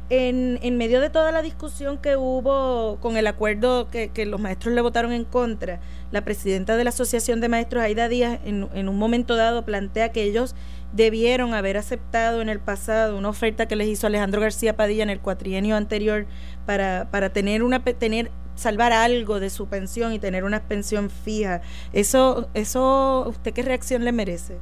En, 0.09 0.59
en 0.61 0.77
medio 0.77 0.99
de 0.99 1.09
toda 1.09 1.31
la 1.31 1.41
discusión 1.41 1.97
que 1.97 2.17
hubo 2.17 2.99
con 2.99 3.15
el 3.15 3.27
acuerdo 3.27 3.89
que, 3.89 4.09
que 4.09 4.25
los 4.25 4.41
maestros 4.41 4.75
le 4.75 4.81
votaron 4.81 5.13
en 5.13 5.23
contra, 5.23 5.79
la 6.11 6.21
presidenta 6.21 6.75
de 6.75 6.83
la 6.83 6.89
Asociación 6.89 7.39
de 7.39 7.47
Maestros, 7.47 7.81
Aida 7.81 8.09
Díaz, 8.09 8.39
en, 8.43 8.67
en 8.73 8.89
un 8.89 8.97
momento 8.97 9.37
dado 9.37 9.63
plantea 9.63 10.11
que 10.11 10.23
ellos 10.23 10.53
debieron 10.91 11.53
haber 11.53 11.77
aceptado 11.77 12.41
en 12.41 12.49
el 12.49 12.59
pasado 12.59 13.17
una 13.17 13.29
oferta 13.29 13.67
que 13.67 13.75
les 13.75 13.87
hizo 13.87 14.07
Alejandro 14.07 14.41
García 14.41 14.75
Padilla 14.75 15.03
en 15.03 15.09
el 15.09 15.19
cuatrienio 15.19 15.75
anterior 15.75 16.25
para, 16.65 17.07
para 17.09 17.29
tener 17.29 17.63
una 17.63 17.81
tener 17.81 18.29
salvar 18.61 18.93
algo 18.93 19.39
de 19.39 19.49
su 19.49 19.67
pensión 19.67 20.13
y 20.13 20.19
tener 20.19 20.43
una 20.43 20.61
pensión 20.61 21.09
fija. 21.09 21.61
Eso, 21.93 22.49
eso 22.53 23.25
¿usted 23.27 23.53
qué 23.53 23.63
reacción 23.63 24.05
le 24.05 24.11
merece? 24.11 24.57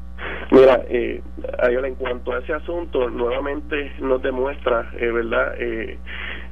Mira, 0.52 0.84
eh, 0.89 1.22
en 1.62 1.95
cuanto 1.95 2.34
a 2.34 2.39
ese 2.39 2.54
asunto, 2.54 3.10
nuevamente 3.10 3.91
nos 4.00 4.22
demuestra, 4.22 4.89
eh, 4.97 5.12
¿verdad? 5.12 5.54
Eh, 5.60 5.97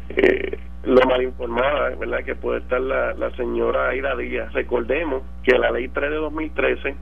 eh, 0.10 0.58
lo 0.88 1.02
mal 1.06 1.22
informada 1.22 1.90
¿verdad? 1.96 2.24
que 2.24 2.36
puede 2.36 2.60
estar 2.60 2.80
la, 2.80 3.14
la 3.14 3.30
señora 3.36 3.90
Aida 3.90 4.16
Díaz. 4.16 4.54
Recordemos 4.54 5.22
que 5.44 5.58
la 5.58 5.70
ley 5.72 5.90
3 5.90 6.12
de 6.12 6.16
2013, 6.16 6.96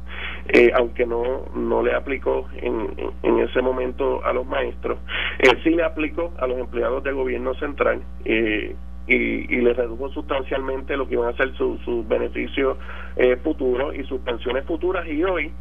eh, 0.47 0.71
aunque 0.75 1.05
no, 1.05 1.45
no 1.55 1.83
le 1.83 1.93
aplicó 1.93 2.47
en, 2.55 2.87
en, 3.21 3.39
ese 3.39 3.61
momento 3.61 4.25
a 4.25 4.33
los 4.33 4.45
maestros, 4.47 4.97
eh, 5.39 5.49
sí 5.63 5.69
le 5.69 5.83
aplicó 5.83 6.33
a 6.39 6.47
los 6.47 6.57
empleados 6.57 7.03
del 7.03 7.13
gobierno 7.15 7.53
central. 7.55 8.01
Eh, 8.25 8.75
y, 9.07 9.13
y 9.13 9.61
le 9.61 9.73
redujo 9.73 10.09
sustancialmente 10.09 10.97
lo 10.97 11.07
que 11.07 11.13
iban 11.15 11.33
a 11.33 11.37
ser 11.37 11.55
sus 11.55 12.07
beneficios 12.07 12.77
eh, 13.15 13.37
futuros 13.43 13.95
y 13.95 14.03
sus 14.03 14.21
pensiones 14.21 14.65
futuras. 14.65 15.07
Y 15.07 15.23
hoy 15.23 15.51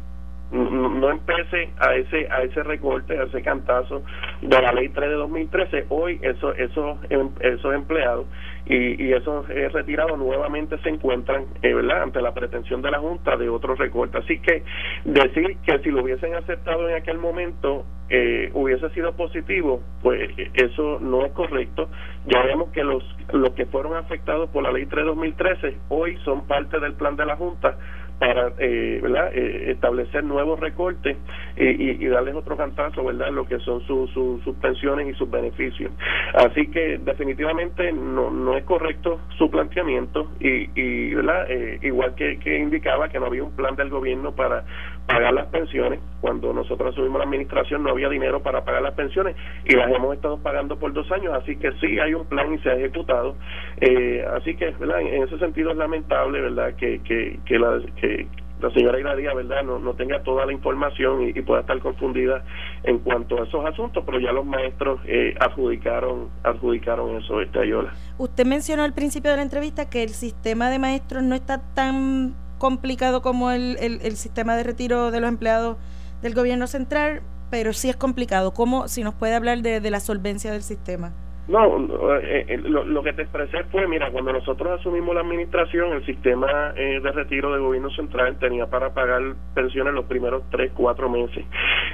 no 0.51 1.09
empecé 1.09 1.69
a 1.79 1.95
ese 1.95 2.27
a 2.29 2.43
ese 2.43 2.63
recorte, 2.63 3.17
a 3.17 3.23
ese 3.23 3.41
cantazo 3.41 4.03
de 4.41 4.61
la 4.61 4.71
ley 4.71 4.89
3 4.89 5.09
de 5.09 5.15
2013, 5.15 5.85
hoy 5.89 6.19
eso, 6.21 6.53
eso, 6.53 6.99
em, 7.09 7.29
esos 7.39 7.73
empleados 7.73 8.27
y, 8.65 9.03
y 9.03 9.13
esos 9.13 9.49
eh, 9.49 9.69
retirados 9.69 10.17
nuevamente 10.17 10.77
se 10.79 10.89
encuentran 10.89 11.45
eh, 11.61 11.73
¿verdad? 11.73 12.03
ante 12.03 12.21
la 12.21 12.33
pretensión 12.33 12.81
de 12.81 12.91
la 12.91 12.99
Junta 12.99 13.37
de 13.37 13.49
otro 13.49 13.75
recorte. 13.75 14.17
Así 14.17 14.39
que 14.39 14.63
decir 15.03 15.57
que 15.65 15.79
si 15.79 15.91
lo 15.91 16.03
hubiesen 16.03 16.35
aceptado 16.35 16.89
en 16.89 16.95
aquel 16.95 17.17
momento 17.17 17.85
eh, 18.09 18.51
hubiese 18.53 18.89
sido 18.91 19.13
positivo, 19.15 19.81
pues 20.01 20.31
eso 20.53 20.99
no 20.99 21.25
es 21.25 21.31
correcto. 21.33 21.89
Ya 22.27 22.43
vemos 22.43 22.69
que 22.71 22.83
los, 22.83 23.03
los 23.33 23.51
que 23.51 23.65
fueron 23.65 23.95
afectados 23.95 24.49
por 24.49 24.63
la 24.63 24.71
ley 24.71 24.85
3 24.85 25.03
de 25.03 25.09
2013 25.09 25.77
hoy 25.89 26.17
son 26.23 26.47
parte 26.47 26.79
del 26.79 26.93
plan 26.93 27.15
de 27.15 27.25
la 27.25 27.35
Junta 27.35 27.77
para 28.19 28.53
eh, 28.59 28.99
¿verdad? 29.01 29.31
Eh, 29.33 29.71
establecer 29.71 30.23
nuevos 30.23 30.59
recortes 30.59 31.17
eh, 31.57 31.75
y, 31.77 32.05
y, 32.05 32.07
darles 32.07 32.35
otro 32.35 32.55
cantazo 32.55 33.03
¿verdad? 33.03 33.29
lo 33.31 33.45
que 33.45 33.59
son 33.59 33.81
sus 33.85 34.55
pensiones 34.61 35.09
y 35.09 35.13
sus 35.17 35.29
beneficios. 35.29 35.91
Así 36.33 36.67
que 36.67 36.97
definitivamente 36.99 37.91
no, 37.91 38.31
no 38.31 38.57
es 38.57 38.63
correcto 38.63 39.19
su 39.37 39.49
planteamiento 39.49 40.31
y, 40.39 40.69
y 40.79 41.13
¿verdad? 41.13 41.47
igual 41.81 42.15
que, 42.15 42.39
que 42.39 42.57
indicaba 42.57 43.09
que 43.09 43.19
no 43.19 43.25
había 43.25 43.43
un 43.43 43.55
plan 43.55 43.75
del 43.75 43.89
gobierno 43.89 44.33
para 44.33 44.63
pagar 45.05 45.33
las 45.33 45.47
pensiones. 45.47 45.99
Cuando 46.21 46.53
nosotros 46.53 46.93
asumimos 46.93 47.19
la 47.19 47.25
administración 47.25 47.83
no 47.83 47.91
había 47.91 48.09
dinero 48.09 48.41
para 48.41 48.63
pagar 48.63 48.81
las 48.81 48.93
pensiones 48.93 49.35
y 49.65 49.75
las 49.75 49.91
hemos 49.91 50.15
estado 50.15 50.37
pagando 50.39 50.77
por 50.77 50.93
dos 50.93 51.09
años, 51.11 51.33
así 51.33 51.55
que 51.57 51.71
sí 51.73 51.99
hay 51.99 52.13
un 52.13 52.25
plan 52.25 52.53
y 52.53 52.57
se 52.59 52.69
ha 52.69 52.75
ejecutado. 52.75 53.35
Eh, 53.81 54.25
así 54.35 54.55
que. 54.55 54.65
En 54.65 55.23
ese 55.23 55.37
sentido 55.39 55.71
es 55.71 55.77
lamentable, 55.77 56.41
¿verdad? 56.41 56.73
Que, 56.75 56.99
que, 57.03 57.39
que, 57.45 57.59
la, 57.59 57.79
que 57.99 58.27
la 58.61 58.71
señora 58.71 58.99
Iradía, 58.99 59.33
¿verdad?, 59.33 59.63
no, 59.63 59.79
no 59.79 59.93
tenga 59.93 60.23
toda 60.23 60.45
la 60.45 60.53
información 60.53 61.29
y, 61.29 61.41
pueda 61.41 61.61
estar 61.61 61.77
confundida 61.79 62.43
en 62.83 62.99
cuanto 62.99 63.39
a 63.39 63.45
esos 63.45 63.65
asuntos, 63.65 64.03
pero 64.05 64.19
ya 64.19 64.31
los 64.31 64.45
maestros 64.45 64.99
eh, 65.05 65.35
adjudicaron 65.39 66.29
adjudicaron 66.43 67.17
eso, 67.17 67.41
este 67.41 67.59
Ayola. 67.59 67.93
Usted 68.17 68.45
mencionó 68.45 68.83
al 68.83 68.93
principio 68.93 69.31
de 69.31 69.37
la 69.37 69.43
entrevista 69.43 69.89
que 69.89 70.03
el 70.03 70.09
sistema 70.09 70.69
de 70.69 70.79
maestros 70.79 71.23
no 71.23 71.35
está 71.35 71.61
tan 71.73 72.33
complicado 72.57 73.21
como 73.21 73.51
el, 73.51 73.77
el, 73.79 74.17
sistema 74.17 74.55
de 74.55 74.63
retiro 74.63 75.11
de 75.11 75.19
los 75.19 75.27
empleados 75.27 75.77
del 76.21 76.33
gobierno 76.33 76.67
central, 76.67 77.21
pero 77.49 77.73
sí 77.73 77.89
es 77.89 77.95
complicado. 77.95 78.53
¿Cómo, 78.53 78.87
si 78.87 79.03
nos 79.03 79.13
puede 79.13 79.35
hablar 79.35 79.61
de, 79.61 79.81
de 79.81 79.91
la 79.91 79.99
solvencia 79.99 80.51
del 80.51 80.63
sistema? 80.63 81.13
No, 81.47 81.77
eh, 82.21 82.45
eh, 82.47 82.57
lo, 82.57 83.03
que 83.03 83.13
te 83.13 83.21
expresé 83.21 83.63
fue, 83.65 83.87
mira, 83.87 84.09
cuando 84.09 84.33
nosotros 84.33 84.79
asumimos 84.79 85.13
la 85.13 85.21
administración, 85.21 85.93
el 85.93 86.03
sistema 86.03 86.73
eh, 86.75 86.99
de 86.99 87.11
retiro 87.11 87.51
del 87.51 87.61
gobierno 87.61 87.91
central 87.91 88.37
tenía 88.39 88.65
para 88.65 88.95
pagar 88.95 89.21
pensiones 89.53 89.93
los 89.93 90.05
primeros 90.05 90.41
tres, 90.49 90.71
cuatro 90.73 91.07
meses. 91.07 91.45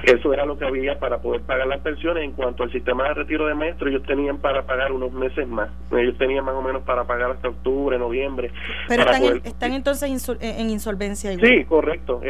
Eso 0.04 0.32
era 0.32 0.46
lo 0.46 0.56
que 0.56 0.64
había 0.64 0.98
para 0.98 1.18
poder 1.18 1.42
pagar 1.42 1.66
las 1.66 1.80
pensiones. 1.80 2.24
En 2.24 2.32
cuanto 2.32 2.62
al 2.62 2.72
sistema 2.72 3.08
de 3.08 3.14
retiro 3.14 3.46
de 3.46 3.54
maestros, 3.54 3.90
ellos 3.90 4.02
tenían 4.04 4.38
para 4.38 4.62
pagar 4.62 4.90
unos 4.90 5.12
meses 5.12 5.46
más. 5.46 5.68
Ellos 5.92 6.16
tenían 6.16 6.46
más 6.46 6.54
o 6.54 6.62
menos 6.62 6.82
para 6.84 7.04
pagar 7.04 7.32
hasta 7.32 7.48
octubre, 7.48 7.98
noviembre. 7.98 8.50
Pero 8.88 9.02
están, 9.44 9.72
entonces 9.74 10.38
en 10.40 10.70
insolvencia. 10.70 11.30
Sí, 11.32 11.64
correcto. 11.64 12.22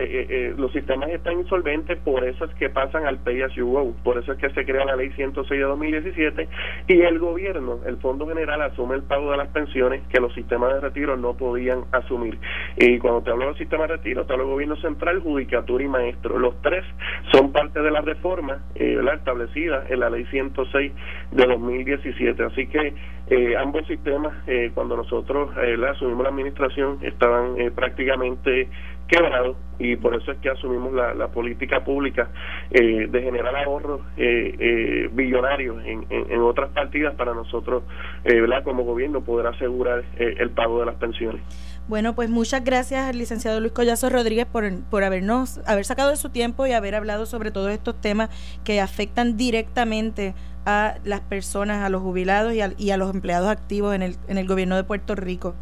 los 0.56 0.72
sistemas 0.72 1.10
están 1.10 1.38
insolventes, 1.38 1.98
por 1.98 2.24
eso 2.24 2.44
es 2.46 2.54
que 2.54 2.68
pasan 2.68 3.06
al 3.06 3.18
pay 3.18 3.42
as 3.42 3.54
you 3.54 3.68
go. 3.68 3.94
Por 4.02 4.18
eso 4.18 4.32
es 4.32 4.38
que 4.38 4.50
se 4.50 4.64
crea 4.64 4.84
la 4.84 4.96
ley 4.96 5.10
106 5.12 5.48
de 5.48 5.66
2017 5.66 6.48
y 6.88 7.00
el 7.11 7.11
el 7.12 7.18
gobierno, 7.18 7.78
el 7.86 7.98
Fondo 7.98 8.26
General 8.26 8.60
asume 8.62 8.96
el 8.96 9.02
pago 9.02 9.30
de 9.30 9.36
las 9.36 9.48
pensiones 9.48 10.02
que 10.08 10.20
los 10.20 10.34
sistemas 10.34 10.74
de 10.74 10.80
retiro 10.80 11.16
no 11.16 11.34
podían 11.34 11.84
asumir. 11.92 12.38
Y 12.76 12.98
cuando 12.98 13.22
te 13.22 13.30
hablo 13.30 13.46
del 13.46 13.56
sistema 13.56 13.86
de 13.86 13.96
retiro, 13.96 14.26
te 14.26 14.32
hablo 14.32 14.44
del 14.44 14.52
gobierno 14.54 14.76
central, 14.76 15.20
judicatura 15.20 15.84
y 15.84 15.88
maestro. 15.88 16.38
Los 16.38 16.60
tres 16.62 16.84
son 17.32 17.52
parte 17.52 17.80
de 17.80 17.90
la 17.90 18.00
reforma 18.00 18.58
eh, 18.74 18.98
establecida 19.14 19.84
en 19.88 20.00
la 20.00 20.10
ley 20.10 20.24
106 20.26 20.92
de 21.30 21.46
2017. 21.46 22.42
Así 22.44 22.66
que 22.66 22.94
eh, 23.28 23.56
ambos 23.56 23.86
sistemas, 23.86 24.34
eh, 24.46 24.72
cuando 24.74 24.96
nosotros 24.96 25.50
eh, 25.62 25.76
asumimos 25.88 26.24
la 26.24 26.30
administración, 26.30 26.98
estaban 27.02 27.60
eh, 27.60 27.70
prácticamente 27.70 28.68
quebrado 29.12 29.56
y 29.78 29.96
por 29.96 30.14
eso 30.14 30.32
es 30.32 30.38
que 30.38 30.48
asumimos 30.48 30.92
la, 30.94 31.12
la 31.12 31.28
política 31.28 31.84
pública 31.84 32.30
eh, 32.70 33.08
de 33.10 33.22
generar 33.22 33.54
ahorros 33.56 34.00
eh, 34.16 34.56
eh, 34.58 35.10
billonarios 35.12 35.84
en, 35.84 36.06
en, 36.08 36.40
otras 36.40 36.70
partidas 36.70 37.14
para 37.14 37.34
nosotros, 37.34 37.82
¿verdad? 38.24 38.64
como 38.64 38.84
gobierno, 38.84 39.22
poder 39.22 39.46
asegurar 39.46 40.02
el 40.16 40.50
pago 40.50 40.80
de 40.80 40.86
las 40.86 40.94
pensiones. 40.96 41.42
Bueno, 41.88 42.14
pues 42.14 42.30
muchas 42.30 42.64
gracias 42.64 43.08
al 43.08 43.18
licenciado 43.18 43.60
Luis 43.60 43.72
Collazo 43.72 44.08
Rodríguez 44.08 44.46
por, 44.46 44.64
por 44.84 45.04
habernos 45.04 45.60
haber 45.66 45.84
sacado 45.84 46.10
de 46.10 46.16
su 46.16 46.30
tiempo 46.30 46.66
y 46.66 46.72
haber 46.72 46.94
hablado 46.94 47.26
sobre 47.26 47.50
todos 47.50 47.70
estos 47.70 48.00
temas 48.00 48.30
que 48.64 48.80
afectan 48.80 49.36
directamente 49.36 50.34
a 50.64 50.94
las 51.04 51.20
personas, 51.20 51.84
a 51.84 51.88
los 51.88 52.02
jubilados 52.02 52.54
y 52.54 52.60
a, 52.60 52.72
y 52.78 52.90
a 52.90 52.96
los 52.96 53.12
empleados 53.12 53.48
activos 53.48 53.94
en 53.94 54.02
el, 54.02 54.16
en 54.28 54.38
el 54.38 54.46
gobierno 54.46 54.76
de 54.76 54.84
Puerto 54.84 55.14
Rico. 55.14 55.54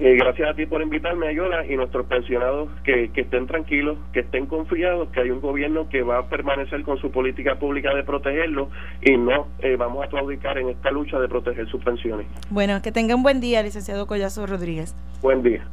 Eh, 0.00 0.14
gracias 0.16 0.48
a 0.48 0.54
ti 0.54 0.64
por 0.64 0.80
invitarme, 0.80 1.26
Ayola, 1.26 1.66
y 1.66 1.74
nuestros 1.76 2.06
pensionados 2.06 2.68
que, 2.84 3.10
que 3.12 3.22
estén 3.22 3.48
tranquilos, 3.48 3.98
que 4.12 4.20
estén 4.20 4.46
confiados, 4.46 5.08
que 5.08 5.20
hay 5.20 5.30
un 5.30 5.40
gobierno 5.40 5.88
que 5.88 6.02
va 6.02 6.18
a 6.18 6.28
permanecer 6.28 6.84
con 6.84 6.98
su 6.98 7.10
política 7.10 7.58
pública 7.58 7.92
de 7.92 8.04
protegerlos 8.04 8.68
y 9.02 9.16
no 9.16 9.48
eh, 9.58 9.74
vamos 9.74 10.04
a 10.04 10.08
claudicar 10.08 10.56
en 10.58 10.68
esta 10.68 10.92
lucha 10.92 11.18
de 11.18 11.26
proteger 11.26 11.68
sus 11.68 11.82
pensiones. 11.82 12.28
Bueno, 12.50 12.80
que 12.80 12.92
tengan 12.92 13.24
buen 13.24 13.40
día, 13.40 13.60
licenciado 13.64 14.06
Collazo 14.06 14.46
Rodríguez. 14.46 14.94
Buen 15.20 15.42
día. 15.42 15.66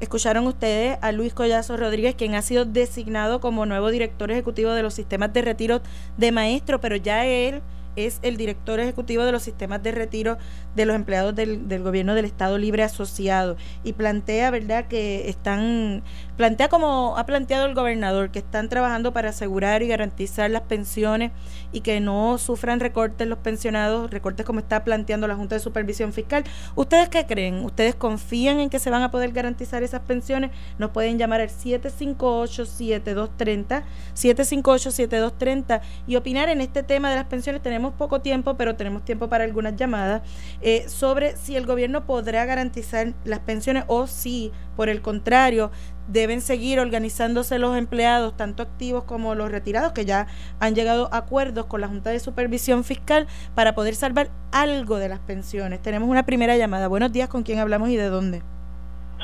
Escucharon 0.00 0.46
ustedes 0.46 0.98
a 1.00 1.12
Luis 1.12 1.32
Collazo 1.32 1.76
Rodríguez, 1.78 2.14
quien 2.14 2.34
ha 2.34 2.42
sido 2.42 2.66
designado 2.66 3.40
como 3.40 3.64
nuevo 3.64 3.90
director 3.90 4.30
ejecutivo 4.30 4.72
de 4.72 4.82
los 4.82 4.92
sistemas 4.92 5.32
de 5.32 5.40
retiro 5.40 5.80
de 6.18 6.32
maestro, 6.32 6.80
pero 6.80 6.96
ya 6.96 7.26
él 7.26 7.62
es 7.96 8.18
el 8.22 8.36
director 8.36 8.80
ejecutivo 8.80 9.24
de 9.24 9.32
los 9.32 9.42
sistemas 9.42 9.82
de 9.82 9.92
retiro 9.92 10.38
de 10.76 10.84
los 10.86 10.96
empleados 10.96 11.34
del, 11.34 11.68
del, 11.68 11.82
gobierno 11.82 12.14
del 12.14 12.24
Estado 12.24 12.58
Libre 12.58 12.82
Asociado 12.82 13.56
y 13.84 13.92
plantea, 13.92 14.50
¿verdad?, 14.50 14.86
que 14.86 15.28
están, 15.28 16.02
plantea 16.40 16.70
como 16.70 17.18
ha 17.18 17.26
planteado 17.26 17.66
el 17.66 17.74
gobernador, 17.74 18.30
que 18.30 18.38
están 18.38 18.70
trabajando 18.70 19.12
para 19.12 19.28
asegurar 19.28 19.82
y 19.82 19.88
garantizar 19.88 20.50
las 20.50 20.62
pensiones 20.62 21.32
y 21.70 21.82
que 21.82 22.00
no 22.00 22.38
sufran 22.38 22.80
recortes 22.80 23.28
los 23.28 23.40
pensionados, 23.40 24.10
recortes 24.10 24.46
como 24.46 24.60
está 24.60 24.82
planteando 24.82 25.28
la 25.28 25.36
Junta 25.36 25.56
de 25.56 25.60
Supervisión 25.60 26.14
Fiscal. 26.14 26.44
¿Ustedes 26.76 27.10
qué 27.10 27.26
creen? 27.26 27.62
¿Ustedes 27.62 27.94
confían 27.94 28.58
en 28.58 28.70
que 28.70 28.78
se 28.78 28.88
van 28.88 29.02
a 29.02 29.10
poder 29.10 29.32
garantizar 29.32 29.82
esas 29.82 30.00
pensiones? 30.00 30.50
Nos 30.78 30.92
pueden 30.92 31.18
llamar 31.18 31.42
al 31.42 31.50
758-7230, 31.50 33.82
758-7230 34.14 35.82
y 36.06 36.16
opinar 36.16 36.48
en 36.48 36.62
este 36.62 36.82
tema 36.82 37.10
de 37.10 37.16
las 37.16 37.26
pensiones. 37.26 37.60
Tenemos 37.60 37.92
poco 37.92 38.22
tiempo, 38.22 38.56
pero 38.56 38.76
tenemos 38.76 39.04
tiempo 39.04 39.28
para 39.28 39.44
algunas 39.44 39.76
llamadas. 39.76 40.22
Eh, 40.62 40.88
sobre 40.88 41.36
si 41.36 41.56
el 41.56 41.66
gobierno 41.66 42.06
podrá 42.06 42.46
garantizar 42.46 43.12
las 43.24 43.40
pensiones 43.40 43.84
o 43.88 44.06
si, 44.06 44.52
por 44.74 44.88
el 44.88 45.02
contrario, 45.02 45.70
deben 46.10 46.40
seguir 46.40 46.80
organizándose 46.80 47.58
los 47.58 47.76
empleados, 47.76 48.36
tanto 48.36 48.62
activos 48.62 49.04
como 49.04 49.34
los 49.34 49.50
retirados, 49.50 49.92
que 49.92 50.04
ya 50.04 50.26
han 50.58 50.74
llegado 50.74 51.08
a 51.12 51.18
acuerdos 51.18 51.66
con 51.66 51.80
la 51.80 51.88
Junta 51.88 52.10
de 52.10 52.18
Supervisión 52.18 52.84
Fiscal 52.84 53.26
para 53.54 53.74
poder 53.74 53.94
salvar 53.94 54.28
algo 54.52 54.96
de 54.96 55.08
las 55.08 55.20
pensiones. 55.20 55.80
Tenemos 55.80 56.08
una 56.08 56.24
primera 56.24 56.56
llamada. 56.56 56.88
Buenos 56.88 57.12
días, 57.12 57.28
¿con 57.28 57.42
quién 57.42 57.58
hablamos 57.58 57.88
y 57.90 57.96
de 57.96 58.08
dónde? 58.08 58.42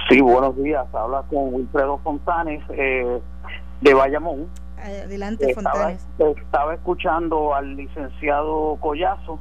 Sí, 0.08 0.20
buenos 0.20 0.56
días. 0.62 0.86
Habla 0.92 1.24
con 1.28 1.54
Wilfredo 1.54 1.98
Fontanes 1.98 2.62
eh, 2.70 3.20
de 3.80 3.94
Bayamón. 3.94 4.46
Adelante, 4.78 5.52
Fontanes. 5.54 6.06
Estaba 6.18 6.74
escuchando 6.74 7.54
al 7.54 7.76
licenciado 7.76 8.76
Collazo 8.80 9.40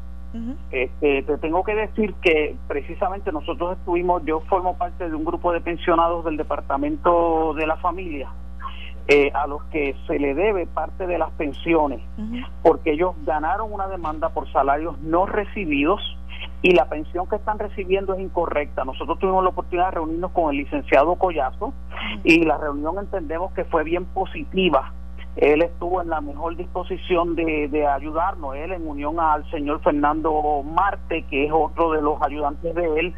este, 0.71 1.23
te 1.23 1.37
tengo 1.37 1.63
que 1.63 1.75
decir 1.75 2.13
que 2.15 2.55
precisamente 2.67 3.31
nosotros 3.31 3.77
estuvimos, 3.77 4.23
yo 4.25 4.41
formo 4.41 4.77
parte 4.77 5.09
de 5.09 5.15
un 5.15 5.25
grupo 5.25 5.51
de 5.51 5.61
pensionados 5.61 6.25
del 6.25 6.37
Departamento 6.37 7.53
de 7.53 7.67
la 7.67 7.77
Familia, 7.77 8.29
eh, 9.07 9.31
a 9.33 9.47
los 9.47 9.63
que 9.65 9.95
se 10.07 10.19
le 10.19 10.33
debe 10.33 10.65
parte 10.65 11.07
de 11.07 11.17
las 11.17 11.31
pensiones, 11.31 12.01
porque 12.63 12.91
ellos 12.91 13.15
ganaron 13.25 13.71
una 13.71 13.87
demanda 13.87 14.29
por 14.29 14.51
salarios 14.51 14.99
no 14.99 15.25
recibidos 15.25 16.01
y 16.61 16.71
la 16.73 16.89
pensión 16.89 17.27
que 17.27 17.35
están 17.35 17.59
recibiendo 17.59 18.13
es 18.15 18.19
incorrecta. 18.19 18.83
Nosotros 18.83 19.19
tuvimos 19.19 19.43
la 19.43 19.51
oportunidad 19.51 19.85
de 19.85 19.91
reunirnos 19.91 20.31
con 20.31 20.51
el 20.51 20.57
licenciado 20.57 21.15
Collazo 21.15 21.73
y 22.23 22.43
la 22.43 22.57
reunión 22.57 22.97
entendemos 22.97 23.51
que 23.53 23.65
fue 23.65 23.83
bien 23.83 24.05
positiva 24.05 24.91
él 25.37 25.61
estuvo 25.61 26.01
en 26.01 26.09
la 26.09 26.21
mejor 26.21 26.55
disposición 26.55 27.35
de, 27.35 27.67
de, 27.67 27.85
ayudarnos, 27.85 28.55
él 28.55 28.71
en 28.71 28.87
unión 28.87 29.19
al 29.19 29.49
señor 29.51 29.81
Fernando 29.81 30.63
Marte, 30.63 31.23
que 31.29 31.45
es 31.45 31.51
otro 31.51 31.91
de 31.91 32.01
los 32.01 32.21
ayudantes 32.21 32.73
de 32.73 32.99
él, 32.99 33.13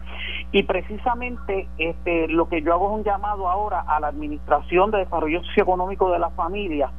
y 0.52 0.64
precisamente 0.64 1.68
este, 1.78 2.28
lo 2.28 2.50
que 2.50 2.62
yo 2.62 2.74
hago 2.74 2.88
es 2.88 3.00
un 3.00 3.04
llamado 3.04 3.48
ahora 3.48 3.82
a 3.82 4.00
la 4.00 4.08
Administración 4.08 4.90
de 4.92 5.00
Desarrollo 5.00 5.44
Socioeconómico 5.44 6.12
de 6.12 6.20
la 6.20 6.32
Familia 6.32 6.92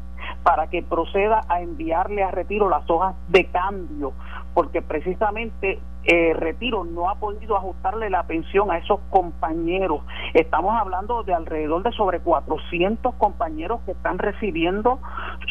para 0.43 0.69
que 0.69 0.83
proceda 0.83 1.41
a 1.49 1.63
enviarle 1.63 2.23
a 2.23 2.31
retiro 2.31 2.69
las 2.69 2.89
hojas 2.89 3.15
de 3.29 3.47
cambio, 3.47 4.13
porque 4.55 4.83
precisamente 4.83 5.81
eh, 6.11 6.33
Retiro 6.33 6.85
no 6.85 7.11
ha 7.11 7.17
podido 7.17 7.55
ajustarle 7.55 8.09
la 8.09 8.23
pensión 8.23 8.71
a 8.71 8.79
esos 8.79 8.99
compañeros. 9.11 10.01
Estamos 10.33 10.75
hablando 10.75 11.23
de 11.23 11.35
alrededor 11.35 11.83
de 11.83 11.93
sobre 11.93 12.21
400 12.21 13.15
compañeros 13.17 13.81
que 13.85 13.93
están 13.93 14.19
recibiendo 14.19 15.01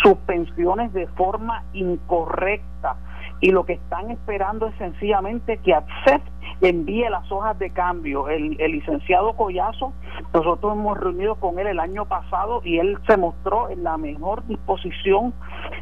sus 0.02 0.16
pensiones 0.26 0.92
de 0.94 1.06
forma 1.10 1.64
incorrecta 1.74 2.96
y 3.40 3.52
lo 3.52 3.68
que 3.68 3.74
están 3.74 4.10
esperando 4.10 4.66
es 4.66 4.76
sencillamente 4.78 5.58
que 5.58 5.76
ACCEP 5.76 6.24
envíe 6.62 7.08
las 7.08 7.32
hojas 7.32 7.60
de 7.60 7.70
cambio. 7.70 8.28
El, 8.28 8.60
el, 8.60 8.72
licenciado 8.72 9.34
Collazo, 9.34 9.94
nosotros 10.34 10.74
hemos 10.74 10.98
reunido 10.98 11.36
con 11.36 11.60
él 11.60 11.68
el 11.68 11.80
año 11.80 12.06
pasado 12.06 12.62
y 12.64 12.80
él 12.80 12.98
se 13.06 13.16
mostró 13.16 13.70
en 13.70 13.84
la 13.84 13.98
mejor 13.98 14.44
disposición 14.48 15.36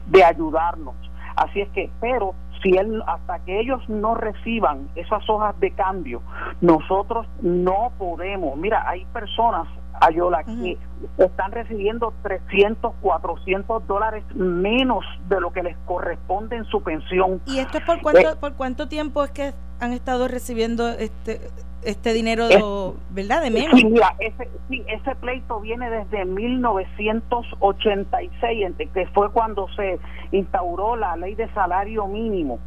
de 0.08 0.26
ayudarnos. 0.26 0.96
Así 1.38 1.62
es 1.62 1.70
que, 1.70 1.90
pero 2.00 2.34
si 2.66 2.76
él, 2.76 3.04
hasta 3.06 3.40
que 3.46 3.60
ellos 3.60 3.80
no 3.88 4.16
reciban 4.16 4.90
esas 4.96 5.28
hojas 5.30 5.58
de 5.60 5.72
cambio, 5.72 6.22
nosotros 6.62 7.28
no 7.42 7.92
podemos. 8.00 8.58
Mira, 8.58 8.90
hay 8.90 9.06
personas, 9.14 9.68
Ayola, 10.02 10.44
que 10.44 10.78
están 11.20 11.52
recibiendo 11.52 12.12
300, 12.24 12.96
400 13.02 13.86
dólares 13.86 14.24
menos 14.34 15.06
de 15.30 15.40
lo 15.40 15.54
que 15.54 15.62
les 15.62 15.78
corresponde 15.86 16.56
en 16.56 16.66
su 16.66 16.82
pensión. 16.82 17.40
¿Y 17.46 17.60
esto 17.60 17.78
es 17.78 17.84
por 17.86 18.02
cuánto, 18.02 18.32
eh, 18.32 18.36
por 18.40 18.54
cuánto 18.56 18.88
tiempo 18.88 19.24
es 19.24 19.30
que 19.30 19.54
han 19.80 19.94
estado 19.94 20.28
recibiendo 20.28 20.90
este 20.90 21.42
este 21.86 22.14
dinero, 22.14 22.48
de, 22.48 22.64
¿verdad? 23.12 23.42
De 23.42 23.52
menos. 23.52 23.80
Sí, 23.80 23.86
mira, 23.86 24.16
ese, 24.20 24.50
sí, 24.70 24.84
ese 24.88 25.16
pleito 25.16 25.60
viene 25.60 25.90
desde 25.90 26.26
1986, 26.26 28.74
que 28.94 29.08
fue 29.08 29.32
cuando 29.32 29.68
se 29.76 30.00
instauró 30.32 30.96
la 30.96 31.16
ley 31.16 31.34
de 31.36 31.52
salario 31.54 32.08
mínimo. 32.08 32.60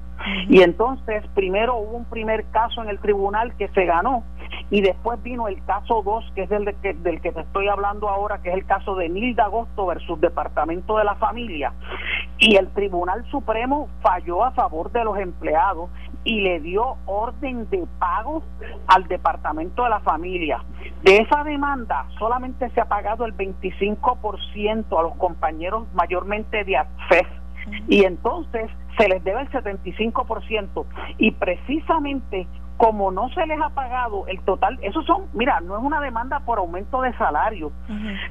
Y 0.49 0.63
entonces 0.63 1.25
primero 1.35 1.77
hubo 1.77 1.97
un 1.97 2.05
primer 2.05 2.45
caso 2.47 2.83
en 2.83 2.89
el 2.89 2.99
tribunal 2.99 3.55
que 3.57 3.69
se 3.69 3.85
ganó 3.85 4.25
y 4.71 4.83
después 4.83 5.23
vino 5.23 5.49
el 5.49 5.65
caso 5.65 6.03
2, 6.03 6.33
que 6.35 6.43
es 6.43 6.51
del 6.51 6.75
que, 6.83 6.93
del 6.95 7.21
que 7.21 7.33
te 7.33 7.41
estoy 7.41 7.69
hablando 7.69 8.09
ahora, 8.09 8.39
que 8.43 8.51
es 8.51 8.55
el 8.55 8.67
caso 8.67 8.97
de 8.97 9.09
Nilda 9.09 9.45
Agosto 9.45 9.87
versus 9.87 10.21
Departamento 10.21 10.99
de 10.99 11.05
la 11.05 11.15
Familia. 11.15 11.73
Y 12.39 12.57
el 12.57 12.69
Tribunal 12.69 13.25
Supremo 13.31 13.89
falló 14.03 14.45
a 14.45 14.51
favor 14.51 14.93
de 14.93 15.05
los 15.05 15.19
empleados 15.19 15.89
y 16.25 16.41
le 16.41 16.61
dio 16.61 16.97
orden 17.07 17.69
de 17.71 17.87
pago 17.99 18.43
al 18.87 19.07
Departamento 19.09 19.85
de 19.85 19.91
la 19.91 20.01
Familia. 20.01 20.63
De 21.03 21.19
esa 21.19 21.45
demanda 21.45 22.07
solamente 22.19 22.69
se 22.71 22.81
ha 22.81 22.87
pagado 22.87 23.25
el 23.25 23.37
25% 23.37 24.99
a 24.99 25.03
los 25.03 25.15
compañeros 25.17 25.87
mayormente 25.95 26.65
de 26.65 26.77
ACFES. 26.77 27.27
Y 27.87 28.05
entonces 28.05 28.71
se 28.97 29.09
les 29.09 29.23
debe 29.25 29.43
el 29.43 29.51
75% 29.51 30.85
y 31.19 31.31
precisamente 31.33 32.47
como 32.79 33.11
no 33.11 33.29
se 33.31 33.45
les 33.45 33.61
ha 33.61 33.71
pagado 33.71 34.27
el 34.29 34.41
total, 34.43 34.79
eso 34.83 35.03
son, 35.03 35.25
mira, 35.35 35.61
no 35.61 35.77
es 35.77 35.83
una 35.83 36.01
demanda 36.01 36.41
por 36.41 36.59
aumento 36.59 37.03
de 37.03 37.13
salario, 37.19 37.73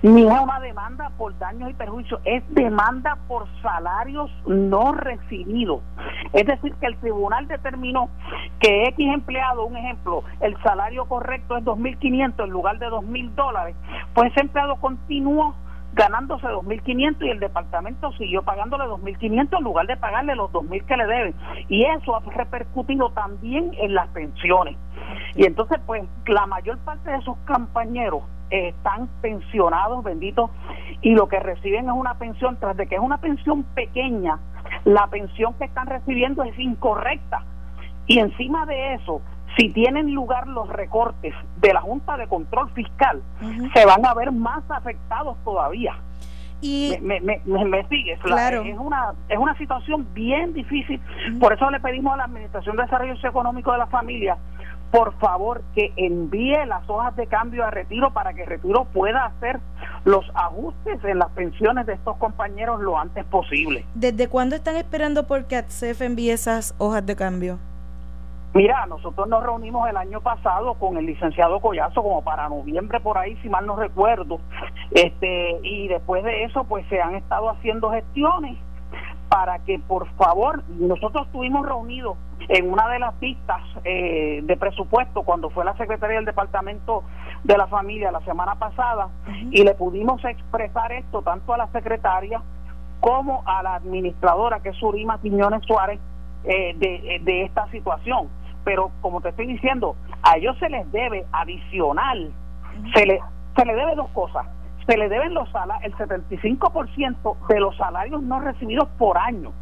ni 0.02 0.26
es 0.26 0.40
una 0.40 0.60
demanda 0.62 1.12
por 1.18 1.38
daños 1.38 1.70
y 1.70 1.74
perjuicios, 1.74 2.22
es 2.24 2.44
demanda 2.54 3.18
por 3.28 3.46
salarios 3.62 4.32
no 4.48 4.94
recibidos. 4.94 5.82
Es 6.32 6.46
decir, 6.46 6.74
que 6.76 6.88
el 6.88 6.98
tribunal 6.98 7.48
determinó 7.48 8.10
que 8.60 8.86
X 8.86 9.14
empleado, 9.14 9.66
un 9.66 9.76
ejemplo, 9.76 10.24
el 10.40 10.56
salario 10.64 11.06
correcto 11.06 11.58
es 11.58 11.66
2.500 11.66 12.46
en 12.46 12.50
lugar 12.50 12.80
de 12.80 12.88
2.000 12.88 13.36
dólares, 13.36 13.76
pues 14.14 14.32
ese 14.32 14.42
empleado 14.42 14.78
continuó 14.78 15.56
ganándose 15.98 16.46
2.500 16.48 17.26
y 17.26 17.30
el 17.30 17.40
departamento 17.40 18.12
siguió 18.14 18.44
pagándole 18.44 18.86
2.500 18.86 19.58
en 19.58 19.64
lugar 19.64 19.88
de 19.88 19.98
pagarle 19.98 20.36
los 20.36 20.52
2.000 20.52 20.86
que 20.86 20.98
le 20.98 21.08
deben. 21.08 21.36
Y 21.68 21.84
eso 21.86 22.16
ha 22.16 22.20
repercutido 22.20 23.10
también 23.10 23.72
en 23.80 23.96
las 23.96 24.08
pensiones. 24.10 24.78
Y 25.36 25.46
entonces, 25.46 25.80
pues, 25.86 26.04
la 26.28 26.46
mayor 26.46 26.78
parte 26.80 27.10
de 27.10 27.18
esos 27.18 27.38
compañeros 27.48 28.24
están 28.50 29.10
pensionados, 29.22 30.04
benditos, 30.04 30.52
y 31.02 31.14
lo 31.16 31.28
que 31.28 31.40
reciben 31.40 31.86
es 31.86 31.94
una 31.94 32.14
pensión, 32.14 32.58
tras 32.60 32.78
de 32.78 32.88
que 32.88 32.96
es 32.96 33.02
una 33.02 33.18
pensión 33.18 33.64
pequeña, 33.76 34.40
la 34.86 35.08
pensión 35.08 35.54
que 35.56 35.66
están 35.66 35.88
recibiendo 35.88 36.44
es 36.44 36.58
incorrecta. 36.60 37.44
Y 38.06 38.20
encima 38.20 38.66
de 38.66 38.94
eso, 38.94 39.22
si 39.58 39.70
tienen 39.70 40.14
lugar 40.14 40.48
los 40.48 40.70
recortes 40.70 41.34
de 41.58 41.74
la 41.74 41.82
Junta 41.82 42.18
de 42.18 42.28
Control 42.28 42.70
Fiscal, 42.72 43.22
se 43.74 43.86
van 43.86 44.06
a 44.06 44.14
ver 44.14 44.32
más 44.32 44.64
afectados 44.70 45.38
todavía. 45.44 45.98
Y 46.60 46.96
me, 47.02 47.20
me, 47.22 47.40
me, 47.46 47.88
sigues, 47.88 48.20
claro. 48.22 48.64
es 48.64 48.78
una 48.80 49.14
es 49.30 49.38
una 49.38 49.56
situación 49.60 50.08
bien 50.16 50.54
difícil, 50.54 51.00
por 51.40 51.54
eso 51.54 51.70
le 51.70 51.80
pedimos 51.80 52.14
a 52.16 52.18
la 52.18 52.24
Administración 52.24 52.76
de 52.78 52.84
Desarrollo 52.84 53.14
Económico 53.14 53.72
de 53.72 53.78
la 53.78 53.88
Familia 53.88 54.38
por 54.92 55.18
favor 55.20 55.64
que 55.76 55.92
envíe 55.98 56.66
las 56.66 56.90
hojas 56.90 57.16
de 57.16 57.28
cambio 57.28 57.66
a 57.66 57.72
retiro 57.72 58.14
para 58.14 58.34
que 58.34 58.46
retiro 58.46 58.86
pueda 58.86 59.26
hacer 59.26 59.60
los 60.06 60.26
ajustes 60.34 61.04
en 61.04 61.20
las 61.20 61.30
pensiones 61.32 61.86
de 61.86 61.94
estos 61.94 62.16
compañeros 62.18 62.82
lo 62.82 62.98
antes 62.98 63.26
posible. 63.26 63.86
¿Desde 63.94 64.28
cuándo 64.28 64.56
están 64.56 64.78
esperando 64.78 65.28
por 65.28 65.46
que 65.46 65.58
ATSEF 65.58 66.02
envíe 66.02 66.32
esas 66.32 66.74
hojas 66.78 67.06
de 67.06 67.16
cambio? 67.16 67.60
Mira, 68.58 68.88
nosotros 68.88 69.28
nos 69.28 69.44
reunimos 69.44 69.88
el 69.88 69.98
año 69.98 70.20
pasado 70.20 70.74
con 70.80 70.98
el 70.98 71.06
licenciado 71.06 71.60
Collazo 71.60 72.02
como 72.02 72.24
para 72.24 72.50
noviembre 72.50 73.00
por 73.00 73.16
ahí, 73.16 73.36
si 73.44 73.50
mal 73.50 73.68
no 73.68 73.76
recuerdo, 73.76 74.40
este 74.90 75.60
y 75.62 75.88
después 75.88 76.24
de 76.24 76.44
eso 76.44 76.64
pues 76.64 76.84
se 76.88 77.00
han 77.00 77.14
estado 77.14 77.52
haciendo 77.52 77.92
gestiones 77.92 78.58
para 79.30 79.60
que 79.60 79.78
por 79.78 80.08
favor 80.16 80.64
nosotros 80.70 81.28
estuvimos 81.28 81.68
reunidos 81.68 82.18
en 82.50 82.72
una 82.72 82.90
de 82.90 82.98
las 82.98 83.14
pistas 83.16 83.62
eh, 83.84 84.40
de 84.42 84.58
presupuesto 84.58 85.22
cuando 85.22 85.52
fue 85.52 85.64
la 85.64 85.78
secretaria 85.78 86.16
del 86.16 86.26
departamento 86.26 87.04
de 87.44 87.60
la 87.60 87.68
familia 87.68 88.12
la 88.12 88.22
semana 88.22 88.56
pasada 88.56 89.10
y 89.52 89.64
le 89.64 89.76
pudimos 89.76 90.26
expresar 90.26 90.94
esto 90.94 91.22
tanto 91.22 91.54
a 91.54 91.58
la 91.60 91.68
secretaria 91.68 92.42
como 93.02 93.44
a 93.46 93.62
la 93.62 93.76
administradora 93.76 94.62
que 94.62 94.70
es 94.70 94.78
Surima 94.78 95.22
Quiñones 95.22 95.62
Suárez 95.64 96.00
eh, 96.44 96.74
de, 96.78 97.20
de, 97.24 97.44
esta 97.44 97.70
situación. 97.72 98.30
Pero 98.68 98.92
como 99.00 99.22
te 99.22 99.30
estoy 99.30 99.48
diciendo, 99.48 99.96
a 100.22 100.36
ellos 100.36 100.58
se 100.60 100.68
les 100.68 100.92
debe 100.92 101.26
adicional, 101.32 102.34
se, 102.94 103.06
le, 103.06 103.22
se 103.56 103.64
le 103.64 103.74
debe 103.74 103.96
dos 103.96 104.10
cosas. 104.10 104.46
Se 104.86 104.98
le 104.98 105.08
deben 105.08 105.34
los 105.34 105.48
el 105.84 105.96
75% 105.96 107.48
de 107.48 107.60
los 107.62 107.78
salarios 107.78 108.22
no 108.24 108.42
recibidos 108.42 108.90
por 108.98 109.18
año. 109.18 109.54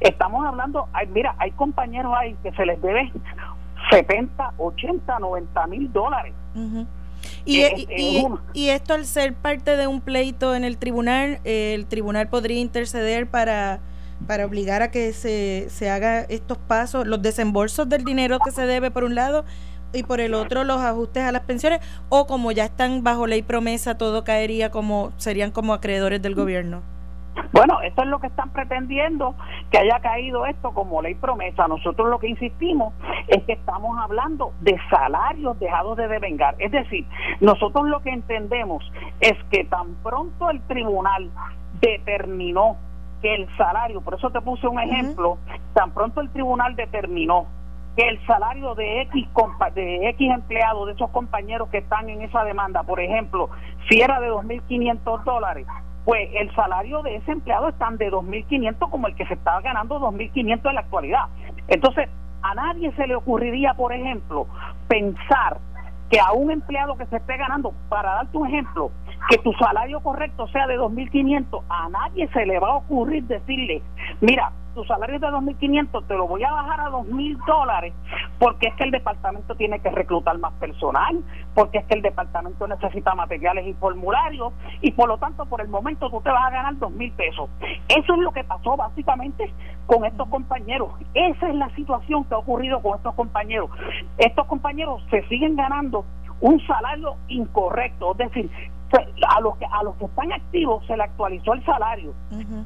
Estamos 0.00 0.44
hablando, 0.44 0.88
hay, 0.92 1.06
mira, 1.06 1.34
hay 1.38 1.52
compañeros 1.52 2.12
ahí 2.14 2.36
que 2.42 2.52
se 2.52 2.66
les 2.66 2.82
debe 2.82 3.10
70, 3.90 4.52
80, 4.58 5.18
90 5.20 5.66
mil 5.68 5.90
dólares. 5.90 6.34
Y, 7.46 7.62
y, 7.62 8.26
y, 8.52 8.68
esto 8.68 8.92
al 8.92 9.06
ser 9.06 9.32
parte 9.32 9.78
de 9.78 9.86
un 9.86 10.02
pleito 10.02 10.54
en 10.54 10.64
el 10.64 10.76
tribunal, 10.76 11.40
eh, 11.44 11.72
el 11.72 11.86
tribunal 11.86 12.28
podría 12.28 12.60
interceder 12.60 13.26
para 13.26 13.80
para 14.24 14.46
obligar 14.46 14.82
a 14.82 14.90
que 14.90 15.12
se, 15.12 15.66
se 15.68 15.90
haga 15.90 16.20
estos 16.22 16.58
pasos, 16.58 17.06
los 17.06 17.22
desembolsos 17.22 17.88
del 17.88 18.04
dinero 18.04 18.38
que 18.44 18.50
se 18.50 18.66
debe 18.66 18.90
por 18.90 19.04
un 19.04 19.14
lado 19.14 19.44
y 19.92 20.02
por 20.02 20.20
el 20.20 20.34
otro 20.34 20.64
los 20.64 20.80
ajustes 20.80 21.22
a 21.22 21.32
las 21.32 21.42
pensiones 21.42 21.80
o 22.08 22.26
como 22.26 22.52
ya 22.52 22.64
están 22.64 23.04
bajo 23.04 23.26
ley 23.26 23.42
promesa 23.42 23.96
todo 23.96 24.24
caería 24.24 24.70
como 24.70 25.12
serían 25.16 25.50
como 25.50 25.72
acreedores 25.72 26.20
del 26.20 26.34
gobierno. 26.34 26.82
Bueno, 27.52 27.80
esto 27.82 28.02
es 28.02 28.08
lo 28.08 28.20
que 28.20 28.28
están 28.28 28.50
pretendiendo, 28.50 29.34
que 29.70 29.78
haya 29.78 29.98
caído 30.00 30.46
esto 30.46 30.72
como 30.72 31.02
ley 31.02 31.14
promesa. 31.14 31.66
Nosotros 31.66 32.08
lo 32.08 32.18
que 32.18 32.28
insistimos 32.28 32.94
es 33.26 33.42
que 33.44 33.54
estamos 33.54 33.98
hablando 33.98 34.52
de 34.60 34.76
salarios 34.88 35.58
dejados 35.58 35.96
de 35.96 36.08
devengar. 36.08 36.54
Es 36.58 36.70
decir, 36.70 37.06
nosotros 37.40 37.88
lo 37.88 38.00
que 38.02 38.10
entendemos 38.10 38.84
es 39.20 39.34
que 39.50 39.64
tan 39.64 39.94
pronto 39.96 40.50
el 40.50 40.60
tribunal 40.62 41.30
determinó 41.80 42.76
que 43.24 43.34
el 43.34 43.56
salario, 43.56 44.02
por 44.02 44.12
eso 44.12 44.28
te 44.28 44.42
puse 44.42 44.68
un 44.68 44.78
ejemplo, 44.78 45.38
tan 45.72 45.92
pronto 45.92 46.20
el 46.20 46.28
tribunal 46.28 46.76
determinó 46.76 47.46
que 47.96 48.06
el 48.06 48.26
salario 48.26 48.74
de 48.74 49.00
X, 49.00 49.26
de 49.74 50.08
X 50.10 50.30
empleados, 50.30 50.86
de 50.88 50.92
esos 50.92 51.08
compañeros 51.08 51.70
que 51.70 51.78
están 51.78 52.10
en 52.10 52.20
esa 52.20 52.44
demanda, 52.44 52.82
por 52.82 53.00
ejemplo, 53.00 53.48
si 53.88 54.02
era 54.02 54.20
de 54.20 54.30
2.500 54.30 55.24
dólares, 55.24 55.66
pues 56.04 56.28
el 56.34 56.54
salario 56.54 57.00
de 57.00 57.16
ese 57.16 57.32
empleado 57.32 57.70
están 57.70 57.96
de 57.96 58.12
2.500 58.12 58.90
como 58.90 59.06
el 59.06 59.14
que 59.14 59.24
se 59.24 59.34
estaba 59.34 59.62
ganando 59.62 59.98
2.500 60.00 60.68
en 60.68 60.74
la 60.74 60.80
actualidad. 60.82 61.24
Entonces, 61.68 62.10
a 62.42 62.54
nadie 62.54 62.92
se 62.92 63.06
le 63.06 63.14
ocurriría, 63.14 63.72
por 63.72 63.94
ejemplo, 63.94 64.46
pensar 64.86 65.60
que 66.10 66.20
a 66.20 66.32
un 66.32 66.50
empleado 66.50 66.94
que 66.98 67.06
se 67.06 67.16
esté 67.16 67.38
ganando, 67.38 67.72
para 67.88 68.16
darte 68.16 68.36
un 68.36 68.48
ejemplo, 68.48 68.90
que 69.28 69.38
tu 69.38 69.52
salario 69.54 70.00
correcto 70.00 70.46
sea 70.48 70.66
de 70.66 70.78
2.500, 70.78 71.62
a 71.68 71.88
nadie 71.88 72.28
se 72.28 72.46
le 72.46 72.58
va 72.58 72.68
a 72.68 72.76
ocurrir 72.76 73.24
decirle, 73.24 73.82
mira, 74.20 74.52
tu 74.74 74.84
salario 74.84 75.14
es 75.14 75.20
de 75.20 75.28
2.500, 75.28 76.06
te 76.06 76.14
lo 76.14 76.26
voy 76.26 76.42
a 76.42 76.50
bajar 76.50 76.80
a 76.80 76.90
2.000 76.90 77.44
dólares, 77.46 77.94
porque 78.38 78.68
es 78.68 78.74
que 78.74 78.84
el 78.84 78.90
departamento 78.90 79.54
tiene 79.54 79.78
que 79.78 79.90
reclutar 79.90 80.36
más 80.38 80.52
personal, 80.54 81.22
porque 81.54 81.78
es 81.78 81.84
que 81.86 81.94
el 81.94 82.02
departamento 82.02 82.66
necesita 82.66 83.14
materiales 83.14 83.66
y 83.66 83.74
formularios, 83.74 84.52
y 84.82 84.90
por 84.90 85.08
lo 85.08 85.16
tanto, 85.18 85.46
por 85.46 85.60
el 85.60 85.68
momento 85.68 86.10
tú 86.10 86.20
te 86.20 86.30
vas 86.30 86.46
a 86.48 86.50
ganar 86.50 86.74
2.000 86.74 87.12
pesos. 87.12 87.48
Eso 87.88 88.14
es 88.14 88.20
lo 88.20 88.32
que 88.32 88.42
pasó 88.42 88.76
básicamente 88.76 89.52
con 89.86 90.04
estos 90.04 90.28
compañeros. 90.28 90.90
Esa 91.14 91.48
es 91.48 91.54
la 91.54 91.70
situación 91.76 92.24
que 92.24 92.34
ha 92.34 92.38
ocurrido 92.38 92.82
con 92.82 92.96
estos 92.96 93.14
compañeros. 93.14 93.70
Estos 94.18 94.46
compañeros 94.46 95.02
se 95.10 95.22
siguen 95.28 95.54
ganando 95.56 96.04
un 96.40 96.64
salario 96.66 97.16
incorrecto, 97.28 98.12
es 98.12 98.18
decir, 98.18 98.50
a 99.28 99.40
los 99.40 99.56
que 99.56 99.66
a 99.66 99.82
los 99.82 99.96
que 99.96 100.04
están 100.04 100.32
activos 100.32 100.86
se 100.86 100.96
le 100.96 101.02
actualizó 101.02 101.54
el 101.54 101.64
salario, 101.64 102.12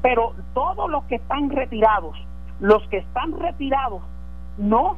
pero 0.01 0.33
todos 0.53 0.89
los 0.89 1.03
que 1.05 1.15
están 1.15 1.49
retirados, 1.49 2.15
los 2.59 2.87
que 2.89 2.97
están 2.97 3.39
retirados 3.39 4.01
no 4.57 4.95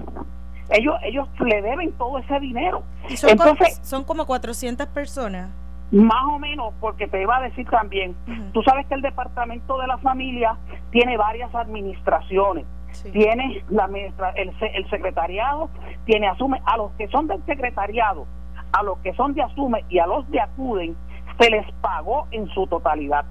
ellos 0.71 0.95
ellos 1.03 1.27
le 1.39 1.61
deben 1.61 1.91
todo 1.93 2.17
ese 2.17 2.39
dinero. 2.39 2.83
son 3.15 3.31
Entonces, 3.31 3.75
como, 3.75 3.85
son 3.85 4.03
como 4.03 4.25
400 4.25 4.87
personas. 4.87 5.49
Más 5.91 6.23
o 6.29 6.39
menos, 6.39 6.73
porque 6.79 7.07
te 7.07 7.21
iba 7.21 7.37
a 7.37 7.41
decir 7.41 7.69
también, 7.69 8.15
tú 8.53 8.63
sabes 8.63 8.87
que 8.87 8.93
el 8.93 9.01
Departamento 9.01 9.77
de 9.77 9.87
la 9.87 9.97
Familia 9.97 10.55
tiene 10.91 11.17
varias 11.17 11.53
administraciones. 11.53 12.65
Tiene 13.11 13.63
la 13.69 13.89
el, 14.35 14.53
el 14.59 14.89
secretariado, 14.89 15.69
tiene 16.05 16.27
asume 16.27 16.61
a 16.65 16.77
los 16.77 16.91
que 16.93 17.07
son 17.07 17.27
del 17.27 17.43
secretariado, 17.45 18.25
a 18.71 18.83
los 18.83 18.97
que 18.99 19.13
son 19.13 19.33
de 19.33 19.41
asume 19.41 19.83
y 19.89 19.99
a 19.99 20.07
los 20.07 20.29
de 20.31 20.39
acuden, 20.39 20.95
se 21.39 21.49
les 21.49 21.69
pagó 21.81 22.27
en 22.31 22.47
su 22.49 22.67
totalidad. 22.67 23.25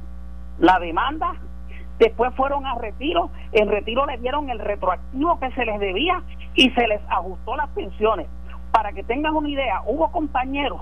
La 0.59 0.79
demanda, 0.79 1.35
después 1.99 2.35
fueron 2.35 2.67
a 2.67 2.75
retiro, 2.75 3.31
en 3.53 3.69
retiro 3.69 4.07
le 4.07 4.19
dieron 4.19 4.51
el 4.51 4.59
retroactivo 4.59 5.39
que 5.39 5.51
se 5.53 5.65
les 5.65 5.81
debía 5.81 6.23
y 6.55 6.71
se 6.71 6.87
les 6.87 7.01
ajustó 7.09 7.57
las 7.57 7.69
pensiones. 7.71 8.27
Para 8.73 8.93
que 8.93 9.03
tengan 9.03 9.35
una 9.35 9.49
idea, 9.49 9.83
hubo 9.87 10.11
compañeros 10.13 10.81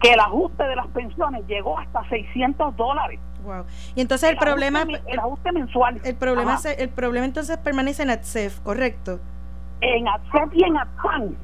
que 0.00 0.12
el 0.12 0.20
ajuste 0.20 0.64
de 0.64 0.76
las 0.76 0.86
pensiones 0.88 1.46
llegó 1.46 1.78
hasta 1.78 2.06
600 2.08 2.76
dólares. 2.76 3.20
Wow. 3.44 3.64
Y 3.94 4.00
entonces 4.00 4.30
el, 4.30 4.36
problema 4.36 4.82
el 4.82 5.18
ajuste 5.18 5.52
mensual. 5.52 6.00
El 6.04 6.16
problema 6.16 6.58
el 6.76 6.88
problema 6.90 7.24
entonces 7.24 7.56
permanece 7.58 8.02
en 8.02 8.10
ATSEF, 8.10 8.60
¿correcto? 8.60 9.20
En 9.82 10.06
ATSEF 10.06 10.54
y 10.54 10.64
en 10.64 10.76
ATFAN. 10.78 11.36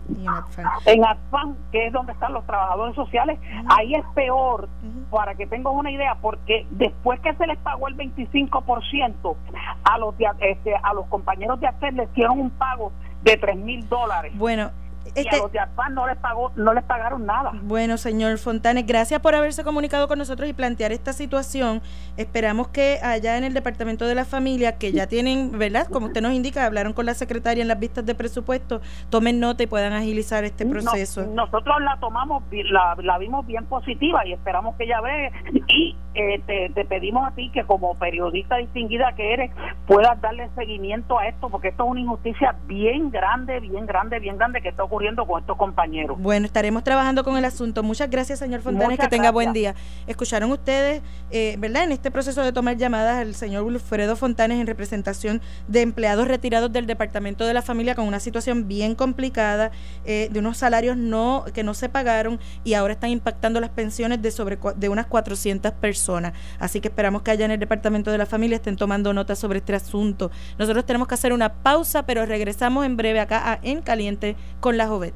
En 0.86 1.04
ATFAN, 1.04 1.56
que 1.72 1.88
es 1.88 1.92
donde 1.92 2.12
están 2.12 2.32
los 2.32 2.46
trabajadores 2.46 2.94
sociales, 2.94 3.38
ahí 3.68 3.94
es 3.94 4.04
peor, 4.14 4.68
para 5.10 5.34
que 5.34 5.46
tengan 5.46 5.74
una 5.74 5.90
idea, 5.90 6.16
porque 6.22 6.64
después 6.70 7.18
que 7.20 7.34
se 7.34 7.46
les 7.46 7.58
pagó 7.58 7.88
el 7.88 7.96
25%, 7.96 9.36
a 9.84 9.98
los, 9.98 10.14
este, 10.40 10.74
a 10.76 10.94
los 10.94 11.06
compañeros 11.06 11.58
de 11.60 11.66
ATSEF 11.66 11.94
les 11.94 12.14
dieron 12.14 12.38
un 12.38 12.50
pago 12.50 12.92
de 13.22 13.36
3 13.36 13.56
mil 13.56 13.88
dólares. 13.88 14.32
Bueno, 14.36 14.70
y 15.14 15.18
a 15.18 15.22
este 15.22 15.38
los 15.38 15.52
de 15.52 15.60
no 15.90 16.06
les 16.06 16.16
pagó, 16.18 16.52
no 16.56 16.74
les 16.74 16.84
pagaron 16.84 17.26
nada. 17.26 17.52
Bueno, 17.62 17.96
señor 17.96 18.38
Fontanes, 18.38 18.86
gracias 18.86 19.20
por 19.20 19.34
haberse 19.34 19.64
comunicado 19.64 20.08
con 20.08 20.18
nosotros 20.18 20.48
y 20.48 20.52
plantear 20.52 20.92
esta 20.92 21.12
situación. 21.12 21.82
Esperamos 22.16 22.68
que 22.68 22.98
allá 23.02 23.36
en 23.36 23.44
el 23.44 23.54
Departamento 23.54 24.06
de 24.06 24.14
la 24.14 24.24
Familia, 24.24 24.78
que 24.78 24.92
ya 24.92 25.06
tienen, 25.06 25.58
¿verdad? 25.58 25.86
Como 25.88 26.06
usted 26.06 26.20
nos 26.20 26.32
indica, 26.32 26.66
hablaron 26.66 26.92
con 26.92 27.06
la 27.06 27.14
secretaria 27.14 27.62
en 27.62 27.68
las 27.68 27.78
vistas 27.78 28.04
de 28.04 28.14
presupuesto, 28.14 28.80
tomen 29.10 29.40
nota 29.40 29.62
y 29.62 29.66
puedan 29.66 29.92
agilizar 29.92 30.44
este 30.44 30.66
proceso. 30.66 31.26
nosotros 31.26 31.76
la 31.80 31.98
tomamos, 32.00 32.42
la, 32.50 32.96
la 33.02 33.18
vimos 33.18 33.46
bien 33.46 33.64
positiva 33.66 34.26
y 34.26 34.32
esperamos 34.32 34.76
que 34.76 34.84
ella 34.84 35.00
ve 35.00 35.32
y 35.68 35.96
eh, 36.14 36.40
te, 36.46 36.70
te, 36.70 36.84
pedimos 36.84 37.26
a 37.28 37.30
ti 37.32 37.50
que 37.50 37.64
como 37.64 37.94
periodista 37.94 38.56
distinguida 38.56 39.12
que 39.14 39.34
eres 39.34 39.52
puedas 39.86 40.20
darle 40.20 40.48
seguimiento 40.56 41.18
a 41.18 41.28
esto 41.28 41.48
porque 41.48 41.68
esto 41.68 41.84
es 41.84 41.90
una 41.90 42.00
injusticia 42.00 42.56
bien 42.66 43.10
grande, 43.10 43.60
bien 43.60 43.86
grande, 43.86 44.18
bien 44.18 44.36
grande 44.36 44.60
que 44.60 44.68
está 44.70 44.82
ocurriendo 44.82 44.97
con 45.26 45.40
estos 45.40 45.56
compañeros. 45.56 46.18
Bueno, 46.20 46.46
estaremos 46.46 46.82
trabajando 46.82 47.22
con 47.22 47.36
el 47.36 47.44
asunto. 47.44 47.82
Muchas 47.82 48.10
gracias, 48.10 48.40
señor 48.40 48.62
Fontanes, 48.62 48.98
que 48.98 49.08
tenga 49.08 49.30
buen 49.30 49.52
día. 49.52 49.74
Escucharon 50.06 50.50
ustedes, 50.50 51.02
eh, 51.30 51.56
¿verdad? 51.58 51.84
En 51.84 51.92
este 51.92 52.10
proceso 52.10 52.42
de 52.42 52.52
tomar 52.52 52.76
llamadas, 52.76 53.22
el 53.22 53.34
señor 53.34 53.62
Wilfredo 53.62 54.16
Fontanes 54.16 54.60
en 54.60 54.66
representación 54.66 55.40
de 55.68 55.82
empleados 55.82 56.26
retirados 56.26 56.72
del 56.72 56.86
Departamento 56.86 57.46
de 57.46 57.54
la 57.54 57.62
Familia 57.62 57.94
con 57.94 58.06
una 58.06 58.18
situación 58.18 58.66
bien 58.66 58.94
complicada, 58.94 59.70
eh, 60.04 60.28
de 60.32 60.38
unos 60.40 60.56
salarios 60.56 60.96
no 60.96 61.44
que 61.54 61.62
no 61.62 61.74
se 61.74 61.88
pagaron 61.88 62.40
y 62.64 62.74
ahora 62.74 62.94
están 62.94 63.10
impactando 63.10 63.60
las 63.60 63.70
pensiones 63.70 64.20
de 64.20 64.30
sobre 64.30 64.58
de 64.76 64.88
unas 64.88 65.06
400 65.06 65.72
personas. 65.72 66.32
Así 66.58 66.80
que 66.80 66.88
esperamos 66.88 67.22
que 67.22 67.30
allá 67.30 67.44
en 67.44 67.52
el 67.52 67.60
Departamento 67.60 68.10
de 68.10 68.18
la 68.18 68.26
Familia 68.26 68.56
estén 68.56 68.76
tomando 68.76 69.12
nota 69.12 69.36
sobre 69.36 69.58
este 69.58 69.74
asunto. 69.74 70.30
Nosotros 70.58 70.84
tenemos 70.84 71.06
que 71.06 71.14
hacer 71.14 71.32
una 71.32 71.52
pausa, 71.52 72.04
pero 72.04 72.26
regresamos 72.26 72.84
en 72.84 72.96
breve 72.96 73.20
acá 73.20 73.52
a 73.52 73.58
En 73.62 73.80
Caliente 73.82 74.36
con 74.60 74.76
la 74.78 74.86
Jovet. 74.86 75.12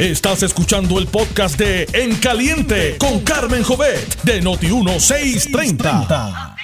Estás 0.00 0.42
escuchando 0.42 0.98
el 0.98 1.06
podcast 1.06 1.56
de 1.56 1.86
En 1.92 2.16
Caliente 2.16 2.96
con 2.98 3.20
Carmen 3.20 3.62
Jovet 3.62 4.20
de 4.24 4.42
Noti1630. 4.42 6.56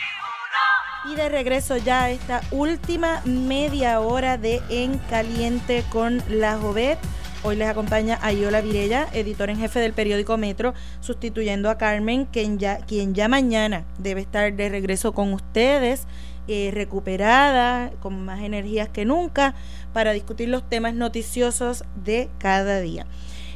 Y 1.11 1.15
de 1.15 1.29
regreso 1.29 1.77
ya 1.77 2.05
a 2.05 2.11
esta 2.11 2.41
última 2.51 3.23
media 3.25 4.01
hora 4.01 4.39
de 4.39 4.61
En 4.71 4.99
Caliente 4.99 5.85
con 5.89 6.21
la 6.29 6.59
Jovet. 6.59 6.99
Hoy 7.45 7.55
les 7.55 7.69
acompaña 7.69 8.19
Ayola 8.23 8.61
Virella, 8.61 9.09
editor 9.13 9.49
en 9.49 9.59
jefe 9.59 9.79
del 9.79 9.93
periódico 9.93 10.37
Metro, 10.37 10.75
sustituyendo 11.01 11.71
a 11.71 11.79
Carmen, 11.79 12.25
quien 12.25 12.59
ya, 12.59 12.79
quien 12.79 13.15
ya 13.15 13.29
mañana 13.29 13.85
debe 13.99 14.21
estar 14.21 14.53
de 14.53 14.69
regreso 14.69 15.13
con 15.13 15.33
ustedes 15.33 16.09
eh, 16.49 16.71
recuperada, 16.73 17.91
con 18.01 18.25
más 18.25 18.41
energías 18.41 18.89
que 18.89 19.05
nunca, 19.05 19.55
para 19.93 20.13
discutir 20.13 20.49
los 20.49 20.69
temas 20.69 20.95
noticiosos 20.95 21.85
de 22.05 22.29
cada 22.39 22.81
día. 22.81 23.07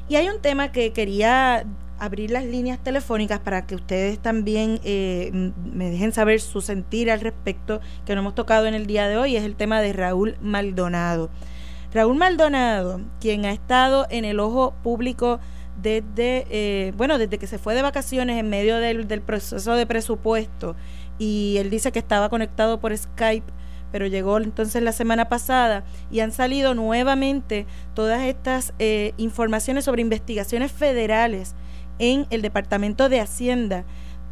Y 0.08 0.16
hay 0.16 0.28
un 0.28 0.40
tema 0.40 0.70
que 0.70 0.92
quería 0.92 1.64
abrir 1.98 2.30
las 2.30 2.44
líneas 2.44 2.78
telefónicas 2.78 3.40
para 3.40 3.66
que 3.66 3.74
ustedes 3.74 4.18
también 4.18 4.80
eh, 4.84 5.30
me 5.32 5.90
dejen 5.90 6.12
saber 6.12 6.40
su 6.40 6.60
sentir 6.60 7.10
al 7.10 7.20
respecto, 7.20 7.80
que 8.04 8.14
no 8.14 8.20
hemos 8.20 8.34
tocado 8.34 8.66
en 8.66 8.74
el 8.74 8.86
día 8.86 9.08
de 9.08 9.16
hoy, 9.16 9.36
es 9.36 9.44
el 9.44 9.56
tema 9.56 9.80
de 9.80 9.92
Raúl 9.92 10.36
Maldonado. 10.40 11.30
Raúl 11.92 12.16
Maldonado, 12.16 13.00
quien 13.20 13.46
ha 13.46 13.52
estado 13.52 14.06
en 14.10 14.24
el 14.24 14.40
ojo 14.40 14.74
público 14.82 15.40
desde, 15.80 16.46
eh, 16.50 16.92
bueno, 16.96 17.18
desde 17.18 17.38
que 17.38 17.46
se 17.46 17.58
fue 17.58 17.74
de 17.74 17.82
vacaciones 17.82 18.38
en 18.38 18.48
medio 18.48 18.76
del, 18.76 19.08
del 19.08 19.22
proceso 19.22 19.74
de 19.74 19.86
presupuesto 19.86 20.76
y 21.18 21.56
él 21.58 21.70
dice 21.70 21.92
que 21.92 21.98
estaba 21.98 22.28
conectado 22.28 22.80
por 22.80 22.96
Skype, 22.96 23.52
pero 23.92 24.06
llegó 24.06 24.38
entonces 24.38 24.82
la 24.82 24.92
semana 24.92 25.28
pasada 25.28 25.84
y 26.10 26.20
han 26.20 26.32
salido 26.32 26.74
nuevamente 26.74 27.66
todas 27.94 28.22
estas 28.22 28.74
eh, 28.78 29.14
informaciones 29.16 29.84
sobre 29.84 30.02
investigaciones 30.02 30.72
federales 30.72 31.54
en 31.98 32.26
el 32.30 32.42
Departamento 32.42 33.08
de 33.08 33.20
Hacienda 33.20 33.84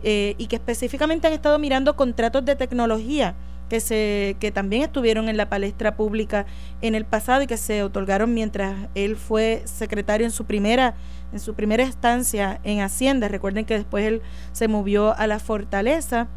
eh, 0.02 0.34
y 0.36 0.46
que 0.48 0.56
específicamente 0.56 1.26
han 1.26 1.32
estado 1.32 1.58
mirando 1.58 1.96
contratos 1.96 2.44
de 2.44 2.56
tecnología 2.56 3.34
que 3.68 3.80
se 3.80 4.36
que 4.40 4.52
también 4.52 4.82
estuvieron 4.82 5.30
en 5.30 5.38
la 5.38 5.48
palestra 5.48 5.96
pública 5.96 6.44
en 6.82 6.94
el 6.94 7.06
pasado 7.06 7.42
y 7.42 7.46
que 7.46 7.56
se 7.56 7.82
otorgaron 7.82 8.34
mientras 8.34 8.88
él 8.94 9.16
fue 9.16 9.62
secretario 9.64 10.26
en 10.26 10.30
su 10.30 10.44
primera 10.44 10.94
en 11.32 11.40
su 11.40 11.54
primera 11.54 11.82
estancia 11.82 12.60
en 12.62 12.80
Hacienda. 12.80 13.28
Recuerden 13.28 13.64
que 13.64 13.74
después 13.74 14.04
él 14.04 14.22
se 14.52 14.68
movió 14.68 15.16
a 15.16 15.26
la 15.26 15.38
Fortaleza 15.38 16.28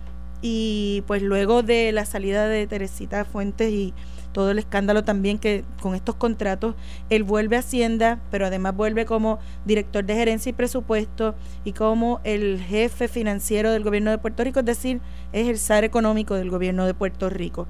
y 0.42 1.04
pues 1.08 1.22
luego 1.22 1.64
de 1.64 1.92
la 1.92 2.06
salida 2.06 2.48
de 2.48 2.68
Teresita 2.68 3.26
Fuentes 3.26 3.72
y 3.72 3.94
todo 4.38 4.52
el 4.52 4.60
escándalo 4.60 5.04
también 5.04 5.40
que 5.40 5.64
con 5.82 5.96
estos 5.96 6.14
contratos, 6.14 6.76
él 7.10 7.24
vuelve 7.24 7.56
a 7.56 7.60
Hacienda, 7.60 8.20
pero 8.30 8.46
además 8.46 8.76
vuelve 8.76 9.06
como 9.06 9.40
director 9.66 10.06
de 10.06 10.14
gerencia 10.14 10.52
y 10.52 10.54
presupuesto 10.54 11.34
y 11.64 11.74
como 11.74 12.22
el 12.24 12.62
jefe 12.62 13.08
financiero 13.08 13.72
del 13.72 13.84
gobierno 13.84 14.12
de 14.12 14.20
Puerto 14.20 14.44
Rico, 14.44 14.60
es 14.60 14.66
decir, 14.68 15.02
es 15.34 15.48
el 15.48 15.58
SAR 15.58 15.86
económico 15.86 16.36
del 16.36 16.52
gobierno 16.52 16.86
de 16.86 16.94
Puerto 16.94 17.32
Rico. 17.32 17.68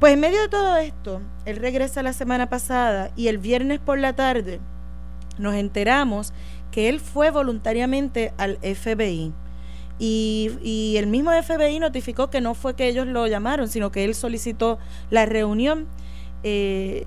Pues 0.00 0.14
en 0.14 0.20
medio 0.20 0.40
de 0.40 0.48
todo 0.48 0.76
esto, 0.78 1.20
él 1.44 1.56
regresa 1.56 2.02
la 2.02 2.14
semana 2.14 2.48
pasada 2.48 3.10
y 3.14 3.28
el 3.28 3.36
viernes 3.36 3.78
por 3.78 3.98
la 3.98 4.14
tarde 4.14 4.60
nos 5.38 5.54
enteramos 5.54 6.32
que 6.70 6.88
él 6.88 7.00
fue 7.00 7.30
voluntariamente 7.30 8.32
al 8.38 8.56
FBI 8.62 9.34
y, 9.98 10.94
el 10.96 11.06
mismo 11.06 11.30
FBI 11.30 11.78
notificó 11.78 12.30
que 12.30 12.40
no 12.40 12.54
fue 12.54 12.74
que 12.74 12.88
ellos 12.88 13.06
lo 13.06 13.26
llamaron, 13.26 13.68
sino 13.68 13.92
que 13.92 14.04
él 14.04 14.14
solicitó 14.14 14.78
la 15.10 15.26
reunión. 15.26 15.86
Eh, 16.42 17.06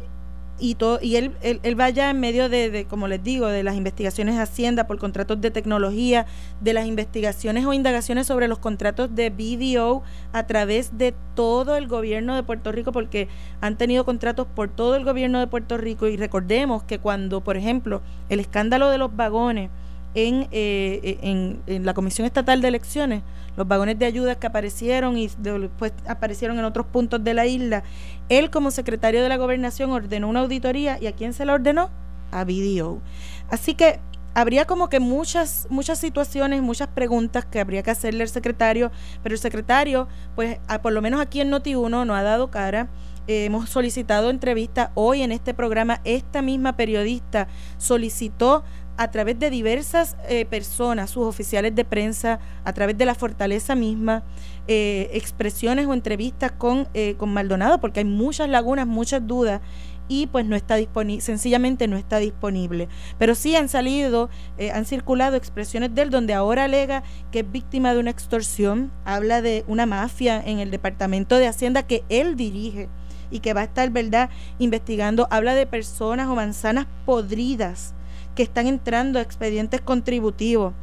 y 0.58 0.76
todo 0.76 1.00
y 1.02 1.18
él, 1.18 1.34
él, 1.42 1.76
vaya 1.76 2.10
en 2.10 2.22
medio 2.22 2.48
de, 2.48 2.86
como 2.90 3.10
les 3.10 3.22
digo, 3.22 3.48
de 3.48 3.64
las 3.64 3.76
investigaciones 3.76 4.36
de 4.36 4.42
Hacienda 4.42 4.88
por 4.88 4.98
contratos 4.98 5.42
de 5.42 5.52
tecnología, 5.52 6.26
de 6.62 6.74
las 6.74 6.86
investigaciones 6.86 7.66
o 7.66 7.74
indagaciones 7.74 8.28
sobre 8.28 8.48
los 8.48 8.60
contratos 8.60 9.14
de 9.14 9.30
BDO 9.32 10.04
a 10.32 10.48
través 10.48 10.98
de 10.98 11.14
todo 11.36 11.76
el 11.76 11.88
gobierno 11.88 12.36
de 12.36 12.44
Puerto 12.44 12.72
Rico, 12.72 12.94
porque 12.94 13.28
han 13.60 13.78
tenido 13.78 14.06
contratos 14.06 14.48
por 14.48 14.70
todo 14.70 14.96
el 14.96 15.04
gobierno 15.04 15.40
de 15.40 15.48
Puerto 15.48 15.78
Rico 15.78 16.08
y 16.08 16.16
recordemos 16.16 16.84
que 16.84 17.00
cuando, 17.00 17.42
por 17.42 17.58
ejemplo, 17.58 18.02
el 18.30 18.40
escándalo 18.40 18.90
de 18.90 18.98
los 18.98 19.14
vagones 19.14 19.70
en, 20.16 20.48
eh, 20.52 21.20
en, 21.22 21.62
en, 21.68 21.86
la 21.86 21.94
Comisión 21.94 22.26
Estatal 22.26 22.62
de 22.62 22.70
Elecciones, 22.70 23.22
los 23.58 23.68
vagones 23.68 24.00
de 24.00 24.06
ayuda 24.06 24.36
que 24.36 24.48
aparecieron 24.48 25.18
y 25.18 25.30
después 25.38 25.94
aparecieron 26.08 26.58
en 26.58 26.66
otros 26.66 26.86
puntos 26.88 27.24
de 27.24 27.34
la 27.34 27.46
isla, 27.46 27.84
él 28.30 28.50
como 28.50 28.72
secretario 28.72 29.22
de 29.22 29.30
la 29.30 29.38
gobernación 29.38 29.92
ordenó 29.92 30.30
una 30.30 30.40
auditoría 30.40 30.98
y 31.00 31.08
a 31.08 31.12
quién 31.12 31.34
se 31.34 31.46
la 31.46 31.54
ordenó? 31.54 31.90
A 32.32 32.44
BDO. 32.46 33.02
Así 33.50 33.76
que 33.76 34.00
habría 34.34 34.66
como 34.66 34.90
que 34.90 35.00
muchas, 35.00 35.68
muchas 35.70 36.00
situaciones, 36.00 36.62
muchas 36.62 36.88
preguntas 36.88 37.46
que 37.46 37.60
habría 37.60 37.84
que 37.84 37.92
hacerle 37.92 38.24
al 38.24 38.30
secretario, 38.30 38.92
pero 39.22 39.34
el 39.34 39.40
secretario, 39.40 40.08
pues 40.36 40.60
por 40.82 40.94
lo 40.94 41.02
menos 41.02 41.22
aquí 41.22 41.42
en 41.42 41.52
Noti1 41.52 42.06
no 42.06 42.16
ha 42.16 42.24
dado 42.24 42.52
cara. 42.52 42.90
hemos 43.28 43.70
solicitado 43.70 44.30
entrevista 44.30 44.92
hoy 44.94 45.24
en 45.24 45.32
este 45.32 45.54
programa. 45.54 46.02
Esta 46.04 46.42
misma 46.42 46.76
periodista 46.76 47.48
solicitó 47.78 48.64
a 48.98 49.12
través 49.12 49.38
de 49.40 49.50
diversas 49.50 50.16
eh, 50.28 50.46
personas, 50.46 51.10
sus 51.10 51.26
oficiales 51.26 51.76
de 51.76 51.86
prensa, 51.86 52.40
a 52.64 52.74
través 52.74 52.98
de 52.98 53.06
la 53.06 53.16
fortaleza 53.16 53.76
misma, 53.76 54.24
eh, 54.68 55.10
expresiones 55.14 55.86
o 55.88 55.94
entrevistas 55.94 56.52
con, 56.52 56.88
eh, 56.94 57.16
con 57.18 57.34
Maldonado, 57.34 57.80
porque 57.80 58.00
hay 58.00 58.06
muchas 58.06 58.50
lagunas, 58.50 58.88
muchas 58.88 59.26
dudas 59.26 59.62
y 60.08 60.28
pues 60.28 60.46
no 60.46 60.56
está 60.56 60.76
disponible, 60.76 61.22
sencillamente 61.22 61.88
no 61.88 61.98
está 61.98 62.18
disponible. 62.18 62.88
Pero 63.18 63.36
sí 63.36 63.56
han 63.56 63.70
salido, 63.70 64.30
eh, 64.58 64.72
han 64.72 64.86
circulado 64.86 65.36
expresiones 65.36 65.94
de 65.96 66.04
él 66.04 66.10
donde 66.10 66.34
ahora 66.34 66.66
alega 66.66 67.04
que 67.32 67.40
es 67.40 67.52
víctima 67.52 67.94
de 67.94 68.00
una 68.00 68.12
extorsión, 68.12 68.92
habla 69.04 69.42
de 69.42 69.64
una 69.68 69.86
mafia 69.86 70.42
en 70.44 70.60
el 70.60 70.72
Departamento 70.72 71.38
de 71.38 71.48
Hacienda 71.48 71.84
que 71.84 72.04
él 72.10 72.36
dirige 72.36 72.90
y 73.32 73.40
que 73.40 73.54
va 73.54 73.62
a 73.62 73.66
estar, 73.66 73.90
¿verdad?, 73.90 74.30
investigando, 74.60 75.28
habla 75.32 75.56
de 75.56 75.66
personas 75.66 76.28
o 76.28 76.36
manzanas 76.36 76.86
podridas 77.06 77.96
que 78.36 78.44
están 78.44 78.68
entrando 78.68 79.20
expedientes 79.20 79.82
contributivos. 79.82 80.74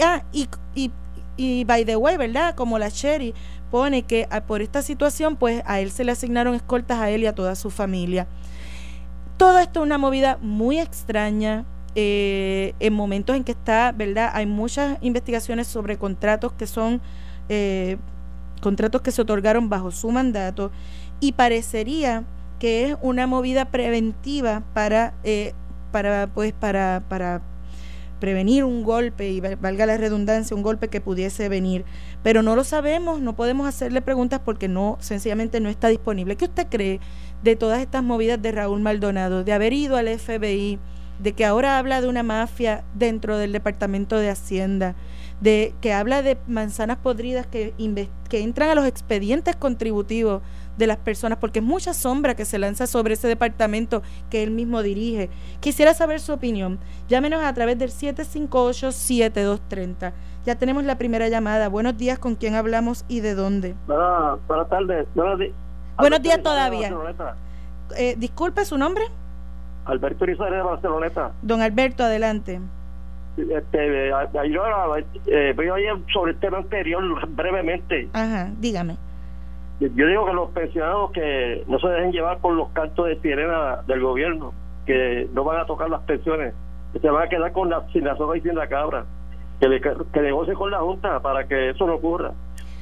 Ah, 0.00 0.22
y, 0.32 0.48
y, 0.74 0.92
y 1.36 1.64
by 1.64 1.84
the 1.84 1.96
way, 1.96 2.16
¿verdad? 2.16 2.54
Como 2.54 2.78
la 2.78 2.88
Sherry 2.88 3.34
pone 3.70 4.02
que 4.02 4.26
ah, 4.30 4.42
por 4.42 4.62
esta 4.62 4.82
situación, 4.82 5.36
pues 5.36 5.62
a 5.66 5.80
él 5.80 5.90
se 5.90 6.04
le 6.04 6.12
asignaron 6.12 6.54
escoltas 6.54 6.98
a 6.98 7.10
él 7.10 7.22
y 7.22 7.26
a 7.26 7.34
toda 7.34 7.54
su 7.54 7.70
familia. 7.70 8.26
Todo 9.36 9.58
esto 9.58 9.80
es 9.80 9.86
una 9.86 9.98
movida 9.98 10.38
muy 10.40 10.78
extraña. 10.78 11.64
Eh, 11.94 12.74
en 12.78 12.92
momentos 12.92 13.34
en 13.34 13.42
que 13.42 13.52
está, 13.52 13.92
¿verdad? 13.92 14.30
Hay 14.34 14.46
muchas 14.46 14.98
investigaciones 15.00 15.66
sobre 15.66 15.96
contratos 15.96 16.52
que 16.52 16.66
son 16.66 17.00
eh, 17.48 17.96
contratos 18.60 19.00
que 19.00 19.10
se 19.10 19.22
otorgaron 19.22 19.68
bajo 19.68 19.90
su 19.90 20.10
mandato 20.10 20.70
y 21.18 21.32
parecería 21.32 22.24
que 22.58 22.90
es 22.90 22.96
una 23.00 23.26
movida 23.26 23.64
preventiva 23.66 24.62
para, 24.74 25.14
eh, 25.24 25.54
para, 25.90 26.28
pues, 26.28 26.52
para, 26.52 27.02
para 27.08 27.42
prevenir 28.18 28.64
un 28.64 28.82
golpe 28.82 29.30
y 29.30 29.40
valga 29.40 29.86
la 29.86 29.96
redundancia, 29.96 30.56
un 30.56 30.62
golpe 30.62 30.88
que 30.88 31.00
pudiese 31.00 31.48
venir. 31.48 31.84
Pero 32.22 32.42
no 32.42 32.56
lo 32.56 32.64
sabemos, 32.64 33.20
no 33.20 33.36
podemos 33.36 33.68
hacerle 33.68 34.02
preguntas 34.02 34.40
porque 34.44 34.68
no, 34.68 34.96
sencillamente 35.00 35.60
no 35.60 35.68
está 35.68 35.88
disponible. 35.88 36.36
¿Qué 36.36 36.46
usted 36.46 36.66
cree 36.68 37.00
de 37.42 37.56
todas 37.56 37.80
estas 37.80 38.02
movidas 38.02 38.40
de 38.42 38.52
Raúl 38.52 38.80
Maldonado, 38.80 39.44
de 39.44 39.52
haber 39.52 39.72
ido 39.72 39.96
al 39.96 40.08
FBI, 40.08 40.78
de 41.20 41.32
que 41.32 41.44
ahora 41.44 41.78
habla 41.78 42.00
de 42.00 42.08
una 42.08 42.22
mafia 42.22 42.84
dentro 42.94 43.38
del 43.38 43.52
Departamento 43.52 44.16
de 44.18 44.30
Hacienda, 44.30 44.94
de 45.40 45.74
que 45.80 45.92
habla 45.92 46.22
de 46.22 46.36
manzanas 46.46 46.98
podridas 46.98 47.46
que, 47.46 47.72
que 48.28 48.40
entran 48.40 48.70
a 48.70 48.74
los 48.74 48.86
expedientes 48.86 49.56
contributivos 49.56 50.42
de 50.78 50.86
las 50.86 50.96
personas, 50.96 51.38
porque 51.38 51.58
es 51.58 51.64
mucha 51.64 51.92
sombra 51.92 52.34
que 52.34 52.44
se 52.44 52.58
lanza 52.58 52.86
sobre 52.86 53.14
ese 53.14 53.26
departamento 53.28 54.02
que 54.30 54.42
él 54.42 54.50
mismo 54.52 54.82
dirige. 54.82 55.28
Quisiera 55.60 55.92
saber 55.92 56.20
su 56.20 56.32
opinión. 56.32 56.78
Llámenos 57.08 57.44
a 57.44 57.52
través 57.52 57.78
del 57.78 57.90
758-7230. 57.90 60.12
Ya 60.46 60.54
tenemos 60.54 60.84
la 60.84 60.96
primera 60.96 61.28
llamada. 61.28 61.68
Buenos 61.68 61.98
días, 61.98 62.18
¿con 62.18 62.36
quién 62.36 62.54
hablamos 62.54 63.04
y 63.08 63.20
de 63.20 63.34
dónde? 63.34 63.74
buenas 63.86 64.68
tardes. 64.70 65.06
Buenos 65.98 66.22
días 66.22 66.42
todavía. 66.42 66.96
Eh, 67.96 68.14
disculpe 68.16 68.64
su 68.64 68.78
nombre. 68.78 69.04
Alberto 69.84 70.24
Rizal 70.26 70.52
de 70.52 70.62
Barceloneta. 70.62 71.32
Don 71.42 71.60
Alberto, 71.60 72.04
adelante. 72.04 72.60
Este, 73.36 74.10
yo 74.50 74.62
eh, 75.26 75.52
voy 75.54 75.68
sobre 76.12 76.32
el 76.32 76.38
tema 76.38 76.58
anterior 76.58 77.28
brevemente. 77.28 78.08
Ajá, 78.12 78.50
dígame. 78.58 78.96
Yo 79.80 80.06
digo 80.06 80.26
que 80.26 80.32
los 80.32 80.50
pensionados 80.50 81.12
que 81.12 81.64
no 81.68 81.78
se 81.78 81.88
dejen 81.88 82.10
llevar 82.10 82.38
por 82.38 82.54
los 82.54 82.68
cantos 82.70 83.06
de 83.06 83.20
sirena 83.20 83.82
del 83.86 84.00
gobierno, 84.00 84.52
que 84.86 85.28
no 85.32 85.44
van 85.44 85.60
a 85.60 85.66
tocar 85.66 85.88
las 85.88 86.00
pensiones, 86.02 86.52
que 86.92 86.98
se 86.98 87.08
van 87.08 87.26
a 87.26 87.28
quedar 87.28 87.52
con 87.52 87.70
la, 87.70 87.86
sin 87.92 88.04
la 88.04 88.16
soga 88.16 88.36
y 88.36 88.40
sin 88.40 88.56
la 88.56 88.66
cabra, 88.66 89.04
que, 89.60 89.68
le, 89.68 89.80
que 89.80 90.20
negocie 90.20 90.54
con 90.54 90.72
la 90.72 90.80
Junta 90.80 91.20
para 91.20 91.46
que 91.46 91.70
eso 91.70 91.86
no 91.86 91.94
ocurra 91.94 92.32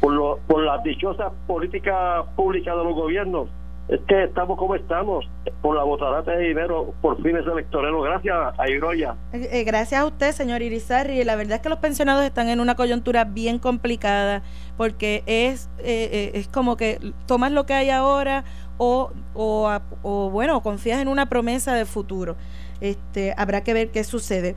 por, 0.01 0.13
lo, 0.13 0.39
por 0.47 0.63
las 0.63 0.83
dichosas 0.83 1.33
políticas 1.47 2.25
públicas 2.35 2.77
de 2.77 2.85
los 2.85 2.95
gobiernos. 2.95 3.49
Es 3.89 4.01
que 4.09 4.25
estamos 4.25 4.59
como 4.59 4.75
estamos, 4.75 5.25
por 5.63 5.77
la 5.77 5.85
botarata 5.85 6.33
de 6.33 6.49
dinero 6.49 6.93
por 7.01 7.23
fines 7.23 7.47
electorales. 7.47 8.03
Gracias 8.03 8.37
a 8.59 8.69
Iroya. 8.69 9.15
Eh, 9.33 9.49
eh, 9.53 9.65
gracias 9.65 10.01
a 10.01 10.07
usted, 10.07 10.33
señor 10.33 10.63
Irizarri. 10.63 11.23
La 11.23 11.37
verdad 11.37 11.57
es 11.57 11.61
que 11.61 11.69
los 11.69 11.79
pensionados 11.79 12.25
están 12.25 12.49
en 12.49 12.59
una 12.59 12.75
coyuntura 12.75 13.25
bien 13.25 13.61
complicada 13.61 14.43
porque 14.77 15.23
es, 15.27 15.71
eh, 15.79 16.33
es 16.35 16.49
como 16.49 16.77
que 16.77 16.99
tomas 17.27 17.53
lo 17.53 17.65
que 17.65 17.75
hay 17.75 17.91
ahora 17.91 18.45
o, 18.77 19.13
o, 19.35 19.79
o 20.03 20.31
bueno, 20.31 20.61
confías 20.63 21.01
en 21.01 21.07
una 21.07 21.27
promesa 21.27 21.75
de 21.75 21.85
futuro. 21.85 22.37
Este, 22.81 23.35
habrá 23.37 23.63
que 23.63 23.73
ver 23.73 23.91
qué 23.91 24.03
sucede. 24.03 24.57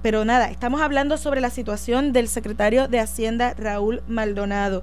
Pero 0.00 0.24
nada, 0.24 0.48
estamos 0.48 0.80
hablando 0.80 1.18
sobre 1.18 1.40
la 1.40 1.50
situación 1.50 2.12
del 2.12 2.26
secretario 2.26 2.88
de 2.88 3.00
Hacienda, 3.00 3.54
Raúl 3.54 4.02
Maldonado. 4.08 4.82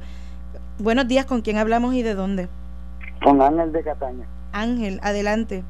Buenos 0.78 1.08
días, 1.08 1.26
¿con 1.26 1.42
quién 1.42 1.58
hablamos 1.58 1.94
y 1.96 2.04
de 2.04 2.14
dónde? 2.14 2.48
Con 3.24 3.42
Ángel 3.42 3.72
de 3.72 3.84
Cataña. 3.84 4.26
Ángel, 4.52 5.00
adelante. 5.04 5.64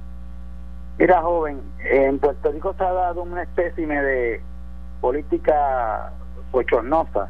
Mira, 0.98 1.22
joven, 1.22 1.62
en 1.92 2.20
Puerto 2.20 2.52
Rico 2.52 2.76
se 2.78 2.84
ha 2.84 2.92
dado 2.92 3.24
una 3.24 3.44
especie 3.44 3.88
de 3.88 4.42
política 5.02 6.12
bochornosa. 6.52 7.30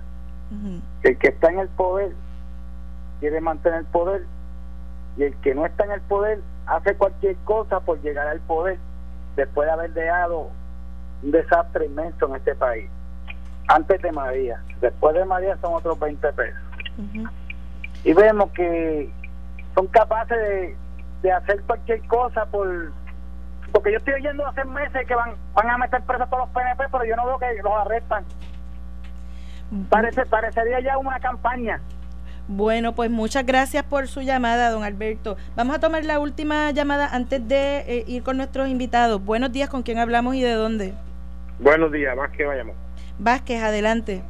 El 1.03 1.17
que 1.19 1.27
está 1.27 1.51
en 1.51 1.59
el 1.59 1.67
poder 1.69 2.11
quiere 3.19 3.39
mantener 3.39 3.79
el 3.79 3.85
poder 3.85 4.25
y 5.17 5.23
el 5.23 5.35
que 5.37 5.53
no 5.53 5.65
está 5.65 5.85
en 5.85 5.91
el 5.91 6.01
poder 6.01 6.39
hace 6.65 6.95
cualquier 6.95 7.35
cosa 7.45 7.79
por 7.81 8.01
llegar 8.01 8.27
al 8.27 8.39
poder 8.39 8.79
después 9.35 9.67
de 9.67 9.71
haber 9.71 9.93
dejado 9.93 10.49
un 11.21 11.31
desastre 11.31 11.85
inmenso 11.85 12.27
en 12.27 12.35
este 12.35 12.55
país. 12.55 12.89
Antes 13.67 14.01
de 14.01 14.11
María, 14.11 14.59
después 14.81 15.13
de 15.15 15.25
María 15.25 15.55
son 15.61 15.75
otros 15.75 15.99
20 15.99 16.33
pesos. 16.33 16.59
Y 18.03 18.13
vemos 18.13 18.49
que 18.51 19.11
son 19.75 19.87
capaces 19.87 20.37
de, 20.37 20.77
de 21.21 21.31
hacer 21.31 21.61
cualquier 21.63 22.01
cosa 22.07 22.45
por 22.45 22.91
porque 23.71 23.91
yo 23.91 23.97
estoy 23.97 24.15
oyendo 24.15 24.45
hace 24.47 24.65
meses 24.65 25.07
que 25.07 25.13
van 25.13 25.35
van 25.53 25.69
a 25.69 25.77
meter 25.77 26.01
presos 26.03 26.27
a 26.27 26.29
todos 26.29 26.45
los 26.45 26.49
PNP, 26.49 26.85
pero 26.91 27.05
yo 27.05 27.15
no 27.15 27.25
veo 27.25 27.39
que 27.39 27.61
los 27.61 27.73
arrestan. 27.73 28.25
Parece, 29.89 30.25
parecería 30.25 30.79
ya 30.79 30.97
una 30.97 31.19
campaña. 31.19 31.79
Bueno, 32.47 32.95
pues 32.95 33.11
muchas 33.11 33.45
gracias 33.45 33.83
por 33.83 34.07
su 34.07 34.21
llamada, 34.21 34.71
don 34.71 34.83
Alberto. 34.83 35.37
Vamos 35.55 35.75
a 35.75 35.79
tomar 35.79 36.03
la 36.03 36.19
última 36.19 36.71
llamada 36.71 37.07
antes 37.07 37.47
de 37.47 37.81
eh, 37.81 38.03
ir 38.07 38.23
con 38.23 38.37
nuestros 38.37 38.67
invitados. 38.69 39.23
Buenos 39.23 39.51
días, 39.51 39.69
¿con 39.69 39.83
quién 39.83 39.99
hablamos 39.99 40.33
y 40.33 40.41
de 40.41 40.53
dónde? 40.53 40.95
Buenos 41.59 41.91
días, 41.91 42.15
Vázquez 42.15 42.47
vayamos. 42.47 42.75
Vázquez, 43.19 43.61
adelante. 43.61 44.23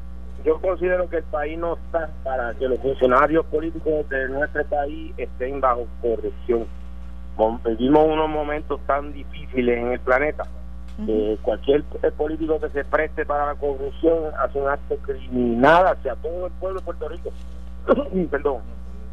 Yo 0.45 0.59
considero 0.61 1.09
que 1.09 1.17
el 1.17 1.23
país 1.23 1.57
no 1.57 1.75
está 1.75 2.09
para 2.23 2.53
que 2.53 2.67
los 2.67 2.79
funcionarios 2.79 3.45
políticos 3.47 4.07
de 4.09 4.29
nuestro 4.29 4.63
país 4.65 5.13
estén 5.17 5.59
bajo 5.59 5.85
corrupción. 6.01 6.65
Vivimos 7.65 8.07
unos 8.07 8.29
momentos 8.29 8.79
tan 8.85 9.13
difíciles 9.13 9.77
en 9.77 9.91
el 9.93 9.99
planeta. 9.99 10.43
cualquier 11.41 11.83
político 12.17 12.59
que 12.59 12.69
se 12.69 12.83
preste 12.83 13.25
para 13.25 13.45
la 13.45 13.55
corrupción 13.55 14.33
hace 14.37 14.59
un 14.59 14.67
acto 14.67 14.97
criminal 14.97 15.87
hacia 15.87 16.15
todo 16.15 16.47
el 16.47 16.53
pueblo 16.53 16.79
de 16.79 16.85
Puerto 16.85 17.09
Rico. 17.09 17.31
Perdón 18.31 18.61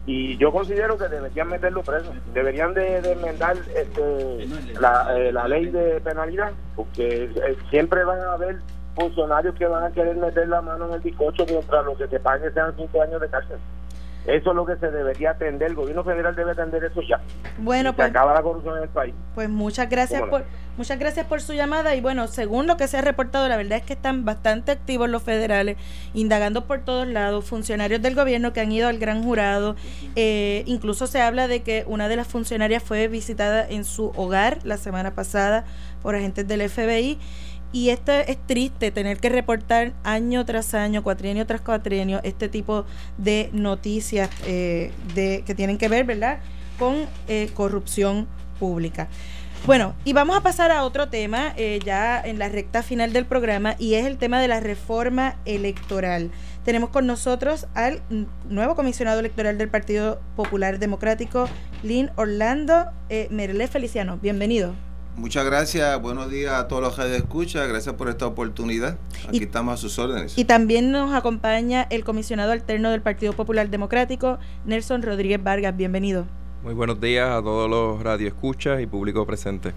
y 0.07 0.37
yo 0.37 0.53
considero 0.53 0.97
que 0.97 1.09
deberían 1.09 1.49
meterlo 1.49 1.83
preso 1.83 2.13
deberían 2.33 2.73
de, 2.75 2.99
enmendar 2.99 3.57
este, 3.75 4.47
la, 4.81 5.19
eh, 5.19 5.33
la, 5.33 5.49
ley 5.49 5.67
de 5.67 6.01
penalidad 6.01 6.53
porque 6.77 7.25
eh, 7.25 7.57
siempre 7.71 8.05
van 8.05 8.21
a 8.21 8.35
haber 8.35 8.61
funcionarios 8.97 9.55
que 9.55 9.67
van 9.67 9.85
a 9.85 9.91
querer 9.93 10.17
meter 10.17 10.49
la 10.49 10.61
mano 10.63 10.87
en 10.87 10.95
el 10.95 11.01
bizcocho 11.01 11.45
mientras 11.49 11.85
lo 11.85 11.97
que 11.97 12.09
se 12.09 12.19
pague 12.19 12.51
sean 12.51 12.75
cinco 12.77 13.03
años 13.03 13.21
de 13.21 13.29
cárcel 13.29 13.59
eso 14.27 14.51
es 14.51 14.57
lo 14.57 14.67
que 14.67 14.77
se 14.77 14.91
debería 14.91 15.31
atender. 15.31 15.69
El 15.69 15.77
gobierno 15.77 16.03
federal 16.03 16.35
debe 16.35 16.51
atender 16.51 16.83
eso 16.85 17.01
ya. 17.03 17.21
Bueno, 17.59 17.95
pues. 17.95 18.09
acaba 18.09 18.35
la 18.35 18.43
corrupción 18.43 18.77
en 18.77 18.83
el 18.85 18.89
país. 18.89 19.15
Pues 19.35 19.49
muchas 19.49 19.89
gracias 19.89 20.23
por 20.23 20.45
muchas 20.77 20.99
gracias 20.99 21.27
por 21.27 21.41
su 21.41 21.55
llamada 21.55 21.95
y 21.95 22.03
bueno, 22.03 22.27
según 22.27 22.67
lo 22.67 22.77
que 22.77 22.87
se 22.87 22.99
ha 22.99 23.01
reportado, 23.01 23.49
la 23.49 23.57
verdad 23.57 23.79
es 23.79 23.85
que 23.85 23.95
están 23.95 24.27
bastante 24.27 24.73
activos 24.73 25.09
los 25.09 25.23
federales, 25.23 25.79
indagando 26.13 26.67
por 26.67 26.81
todos 26.81 27.07
lados, 27.07 27.47
funcionarios 27.47 28.03
del 28.03 28.15
gobierno 28.15 28.53
que 28.53 28.61
han 28.61 28.73
ido 28.73 28.89
al 28.89 28.99
gran 28.99 29.23
jurado. 29.23 29.77
Eh, 30.17 30.65
incluso 30.67 31.07
se 31.07 31.23
habla 31.23 31.49
de 31.49 31.63
que 31.63 31.85
una 31.87 32.09
de 32.09 32.17
las 32.17 32.27
funcionarias 32.27 32.83
fue 32.83 33.09
visitada 33.09 33.67
en 33.67 33.85
su 33.85 34.13
hogar 34.17 34.59
la 34.65 34.77
semana 34.77 35.15
pasada 35.15 35.65
por 36.03 36.15
agentes 36.15 36.47
del 36.47 36.69
FBI 36.69 37.19
y 37.77 37.91
esto 37.91 38.11
es 38.11 38.39
triste 38.47 38.91
tener 38.91 39.19
que 39.19 39.29
reportar 39.29 39.93
año 40.03 40.47
tras 40.47 40.73
año, 40.73 41.03
cuatrienio 41.03 41.45
tras 41.45 41.61
cuatrienio, 41.61 42.21
este 42.23 42.49
tipo 42.49 42.87
de 43.19 43.51
noticias 43.53 44.31
eh, 44.47 44.93
de, 45.15 45.45
que 45.45 45.55
tienen 45.55 45.77
que 45.77 45.89
ver, 45.89 46.07
¿verdad?, 46.07 46.39
con 46.79 47.05
eh, 47.29 47.51
corrupción 47.53 48.29
pública. 48.59 49.09
Bueno, 49.67 49.95
y 50.07 50.15
vamos 50.15 50.39
a 50.39 50.41
pasar 50.41 50.71
a 50.71 50.85
otro 50.85 51.11
tema 51.11 51.53
eh, 51.59 51.79
ya 51.85 52.19
en 52.19 52.39
la 52.39 52.49
recta 52.49 52.83
final 52.83 53.13
del 53.13 53.27
programa 53.27 53.75
y 53.79 53.95
es 53.95 54.07
el 54.07 54.17
tema 54.17 54.41
de 54.41 54.49
la 54.49 54.61
reforma 54.61 55.37
electoral. 55.45 56.31
Tenemos 56.65 56.89
con 56.89 57.07
nosotros 57.07 57.67
al 57.75 58.01
nuevo 58.49 58.75
comisionado 58.75 59.21
electoral 59.21 59.59
del 59.59 59.69
Partido 59.69 60.19
Popular 60.35 60.79
Democrático, 60.79 61.47
Lynn 61.83 62.11
Orlando 62.17 62.87
eh, 63.11 63.29
Merle 63.31 63.69
Feliciano. 63.69 64.17
Bienvenido. 64.17 64.75
Muchas 65.17 65.47
gracias, 65.47 65.99
buenos 66.03 66.31
días 66.31 66.53
a 66.53 66.69
todos 66.69 66.83
los 66.83 66.95
que 66.95 67.17
escuchan, 67.17 67.67
gracias 67.71 67.95
por 67.95 68.11
esta 68.11 68.27
oportunidad. 68.27 68.99
Aquí 69.27 69.45
estamos 69.45 69.73
a 69.73 69.77
sus 69.79 69.99
órdenes. 69.99 70.37
Y 70.37 70.45
también 70.45 70.93
nos 70.93 71.15
acompaña 71.15 71.87
el 71.89 72.05
comisionado 72.05 72.53
alterno 72.53 72.91
del 72.91 73.01
Partido 73.01 73.33
Popular 73.33 73.71
Democrático, 73.71 74.39
Nelson 74.67 75.03
Rodríguez 75.03 75.43
Vargas. 75.43 75.75
Bienvenido. 75.75 76.27
Muy 76.63 76.75
buenos 76.75 77.01
días 77.01 77.31
a 77.31 77.41
todos 77.41 77.71
los 77.71 78.03
radioescuchas 78.03 78.83
y 78.83 78.87
público 78.87 79.27
presente. 79.27 79.73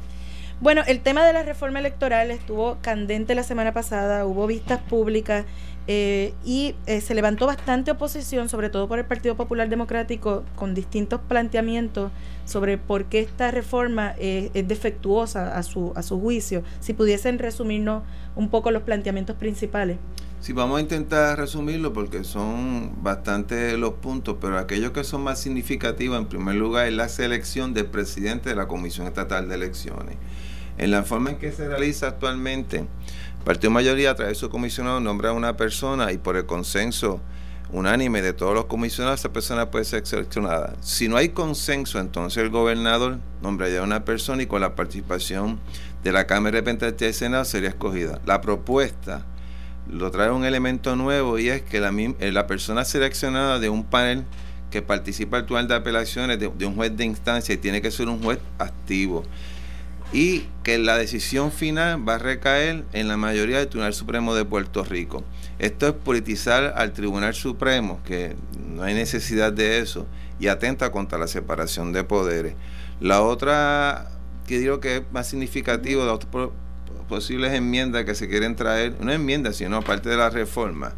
Bueno, 0.60 0.82
el 0.88 0.99
tema 0.99 1.26
de 1.26 1.32
la 1.32 1.44
reforma 1.44 1.80
electoral 1.80 2.32
estuvo 2.32 2.78
candente 2.82 3.34
la 3.34 3.44
semana 3.44 3.72
pasada, 3.74 4.26
hubo 4.26 4.45
vistas 4.45 4.82
públicas 4.82 5.45
eh, 5.91 6.36
y 6.45 6.76
eh, 6.86 7.02
se 7.02 7.16
levantó 7.16 7.48
bastante 7.48 7.90
oposición, 7.90 8.48
sobre 8.48 8.70
todo 8.70 8.88
por 8.88 8.99
el 8.99 9.06
Partido 9.06 9.36
Popular 9.36 9.70
Democrático, 9.70 10.44
con 10.56 10.76
distintos 10.76 11.20
planteamientos 11.20 12.11
sobre 12.45 12.78
por 12.78 13.06
qué 13.06 13.22
esta 13.22 13.49
reforma 13.49 14.14
eh, 14.20 14.52
es 14.53 14.68
defectuosa 14.68 15.57
a 15.57 15.64
su, 15.64 15.91
a 15.95 16.03
su 16.03 16.22
juicio. 16.22 16.61
Si 16.80 16.94
pudiesen 16.94 17.40
resumirnos 17.40 18.03
un 18.36 18.49
poco 18.49 18.70
los 18.70 18.84
planteamientos 18.84 19.36
principales. 19.36 19.98
Sí, 20.41 20.53
vamos 20.53 20.78
a 20.78 20.82
intentar 20.82 21.40
resumirlo 21.40 21.91
porque 21.91 22.24
son 22.24 23.02
bastante 23.02 23.76
los 23.76 23.94
puntos, 23.94 24.38
pero 24.40 24.60
aquellos 24.60 24.91
que 24.91 25.03
son 25.03 25.24
más 25.24 25.40
significativos, 25.40 26.20
en 26.20 26.28
primer 26.28 26.53
lugar, 26.53 26.86
es 26.86 26.94
la 26.94 27.10
selección 27.10 27.74
del 27.74 27.88
presidente 27.88 28.49
de 28.49 28.56
la 28.56 28.68
Comisión 28.68 29.07
Estatal 29.07 29.49
de 29.49 29.56
Elecciones. 29.56 30.18
En 30.78 30.91
la 30.91 31.03
forma 31.03 31.32
en 31.32 31.40
que 31.40 31.52
se 31.52 31.68
realiza 31.68 32.07
actualmente, 32.07 32.86
Partido 33.44 33.72
Mayoría, 33.72 34.11
a 34.11 34.16
través 34.16 34.36
de 34.36 34.40
su 34.40 34.49
comisionado, 34.49 34.99
nombra 34.99 35.30
a 35.30 35.34
una 35.34 35.57
persona 35.57 36.11
y 36.11 36.18
por 36.18 36.36
el 36.36 36.45
consenso 36.45 37.22
unánime 37.72 38.22
de 38.22 38.34
todos 38.34 38.53
los 38.53 38.66
comisionados, 38.66 39.20
esa 39.20 39.32
persona 39.32 39.70
puede 39.70 39.86
ser 39.86 40.06
seleccionada. 40.06 40.76
Si 40.82 41.07
no 41.07 41.18
hay 41.18 41.30
consenso, 41.30 41.99
entonces 41.99 42.44
el 42.44 42.49
gobernador 42.49 43.20
nombraría 43.41 43.80
a 43.80 43.84
una 43.84 44.06
persona 44.06 44.44
y 44.44 44.48
con 44.48 44.61
la 44.61 44.76
participación 44.76 45.60
de 46.03 46.11
la 46.11 46.26
Cámara 46.26 46.56
de 46.56 46.61
Representantes 46.61 46.99
del 46.99 47.14
Senado 47.14 47.45
sería 47.45 47.70
escogida. 47.70 48.20
La 48.26 48.41
propuesta 48.41 49.26
lo 49.90 50.11
trae 50.11 50.32
un 50.32 50.45
elemento 50.45 50.95
nuevo 50.95 51.40
y 51.40 51.49
es 51.49 51.61
que 51.61 51.80
la, 51.80 51.91
eh, 51.91 52.32
la 52.32 52.48
persona 52.48 52.86
seleccionada 52.86 53.60
de 53.60 53.70
un 53.70 53.84
panel 53.84 54.26
que 54.70 54.82
participa 54.82 55.38
al 55.38 55.45
tribunal 55.45 55.68
de 55.68 55.76
apelaciones 55.76 56.40
de, 56.40 56.48
un 56.48 56.76
juez 56.76 56.95
de 56.95 57.06
instancia 57.06 57.53
y 57.53 57.57
tiene 57.57 57.82
que 57.82 57.91
ser 57.91 58.07
un 58.07 58.22
juez 58.22 58.40
activo 58.60 59.24
y 60.11 60.48
que 60.64 60.77
la 60.80 60.98
decisión 60.98 61.52
final 61.52 62.07
va 62.07 62.15
a 62.15 62.19
recaer 62.19 62.84
en 62.94 63.07
la 63.07 63.18
mayoría 63.18 63.60
del 63.60 63.68
Tribunal 63.68 63.94
Supremo 63.94 64.34
de 64.34 64.45
Puerto 64.45 64.84
Rico. 64.84 65.23
Esto 65.60 65.88
es 65.88 65.94
politizar 65.94 66.73
al 66.77 66.94
Tribunal 66.94 67.36
Supremo, 67.36 67.99
que 68.06 68.36
no 68.68 68.84
hay 68.84 68.94
necesidad 68.94 69.53
de 69.53 69.80
eso, 69.80 70.07
y 70.40 70.48
atenta 70.48 70.91
contra 70.91 71.19
la 71.19 71.27
separación 71.27 71.94
de 71.94 72.03
poderes. 72.03 72.56
La 72.99 73.22
otra 73.22 74.10
que 74.48 74.57
digo 74.57 74.80
que 74.80 74.98
es 74.98 75.03
más 75.11 75.27
significativo, 75.27 76.06
de 76.06 76.49
posibles 77.07 77.53
enmiendas 77.53 78.03
que 78.06 78.15
se 78.15 78.27
quieren 78.27 78.56
traer, 78.56 78.95
no 78.99 79.11
enmiendas, 79.11 79.57
sino 79.57 79.81
parte 79.84 80.10
de 80.10 80.18
la 80.18 80.31
reforma, 80.31 80.94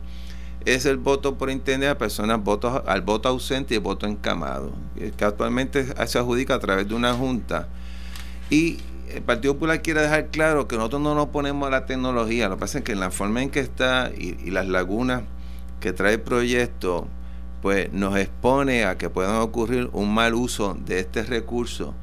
es 0.63 0.85
el 0.85 0.97
voto 0.97 1.38
por 1.38 1.49
internet 1.49 1.89
a 1.89 1.97
personas 1.97 2.41
votos, 2.41 2.81
al 2.85 3.01
voto 3.01 3.27
ausente 3.27 3.73
y 3.73 3.77
el 3.77 3.83
voto 3.83 4.05
encamado, 4.05 4.71
que 5.17 5.25
actualmente 5.25 5.85
se 6.07 6.17
adjudica 6.17 6.55
a 6.55 6.59
través 6.59 6.88
de 6.88 6.93
una 6.93 7.13
junta. 7.13 7.67
Y 8.49 8.77
el 9.15 9.21
Partido 9.21 9.53
Popular 9.53 9.81
quiere 9.81 10.01
dejar 10.01 10.27
claro 10.27 10.67
que 10.67 10.75
nosotros 10.77 11.01
no 11.01 11.15
nos 11.15 11.27
ponemos 11.27 11.67
a 11.67 11.71
la 11.71 11.85
tecnología, 11.85 12.49
lo 12.49 12.55
que 12.55 12.59
pasa 12.61 12.77
es 12.79 12.83
que 12.83 12.91
en 12.91 12.99
la 12.99 13.11
forma 13.11 13.41
en 13.41 13.49
que 13.49 13.59
está 13.59 14.11
y, 14.17 14.38
y 14.43 14.51
las 14.51 14.67
lagunas 14.67 15.23
que 15.79 15.93
trae 15.93 16.13
el 16.13 16.21
proyecto, 16.21 17.07
pues 17.61 17.91
nos 17.93 18.17
expone 18.17 18.85
a 18.85 18.97
que 18.97 19.09
puedan 19.09 19.35
ocurrir 19.38 19.89
un 19.93 20.13
mal 20.13 20.33
uso 20.33 20.77
de 20.85 20.99
este 20.99 21.23
recurso 21.23 21.93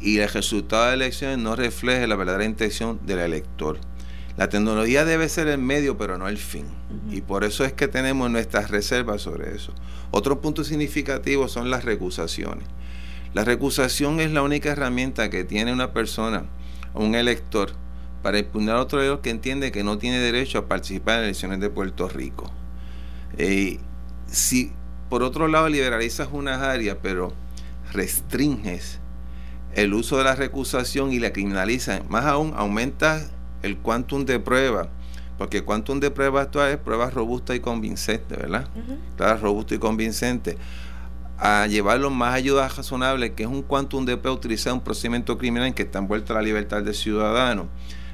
y 0.00 0.18
el 0.18 0.28
resultado 0.28 0.88
de 0.88 0.94
elecciones 0.94 1.38
no 1.38 1.56
refleje 1.56 2.06
la 2.06 2.16
verdadera 2.16 2.44
intención 2.44 3.00
del 3.04 3.20
elector. 3.20 3.78
La 4.36 4.48
tecnología 4.48 5.04
debe 5.04 5.28
ser 5.28 5.46
el 5.48 5.58
medio, 5.58 5.98
pero 5.98 6.16
no 6.18 6.26
el 6.26 6.38
fin. 6.38 6.64
Y 7.10 7.20
por 7.20 7.44
eso 7.44 7.64
es 7.64 7.72
que 7.72 7.86
tenemos 7.86 8.30
nuestras 8.30 8.70
reservas 8.70 9.22
sobre 9.22 9.54
eso. 9.54 9.72
Otro 10.10 10.40
punto 10.40 10.64
significativo 10.64 11.48
son 11.48 11.70
las 11.70 11.84
recusaciones. 11.84 12.66
La 13.34 13.44
recusación 13.44 14.20
es 14.20 14.30
la 14.30 14.42
única 14.42 14.70
herramienta 14.70 15.30
que 15.30 15.44
tiene 15.44 15.72
una 15.72 15.92
persona, 15.92 16.44
un 16.94 17.14
elector, 17.14 17.72
para 18.22 18.38
impugnar 18.38 18.76
a 18.76 18.82
otro 18.82 19.00
elector 19.00 19.20
que 19.22 19.30
entiende 19.30 19.72
que 19.72 19.82
no 19.82 19.98
tiene 19.98 20.18
derecho 20.18 20.58
a 20.58 20.68
participar 20.68 21.18
en 21.18 21.24
elecciones 21.24 21.60
de 21.60 21.70
Puerto 21.70 22.08
Rico. 22.08 22.52
Eh, 23.38 23.78
si 24.26 24.72
por 25.08 25.22
otro 25.22 25.48
lado 25.48 25.68
liberalizas 25.68 26.28
unas 26.30 26.60
áreas, 26.60 26.98
pero 27.02 27.32
restringes 27.92 29.00
el 29.74 29.94
uso 29.94 30.18
de 30.18 30.24
la 30.24 30.34
recusación 30.34 31.12
y 31.12 31.18
la 31.18 31.32
criminaliza, 31.32 32.02
más 32.08 32.26
aún 32.26 32.52
aumenta 32.56 33.30
el 33.62 33.78
quantum 33.78 34.24
de 34.26 34.38
prueba, 34.40 34.88
porque 35.38 35.64
quantum 35.64 36.00
de 36.00 36.10
prueba 36.10 36.42
actual 36.42 36.70
es 36.70 36.76
prueba 36.76 37.10
robusta 37.10 37.54
y 37.54 37.60
convincente, 37.60 38.36
¿verdad? 38.36 38.68
Claro, 39.16 39.40
robusto 39.40 39.74
y 39.74 39.78
convincente. 39.78 40.58
A 41.44 41.66
llevarlo 41.66 42.08
más 42.08 42.34
ayuda 42.34 42.68
razonable, 42.68 43.32
que 43.32 43.42
es 43.42 43.48
un 43.48 43.62
quantum 43.62 44.04
de 44.04 44.16
prueba 44.16 44.38
utilizado 44.38 44.76
en 44.76 44.78
un 44.78 44.84
procedimiento 44.84 45.36
criminal 45.38 45.66
en 45.66 45.74
que 45.74 45.82
está 45.82 45.98
envuelto 45.98 46.34
la 46.34 46.40
libertad 46.40 46.84
del 46.84 46.94
ciudadano, 46.94 47.68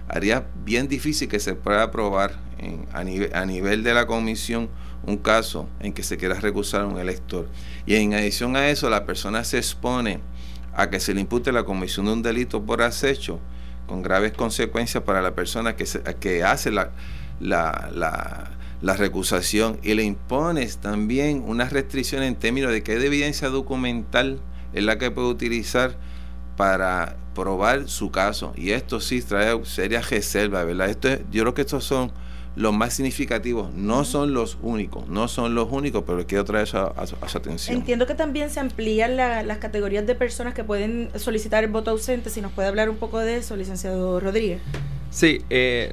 haría 0.09 0.47
bien 0.65 0.89
difícil 0.89 1.29
que 1.29 1.39
se 1.39 1.55
pueda 1.55 1.91
probar 1.91 2.39
a, 2.95 3.05
nivel, 3.05 3.83
de 3.83 3.93
la 3.93 4.07
comisión 4.07 4.71
un 5.05 5.19
caso 5.19 5.69
en 5.81 5.93
que 5.93 6.03
se 6.03 6.17
quiera 6.17 6.37
recusar 6.41 6.81
a 6.81 6.87
un 6.87 6.99
elector. 6.99 7.47
Y 7.85 7.97
en 7.97 8.15
adición 8.15 8.57
a 8.57 8.71
eso, 8.71 8.89
la 8.89 9.05
persona 9.05 9.45
se 9.45 9.59
expone 9.59 10.21
a 10.75 10.89
que 10.89 10.99
se 10.99 11.13
le 11.13 11.21
impute 11.21 11.53
la 11.53 11.65
comisión 11.65 12.07
de 12.07 12.13
un 12.13 12.23
delito 12.23 12.65
por 12.65 12.81
acecho 12.81 13.41
con 13.87 14.01
graves 14.01 14.33
consecuencias 14.33 15.03
para 15.05 15.21
la 15.21 15.35
persona 15.35 15.77
que, 15.77 15.85
que 16.19 16.45
hace 16.45 16.71
la, 16.71 16.93
recusación 18.83 19.79
y 19.83 19.95
le 19.95 20.05
impones 20.05 20.79
también 20.79 21.43
una 21.47 21.69
restricción 21.69 22.23
en 22.23 22.37
términos 22.37 22.73
de 22.73 22.83
qué 22.83 22.95
evidencia 22.95 23.49
documental 23.49 24.41
es 24.73 24.85
la 24.85 24.99
que 24.99 25.11
puede 25.11 25.29
utilizar 25.29 25.97
para 26.57 27.17
probar 27.35 27.89
su 27.89 28.11
caso. 28.11 28.53
Y 28.57 28.71
esto 28.71 29.01
sí 29.01 29.23
trae 29.23 29.65
serias 29.65 30.11
reservas, 30.11 30.67
¿verdad? 30.67 30.91
Esto 30.91 31.09
yo 31.31 31.43
creo 31.43 31.55
que 31.55 31.63
estos 31.63 31.85
son 31.85 32.13
los 32.57 32.75
más 32.75 32.95
significativos. 32.95 33.73
No 33.75 34.05
son 34.05 34.35
los 34.35 34.59
únicos, 34.63 35.09
no 35.09 35.29
son 35.29 35.55
los 35.55 35.71
únicos, 35.71 36.03
pero 36.07 36.27
quiero 36.27 36.45
traer 36.45 36.65
eso 36.65 36.93
a, 36.97 37.07
su 37.07 37.17
atención. 37.39 37.77
Entiendo 37.77 38.07
que 38.07 38.15
también 38.15 38.51
se 38.51 38.59
amplían 38.59 39.17
las 39.17 39.59
categorías 39.59 40.07
de 40.07 40.15
personas 40.15 40.55
que 40.55 40.65
pueden 40.65 41.11
solicitar 41.17 41.63
el 41.63 41.71
voto 41.71 41.93
ausente. 41.93 42.31
Si 42.31 42.41
nos 42.41 42.53
puede 42.53 42.69
hablar 42.69 42.91
un 42.91 42.97
poco 42.97 43.21
de 43.21 43.37
eso, 43.37 43.57
licenciado 43.57 44.19
Rodríguez. 44.19 44.61
Sí, 45.11 45.43
eh, 45.49 45.93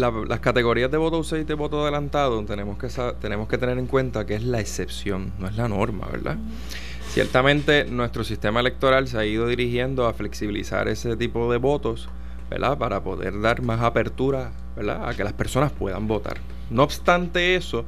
las 0.00 0.40
categorías 0.40 0.90
de 0.90 0.96
voto 0.96 1.16
ausente 1.16 1.52
y 1.52 1.56
voto 1.56 1.82
adelantado 1.82 2.44
tenemos 2.44 2.78
que, 2.78 2.88
tenemos 3.20 3.48
que 3.48 3.58
tener 3.58 3.78
en 3.78 3.86
cuenta 3.86 4.26
que 4.26 4.34
es 4.34 4.42
la 4.42 4.60
excepción, 4.60 5.32
no 5.38 5.46
es 5.46 5.56
la 5.56 5.68
norma, 5.68 6.08
¿verdad? 6.10 6.36
Ciertamente 7.08 7.84
nuestro 7.84 8.24
sistema 8.24 8.60
electoral 8.60 9.08
se 9.08 9.18
ha 9.18 9.24
ido 9.24 9.46
dirigiendo 9.46 10.06
a 10.06 10.12
flexibilizar 10.12 10.88
ese 10.88 11.16
tipo 11.16 11.50
de 11.50 11.58
votos, 11.58 12.08
¿verdad? 12.48 12.78
Para 12.78 13.02
poder 13.02 13.40
dar 13.40 13.62
más 13.62 13.80
apertura 13.80 14.52
a 14.76 15.14
que 15.14 15.24
las 15.24 15.32
personas 15.32 15.72
puedan 15.72 16.06
votar. 16.06 16.38
No 16.70 16.84
obstante 16.84 17.56
eso, 17.56 17.84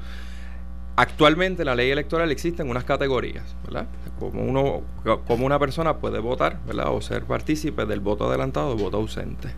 actualmente 0.97 1.63
en 1.63 1.67
la 1.67 1.75
ley 1.75 1.91
electoral 1.91 2.31
existen 2.31 2.69
unas 2.69 2.85
categorías, 2.85 3.55
¿verdad? 3.65 3.87
Como, 4.19 4.43
uno, 4.43 4.83
como 5.27 5.47
una 5.47 5.59
persona 5.59 5.99
puede 5.99 6.19
votar, 6.19 6.59
¿verdad? 6.67 6.93
O 6.93 7.01
ser 7.01 7.25
partícipe 7.25 7.87
del 7.87 8.01
voto 8.01 8.29
adelantado 8.29 8.71
o 8.71 8.77
voto 8.77 8.97
ausente. 8.97 9.49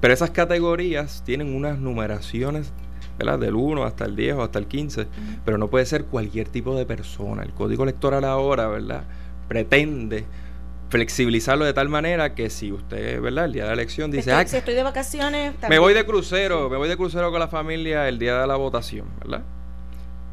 Pero 0.00 0.14
esas 0.14 0.30
categorías 0.30 1.22
tienen 1.24 1.54
unas 1.54 1.78
numeraciones 1.78 2.72
¿verdad? 3.18 3.38
Del 3.38 3.56
1 3.56 3.84
hasta 3.84 4.04
el 4.04 4.14
10 4.16 4.36
o 4.36 4.42
hasta 4.42 4.58
el 4.58 4.66
15, 4.66 5.06
pero 5.44 5.58
no 5.58 5.68
puede 5.68 5.84
ser 5.86 6.04
cualquier 6.04 6.48
tipo 6.48 6.76
de 6.76 6.86
persona. 6.86 7.42
El 7.42 7.52
código 7.52 7.82
electoral 7.82 8.24
ahora, 8.24 8.68
¿verdad? 8.68 9.02
Pretende 9.48 10.24
flexibilizarlo 10.88 11.64
de 11.64 11.72
tal 11.72 11.88
manera 11.88 12.34
que 12.34 12.48
si 12.48 12.72
usted, 12.72 13.20
¿verdad? 13.20 13.46
El 13.46 13.52
día 13.52 13.62
de 13.64 13.68
la 13.68 13.74
elección 13.74 14.10
dice, 14.10 14.32
ah, 14.32 14.46
si 14.46 14.56
estoy 14.56 14.74
de 14.74 14.82
vacaciones, 14.82 15.52
me 15.68 15.78
voy 15.78 15.94
de 15.94 16.06
crucero, 16.06 16.70
me 16.70 16.76
voy 16.76 16.88
de 16.88 16.96
crucero 16.96 17.30
con 17.30 17.40
la 17.40 17.48
familia 17.48 18.08
el 18.08 18.18
día 18.18 18.40
de 18.40 18.46
la 18.46 18.56
votación, 18.56 19.06
¿verdad? 19.18 19.42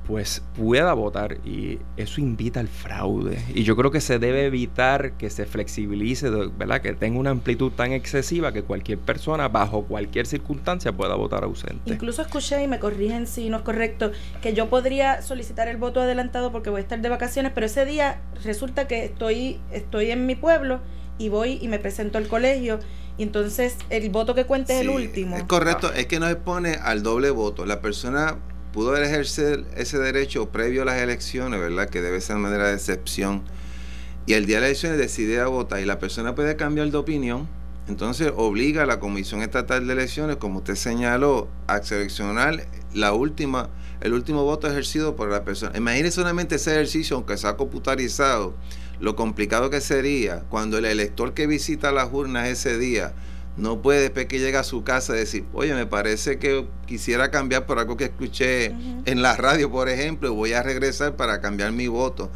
Pues 0.08 0.44
pueda 0.56 0.94
votar 0.94 1.38
y 1.46 1.80
eso 1.98 2.22
invita 2.22 2.60
al 2.60 2.68
fraude 2.68 3.42
y 3.54 3.64
yo 3.64 3.76
creo 3.76 3.92
que 3.92 4.02
se 4.02 4.20
debe 4.20 4.46
evitar 4.46 5.14
que 5.14 5.30
se 5.30 5.46
flexibilice, 5.46 6.30
¿verdad? 6.30 6.82
Que 6.82 6.94
tenga 6.94 7.20
una 7.20 7.32
amplitud 7.32 7.72
tan 7.72 7.92
excesiva 7.92 8.52
que 8.52 8.64
cualquier 8.64 9.00
persona 9.00 9.48
bajo 9.48 9.86
cualquier 9.86 10.28
circunstancia 10.28 10.92
pueda 10.92 11.16
votar 11.16 11.44
ausente. 11.44 11.92
Incluso 11.92 12.22
escuché 12.22 12.64
y 12.64 12.68
me 12.68 12.80
corrigen 12.80 13.28
si 13.28 13.50
no 13.50 13.58
es 13.58 13.64
correcto 13.64 14.12
que 14.42 14.54
yo 14.54 14.70
podría 14.70 15.22
solicitar 15.22 15.68
el 15.68 15.78
voto 15.78 16.02
adelantado 16.02 16.52
porque 16.52 16.70
voy 16.70 16.80
a 16.80 16.82
estar 16.82 17.02
de 17.02 17.10
vacaciones, 17.10 17.52
pero 17.54 17.66
ese 17.66 17.86
día 17.86 18.22
resulta 18.44 18.88
que 18.88 19.06
estoy 19.06 19.60
estoy 19.72 20.12
en 20.12 20.26
mi 20.26 20.36
pueblo 20.36 20.82
y 21.18 21.30
voy 21.30 21.58
y 21.62 21.68
me 21.68 21.80
presento 21.80 22.18
al 22.18 22.28
colegio 22.28 22.80
y 23.18 23.24
entonces 23.24 23.78
el 23.90 24.10
voto 24.10 24.36
que 24.36 24.46
cuente 24.46 24.76
es 24.76 24.82
el 24.82 24.90
último. 24.90 25.38
Es 25.38 25.44
correcto, 25.44 25.92
es 25.94 26.06
que 26.08 26.20
nos 26.20 26.32
expone 26.32 26.76
al 26.82 27.02
doble 27.02 27.30
voto. 27.30 27.66
La 27.66 27.82
persona 27.82 28.38
pudo 28.76 28.94
ejercer 28.98 29.64
ese 29.78 29.98
derecho 30.00 30.50
previo 30.50 30.82
a 30.82 30.86
las 30.86 31.02
elecciones, 31.02 31.62
¿verdad? 31.62 31.88
Que 31.88 32.02
debe 32.02 32.20
ser 32.20 32.36
de 32.36 32.42
manera 32.42 32.68
de 32.68 32.74
excepción. 32.74 33.42
Y 34.26 34.34
el 34.34 34.46
día 34.46 34.58
de 34.58 34.64
las 34.64 34.68
elecciones 34.72 34.98
decide 34.98 35.40
a 35.40 35.48
votar 35.48 35.80
y 35.80 35.86
la 35.86 35.98
persona 35.98 36.36
puede 36.36 36.58
cambiar 36.58 36.92
de 36.92 36.98
opinión. 36.98 37.48
Entonces 37.88 38.34
obliga 38.36 38.84
a 38.84 38.86
la 38.86 39.00
Comisión 39.00 39.42
Estatal 39.42 39.88
de 39.88 39.94
Elecciones, 39.94 40.36
como 40.36 40.58
usted 40.58 40.76
señaló, 40.76 41.48
a 41.68 41.82
seleccionar 41.82 42.68
la 42.94 43.14
última, 43.14 43.70
el 44.02 44.12
último 44.12 44.44
voto 44.44 44.68
ejercido 44.68 45.16
por 45.16 45.30
la 45.30 45.46
persona. 45.46 45.78
Imagine 45.78 46.12
solamente 46.12 46.56
ese 46.56 46.72
ejercicio, 46.72 47.16
aunque 47.16 47.38
sea 47.38 47.56
computarizado, 47.56 48.56
lo 49.00 49.16
complicado 49.16 49.70
que 49.70 49.80
sería 49.80 50.42
cuando 50.50 50.78
el 50.78 50.84
elector 50.84 51.34
que 51.34 51.48
visita 51.48 51.94
las 51.94 52.12
urnas 52.12 52.50
ese 52.50 52.78
día 52.78 53.14
no 53.58 53.82
puede 53.82 54.02
después 54.02 54.26
que 54.26 54.40
llega 54.40 54.60
a 54.60 54.64
su 54.64 54.84
casa 54.84 55.14
decir, 55.14 55.46
oye, 55.54 55.74
me 55.74 55.86
parece 55.86 56.38
que 56.38 56.68
quisiera 56.86 57.32
cambiar 57.32 57.66
por 57.66 57.80
algo 57.80 57.96
que 57.96 58.06
escuché 58.06 58.74
en 59.06 59.22
la 59.22 59.36
radio, 59.38 59.72
por 59.72 59.88
ejemplo, 59.88 60.30
y 60.30 60.32
voy 60.32 60.54
a 60.54 60.62
regresar 60.62 61.16
para 61.16 61.40
cambiar 61.40 61.72
mi 61.72 61.88
voto. 61.88 62.32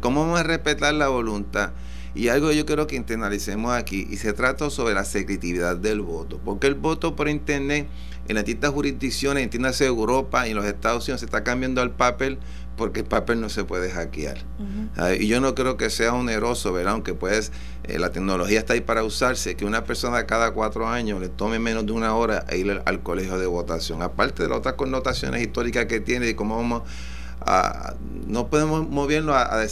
¿Cómo 0.00 0.20
vamos 0.22 0.38
a 0.38 0.42
respetar 0.44 0.94
la 0.94 1.08
voluntad? 1.08 1.72
Y 2.14 2.28
algo 2.28 2.50
yo 2.50 2.66
quiero 2.66 2.86
que 2.86 2.96
internalicemos 2.96 3.72
aquí, 3.72 4.06
y 4.10 4.16
se 4.16 4.32
trata 4.32 4.70
sobre 4.70 4.94
la 4.94 5.04
secretividad 5.04 5.76
del 5.76 6.00
voto, 6.00 6.40
porque 6.44 6.66
el 6.66 6.74
voto 6.74 7.14
por 7.14 7.28
internet 7.28 7.86
en 8.28 8.34
las 8.36 8.44
distintas 8.44 8.70
jurisdicciones, 8.70 9.42
entiéndase 9.42 9.86
Europa 9.86 10.46
y 10.46 10.50
en 10.50 10.56
los 10.56 10.64
Estados 10.64 11.04
Unidos, 11.06 11.20
se 11.20 11.26
está 11.26 11.42
cambiando 11.42 11.80
al 11.80 11.90
papel 11.90 12.38
porque 12.80 13.00
el 13.00 13.06
papel 13.06 13.42
no 13.42 13.50
se 13.50 13.62
puede 13.64 13.90
hackear. 13.90 14.38
Y 15.18 15.26
yo 15.26 15.38
no 15.42 15.54
creo 15.54 15.76
que 15.76 15.90
sea 15.90 16.14
oneroso, 16.14 16.72
¿verdad? 16.72 16.94
Aunque 16.94 17.12
pues 17.12 17.52
la 17.86 18.10
tecnología 18.10 18.58
está 18.58 18.72
ahí 18.72 18.80
para 18.80 19.04
usarse, 19.04 19.54
que 19.54 19.66
una 19.66 19.84
persona 19.84 20.24
cada 20.24 20.52
cuatro 20.52 20.88
años 20.88 21.20
le 21.20 21.28
tome 21.28 21.58
menos 21.58 21.84
de 21.84 21.92
una 21.92 22.14
hora 22.14 22.46
a 22.48 22.56
ir 22.56 22.80
al, 22.82 23.02
colegio 23.02 23.38
de 23.38 23.44
votación. 23.44 24.00
Aparte 24.00 24.44
de 24.44 24.48
las 24.48 24.56
otras 24.56 24.76
connotaciones 24.76 25.42
históricas 25.42 25.84
que 25.84 26.00
tiene 26.00 26.30
y 26.30 26.34
cómo 26.34 26.56
vamos 26.56 26.84
a... 27.42 27.96
No 28.26 28.48
podemos 28.48 28.88
movernos 28.88 29.36
a, 29.36 29.60
a 29.60 29.66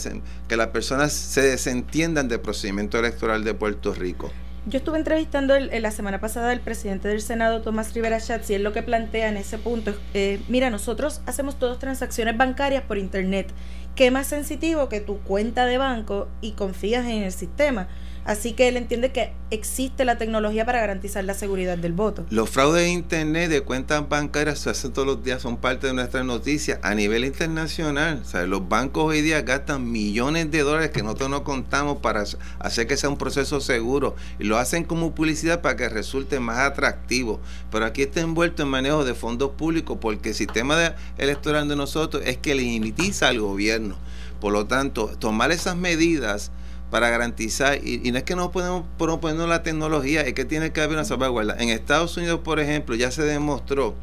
que 0.47 0.55
las 0.55 0.67
personas 0.67 1.11
se 1.11 1.41
desentiendan 1.41 2.27
del 2.27 2.41
procedimiento 2.41 2.99
electoral 2.99 3.43
de 3.43 3.55
Puerto 3.55 3.91
Rico. 3.91 4.31
Yo 4.69 4.77
estuve 4.77 4.99
entrevistando 4.99 5.55
el, 5.55 5.81
la 5.81 5.89
semana 5.89 6.19
pasada 6.19 6.51
al 6.51 6.59
presidente 6.59 7.07
del 7.07 7.21
Senado, 7.21 7.63
Tomás 7.63 7.95
Rivera 7.95 8.19
Schatz, 8.19 8.51
y 8.51 8.53
él 8.53 8.61
lo 8.61 8.71
que 8.71 8.83
plantea 8.83 9.27
en 9.27 9.37
ese 9.37 9.57
punto 9.57 9.89
es, 9.89 9.97
eh, 10.13 10.39
mira, 10.47 10.69
nosotros 10.69 11.21
hacemos 11.25 11.57
todas 11.57 11.79
transacciones 11.79 12.37
bancarias 12.37 12.83
por 12.83 12.99
Internet. 12.99 13.51
¿Qué 13.95 14.11
más 14.11 14.27
sensitivo 14.27 14.87
que 14.87 15.01
tu 15.01 15.17
cuenta 15.21 15.65
de 15.65 15.79
banco 15.79 16.27
y 16.39 16.51
confías 16.51 17.07
en 17.07 17.23
el 17.23 17.31
sistema? 17.31 17.87
Así 18.29 18.53
que 18.53 18.67
él 18.67 18.77
entiende 18.77 19.11
que 19.11 19.31
existe 19.49 20.05
la 20.05 20.19
tecnología 20.19 20.63
para 20.63 20.79
garantizar 20.79 21.23
la 21.23 21.33
seguridad 21.33 21.79
del 21.79 21.93
voto. 21.93 22.27
Los 22.29 22.51
fraudes 22.51 22.83
de 22.83 22.89
Internet 22.89 23.49
de 23.49 23.61
cuentas 23.61 24.07
bancarias 24.07 24.59
se 24.59 24.69
hacen 24.69 24.93
todos 24.93 25.07
los 25.07 25.23
días, 25.23 25.41
son 25.41 25.57
parte 25.57 25.87
de 25.87 25.93
nuestras 25.93 26.23
noticias 26.23 26.77
a 26.83 26.93
nivel 26.93 27.25
internacional. 27.25 28.21
Los 28.45 28.69
bancos 28.69 29.05
hoy 29.05 29.23
día 29.23 29.41
gastan 29.41 29.91
millones 29.91 30.51
de 30.51 30.59
dólares 30.59 30.91
que 30.91 31.01
nosotros 31.01 31.31
no 31.31 31.43
contamos 31.43 31.97
para 32.01 32.23
hacer 32.59 32.85
que 32.85 32.97
sea 32.97 33.09
un 33.09 33.17
proceso 33.17 33.61
seguro 33.61 34.15
y 34.37 34.43
lo 34.43 34.59
hacen 34.59 34.83
como 34.83 35.15
publicidad 35.15 35.61
para 35.61 35.75
que 35.75 35.89
resulte 35.89 36.39
más 36.39 36.59
atractivo. 36.59 37.39
Pero 37.71 37.85
aquí 37.85 38.03
está 38.03 38.21
envuelto 38.21 38.61
en 38.61 38.69
manejo 38.69 39.05
de 39.05 39.15
fondos 39.15 39.53
públicos 39.53 39.97
porque 39.99 40.29
el 40.29 40.35
sistema 40.35 40.93
electoral 41.17 41.67
de 41.67 41.75
nosotros 41.75 42.21
es 42.27 42.37
que 42.37 42.53
limitiza 42.53 43.29
al 43.29 43.39
gobierno. 43.39 43.95
Por 44.39 44.53
lo 44.53 44.67
tanto, 44.67 45.07
tomar 45.17 45.51
esas 45.51 45.75
medidas 45.75 46.51
para 46.89 47.09
garantizar, 47.09 47.79
y, 47.85 48.11
no 48.11 48.17
es 48.17 48.23
que 48.23 48.35
no 48.35 48.51
podemos 48.51 48.83
proponer 48.97 49.47
la 49.47 49.63
tecnología, 49.63 50.21
es 50.21 50.33
que 50.33 50.45
tiene 50.45 50.71
que 50.71 50.81
haber 50.81 50.95
una 50.95 51.05
salvaguarda. 51.05 51.55
En 51.59 51.69
Estados 51.69 52.17
Unidos, 52.17 52.41
por 52.43 52.59
ejemplo, 52.59 52.95
ya 52.95 53.11
se 53.11 53.23
demostró 53.23 53.95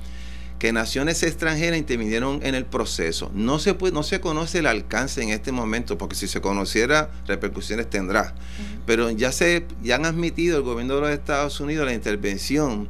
que 0.59 0.73
naciones 0.73 1.23
extranjeras 1.23 1.79
intervinieron 1.79 2.41
en 2.43 2.55
el 2.55 2.65
proceso. 2.65 3.31
No 3.35 3.59
se, 3.59 3.75
puede, 3.75 3.93
no 3.93 4.03
se 4.03 4.21
conoce 4.21 4.61
el 4.61 4.67
alcance 4.67 5.23
en 5.23 5.31
este 5.31 5.53
momento, 5.53 5.99
porque 5.99 6.15
si 6.15 6.29
se 6.29 6.41
conociera, 6.41 7.11
repercusiones 7.27 7.91
tendrá. 7.91 8.35
Pero 8.87 9.11
ya, 9.11 9.33
se, 9.33 9.67
ya 9.83 9.97
han 9.97 10.07
admitido 10.07 10.57
el 10.57 10.63
gobierno 10.63 10.95
de 10.95 11.01
los 11.03 11.11
Estados 11.11 11.61
Unidos 11.61 11.87
la 11.87 11.93
intervención 11.93 12.89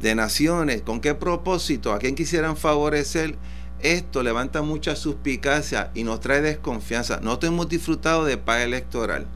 de 0.00 0.14
naciones. 0.14 0.82
¿Con 0.82 1.00
qué 1.00 1.14
propósito? 1.14 1.92
¿A 1.92 1.98
quién 1.98 2.14
quisieran 2.14 2.56
favorecer? 2.56 3.36
Esto 3.82 4.22
levanta 4.22 4.62
mucha 4.62 4.94
suspicacia 4.94 5.90
y 5.92 6.04
nos 6.04 6.20
trae 6.20 6.40
desconfianza. 6.40 7.18
No 7.20 7.36
hemos 7.42 7.68
disfrutado 7.68 8.24
de 8.24 8.38
paz 8.38 8.60
electoral. 8.60 9.26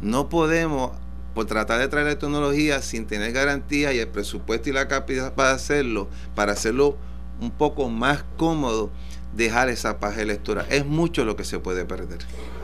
No 0.00 0.28
podemos, 0.28 0.90
por 1.32 1.46
tratar 1.46 1.78
de 1.78 1.86
traer 1.86 2.08
la 2.08 2.18
tecnología 2.18 2.82
sin 2.82 3.06
tener 3.06 3.30
garantía 3.30 3.92
y 3.92 4.00
el 4.00 4.08
presupuesto 4.08 4.68
y 4.68 4.72
la 4.72 4.88
capacidad 4.88 5.32
para 5.32 5.52
hacerlo, 5.52 6.08
para 6.34 6.52
hacerlo 6.52 6.96
un 7.40 7.52
poco 7.52 7.88
más 7.88 8.24
cómodo, 8.36 8.90
dejar 9.34 9.68
esa 9.68 9.98
paz 9.98 10.18
electoral. 10.18 10.66
Es 10.70 10.84
mucho 10.86 11.24
lo 11.24 11.36
que 11.36 11.44
se 11.44 11.58
puede 11.58 11.84
perder. 11.84 12.18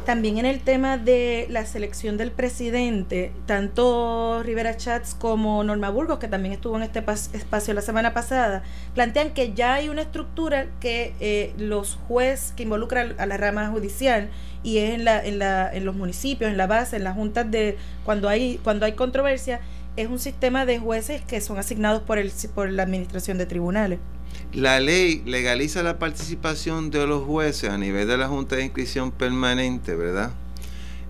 También 0.04 0.36
en 0.36 0.44
el 0.44 0.60
tema 0.60 0.98
de 0.98 1.46
la 1.48 1.64
selección 1.64 2.18
del 2.18 2.30
presidente, 2.30 3.32
tanto 3.46 4.42
Rivera 4.42 4.76
Chats 4.76 5.14
como 5.14 5.64
Norma 5.64 5.88
Burgos, 5.88 6.18
que 6.18 6.28
también 6.28 6.52
estuvo 6.52 6.76
en 6.76 6.82
este 6.82 7.02
espacio 7.32 7.72
la 7.72 7.80
semana 7.80 8.12
pasada, 8.12 8.62
plantean 8.94 9.32
que 9.32 9.54
ya 9.54 9.74
hay 9.74 9.88
una 9.88 10.02
estructura 10.02 10.66
que 10.78 11.14
eh, 11.20 11.54
los 11.56 11.98
jueces 12.06 12.52
que 12.54 12.64
involucran 12.64 13.14
a 13.18 13.24
la 13.24 13.38
rama 13.38 13.68
judicial 13.68 14.28
y 14.62 14.76
es 14.76 14.90
en, 14.90 15.06
la, 15.06 15.24
en, 15.24 15.38
la, 15.38 15.72
en 15.72 15.86
los 15.86 15.94
municipios, 15.94 16.50
en 16.50 16.58
la 16.58 16.66
base, 16.66 16.96
en 16.96 17.04
las 17.04 17.14
juntas 17.14 17.50
de 17.50 17.78
cuando 18.04 18.28
hay 18.28 18.60
cuando 18.62 18.84
hay 18.84 18.92
controversia, 18.92 19.60
es 19.96 20.08
un 20.08 20.18
sistema 20.18 20.66
de 20.66 20.78
jueces 20.78 21.22
que 21.22 21.40
son 21.40 21.56
asignados 21.56 22.02
por 22.02 22.18
el 22.18 22.30
por 22.54 22.70
la 22.70 22.82
administración 22.82 23.38
de 23.38 23.46
tribunales. 23.46 24.00
La 24.52 24.78
ley 24.78 25.22
legaliza 25.26 25.82
la 25.82 25.98
participación 25.98 26.90
de 26.90 27.06
los 27.06 27.24
jueces 27.24 27.70
a 27.70 27.78
nivel 27.78 28.06
de 28.06 28.16
la 28.16 28.28
Junta 28.28 28.56
de 28.56 28.64
Inscripción 28.64 29.10
Permanente, 29.10 29.96
¿verdad? 29.96 30.32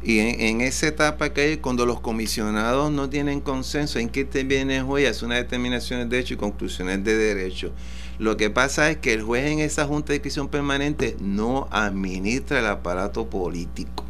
Y 0.04 0.18
en, 0.18 0.60
esa 0.60 0.86
etapa 0.86 1.32
que 1.32 1.40
hay, 1.40 1.56
cuando 1.56 1.86
los 1.86 2.00
comisionados 2.00 2.92
no 2.92 3.08
tienen 3.08 3.40
consenso 3.40 3.98
en 3.98 4.10
qué 4.10 4.24
viene 4.44 4.76
el 4.76 4.82
juez, 4.82 5.08
hace 5.08 5.24
unas 5.24 5.38
determinaciones 5.38 6.10
de 6.10 6.18
hecho 6.18 6.34
y 6.34 6.36
conclusiones 6.36 7.02
de 7.04 7.16
derecho. 7.16 7.72
Lo 8.18 8.36
que 8.36 8.50
pasa 8.50 8.90
es 8.90 8.98
que 8.98 9.14
el 9.14 9.22
juez 9.22 9.50
en 9.50 9.60
esa 9.60 9.86
Junta 9.86 10.08
de 10.08 10.16
Inscripción 10.16 10.48
Permanente 10.48 11.16
no 11.20 11.68
administra 11.70 12.58
el 12.58 12.66
aparato 12.66 13.30
político, 13.30 14.04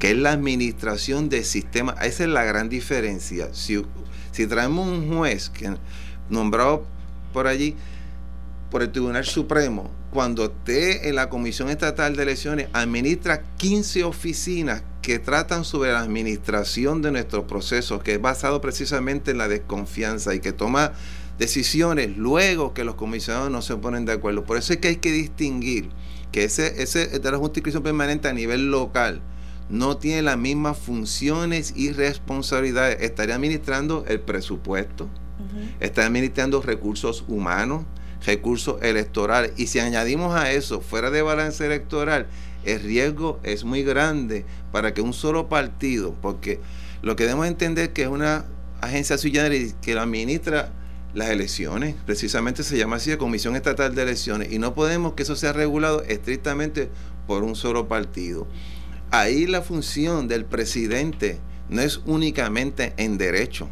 que 0.00 0.10
es 0.10 0.16
la 0.16 0.32
administración 0.32 1.28
del 1.28 1.44
sistema. 1.44 1.94
Esa 2.02 2.24
es 2.24 2.30
la 2.30 2.42
gran 2.42 2.68
diferencia. 2.68 3.54
Si, 3.54 3.80
si 4.32 4.46
traemos 4.48 4.88
un 4.88 5.16
juez 5.16 5.48
que 5.48 5.74
nombrado 6.28 6.86
por 7.32 7.46
allí, 7.46 7.76
por 8.74 8.82
el 8.82 8.90
Tribunal 8.90 9.24
Supremo, 9.24 9.88
cuando 10.10 10.46
esté 10.46 11.08
en 11.08 11.14
la 11.14 11.28
Comisión 11.28 11.68
Estatal 11.68 12.16
de 12.16 12.24
Elecciones, 12.24 12.66
administra 12.72 13.44
15 13.56 14.02
oficinas 14.02 14.82
que 15.00 15.20
tratan 15.20 15.64
sobre 15.64 15.92
la 15.92 16.00
administración 16.00 17.00
de 17.00 17.12
nuestro 17.12 17.46
proceso, 17.46 18.00
que 18.00 18.14
es 18.14 18.20
basado 18.20 18.60
precisamente 18.60 19.30
en 19.30 19.38
la 19.38 19.46
desconfianza 19.46 20.34
y 20.34 20.40
que 20.40 20.52
toma 20.52 20.90
decisiones 21.38 22.16
luego 22.16 22.74
que 22.74 22.82
los 22.82 22.96
comisionados 22.96 23.48
no 23.48 23.62
se 23.62 23.76
ponen 23.76 24.06
de 24.06 24.12
acuerdo. 24.14 24.42
Por 24.42 24.56
eso 24.56 24.72
es 24.72 24.80
que 24.80 24.88
hay 24.88 24.96
que 24.96 25.12
distinguir 25.12 25.90
que 26.32 26.42
ese, 26.42 26.82
ese 26.82 27.06
de 27.20 27.30
la 27.30 27.38
Justicia 27.38 27.80
Permanente 27.80 28.26
a 28.26 28.32
nivel 28.32 28.72
local 28.72 29.22
no 29.68 29.98
tiene 29.98 30.22
las 30.22 30.36
mismas 30.36 30.76
funciones 30.76 31.74
y 31.76 31.92
responsabilidades. 31.92 33.02
Estaría 33.02 33.36
administrando 33.36 34.04
el 34.08 34.18
presupuesto, 34.18 35.08
está 35.78 36.04
administrando 36.04 36.60
recursos 36.60 37.24
humanos, 37.28 37.84
recursos 38.24 38.82
electorales. 38.82 39.52
Y 39.56 39.66
si 39.66 39.78
añadimos 39.78 40.34
a 40.34 40.52
eso, 40.52 40.80
fuera 40.80 41.10
de 41.10 41.22
balance 41.22 41.64
electoral, 41.64 42.26
el 42.64 42.80
riesgo 42.80 43.40
es 43.42 43.64
muy 43.64 43.82
grande 43.82 44.44
para 44.72 44.94
que 44.94 45.02
un 45.02 45.12
solo 45.12 45.48
partido, 45.48 46.14
porque 46.22 46.60
lo 47.02 47.16
que 47.16 47.24
debemos 47.24 47.46
entender 47.46 47.92
que 47.92 48.02
es 48.02 48.08
una 48.08 48.46
agencia 48.80 49.18
suya 49.18 49.48
que 49.82 49.98
administra 49.98 50.70
las 51.14 51.28
elecciones, 51.28 51.94
precisamente 52.06 52.64
se 52.64 52.76
llama 52.76 52.96
así, 52.96 53.16
Comisión 53.16 53.54
Estatal 53.54 53.94
de 53.94 54.02
Elecciones, 54.02 54.52
y 54.52 54.58
no 54.58 54.74
podemos 54.74 55.14
que 55.14 55.22
eso 55.22 55.36
sea 55.36 55.52
regulado 55.52 56.02
estrictamente 56.02 56.88
por 57.26 57.44
un 57.44 57.54
solo 57.54 57.86
partido. 57.86 58.46
Ahí 59.10 59.46
la 59.46 59.62
función 59.62 60.26
del 60.26 60.44
presidente 60.44 61.38
no 61.68 61.82
es 61.82 62.00
únicamente 62.04 62.94
en 62.96 63.16
derecho 63.16 63.68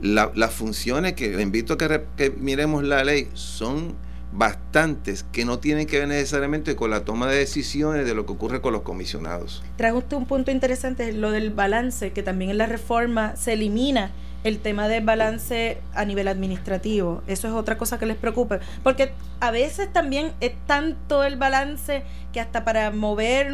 las 0.00 0.52
funciones 0.52 1.14
que 1.14 1.40
invito 1.40 1.74
a 1.74 1.78
que, 1.78 2.30
miremos 2.38 2.84
la 2.84 3.04
ley 3.04 3.28
son 3.34 3.94
bastantes 4.32 5.24
que 5.30 5.44
no 5.44 5.60
tienen 5.60 5.86
que 5.86 6.00
ver 6.00 6.08
necesariamente 6.08 6.74
con 6.74 6.90
la 6.90 7.04
toma 7.04 7.28
de 7.28 7.38
decisiones 7.38 8.04
de 8.04 8.14
lo 8.14 8.26
que 8.26 8.32
ocurre 8.32 8.60
con 8.60 8.72
los 8.72 8.82
comisionados. 8.82 9.62
Trae 9.76 9.92
usted 9.92 10.16
un 10.16 10.26
punto 10.26 10.50
interesante, 10.50 11.12
lo 11.12 11.30
del 11.30 11.50
balance, 11.50 12.12
que 12.12 12.22
también 12.22 12.50
en 12.50 12.58
la 12.58 12.66
reforma 12.66 13.36
se 13.36 13.52
elimina 13.52 14.10
el 14.42 14.58
tema 14.58 14.88
del 14.88 15.04
balance 15.04 15.78
a 15.94 16.04
nivel 16.04 16.28
administrativo. 16.28 17.22
Eso 17.26 17.48
es 17.48 17.54
otra 17.54 17.78
cosa 17.78 17.98
que 17.98 18.06
les 18.06 18.16
preocupa, 18.16 18.60
porque 18.82 19.12
a 19.40 19.50
veces 19.50 19.92
también 19.92 20.32
es 20.40 20.52
tanto 20.66 21.24
el 21.24 21.36
balance 21.36 22.02
que 22.32 22.40
hasta 22.40 22.64
para 22.64 22.90
mover, 22.90 23.52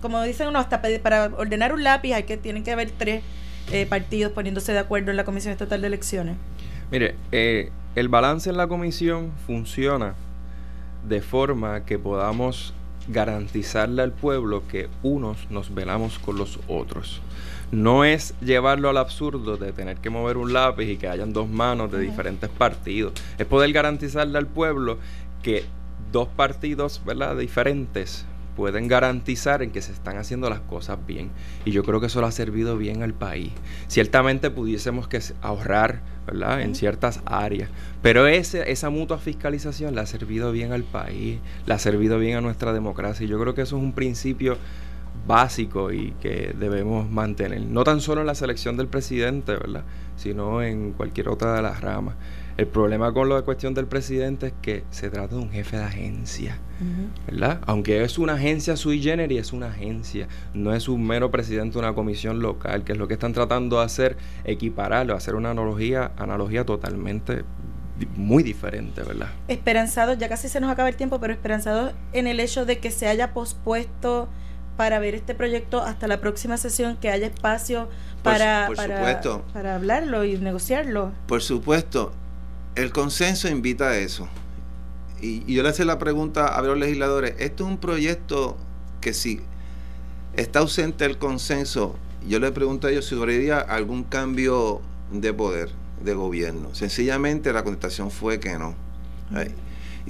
como 0.00 0.22
dicen 0.22 0.48
uno, 0.48 0.58
hasta 0.58 0.82
para 1.02 1.26
ordenar 1.36 1.72
un 1.72 1.84
lápiz 1.84 2.14
hay 2.14 2.24
que 2.24 2.36
tienen 2.36 2.64
que 2.64 2.72
haber 2.72 2.90
tres 2.90 3.22
eh, 3.72 3.86
partidos 3.86 4.32
poniéndose 4.32 4.72
de 4.72 4.78
acuerdo 4.78 5.10
en 5.10 5.16
la 5.16 5.24
Comisión 5.24 5.52
Estatal 5.52 5.80
de 5.80 5.86
Elecciones. 5.86 6.36
Mire, 6.90 7.14
eh, 7.32 7.70
el 7.94 8.08
balance 8.08 8.50
en 8.50 8.56
la 8.56 8.66
comisión 8.66 9.32
funciona 9.46 10.14
de 11.08 11.22
forma 11.22 11.84
que 11.84 11.98
podamos 11.98 12.74
garantizarle 13.08 14.02
al 14.02 14.12
pueblo 14.12 14.62
que 14.68 14.88
unos 15.02 15.50
nos 15.50 15.74
velamos 15.74 16.18
con 16.18 16.36
los 16.36 16.58
otros. 16.68 17.20
No 17.72 18.04
es 18.04 18.34
llevarlo 18.40 18.90
al 18.90 18.96
absurdo 18.96 19.56
de 19.56 19.72
tener 19.72 19.98
que 19.98 20.10
mover 20.10 20.36
un 20.36 20.52
lápiz 20.52 20.86
y 20.86 20.96
que 20.96 21.08
hayan 21.08 21.32
dos 21.32 21.48
manos 21.48 21.90
de 21.92 22.00
diferentes 22.00 22.50
partidos. 22.50 23.12
Es 23.38 23.46
poder 23.46 23.72
garantizarle 23.72 24.38
al 24.38 24.46
pueblo 24.46 24.98
que 25.42 25.64
dos 26.12 26.28
partidos 26.28 27.00
¿verdad? 27.04 27.36
diferentes 27.36 28.26
pueden 28.60 28.88
garantizar 28.88 29.62
en 29.62 29.70
que 29.70 29.80
se 29.80 29.90
están 29.90 30.18
haciendo 30.18 30.50
las 30.50 30.60
cosas 30.60 30.98
bien. 31.06 31.30
Y 31.64 31.70
yo 31.70 31.82
creo 31.82 31.98
que 31.98 32.08
eso 32.08 32.20
le 32.20 32.26
ha 32.26 32.30
servido 32.30 32.76
bien 32.76 33.02
al 33.02 33.14
país. 33.14 33.52
Ciertamente 33.88 34.50
pudiésemos 34.50 35.08
que 35.08 35.18
ahorrar 35.40 36.02
¿verdad? 36.26 36.60
en 36.60 36.74
ciertas 36.74 37.22
áreas, 37.24 37.70
pero 38.02 38.26
ese, 38.26 38.70
esa 38.70 38.90
mutua 38.90 39.16
fiscalización 39.16 39.94
le 39.94 40.02
ha 40.02 40.06
servido 40.06 40.52
bien 40.52 40.72
al 40.72 40.84
país, 40.84 41.38
le 41.64 41.72
ha 41.72 41.78
servido 41.78 42.18
bien 42.18 42.36
a 42.36 42.42
nuestra 42.42 42.74
democracia. 42.74 43.24
Y 43.24 43.30
yo 43.30 43.40
creo 43.40 43.54
que 43.54 43.62
eso 43.62 43.78
es 43.78 43.82
un 43.82 43.94
principio 43.94 44.58
básico 45.26 45.90
y 45.90 46.12
que 46.20 46.54
debemos 46.58 47.10
mantener, 47.10 47.62
no 47.62 47.82
tan 47.82 48.02
solo 48.02 48.20
en 48.20 48.26
la 48.26 48.34
selección 48.34 48.76
del 48.76 48.88
presidente, 48.88 49.52
¿verdad? 49.52 49.84
sino 50.16 50.62
en 50.62 50.92
cualquier 50.92 51.30
otra 51.30 51.54
de 51.54 51.62
las 51.62 51.80
ramas. 51.80 52.16
El 52.58 52.66
problema 52.66 53.10
con 53.14 53.30
la 53.30 53.40
cuestión 53.40 53.72
del 53.72 53.86
presidente 53.86 54.48
es 54.48 54.52
que 54.60 54.84
se 54.90 55.08
trata 55.08 55.36
de 55.36 55.40
un 55.40 55.50
jefe 55.50 55.78
de 55.78 55.84
agencia, 55.84 56.58
¿verdad? 57.26 57.60
Aunque 57.66 58.02
es 58.02 58.18
una 58.18 58.34
agencia 58.34 58.76
sui 58.76 59.02
generis, 59.02 59.40
es 59.40 59.52
una 59.52 59.68
agencia, 59.68 60.28
no 60.54 60.74
es 60.74 60.88
un 60.88 61.06
mero 61.06 61.30
presidente 61.30 61.74
de 61.74 61.78
una 61.80 61.94
comisión 61.94 62.40
local, 62.40 62.84
que 62.84 62.92
es 62.92 62.98
lo 62.98 63.08
que 63.08 63.14
están 63.14 63.32
tratando 63.32 63.78
de 63.78 63.84
hacer, 63.84 64.16
equipararlo, 64.44 65.14
hacer 65.14 65.34
una 65.34 65.50
analogía, 65.50 66.12
analogía 66.16 66.64
totalmente 66.64 67.44
muy 68.16 68.42
diferente, 68.42 69.02
¿verdad? 69.02 69.28
Esperanzados, 69.48 70.18
ya 70.18 70.28
casi 70.28 70.48
se 70.48 70.60
nos 70.60 70.70
acaba 70.70 70.88
el 70.88 70.96
tiempo, 70.96 71.20
pero 71.20 71.32
esperanzados 71.32 71.92
en 72.12 72.26
el 72.26 72.40
hecho 72.40 72.64
de 72.64 72.78
que 72.78 72.90
se 72.90 73.06
haya 73.06 73.32
pospuesto 73.34 74.28
para 74.76 74.98
ver 74.98 75.14
este 75.14 75.34
proyecto 75.34 75.82
hasta 75.82 76.08
la 76.08 76.20
próxima 76.20 76.56
sesión, 76.56 76.96
que 76.96 77.10
haya 77.10 77.26
espacio 77.26 77.88
para, 78.22 78.70
para, 78.74 79.20
para 79.52 79.74
hablarlo 79.74 80.24
y 80.24 80.38
negociarlo. 80.38 81.12
Por 81.26 81.42
supuesto, 81.42 82.12
el 82.76 82.90
consenso 82.92 83.48
invita 83.48 83.90
a 83.90 83.98
eso. 83.98 84.28
Y, 85.20 85.52
yo 85.52 85.62
le 85.62 85.68
hacía 85.68 85.84
la 85.84 85.98
pregunta 85.98 86.46
a 86.46 86.62
los 86.62 86.78
legisladores, 86.78 87.34
esto 87.38 87.64
es 87.64 87.70
un 87.70 87.78
proyecto 87.78 88.56
que 89.00 89.12
si 89.12 89.40
está 90.36 90.60
ausente 90.60 91.04
el 91.04 91.18
consenso, 91.18 91.96
yo 92.28 92.38
le 92.38 92.52
pregunto 92.52 92.86
a 92.86 92.90
ellos 92.90 93.06
si 93.06 93.14
habría 93.14 93.58
algún 93.58 94.04
cambio 94.04 94.80
de 95.12 95.32
poder 95.32 95.70
de 96.02 96.14
gobierno. 96.14 96.74
Sencillamente 96.74 97.52
la 97.52 97.62
contestación 97.64 98.10
fue 98.10 98.40
que 98.40 98.58
no. 98.58 98.74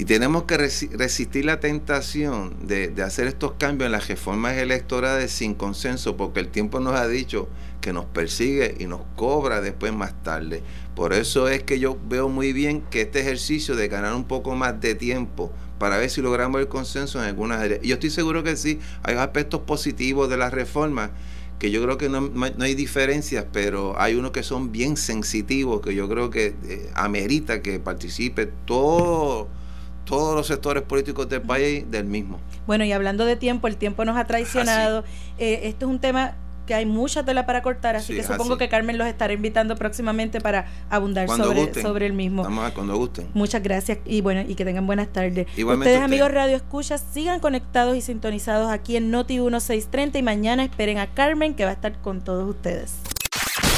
Y 0.01 0.07
tenemos 0.07 0.45
que 0.45 0.57
resistir 0.57 1.45
la 1.45 1.61
tentación 1.61 2.67
de, 2.67 2.89
de, 2.89 3.03
hacer 3.03 3.27
estos 3.27 3.53
cambios 3.59 3.85
en 3.85 3.93
las 3.93 4.09
reformas 4.09 4.57
electorales 4.57 5.31
sin 5.31 5.53
consenso, 5.53 6.17
porque 6.17 6.41
el 6.41 6.49
tiempo 6.49 6.81
nos 6.81 6.95
ha 6.95 7.07
dicho 7.07 7.51
que 7.83 7.93
nos 7.93 8.07
persigue 8.07 8.77
y 8.79 8.87
nos 8.87 9.03
cobra 9.15 9.61
después 9.61 9.93
más 9.93 10.15
tarde. 10.23 10.63
Por 10.95 11.13
eso 11.13 11.49
es 11.49 11.65
que 11.65 11.79
yo 11.79 11.99
veo 12.09 12.31
muy 12.31 12.55
bien 12.55 12.81
que 12.81 13.03
este 13.03 13.21
ejercicio 13.21 13.77
de 13.77 13.89
ganar 13.89 14.15
un 14.15 14.25
poco 14.25 14.57
más 14.57 14.81
de 14.81 14.95
tiempo 14.95 15.53
para 15.79 15.99
ver 15.99 16.09
si 16.09 16.23
logramos 16.23 16.63
el 16.63 16.69
consenso 16.69 17.19
en 17.19 17.27
algunas 17.27 17.61
áreas. 17.61 17.83
Yo 17.83 17.93
estoy 17.93 18.09
seguro 18.09 18.43
que 18.43 18.57
sí, 18.57 18.81
hay 19.03 19.17
aspectos 19.17 19.61
positivos 19.61 20.31
de 20.31 20.39
la 20.39 20.49
reforma 20.49 21.11
que 21.59 21.71
yo 21.71 21.83
creo 21.83 21.99
que 21.99 22.09
no, 22.09 22.31
hay 22.61 22.75
diferencias, 22.75 23.45
pero 23.53 24.01
hay 24.01 24.15
unos 24.15 24.31
que 24.31 24.43
son 24.43 24.73
bien 24.73 24.97
sensitivos, 24.97 25.83
que 25.83 25.95
yo 25.95 26.09
creo 26.09 26.31
que 26.31 26.55
eh, 26.65 26.91
amerita 26.95 27.61
que 27.61 27.79
participe 27.79 28.47
todo 28.65 29.60
todos 30.11 30.35
los 30.35 30.49
sectores 30.49 30.83
políticos 30.83 31.29
del 31.29 31.41
país 31.41 31.89
del 31.89 32.05
mismo. 32.05 32.41
Bueno, 32.67 32.85
y 32.85 32.91
hablando 32.91 33.25
de 33.25 33.37
tiempo, 33.37 33.69
el 33.69 33.77
tiempo 33.77 34.05
nos 34.05 34.17
ha 34.17 34.25
traicionado. 34.25 35.05
Eh, 35.39 35.61
esto 35.65 35.87
es 35.87 35.91
un 35.91 36.01
tema 36.01 36.35
que 36.67 36.75
hay 36.75 36.85
mucha 36.85 37.25
tela 37.25 37.47
para 37.47 37.63
cortar, 37.63 37.97
así 37.97 38.15
que 38.15 38.23
supongo 38.23 38.59
que 38.59 38.69
Carmen 38.69 38.99
los 38.99 39.07
estará 39.07 39.33
invitando 39.33 39.77
próximamente 39.77 40.41
para 40.41 40.67
abundar 40.89 41.29
sobre, 41.29 41.75
sobre 41.81 42.07
el 42.07 42.13
mismo. 42.13 42.45
A 42.45 42.71
cuando 42.73 42.97
gusten. 42.97 43.29
Muchas 43.35 43.63
gracias 43.63 43.99
y 44.05 44.21
bueno, 44.21 44.43
y 44.47 44.55
que 44.57 44.65
tengan 44.65 44.87
buenas 44.87 45.09
tardes. 45.09 45.47
Ustedes, 45.57 46.01
amigos 46.01 46.31
Radio 46.33 46.57
Escuchas, 46.57 47.05
sigan 47.13 47.41
conectados 47.41 47.97
y 47.97 48.01
sintonizados 48.01 48.71
aquí 48.71 48.97
en 48.97 49.11
Noti 49.11 49.35
1630 49.39 50.19
y 50.19 50.23
mañana 50.23 50.65
esperen 50.65 50.99
a 50.99 51.07
Carmen 51.07 51.55
que 51.55 51.65
va 51.65 51.71
a 51.71 51.75
estar 51.75 52.01
con 52.03 52.21
todos 52.21 52.49
ustedes. 52.49 52.95